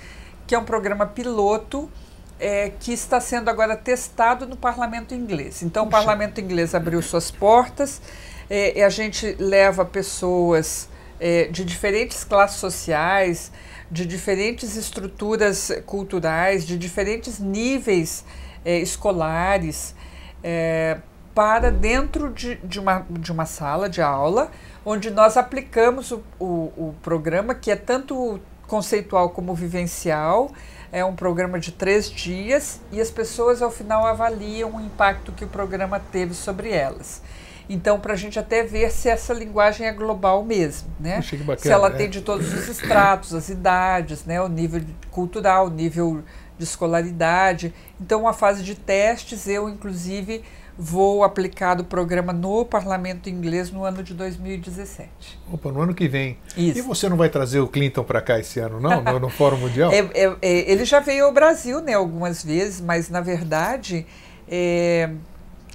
que 0.46 0.54
é 0.54 0.58
um 0.58 0.64
programa 0.64 1.06
piloto 1.06 1.90
é, 2.38 2.70
que 2.78 2.92
está 2.92 3.20
sendo 3.20 3.48
agora 3.48 3.76
testado 3.76 4.46
no 4.46 4.56
parlamento 4.56 5.14
inglês. 5.14 5.62
Então, 5.62 5.84
o 5.84 5.86
Puxa. 5.86 5.98
parlamento 5.98 6.40
inglês 6.40 6.74
abriu 6.74 7.00
suas 7.02 7.30
portas 7.30 8.00
é, 8.48 8.78
e 8.78 8.82
a 8.82 8.88
gente 8.88 9.36
leva 9.38 9.84
pessoas 9.84 10.88
é, 11.18 11.44
de 11.44 11.64
diferentes 11.64 12.24
classes 12.24 12.58
sociais, 12.58 13.50
de 13.90 14.04
diferentes 14.04 14.76
estruturas 14.76 15.70
culturais, 15.86 16.66
de 16.66 16.76
diferentes 16.76 17.38
níveis 17.38 18.24
é, 18.64 18.78
escolares, 18.78 19.94
é, 20.42 20.98
para 21.34 21.70
dentro 21.70 22.32
de, 22.32 22.56
de, 22.56 22.80
uma, 22.80 23.06
de 23.10 23.30
uma 23.30 23.44
sala 23.44 23.88
de 23.88 24.00
aula, 24.00 24.50
onde 24.84 25.10
nós 25.10 25.36
aplicamos 25.36 26.10
o, 26.10 26.22
o, 26.40 26.44
o 26.76 26.94
programa, 27.02 27.54
que 27.54 27.70
é 27.70 27.76
tanto 27.76 28.40
conceitual 28.66 29.30
como 29.30 29.54
vivencial. 29.54 30.50
É 30.96 31.04
um 31.04 31.14
programa 31.14 31.60
de 31.60 31.72
três 31.72 32.10
dias 32.10 32.80
e 32.90 33.02
as 33.02 33.10
pessoas, 33.10 33.60
ao 33.60 33.70
final, 33.70 34.06
avaliam 34.06 34.76
o 34.76 34.80
impacto 34.80 35.30
que 35.30 35.44
o 35.44 35.46
programa 35.46 36.00
teve 36.00 36.32
sobre 36.32 36.70
elas. 36.70 37.20
Então, 37.68 38.00
para 38.00 38.14
a 38.14 38.16
gente 38.16 38.38
até 38.38 38.62
ver 38.62 38.90
se 38.90 39.06
essa 39.06 39.34
linguagem 39.34 39.86
é 39.86 39.92
global 39.92 40.42
mesmo, 40.42 40.88
né? 40.98 41.20
Bacana, 41.40 41.58
se 41.58 41.68
ela 41.68 41.88
é. 41.88 41.90
tem 41.90 42.08
de 42.08 42.22
todos 42.22 42.50
os 42.50 42.66
estratos, 42.66 43.34
as 43.34 43.50
idades, 43.50 44.24
né? 44.24 44.40
o 44.40 44.48
nível 44.48 44.80
cultural, 45.10 45.66
o 45.66 45.70
nível 45.70 46.24
de 46.56 46.64
escolaridade. 46.64 47.74
Então, 48.00 48.22
uma 48.22 48.32
fase 48.32 48.62
de 48.62 48.74
testes, 48.74 49.46
eu, 49.46 49.68
inclusive, 49.68 50.42
vou 50.78 51.24
aplicar 51.24 51.74
do 51.74 51.84
programa 51.84 52.32
no 52.32 52.64
parlamento 52.64 53.30
inglês 53.30 53.70
no 53.70 53.84
ano 53.84 54.02
de 54.02 54.12
2017. 54.14 55.08
Opa, 55.52 55.72
no 55.72 55.80
ano 55.80 55.94
que 55.94 56.06
vem. 56.06 56.36
Isso. 56.56 56.78
E 56.78 56.82
você 56.82 57.08
não 57.08 57.16
vai 57.16 57.28
trazer 57.28 57.60
o 57.60 57.68
Clinton 57.68 58.04
para 58.04 58.20
cá 58.20 58.38
esse 58.38 58.60
ano, 58.60 58.78
não? 58.78 59.02
No, 59.02 59.18
no 59.18 59.28
Fórum 59.28 59.56
Mundial? 59.56 59.90
É, 59.96 59.98
é, 59.98 60.36
é, 60.42 60.70
ele 60.70 60.84
já 60.84 61.00
veio 61.00 61.24
ao 61.24 61.32
Brasil 61.32 61.80
né, 61.80 61.94
algumas 61.94 62.44
vezes, 62.44 62.80
mas 62.80 63.08
na 63.08 63.20
verdade 63.20 64.06
é, 64.48 65.10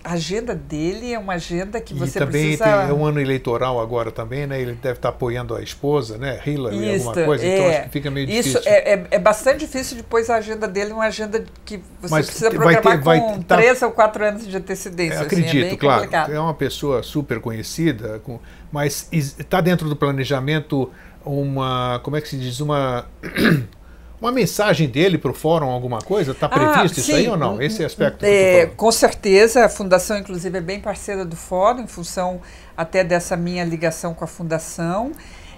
a 0.04 0.14
agenda 0.14 0.56
dele 0.56 1.14
é 1.14 1.20
uma 1.20 1.34
agenda 1.34 1.80
que 1.80 1.94
e 1.94 1.98
você 1.98 2.20
também 2.20 2.56
precisa. 2.58 2.64
tem 2.64 2.74
é 2.90 2.94
um 2.94 3.06
ano 3.06 3.20
eleitoral 3.20 3.80
agora 3.80 4.12
também, 4.12 4.48
né? 4.48 4.60
Ele 4.62 4.74
deve 4.74 4.98
estar 4.98 5.10
apoiando 5.10 5.56
a 5.56 5.62
esposa, 5.62 6.18
né? 6.18 6.40
Hillary, 6.46 6.96
Isso, 6.96 7.08
alguma 7.10 7.26
coisa. 7.26 7.46
Então 7.46 7.66
é. 7.66 7.70
acho 7.78 7.84
que 7.84 7.90
fica 7.90 8.12
meio 8.12 8.30
Isso 8.30 8.50
difícil. 8.50 8.72
é, 8.72 8.94
é, 8.94 9.08
é 9.12 9.20
bastante 9.20 9.60
difícil 9.60 9.98
depois 9.98 10.30
a 10.30 10.36
agenda 10.38 10.68
dele, 10.68 10.92
é 10.92 10.94
uma 10.94 11.06
agenda 11.06 11.44
que 11.66 11.78
você 12.02 12.12
Mas 12.14 12.26
precisa 12.26 12.50
te- 12.50 12.58
vai 12.58 12.74
programar 12.74 12.98
ter- 13.00 13.04
vai 13.06 13.20
com 13.20 13.38
ter- 13.40 13.44
tá- 13.46 13.56
três 13.58 13.82
ou 13.82 13.92
quatro 13.92 14.26
anos 14.26 14.48
de 14.48 14.58
antecedência. 14.58 15.14
É, 15.14 15.18
assim, 15.18 15.26
acredito, 15.26 15.74
é 15.74 15.78
claro. 15.78 16.00
complicado. 16.02 16.34
É 16.34 16.40
uma 16.40 16.54
pessoa 16.54 17.04
super 17.04 17.40
conhecida, 17.40 18.20
com, 18.24 18.40
mas 18.72 19.08
está 19.12 19.62
dentro 19.62 19.88
do 19.88 19.96
planejamento 19.96 20.90
uma, 21.24 22.00
como 22.04 22.16
é 22.18 22.22
que 22.22 22.28
se 22.30 22.38
diz, 22.38 22.60
uma 22.60 23.06
uma 24.22 24.32
mensagem 24.32 24.88
dele 24.88 25.18
para 25.18 25.32
o 25.32 25.34
fórum, 25.34 25.70
alguma 25.70 26.00
coisa? 26.00 26.32
Está 26.32 26.48
previsto 26.48 27.00
isso 27.00 27.14
aí 27.14 27.28
ou 27.28 27.36
não? 27.36 27.62
Esse 27.62 27.84
aspecto 27.84 28.24
É, 28.24 28.68
com 28.68 28.92
certeza, 28.92 29.66
a 29.66 29.70
Fundação, 29.70 30.18
inclusive, 30.18 30.58
é 30.58 30.62
bem 30.62 30.80
parceira 30.80 31.26
do 31.26 31.36
Fórum, 31.36 31.82
em 31.82 31.88
função 31.88 32.40
até 32.78 33.04
dessa 33.04 33.36
minha 33.36 33.64
ligação 33.64 34.14
com 34.14 34.24
a 34.24 34.28
Fundação. 34.28 35.12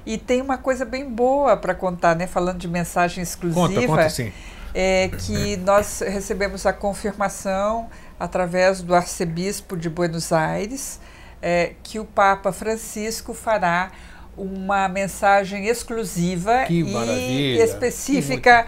E 0.06 0.18
tem 0.18 0.42
uma 0.42 0.58
coisa 0.58 0.86
bem 0.86 1.10
boa 1.10 1.58
para 1.58 1.76
contar, 1.76 2.16
né? 2.16 2.26
Falando 2.26 2.58
de 2.58 2.68
mensagem 2.68 3.22
exclusiva. 3.22 3.68
Conta, 3.68 3.88
conta 3.88 4.10
sim. 4.10 4.32
é 4.74 5.10
que 5.10 5.58
nós 5.58 6.00
recebemos 6.00 6.66
a 6.66 6.74
confirmação 6.74 7.90
através 8.20 8.82
do 8.82 8.96
arcebispo 8.96 9.76
de 9.76 9.90
Buenos 9.90 10.32
Aires 10.32 11.00
é, 11.44 11.74
que 11.84 12.00
o 12.00 12.06
Papa 12.06 12.54
Francisco 12.54 13.34
fará 13.34 13.92
uma 14.38 14.88
mensagem 14.88 15.68
exclusiva 15.68 16.66
Que 16.66 16.80
e 16.80 16.84
maravilha, 16.84 17.64
específica 17.64 18.66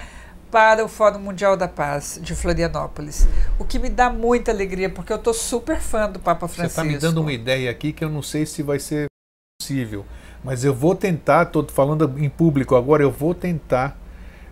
para 0.52 0.86
o 0.86 0.88
Fórum 0.88 1.20
Mundial 1.20 1.58
da 1.58 1.68
Paz 1.68 2.20
de 2.22 2.36
Florianópolis. 2.36 3.28
O 3.60 3.66
que 3.66 3.78
me 3.78 3.90
dá 3.90 4.10
muita 4.10 4.52
alegria, 4.52 4.90
porque 4.90 5.12
eu 5.12 5.18
estou 5.18 5.34
super 5.34 5.80
fã 5.80 6.10
do 6.10 6.20
Papa 6.20 6.48
Francisco. 6.48 6.82
Você 6.82 6.88
está 6.88 6.94
me 6.94 6.98
dando 6.98 7.22
uma 7.22 7.34
ideia 7.34 7.70
aqui 7.70 7.92
que 7.92 8.04
eu 8.04 8.10
não 8.10 8.22
sei 8.22 8.46
se 8.46 8.64
vai 8.64 8.80
ser 8.80 9.08
possível, 9.60 10.06
mas 10.44 10.64
eu 10.64 10.74
vou 10.74 10.96
tentar, 10.96 11.44
estou 11.44 11.68
falando 11.68 12.14
em 12.18 12.30
público 12.30 12.76
agora, 12.76 13.04
eu 13.04 13.12
vou 13.12 13.34
tentar 13.34 13.98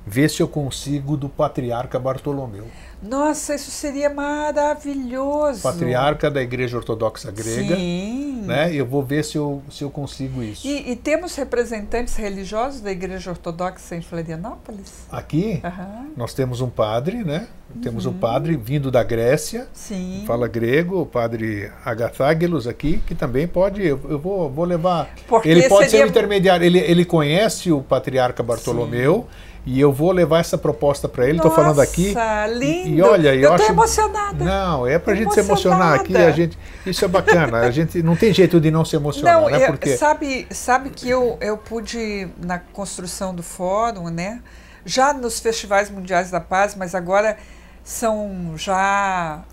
ver 0.06 0.30
se 0.30 0.42
eu 0.42 0.48
consigo 0.48 1.16
do 1.16 1.30
patriarca 1.30 1.98
Bartolomeu. 1.98 2.68
Nossa, 3.04 3.56
isso 3.56 3.70
seria 3.70 4.10
maravilhoso. 4.10 5.62
Patriarca 5.62 6.32
da 6.32 6.42
Igreja 6.42 6.78
Ortodoxa 6.78 7.32
Grega. 7.32 7.76
Sim. 7.76 8.44
Né? 8.46 8.74
Eu 8.74 8.86
vou 8.86 9.04
ver 9.04 9.24
se 9.24 9.38
eu, 9.38 9.62
se 9.72 9.84
eu 9.84 9.90
consigo 9.90 10.42
isso. 10.44 10.66
E, 10.68 10.92
e 10.92 10.96
temos 10.96 11.36
representantes 11.36 12.16
religiosos 12.16 12.82
da 12.82 12.92
Igreja 12.92 13.30
Ortodoxa 13.32 13.96
em 13.96 14.02
Florianópolis? 14.02 14.92
Aqui, 15.12 15.62
Aham. 15.64 16.08
nós 16.18 16.34
temos 16.34 16.60
um 16.62 16.70
padre, 16.70 17.24
né? 17.24 17.48
Temos 17.82 18.06
um 18.06 18.14
padre 18.14 18.56
vindo 18.56 18.92
da 18.92 19.02
Grécia, 19.02 19.68
Sim. 19.74 20.24
fala 20.28 20.48
grego, 20.48 21.02
o 21.02 21.06
padre 21.08 21.72
Agathágelos 21.84 22.68
aqui, 22.68 23.02
que 23.08 23.16
também 23.16 23.48
pode, 23.48 23.82
eu, 23.84 24.00
eu 24.10 24.20
vou, 24.20 24.48
vou 24.50 24.64
levar. 24.64 25.10
Porque 25.28 25.50
ele 25.50 25.68
pode 25.68 25.86
ser 25.86 25.92
seria- 25.92 26.06
o 26.06 26.10
intermediário, 26.10 26.64
ele, 26.64 26.78
ele 26.80 27.04
conhece 27.04 27.72
o 27.72 27.82
patriarca 27.82 28.44
Bartolomeu 28.44 29.26
e 29.66 29.80
eu 29.80 29.94
vou 29.94 30.12
levar 30.12 30.40
essa 30.40 30.58
proposta 30.58 31.08
para 31.08 31.28
ele. 31.28 31.38
Estou 31.38 31.52
falando 31.52 31.80
aqui. 31.80 32.14
Nossa, 32.14 32.48
e- 32.48 32.54
lindo. 32.60 32.90
E, 32.90 33.02
olha, 33.02 33.34
eu, 33.34 33.42
eu 33.44 33.54
acho. 33.54 33.72
emocionada. 33.72 34.44
Não, 34.44 34.86
é 34.86 35.00
pra 35.00 35.14
Tô 35.14 35.20
gente 35.20 35.34
se 35.34 35.40
emocionar 35.40 35.94
aqui, 35.94 36.16
a 36.18 36.32
gente, 36.32 36.58
isso 36.86 37.06
é 37.06 37.08
bacana. 37.08 37.60
A 37.60 37.72
gente 37.72 38.04
não 38.04 38.16
tem 38.16 38.34
jeito 38.34 38.60
de 38.60 38.70
não 38.70 38.84
se 38.84 38.96
emocionar, 38.96 39.42
Não, 39.42 39.50
né? 39.50 39.68
Porque 39.68 39.96
sabe, 39.96 40.48
sabe 40.52 40.90
que 40.90 41.10
eu, 41.10 41.38
eu 41.40 41.58
pude, 41.58 42.28
na 42.44 42.60
construção 42.60 43.34
do 43.34 43.42
fórum, 43.42 44.10
né? 44.10 44.42
Já 44.86 45.14
nos 45.14 45.40
festivais 45.40 45.90
mundiais 45.90 46.30
da 46.30 46.42
paz, 46.42 46.76
mas 46.76 46.94
agora 46.94 47.38
são 47.86 48.54
já, 48.58 49.44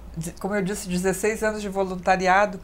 como 0.40 0.56
eu 0.56 0.62
disse, 0.62 0.88
16 0.88 1.44
anos 1.44 1.62
de 1.62 1.68
voluntariado, 1.68 2.58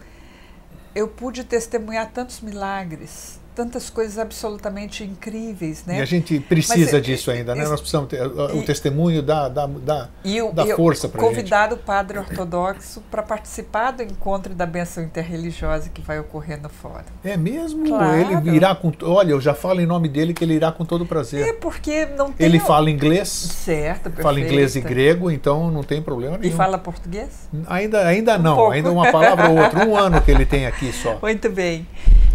eu 0.97 1.07
pude 1.07 1.45
testemunhar 1.45 2.11
tantos 2.13 2.41
milagres, 2.41 3.39
tantas 3.57 3.89
coisas 3.91 4.19
absolutamente 4.19 5.03
incríveis, 5.03 5.85
né? 5.87 5.99
e 5.99 6.03
a 6.03 6.05
gente 6.05 6.39
precisa 6.39 6.79
Mas, 6.79 6.95
é, 6.95 7.01
disso 7.01 7.31
ainda, 7.31 7.55
né? 7.55 7.65
é, 7.65 7.69
Nós 7.69 7.81
precisamos 7.81 8.09
ter 8.11 8.21
o 8.25 8.61
e- 8.61 8.65
testemunho 8.65 9.23
da, 9.23 9.49
da, 9.49 9.67
da, 9.67 10.09
E 10.23 10.35
e 10.35 10.37
eu 10.37 10.53
força 10.77 11.09
gente. 11.09 11.17
convidar 11.17 11.73
o 11.73 11.77
padre 11.79 12.19
ortodoxo 12.19 13.03
para 13.11 13.23
participar 13.23 13.93
do 13.93 14.03
encontro 14.03 14.55
da 14.55 14.67
benção 14.67 15.03
interreligiosa 15.03 15.89
que 15.89 16.03
vai 16.03 16.21
ocorrer 16.21 16.61
no 16.61 16.69
fórum. 16.69 17.03
É 17.25 17.37
mesmo? 17.37 17.87
Claro. 17.87 18.21
Ele 18.47 18.51
irá 18.57 18.75
com. 18.75 18.93
Olha, 19.03 19.31
eu 19.31 19.41
já 19.41 19.55
falo 19.55 19.81
em 19.81 19.87
nome 19.87 20.09
dele 20.09 20.35
que 20.35 20.45
ele 20.45 20.53
irá 20.55 20.71
com 20.71 20.85
todo 20.85 21.07
prazer. 21.07 21.49
É 21.49 21.53
porque 21.55 22.05
não 22.07 22.31
tem. 22.31 22.47
Ele 22.47 22.59
o- 22.59 22.61
fala 22.61 22.91
inglês, 22.91 23.29
Certo, 23.29 24.11
fala 24.23 24.39
inglês 24.39 24.77
e 24.77 24.81
perfeito. 24.83 24.89
grego, 24.89 25.31
então 25.31 25.71
não 25.71 25.83
tem 25.83 26.03
problema 26.03 26.37
E 26.37 26.41
nenhum. 26.41 26.57
fala 26.57 26.77
português? 26.77 27.49
Ainda, 27.67 28.07
ainda 28.07 28.37
não, 28.37 28.55
pouco. 28.57 28.73
ainda 28.73 28.93
uma 28.93 29.11
palavra 29.11 29.49
ou 29.49 29.59
outra. 29.59 29.87
Um 29.87 29.97
ano 29.97 30.21
que 30.21 30.31
ele 30.31 30.45
tem 30.45 30.67
aqui 30.67 30.93
só. 30.93 31.17
Muito 31.23 31.49
bem. 31.49 31.87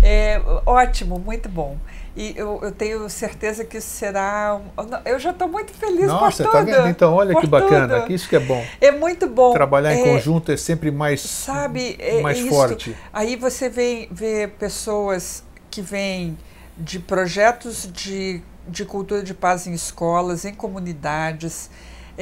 É, 0.03 0.41
ótimo, 0.65 1.19
muito 1.19 1.47
bom. 1.47 1.77
E 2.15 2.33
eu, 2.35 2.59
eu 2.61 2.71
tenho 2.71 3.07
certeza 3.09 3.63
que 3.63 3.77
isso 3.77 3.87
será. 3.87 4.59
um- 4.77 4.83
Eu 5.05 5.17
já 5.19 5.31
estou 5.31 5.47
muito 5.47 5.71
feliz 5.73 6.07
Nossa, 6.07 6.43
por 6.43 6.51
tá 6.51 6.59
tudo. 6.59 6.71
vendo? 6.71 6.87
Então, 6.89 7.13
olha 7.13 7.35
que 7.39 7.47
bacana, 7.47 7.95
tudo. 7.97 8.07
que 8.07 8.13
isso 8.13 8.27
que 8.27 8.35
é 8.35 8.39
bom. 8.39 8.65
É 8.81 8.91
muito 8.91 9.27
bom. 9.27 9.53
Trabalhar 9.53 9.93
em 9.95 10.01
É, 10.01 10.03
conjunto 10.03 10.51
é 10.51 10.57
sempre 10.57 10.91
mais, 10.91 11.21
Sabe, 11.21 11.95
é, 11.99 12.19
mais 12.21 12.39
isso. 12.39 12.49
forte. 12.49 12.95
Aí 13.13 13.35
você 13.35 13.69
vê, 13.69 14.09
vê 14.11 14.47
pessoas 14.47 15.43
que 15.69 15.81
vêm 15.81 16.37
de 16.77 16.99
projetos 16.99 17.87
de, 17.93 18.41
de 18.67 18.83
cultura 18.83 19.23
de 19.23 19.33
paz 19.33 19.65
em 19.67 19.73
escolas, 19.73 20.43
em 20.43 20.53
comunidades. 20.53 21.69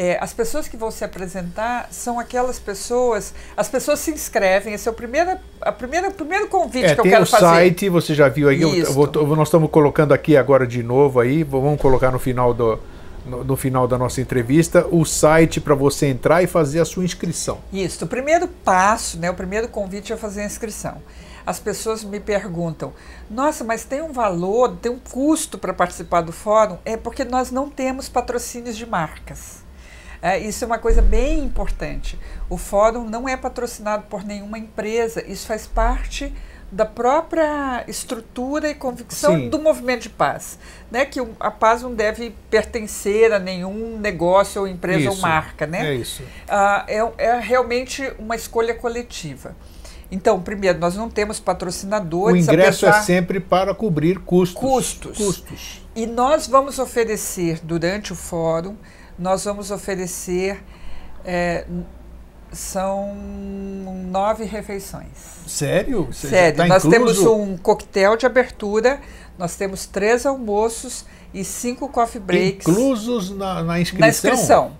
É, 0.01 0.17
as 0.21 0.31
pessoas 0.31 0.65
que 0.65 0.77
vão 0.77 0.89
se 0.91 1.03
apresentar 1.03 1.89
são 1.91 2.17
aquelas 2.17 2.57
pessoas. 2.57 3.33
As 3.57 3.67
pessoas 3.67 3.99
se 3.99 4.11
inscrevem. 4.11 4.73
Esse 4.73 4.87
é 4.87 4.91
o 4.91 4.93
primeiro, 4.93 5.37
a 5.59 5.73
primeira, 5.73 6.07
o 6.07 6.13
primeiro 6.13 6.47
convite 6.47 6.85
É, 6.85 6.93
que 6.95 7.01
eu 7.01 7.03
tem 7.03 7.11
quero 7.11 7.23
o 7.23 7.27
fazer. 7.27 7.43
site, 7.45 7.89
você 7.89 8.15
já 8.15 8.29
viu 8.29 8.47
aí, 8.47 8.61
eu- 8.61 8.93
vou- 8.93 9.11
nós 9.35 9.49
estamos 9.49 9.69
colocando 9.69 10.13
aqui 10.13 10.37
agora 10.37 10.65
de 10.65 10.81
novo 10.81 11.19
aí, 11.19 11.43
vamos 11.43 11.81
colocar 11.81 12.11
no 12.11 12.19
final 12.19 12.53
do 12.53 12.79
no, 13.25 13.43
no 13.43 13.57
final 13.57 13.85
da 13.89 13.97
nossa 13.97 14.21
entrevista 14.21 14.87
o 14.89 15.03
site 15.03 15.59
para 15.59 15.75
você 15.75 16.07
entrar 16.07 16.41
e 16.41 16.47
fazer 16.47 16.79
a 16.79 16.85
sua 16.85 17.03
inscrição. 17.03 17.57
Isso. 17.71 18.05
O 18.05 18.07
primeiro 18.07 18.47
passo, 18.47 19.19
né, 19.19 19.29
o 19.29 19.33
primeiro 19.33 19.67
convite 19.67 20.13
é 20.13 20.15
fazer 20.17 20.41
a 20.41 20.45
inscrição. 20.45 20.95
As 21.45 21.59
pessoas 21.59 22.05
me 22.05 22.21
perguntam: 22.21 22.93
nossa, 23.29 23.65
mas 23.65 23.83
tem 23.83 24.01
um 24.01 24.13
valor, 24.13 24.77
tem 24.81 24.89
um 24.89 24.97
custo 24.97 25.57
para 25.57 25.73
participar 25.73 26.21
do 26.21 26.31
fórum? 26.31 26.77
É 26.85 26.95
porque 26.95 27.25
nós 27.25 27.51
não 27.51 27.69
temos 27.69 28.07
patrocínios 28.07 28.77
de 28.77 28.85
marcas. 28.85 29.67
É, 30.21 30.37
isso 30.37 30.63
é 30.63 30.67
uma 30.67 30.77
coisa 30.79 31.01
bem 31.01 31.39
importante. 31.39 32.19
O 32.49 32.57
fórum 32.57 33.05
não 33.09 33.27
é 33.27 33.37
patrocinado 33.37 34.03
por 34.09 34.23
nenhuma 34.23 34.57
empresa, 34.57 35.23
isso 35.25 35.47
faz 35.47 35.65
parte 35.65 36.33
da 36.71 36.85
própria 36.85 37.83
estrutura 37.87 38.69
e 38.69 38.75
convicção 38.75 39.33
Sim. 39.35 39.49
do 39.49 39.57
movimento 39.57 40.03
de 40.03 40.09
paz. 40.09 40.59
Né? 40.91 41.03
Que 41.05 41.19
o- 41.19 41.35
a 41.39 41.49
paz 41.49 41.81
não 41.81 41.95
deve 41.95 42.35
pertencer 42.49 43.31
a 43.33 43.39
nenhum 43.39 43.97
negócio 43.99 44.61
ou 44.61 44.67
empresa 44.67 45.07
ou 45.09 45.13
Isso. 45.13 45.21
marca. 45.21 45.65
Né? 45.65 45.87
É 45.87 45.93
isso. 45.95 46.21
Ah, 46.47 46.85
é, 46.87 46.99
é 47.17 47.39
realmente 47.39 48.13
uma 48.19 48.35
escolha 48.35 48.75
coletiva. 48.75 49.55
Então, 50.11 50.39
primeiro, 50.41 50.77
nós 50.79 50.95
não 50.95 51.09
temos 51.09 51.39
O 51.39 51.43
patrocinadores. 51.43 52.43
ingresso 52.47 52.85
apesar- 52.87 53.01
é 53.01 53.05
sempre 53.05 53.39
para 53.39 53.73
cobrir 53.73 54.19
custos. 54.19 54.59
Custos. 54.59 55.17
Custos. 55.17 55.81
E 55.95 56.05
nós 56.05 56.45
vamos 56.47 56.77
oferecer, 56.77 57.59
durante 57.63 58.13
o 58.13 58.15
fórum, 58.15 58.75
nós 59.19 59.43
vamos 59.43 59.69
oferecer. 59.71 60.63
é, 61.25 61.65
são 62.51 63.15
nove 64.09 64.43
refeições. 64.43 65.05
Sério? 65.45 66.05
Você 66.11 66.29
Sério, 66.29 66.57
tá 66.57 66.65
nós 66.65 66.81
temos 66.81 67.11
incluso? 67.19 67.35
um 67.35 67.57
coquetel 67.57 68.17
de 68.17 68.25
abertura, 68.25 68.99
nós 69.37 69.55
temos 69.55 69.85
três 69.85 70.25
almoços 70.25 71.05
e 71.33 71.43
cinco 71.43 71.87
coffee 71.89 72.19
breaks. 72.19 72.67
Inclusos 72.67 73.29
na, 73.29 73.61
na 73.63 73.79
inscrição? 73.79 74.01
Na 74.01 74.09
inscrição. 74.09 74.71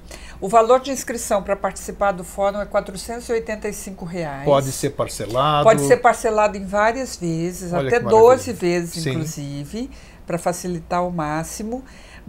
O 0.41 0.47
valor 0.47 0.79
de 0.79 0.89
inscrição 0.91 1.43
para 1.43 1.55
participar 1.55 2.11
do 2.13 2.23
fórum 2.23 2.59
é 2.61 2.65
485 2.65 4.05
reais. 4.05 4.45
Pode 4.45 4.71
ser 4.71 4.91
parcelado. 4.91 5.63
Pode 5.63 5.81
ser 5.85 5.97
parcelado 5.97 6.57
em 6.57 6.65
várias 6.65 7.17
vezes, 7.17 7.71
Olha 7.73 7.87
até 7.87 7.99
que 7.99 8.05
12 8.05 8.51
maravilha. 8.51 8.55
vezes, 8.55 9.03
Sim. 9.03 9.09
inclusive, 9.11 9.91
para 10.25 10.37
facilitar 10.37 10.99
ao 10.99 11.11
máximo. 11.11 11.83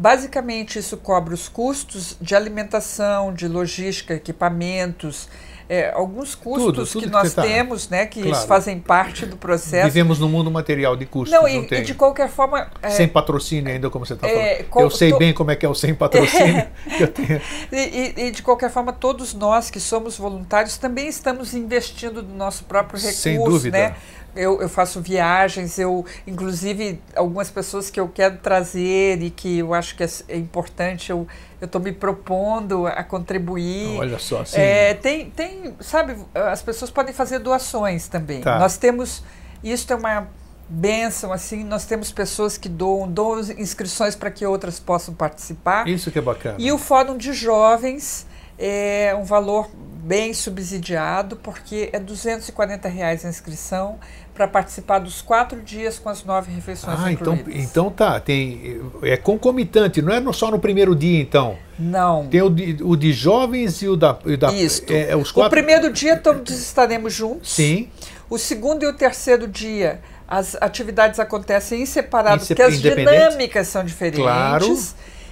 Basicamente, 0.05 0.79
isso 0.79 0.97
cobre 0.97 1.35
os 1.35 1.47
custos 1.47 2.17
de 2.19 2.35
alimentação, 2.35 3.35
de 3.35 3.47
logística, 3.47 4.15
equipamentos, 4.15 5.29
é, 5.69 5.93
alguns 5.95 6.35
custos 6.35 6.65
Tudo, 6.65 6.87
tudo 6.87 7.01
que 7.03 7.07
que 7.07 7.13
nós 7.13 7.35
tá- 7.35 7.43
temos, 7.43 7.89
né, 7.91 8.07
que 8.07 8.23
Claro. 8.23 8.47
fazem 8.49 8.81
parte 8.81 9.27
do 9.27 9.37
processo. 9.37 9.85
Vivemos 9.85 10.19
num 10.19 10.29
mundo 10.29 10.51
material 10.51 10.97
de 10.97 11.05
custos, 11.05 11.31
não, 11.33 11.43
não, 11.43 11.49
e, 11.49 11.67
tem. 11.67 11.81
e 11.81 11.85
de 11.85 11.93
qualquer 11.93 12.31
forma. 12.31 12.71
é, 12.81 12.89
Sem 12.89 13.07
patrocínio 13.07 13.71
ainda, 13.71 13.91
como 13.91 14.07
você 14.07 14.15
está 14.15 14.27
É, 14.27 14.55
falando. 14.55 14.69
qual- 14.71 14.85
Eu 14.87 14.91
sei 14.91 15.13
to- 15.13 15.19
bem 15.19 15.35
como 15.35 15.51
é 15.51 15.57
que 15.57 15.67
é 15.67 15.69
o 15.69 15.75
sem 15.75 15.95
patrocínio. 15.95 16.67
que 16.97 17.03
eu 17.05 17.09
tenho. 17.09 17.41
E, 17.71 17.77
e- 17.77 18.15
e, 18.27 18.31
de 18.31 18.43
qualquer 18.43 18.71
forma, 18.71 18.95
todos 18.95 19.35
nós 19.35 19.71
que 19.71 19.79
somos 19.79 20.17
voluntários 20.17 20.79
também 20.79 21.09
estamos 21.09 21.53
investindo 21.53 22.23
do 22.23 22.35
nosso 22.35 22.65
próprio 22.65 22.99
recurso, 22.99 23.21
Sem 23.21 23.37
dúvida. 23.45 23.79
né? 23.79 23.97
Eu, 24.35 24.61
eu 24.62 24.69
faço 24.69 25.01
viagens, 25.01 25.78
eu, 25.78 26.05
inclusive, 26.27 27.01
algumas 27.16 27.51
pessoas 27.51 27.90
que 27.90 27.98
eu 27.98 28.09
quero 28.09 28.39
trazer 28.39 29.23
e 29.23 29.31
que 29.31 29.59
eu 29.59 29.74
acho 29.74 29.97
que 29.97 30.05
é, 30.05 30.09
é 30.28 30.36
importante, 30.36 31.11
eu 31.11 31.27
estou 31.61 31.81
me 31.81 31.93
propondo 31.93 32.86
a 32.86 33.02
contribuir. 33.02 33.98
Olha 33.98 34.19
só, 34.19 34.43
assim. 34.43 34.59
É, 34.59 34.94
tem, 34.94 35.31
tem, 35.31 35.74
sabe, 35.81 36.16
as 36.35 36.62
pessoas 36.62 36.90
podem 36.90 37.12
fazer 37.12 37.39
doações 37.40 38.09
também. 38.09 38.40
Tá. 38.40 38.59
Nós 38.59 38.77
temos, 38.77 39.24
isso 39.62 39.93
é 39.93 39.97
uma 39.97 40.28
benção, 40.70 41.32
assim, 41.32 41.65
nós 41.65 41.85
temos 41.85 42.12
pessoas 42.12 42.57
que 42.57 42.69
doam, 42.69 43.11
doam 43.11 43.40
inscrições 43.59 44.15
para 44.15 44.31
que 44.31 44.47
outras 44.47 44.78
possam 44.78 45.12
participar. 45.12 45.89
Isso 45.89 46.11
que 46.11 46.19
é 46.19 46.23
bacana. 46.23 46.57
E 46.59 46.70
o 46.70 46.78
Fórum 46.78 47.16
de 47.16 47.32
Jovens 47.32 48.27
é 48.57 49.15
um 49.19 49.24
valor 49.24 49.69
bem 50.03 50.33
subsidiado, 50.33 51.37
porque 51.37 51.91
é 51.93 51.99
240 52.01 52.89
reais 52.89 53.25
a 53.25 53.29
inscrição 53.29 53.99
para 54.35 54.49
participar 54.49 54.99
dos 55.01 55.21
quatro 55.21 55.61
dias 55.61 55.99
com 55.99 56.09
as 56.09 56.25
nove 56.25 56.51
refeições 56.53 56.99
Ah, 56.99 57.13
então, 57.13 57.35
incluídas. 57.35 57.63
então 57.65 57.91
tá. 57.91 58.19
Tem, 58.19 58.81
é 59.03 59.17
concomitante, 59.17 60.01
não 60.01 60.13
é 60.13 60.33
só 60.33 60.51
no 60.51 60.59
primeiro 60.59 60.95
dia, 60.95 61.21
então. 61.21 61.57
Não. 61.79 62.27
Tem 62.29 62.41
o 62.41 62.49
de, 62.49 62.79
o 62.83 62.97
de 62.97 63.13
jovens 63.13 63.83
e 63.83 63.89
o 63.89 63.97
da. 63.97 64.19
e 64.25 64.37
da 64.37 64.53
Isto. 64.53 64.93
É, 64.93 65.11
é 65.11 65.17
os 65.17 65.31
O 65.31 65.35
quatro. 65.35 65.51
primeiro 65.51 65.93
dia 65.93 66.17
todos 66.17 66.59
estaremos 66.59 67.13
juntos. 67.13 67.53
Sim. 67.53 67.89
O 68.29 68.39
segundo 68.39 68.85
e 68.85 68.87
o 68.87 68.93
terceiro 68.93 69.47
dia, 69.49 70.01
as 70.27 70.55
atividades 70.61 71.19
acontecem 71.19 71.83
em 71.83 71.87
separado, 71.87 72.47
porque 72.47 72.63
as 72.63 72.81
dinâmicas 72.81 73.67
são 73.69 73.85
diferentes. 73.85 74.21
Claro. 74.21 74.79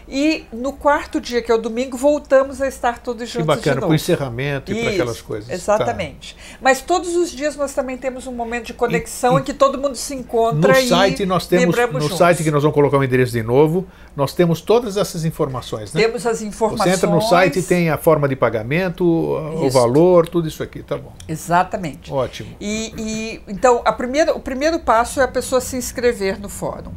E 0.09 0.47
no 0.53 0.73
quarto 0.73 1.21
dia, 1.21 1.43
que 1.43 1.53
é 1.53 1.55
o 1.55 1.59
domingo, 1.59 1.97
voltamos 1.97 2.63
a 2.63 2.67
estar 2.67 2.99
todos 2.99 3.29
juntos. 3.29 3.43
Que 3.43 3.57
bacana, 3.57 3.81
para 3.83 3.91
o 3.91 3.95
encerramento 3.95 4.73
e 4.73 4.81
para 4.81 4.91
aquelas 4.91 5.21
coisas. 5.21 5.51
Exatamente. 5.51 6.35
Tá. 6.35 6.59
Mas 6.63 6.81
todos 6.81 7.15
os 7.15 7.31
dias 7.31 7.57
nós 7.57 7.75
também 7.75 7.99
temos 7.99 8.27
um 8.27 8.33
momento 8.33 8.67
de 8.67 8.75
conexão 8.75 9.37
e, 9.37 9.41
em 9.41 9.45
que 9.45 9.53
todo 9.53 9.79
mundo 9.79 9.97
se 9.97 10.15
encontra. 10.15 10.73
No 10.73 10.89
site 10.89 11.27
nós 11.27 11.47
temos 11.47 11.77
no 11.77 12.01
juntos. 12.01 12.17
site 12.17 12.43
que 12.43 12.51
nós 12.51 12.63
vamos 12.63 12.75
colocar 12.75 12.97
o 12.97 13.05
endereço 13.05 13.33
de 13.33 13.43
novo, 13.43 13.87
nós 14.17 14.33
temos 14.33 14.63
todas 14.63 14.97
essas 14.97 15.27
informações, 15.27 15.93
né? 15.93 16.01
Temos 16.01 16.27
as 16.27 16.41
informações. 16.41 16.91
Você 16.91 16.97
entra 16.97 17.11
no 17.11 17.21
site 17.21 17.63
tem 17.63 17.91
a 17.91 17.99
forma 17.99 18.27
de 18.27 18.35
pagamento, 18.35 19.05
isso. 19.55 19.65
o 19.65 19.71
valor, 19.71 20.27
tudo 20.27 20.49
isso 20.49 20.63
aqui, 20.63 20.83
tá 20.83 20.97
bom. 20.97 21.13
Exatamente. 21.29 22.11
Ótimo. 22.11 22.57
E, 22.59 22.95
e 22.97 23.43
então 23.47 23.83
a 23.85 23.93
primeira, 23.93 24.35
o 24.35 24.41
primeiro 24.41 24.79
passo 24.79 25.21
é 25.21 25.25
a 25.25 25.29
pessoa 25.29 25.61
se 25.61 25.77
inscrever 25.77 26.41
no 26.41 26.49
fórum. 26.49 26.93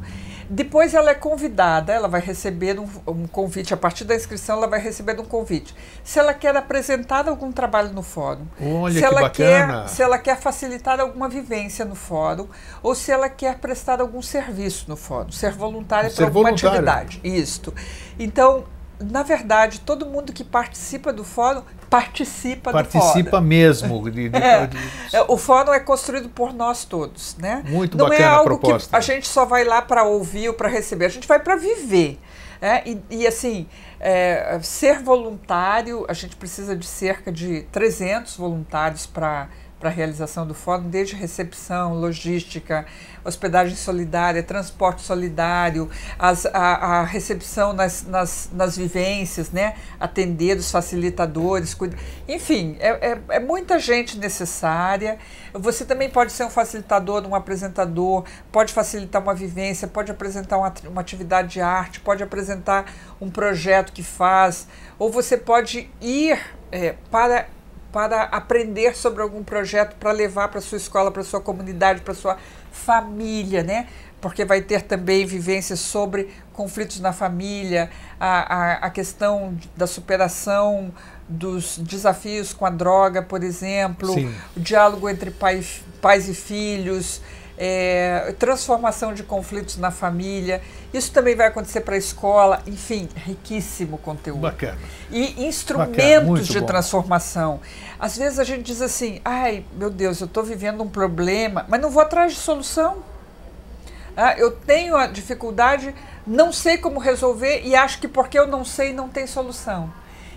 Depois 0.53 0.93
ela 0.93 1.11
é 1.11 1.15
convidada, 1.15 1.93
ela 1.93 2.09
vai 2.09 2.19
receber 2.19 2.77
um, 2.77 2.85
um, 3.07 3.25
convite, 3.25 3.73
a 3.73 3.77
partir 3.77 4.03
da 4.03 4.13
inscrição 4.13 4.57
ela 4.57 4.67
vai 4.67 4.81
receber 4.81 5.17
um 5.17 5.23
convite. 5.23 5.73
Se 6.03 6.19
ela 6.19 6.33
quer 6.33 6.53
apresentar 6.57 7.29
algum 7.29 7.53
trabalho 7.53 7.93
no 7.93 8.03
fórum, 8.03 8.45
Olha, 8.61 8.99
se, 8.99 9.05
ela 9.05 9.29
quer, 9.29 9.87
se 9.87 10.03
ela 10.03 10.17
quer 10.17 10.37
facilitar 10.37 10.99
alguma 10.99 11.29
vivência 11.29 11.85
no 11.85 11.95
fórum, 11.95 12.49
ou 12.83 12.93
se 12.93 13.13
ela 13.13 13.29
quer 13.29 13.59
prestar 13.59 14.01
algum 14.01 14.21
serviço 14.21 14.87
no 14.89 14.97
fórum, 14.97 15.31
ser 15.31 15.53
voluntária 15.53 16.09
para 16.09 16.25
alguma 16.25 16.49
atividade. 16.49 17.21
Isto. 17.23 17.73
Então, 18.19 18.65
na 18.99 19.23
verdade, 19.23 19.79
todo 19.79 20.05
mundo 20.05 20.33
que 20.33 20.43
participa 20.43 21.13
do 21.13 21.23
fórum 21.23 21.63
participa, 21.91 22.71
participa 22.71 22.71
do 22.71 22.89
fórum. 22.89 23.01
Participa 23.01 23.41
mesmo. 23.41 24.09
De, 24.09 24.29
de, 24.29 24.37
é, 24.39 24.65
de... 24.65 24.77
É, 25.11 25.21
o 25.27 25.37
fórum 25.37 25.73
é 25.73 25.79
construído 25.81 26.29
por 26.29 26.53
nós 26.53 26.85
todos, 26.85 27.35
né? 27.37 27.63
Muito 27.67 27.97
Não 27.97 28.07
bacana 28.07 28.25
é 28.25 28.27
algo 28.29 28.41
a 28.41 28.57
proposta. 28.57 28.89
que 28.89 28.95
a 28.95 29.01
gente 29.01 29.27
só 29.27 29.43
vai 29.43 29.65
lá 29.65 29.81
para 29.81 30.03
ouvir 30.03 30.47
ou 30.47 30.53
para 30.53 30.69
receber, 30.69 31.05
a 31.05 31.09
gente 31.09 31.27
vai 31.27 31.39
para 31.39 31.57
viver. 31.57 32.17
É, 32.61 32.87
e, 32.87 33.01
e, 33.09 33.27
assim, 33.27 33.67
é, 33.99 34.59
ser 34.61 34.99
voluntário, 34.99 36.05
a 36.07 36.13
gente 36.13 36.35
precisa 36.35 36.75
de 36.75 36.85
cerca 36.85 37.31
de 37.31 37.63
300 37.71 38.37
voluntários 38.37 39.07
para 39.07 39.49
para 39.81 39.89
a 39.89 39.91
realização 39.91 40.45
do 40.45 40.53
fórum, 40.53 40.89
desde 40.89 41.15
recepção, 41.15 41.95
logística, 41.95 42.85
hospedagem 43.25 43.75
solidária, 43.75 44.43
transporte 44.43 45.01
solidário, 45.01 45.89
as, 46.19 46.45
a, 46.45 46.99
a, 46.99 47.03
recepção 47.03 47.73
nas, 47.73 48.03
nas, 48.03 48.49
nas, 48.53 48.77
vivências, 48.77 49.49
né? 49.49 49.75
atender 49.99 50.55
os 50.57 50.69
facilitadores, 50.69 51.73
cuida... 51.73 51.97
enfim, 52.27 52.77
é, 52.79 53.11
é, 53.11 53.21
é, 53.29 53.39
muita 53.39 53.79
gente 53.79 54.19
necessária. 54.19 55.17
Você 55.51 55.83
também 55.83 56.11
pode 56.11 56.31
ser 56.31 56.43
um 56.43 56.49
facilitador, 56.49 57.25
um 57.27 57.33
apresentador, 57.33 58.23
pode 58.51 58.71
facilitar 58.71 59.19
uma 59.19 59.33
vivência, 59.33 59.87
pode 59.87 60.11
apresentar 60.11 60.59
uma, 60.59 60.71
uma 60.87 61.01
atividade 61.01 61.49
de 61.49 61.61
arte, 61.61 61.99
pode 61.99 62.21
apresentar 62.21 62.85
um 63.19 63.31
projeto 63.31 63.91
que 63.91 64.03
faz, 64.03 64.67
ou 64.99 65.11
você 65.11 65.35
pode 65.35 65.89
ir 65.99 66.39
é, 66.71 66.95
para 67.09 67.47
para 67.91 68.23
aprender 68.23 68.95
sobre 68.95 69.21
algum 69.21 69.43
projeto 69.43 69.95
para 69.95 70.11
levar 70.11 70.47
para 70.47 70.61
sua 70.61 70.77
escola, 70.77 71.11
para 71.11 71.23
sua 71.23 71.41
comunidade, 71.41 72.01
para 72.01 72.13
sua 72.13 72.37
família, 72.71 73.63
né? 73.63 73.87
Porque 74.19 74.45
vai 74.45 74.61
ter 74.61 74.83
também 74.83 75.25
vivências 75.25 75.79
sobre 75.79 76.29
conflitos 76.53 76.99
na 76.99 77.11
família, 77.11 77.89
a, 78.19 78.55
a, 78.55 78.73
a 78.85 78.89
questão 78.89 79.57
da 79.75 79.87
superação 79.87 80.93
dos 81.27 81.77
desafios 81.79 82.53
com 82.53 82.65
a 82.65 82.69
droga, 82.69 83.21
por 83.21 83.43
exemplo, 83.43 84.13
Sim. 84.13 84.33
o 84.55 84.59
diálogo 84.59 85.09
entre 85.09 85.31
pai, 85.31 85.65
pais 86.01 86.29
e 86.29 86.35
filhos, 86.35 87.21
é, 87.57 88.33
transformação 88.39 89.13
de 89.13 89.23
conflitos 89.23 89.77
na 89.77 89.91
família. 89.91 90.61
Isso 90.93 91.11
também 91.11 91.35
vai 91.35 91.47
acontecer 91.47 91.81
para 91.81 91.95
a 91.95 91.97
escola, 91.97 92.61
enfim, 92.65 93.07
riquíssimo 93.15 93.97
conteúdo. 93.97 94.41
Bacana. 94.41 94.77
E 95.09 95.45
instrumentos 95.45 96.27
Bacana, 96.27 96.43
de 96.43 96.59
bom. 96.59 96.65
transformação. 96.65 97.59
Às 97.99 98.17
vezes 98.17 98.39
a 98.39 98.43
gente 98.43 98.63
diz 98.63 98.81
assim: 98.81 99.21
ai, 99.23 99.65
meu 99.73 99.89
Deus, 99.89 100.19
eu 100.19 100.25
estou 100.25 100.43
vivendo 100.43 100.83
um 100.83 100.89
problema, 100.89 101.65
mas 101.69 101.79
não 101.79 101.89
vou 101.89 102.01
atrás 102.01 102.33
de 102.33 102.39
solução. 102.39 103.03
Ah, 104.15 104.35
eu 104.37 104.51
tenho 104.51 104.95
a 104.97 105.07
dificuldade, 105.07 105.95
não 106.27 106.51
sei 106.51 106.77
como 106.77 106.99
resolver 106.99 107.61
e 107.63 107.75
acho 107.75 107.99
que 107.99 108.07
porque 108.07 108.37
eu 108.37 108.45
não 108.45 108.65
sei, 108.65 108.91
não 108.91 109.07
tem 109.07 109.25
solução. 109.25 109.91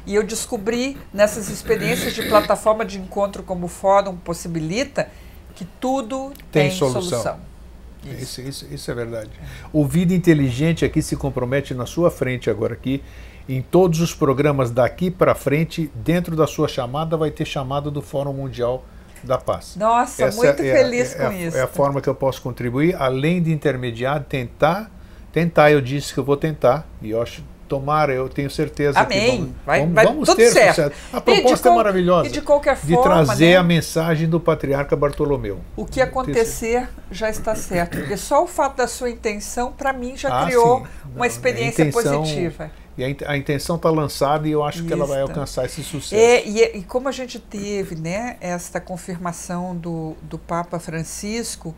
E 0.07 0.15
eu 0.15 0.23
descobri 0.23 0.99
nessas 1.13 1.49
experiências 1.49 2.13
de 2.13 2.23
plataforma 2.29 2.85
de 2.85 2.99
encontro 2.99 3.43
como 3.43 3.67
o 3.67 3.69
Fórum 3.69 4.17
possibilita 4.17 5.09
que 5.55 5.65
tudo 5.81 6.33
tem, 6.51 6.69
tem 6.69 6.71
solução. 6.71 7.03
solução. 7.03 7.39
Isso. 8.05 8.41
Isso, 8.43 8.67
isso, 8.71 8.91
é 8.91 8.95
verdade. 8.95 9.31
O 9.73 9.87
Vida 9.87 10.13
Inteligente 10.13 10.85
aqui 10.85 11.01
se 11.01 11.17
compromete 11.17 11.73
na 11.73 11.87
sua 11.87 12.11
frente 12.11 12.51
agora 12.51 12.75
aqui. 12.75 13.03
Em 13.49 13.63
todos 13.63 14.01
os 14.01 14.15
programas 14.15 14.71
daqui 14.71 15.11
para 15.11 15.35
frente, 15.35 15.91
dentro 15.95 16.37
da 16.37 16.47
sua 16.47 16.69
chamada, 16.69 17.17
vai 17.17 17.31
ter 17.31 17.45
chamada 17.45 17.91
do 17.91 18.03
Fórum 18.03 18.33
Mundial 18.33 18.85
da 19.23 19.39
Paz. 19.39 19.77
Nossa, 19.77 20.25
Essa 20.25 20.37
muito 20.37 20.63
é, 20.63 20.73
feliz 20.73 21.15
é, 21.15 21.19
com 21.19 21.33
isso. 21.33 21.57
É 21.57 21.63
a 21.63 21.67
forma 21.67 22.01
que 22.01 22.09
eu 22.09 22.15
posso 22.15 22.43
contribuir, 22.43 22.95
além 22.99 23.43
de 23.43 23.53
intermediar, 23.53 24.23
tentar, 24.25 24.91
tentar, 25.33 25.71
eu 25.71 25.81
disse 25.81 26.13
que 26.13 26.21
eu 26.21 26.25
vou 26.25 26.37
tentar, 26.37 26.87
e 27.01 27.11
eu 27.11 27.23
acho 27.23 27.43
Tomara, 27.69 28.13
eu 28.13 28.29
tenho 28.29 28.51
certeza 28.51 29.01
Amém. 29.01 29.21
que 29.21 29.37
vamos, 29.39 29.51
vai, 29.67 29.81
vamos, 29.81 29.95
vai 29.95 30.05
vamos 30.07 30.35
ter 30.35 30.51
certo. 30.51 30.75
sucesso. 30.77 30.95
A 31.13 31.21
proposta 31.21 31.69
é 31.69 31.75
maravilhosa. 31.75 32.29
E 32.29 32.31
de 32.33 32.41
qualquer 32.41 32.77
de 32.77 32.95
forma, 32.95 33.25
trazer 33.25 33.51
né, 33.53 33.57
a 33.57 33.63
mensagem 33.63 34.29
do 34.29 34.39
patriarca 34.39 34.95
Bartolomeu. 34.95 35.61
O 35.77 35.85
que 35.85 36.01
acontecer 36.01 36.89
já 37.11 37.29
está 37.31 37.55
certo. 37.55 37.97
Porque 37.99 38.17
só 38.17 38.45
o 38.45 38.47
fato 38.47 38.77
da 38.77 38.87
sua 38.87 39.11
intenção, 39.11 39.73
para 39.73 39.93
mim, 39.93 40.17
já 40.17 40.29
Ah, 40.43 40.45
criou 40.47 40.79
sim. 40.81 40.87
uma 41.07 41.19
Não, 41.19 41.25
experiência 41.25 41.83
intenção- 41.83 42.21
positiva. 42.21 42.71
E 42.97 43.03
a, 43.03 43.09
in- 43.11 43.17
a 43.27 43.37
intenção 43.37 43.75
está 43.75 43.91
lançada 43.91 44.47
e 44.47 44.53
eu 44.53 44.63
acho 44.63 44.85
que 44.85 44.93
ela 44.93 45.05
vai 45.05 45.21
Isso. 45.21 45.29
alcançar 45.31 45.65
esse 45.65 45.83
sucesso. 45.83 46.15
É, 46.15 46.45
e, 46.47 46.79
e 46.79 46.83
como 46.85 47.09
a 47.09 47.13
gente 47.13 47.41
teve 47.41 47.97
né, 47.97 48.37
esta 48.41 48.81
confirmação 48.81 49.75
do, 49.75 50.15
do 50.23 50.39
Papa 50.39 50.79
Francisco, 50.79 51.75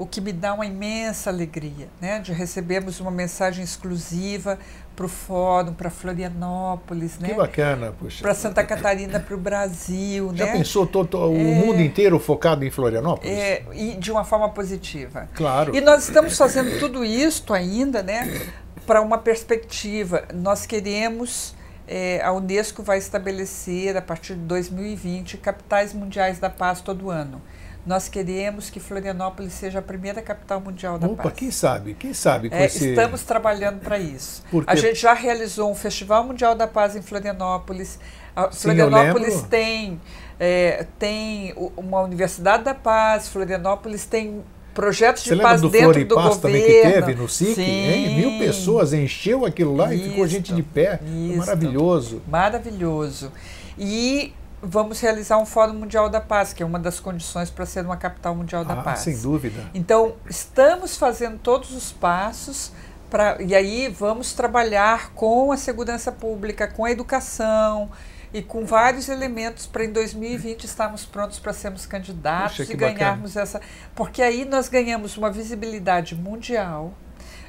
o 0.00 0.06
que 0.06 0.18
me 0.18 0.32
dá 0.32 0.54
uma 0.54 0.64
imensa 0.64 1.28
alegria, 1.28 1.88
né, 2.00 2.20
de 2.20 2.32
recebermos 2.32 3.00
uma 3.00 3.10
mensagem 3.10 3.62
exclusiva 3.62 4.58
para 4.96 5.04
o 5.04 5.08
Fórum, 5.10 5.74
para 5.74 5.90
Florianópolis, 5.90 7.18
Que 7.18 7.24
né, 7.24 7.34
bacana, 7.34 7.92
puxa. 7.92 8.22
para 8.22 8.32
Santa 8.32 8.64
Catarina, 8.64 9.20
para 9.20 9.34
o 9.34 9.38
Brasil, 9.38 10.32
Já 10.34 10.46
né, 10.46 10.52
pensou 10.52 10.86
todo, 10.86 11.18
o 11.30 11.36
mundo 11.36 11.82
inteiro 11.82 12.18
focado 12.18 12.64
em 12.64 12.70
Florianópolis? 12.70 13.30
é, 13.30 13.62
e 13.74 13.94
de 13.96 14.10
uma 14.10 14.24
forma 14.24 14.48
positiva. 14.48 15.28
Claro. 15.34 15.76
E 15.76 15.82
nós 15.82 16.04
estamos 16.08 16.34
fazendo 16.34 16.78
tudo 16.78 17.04
isto 17.04 17.52
ainda, 17.52 18.02
né, 18.02 18.40
para 18.86 19.02
uma 19.02 19.18
perspectiva. 19.18 20.24
Nós 20.34 20.64
queremos, 20.64 21.54
eh, 21.86 22.22
a 22.24 22.32
Unesco 22.32 22.82
vai 22.82 22.96
estabelecer, 22.96 23.98
a 23.98 24.02
partir 24.02 24.32
de 24.32 24.40
2020, 24.40 25.36
capitais 25.36 25.92
mundiais 25.92 26.38
da 26.38 26.48
paz 26.48 26.80
todo 26.80 27.10
ano. 27.10 27.42
Nós 27.86 28.08
queremos 28.08 28.68
que 28.68 28.78
Florianópolis 28.78 29.54
seja 29.54 29.78
a 29.78 29.82
primeira 29.82 30.20
capital 30.20 30.60
mundial 30.60 30.98
da 30.98 31.06
Opa, 31.06 31.22
paz. 31.24 31.34
quem 31.34 31.50
sabe? 31.50 31.94
Quem 31.94 32.12
sabe 32.12 32.50
com 32.50 32.56
É, 32.56 32.66
esse... 32.66 32.90
Estamos 32.90 33.22
trabalhando 33.22 33.80
para 33.80 33.98
isso. 33.98 34.42
Porque- 34.50 34.70
A 34.70 34.74
gente 34.74 34.96
já 35.00 35.14
realizou 35.14 35.70
um 35.70 35.74
Festival 35.74 36.22
Mundial 36.24 36.54
da 36.54 36.66
Paz 36.66 36.94
em 36.94 37.00
Florianópolis. 37.02 37.98
A 38.36 38.50
Sim, 38.52 38.58
Florianópolis 38.64 39.42
tem, 39.42 39.98
é, 40.38 40.86
tem 40.98 41.54
uma 41.76 42.00
Universidade 42.02 42.64
da 42.64 42.74
Paz, 42.74 43.28
Florianópolis 43.28 44.04
tem 44.04 44.42
projetos 44.74 45.24
Você 45.24 45.34
de 45.34 45.42
paz 45.42 45.60
do 45.60 45.68
dentro 45.68 46.04
do 46.04 46.14
governo. 46.14 46.38
também 46.38 46.62
que 46.62 46.82
teve 46.82 47.14
no 47.14 47.28
SIC? 47.28 47.56
Mil 47.58 48.38
pessoas 48.38 48.92
encheu 48.92 49.44
aquilo 49.44 49.74
lá 49.74 49.92
e 49.94 49.98
ficou 50.10 50.24
Isso, 50.26 50.34
gente 50.34 50.54
de 50.54 50.62
pé. 50.62 51.00
Isso. 51.02 51.38
Maravilhoso. 51.38 52.22
Maravilhoso. 52.28 53.32
E 53.76 54.32
vamos 54.62 55.00
realizar 55.00 55.38
um 55.38 55.46
Fórum 55.46 55.74
Mundial 55.74 56.08
da 56.08 56.20
Paz, 56.20 56.52
que 56.52 56.62
é 56.62 56.66
uma 56.66 56.78
das 56.78 57.00
condições 57.00 57.50
para 57.50 57.64
ser 57.66 57.84
uma 57.84 57.96
capital 57.96 58.34
mundial 58.34 58.64
da 58.64 58.74
Ah, 58.74 58.82
paz. 58.82 59.00
sem 59.00 59.16
dúvida. 59.18 59.70
Então, 59.74 60.14
estamos 60.28 60.96
fazendo 60.96 61.38
todos 61.38 61.72
os 61.72 61.92
passos 61.92 62.72
para 63.10 63.40
e 63.42 63.54
aí 63.54 63.88
vamos 63.88 64.32
trabalhar 64.32 65.12
com 65.14 65.50
a 65.50 65.56
segurança 65.56 66.12
pública, 66.12 66.68
com 66.68 66.84
a 66.84 66.90
educação 66.90 67.90
e 68.32 68.40
com 68.42 68.64
vários 68.64 69.08
elementos 69.08 69.66
para 69.66 69.84
em 69.84 69.90
2020 69.92 70.64
estarmos 70.64 71.04
prontos 71.04 71.38
para 71.40 71.52
sermos 71.52 71.86
candidatos 71.86 72.60
e 72.70 72.74
ganharmos 72.76 73.36
essa, 73.36 73.60
porque 73.96 74.22
aí 74.22 74.44
nós 74.44 74.68
ganhamos 74.68 75.16
uma 75.16 75.30
visibilidade 75.30 76.14
mundial 76.14 76.92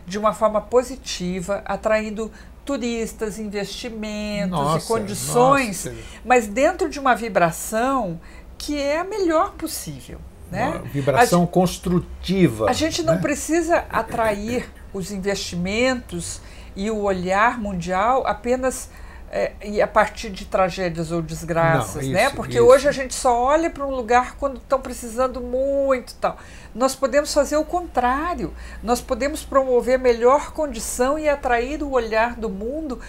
de 0.07 0.17
uma 0.17 0.33
forma 0.33 0.59
positiva, 0.59 1.61
atraindo 1.65 2.31
turistas, 2.65 3.39
investimentos 3.39 4.51
Nossa, 4.51 4.85
e 4.85 4.87
condições, 4.87 5.85
nossa. 5.85 5.97
mas 6.23 6.47
dentro 6.47 6.89
de 6.89 6.99
uma 6.99 7.15
vibração 7.15 8.19
que 8.57 8.79
é 8.79 8.99
a 8.99 9.03
melhor 9.03 9.53
possível, 9.53 10.19
né? 10.51 10.69
Uma 10.69 10.79
vibração 10.83 11.47
construtiva. 11.47 12.69
A 12.69 12.73
gente 12.73 13.01
não 13.01 13.15
né? 13.15 13.21
precisa 13.21 13.85
atrair 13.89 14.69
os 14.93 15.11
investimentos 15.11 16.41
e 16.75 16.91
o 16.91 17.01
olhar 17.01 17.59
mundial 17.59 18.25
apenas 18.27 18.89
é, 19.33 19.53
e 19.63 19.81
a 19.81 19.87
partir 19.87 20.29
de 20.29 20.43
tragédias 20.43 21.09
ou 21.09 21.21
desgraças, 21.21 22.05
Não, 22.05 22.11
né? 22.11 22.25
isso, 22.25 22.35
Porque 22.35 22.57
isso. 22.57 22.65
hoje 22.65 22.89
a 22.89 22.91
gente 22.91 23.13
só 23.13 23.41
olha 23.41 23.69
para 23.69 23.87
um 23.87 23.91
lugar 23.91 24.35
quando 24.35 24.57
estão 24.57 24.81
precisando 24.81 25.39
muito 25.39 26.13
tal. 26.15 26.37
Nós 26.75 26.95
podemos 26.95 27.33
fazer 27.33 27.55
o 27.55 27.63
contrário. 27.63 28.53
Nós 28.83 28.99
podemos 28.99 29.41
promover 29.43 29.97
melhor 29.97 30.51
condição 30.51 31.17
e 31.17 31.29
atrair 31.29 31.81
o 31.81 31.91
olhar 31.91 32.35
do 32.35 32.49
mundo 32.49 32.99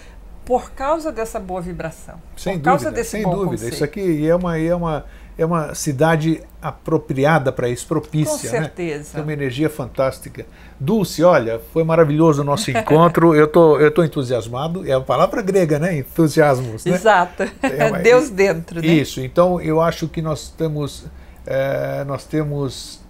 por 0.45 0.71
causa 0.71 1.11
dessa 1.11 1.41
boa 1.41 1.59
vibração. 1.59 2.15
Sem 2.37 2.57
por 2.57 2.65
causa 2.65 2.85
dúvida, 2.85 3.03
sem 3.03 3.23
dúvida. 3.23 3.45
conceito. 3.51 3.73
Isso 3.73 3.83
aqui 3.83 4.25
é 4.25 4.33
uma, 4.33 4.57
é 4.57 4.73
uma, 4.73 5.05
é 5.37 5.45
uma 5.45 5.73
cidade 5.73 6.41
apropriada 6.61 7.51
para 7.51 7.67
isso, 7.67 7.87
propícia. 7.87 8.49
Com 8.49 8.55
né? 8.55 8.61
certeza. 8.63 9.13
Tem 9.13 9.23
uma 9.23 9.33
energia 9.33 9.69
fantástica. 9.69 10.45
Dulce, 10.79 11.23
olha, 11.23 11.59
foi 11.73 11.83
maravilhoso 11.83 12.41
o 12.41 12.45
nosso 12.45 12.69
encontro. 12.71 13.35
eu 13.35 13.47
tô, 13.47 13.79
eu 13.79 13.91
tô 13.91 14.03
entusiasmado. 14.03 14.87
É 14.87 14.93
a 14.93 15.01
palavra 15.01 15.41
grega, 15.41 15.79
né? 15.79 15.97
Entusiasmos, 15.97 16.85
né? 16.85 16.93
Exato. 16.93 17.43
É 17.61 17.85
uma- 17.89 17.99
Deus 17.99 18.29
dentro, 18.29 18.81
né? 18.81 18.87
Isso. 18.87 19.21
Então, 19.21 19.59
eu 19.59 19.81
acho 19.81 20.07
que 20.07 20.21
nós 20.21 20.49
temos, 20.49 21.05
eh, 21.45 22.03
nós 22.05 22.25
temos 22.25 23.01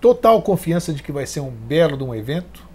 total 0.00 0.40
confiança 0.42 0.92
de 0.92 1.02
que 1.02 1.12
vai 1.12 1.26
ser 1.26 1.40
um 1.40 1.50
belo 1.50 1.96
de 1.96 2.04
um 2.04 2.14
evento. 2.14 2.69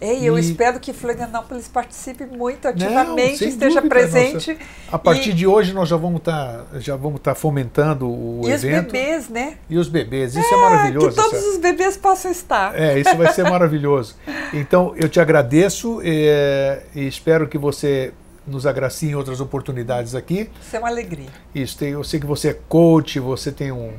É, 0.00 0.14
e 0.14 0.26
eu 0.26 0.38
E- 0.38 0.40
espero 0.40 0.78
que 0.78 0.92
Florianópolis 0.92 1.66
participe 1.66 2.24
muito 2.24 2.64
Não, 2.64 2.70
ativamente, 2.70 3.38
sem 3.38 3.48
esteja 3.48 3.80
dúvida, 3.80 3.88
presente. 3.94 4.52
nossa. 4.52 4.64
A 4.92 4.98
partir 4.98 5.30
E- 5.30 5.32
de 5.32 5.46
hoje 5.46 5.72
nós 5.72 5.88
já 5.88 5.96
vamos 5.96 6.18
estar 6.18 6.66
já 6.76 6.94
vamos 6.94 7.16
estar 7.18 7.34
fomentando 7.34 8.06
o 8.08 8.42
e 8.44 8.52
os 8.52 8.62
evento 8.62 8.92
bebês, 8.92 9.28
né? 9.28 9.54
e 9.68 9.76
os 9.76 9.88
bebês. 9.88 10.36
Isso 10.36 10.54
é, 10.54 10.56
Ah, 10.56 10.70
maravilhoso. 10.70 11.08
que 11.10 11.14
todos 11.16 11.32
essa- 11.32 11.48
os 11.50 11.56
bebês 11.58 11.96
possam 11.96 12.30
estar. 12.30 12.78
É, 12.80 12.98
isso 12.98 13.16
vai 13.16 13.32
ser 13.32 13.42
maravilhoso. 13.50 14.14
Então, 14.52 14.92
eu 14.96 15.08
te 15.08 15.18
agradeço 15.18 16.00
eh, 16.04 16.82
e 16.94 17.06
espero 17.08 17.48
que 17.48 17.58
você 17.58 18.12
nos 18.46 18.66
agracie 18.66 19.10
em 19.10 19.14
outras 19.14 19.40
oportunidades 19.40 20.14
aqui. 20.14 20.48
Isso 20.64 20.76
é 20.76 20.78
uma 20.78 20.88
alegria. 20.88 21.26
Isso, 21.54 21.76
tem, 21.76 21.90
eu 21.90 22.04
sei 22.04 22.18
que 22.20 22.24
você 22.26 22.48
é 22.50 22.58
coach, 22.68 23.18
você 23.18 23.50
tem 23.52 23.72
um 23.72 23.90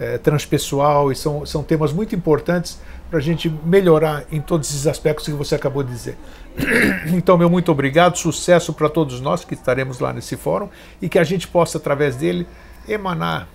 é, 0.00 0.18
transpessoal, 0.18 1.12
e 1.12 1.14
são, 1.14 1.46
são 1.46 1.62
temas 1.62 1.92
muito 1.92 2.12
importantes 2.16 2.80
para 3.12 3.18
a 3.18 3.22
gente 3.22 3.46
melhorar 3.62 4.24
em 4.32 4.40
todos 4.40 4.70
esses 4.70 4.86
aspectos 4.86 5.26
que 5.26 5.32
você 5.32 5.54
acabou 5.54 5.82
de 5.82 5.90
dizer. 5.92 6.16
Então, 7.12 7.36
meu 7.36 7.50
muito 7.50 7.70
obrigado, 7.70 8.16
sucesso 8.16 8.72
para 8.72 8.88
todos 8.88 9.20
nós 9.20 9.44
que 9.44 9.52
estaremos 9.52 9.98
lá 9.98 10.14
nesse 10.14 10.34
fórum 10.34 10.70
e 11.00 11.10
que 11.10 11.18
a 11.18 11.24
gente 11.24 11.46
possa, 11.46 11.76
através 11.76 12.16
dele, 12.16 12.46
emanar 12.88 13.46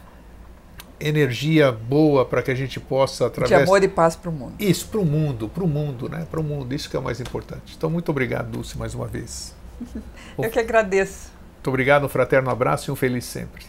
energia 1.00 1.72
boa 1.72 2.24
para 2.24 2.44
que 2.44 2.52
a 2.52 2.56
gente 2.56 2.80
possa, 2.80 3.24
De 3.24 3.32
através 3.32 3.64
amor 3.64 3.84
e 3.84 3.88
paz 3.88 4.16
para 4.16 4.30
o 4.30 4.34
mundo. 4.34 4.54
isso, 4.60 4.88
para 4.90 5.00
o 5.00 5.06
mundo, 5.06 5.50
para 5.50 5.64
o 5.64 5.68
mundo, 5.68 6.08
né? 6.08 6.28
Para 6.30 6.40
o 6.40 6.44
mundo, 6.44 6.74
isso 6.76 6.88
que 6.88 6.96
é 6.96 7.00
o 7.00 7.04
mais 7.04 7.20
importante. 7.20 7.74
Então, 7.76 7.90
muito 7.90 8.10
obrigado, 8.10 8.52
Dulce, 8.52 8.78
mais 8.78 8.94
uma 8.94 9.08
vez. 9.08 9.56
Eu 10.38 10.52
que 10.52 10.60
agradeço. 10.60 11.32
Muito 11.56 11.68
obrigado, 11.68 12.06
um 12.06 12.10
fraterno 12.10 12.52
abraço 12.52 12.92
e 12.92 12.94
um 12.94 12.96
feliz 12.96 13.26
sempre. 13.26 13.66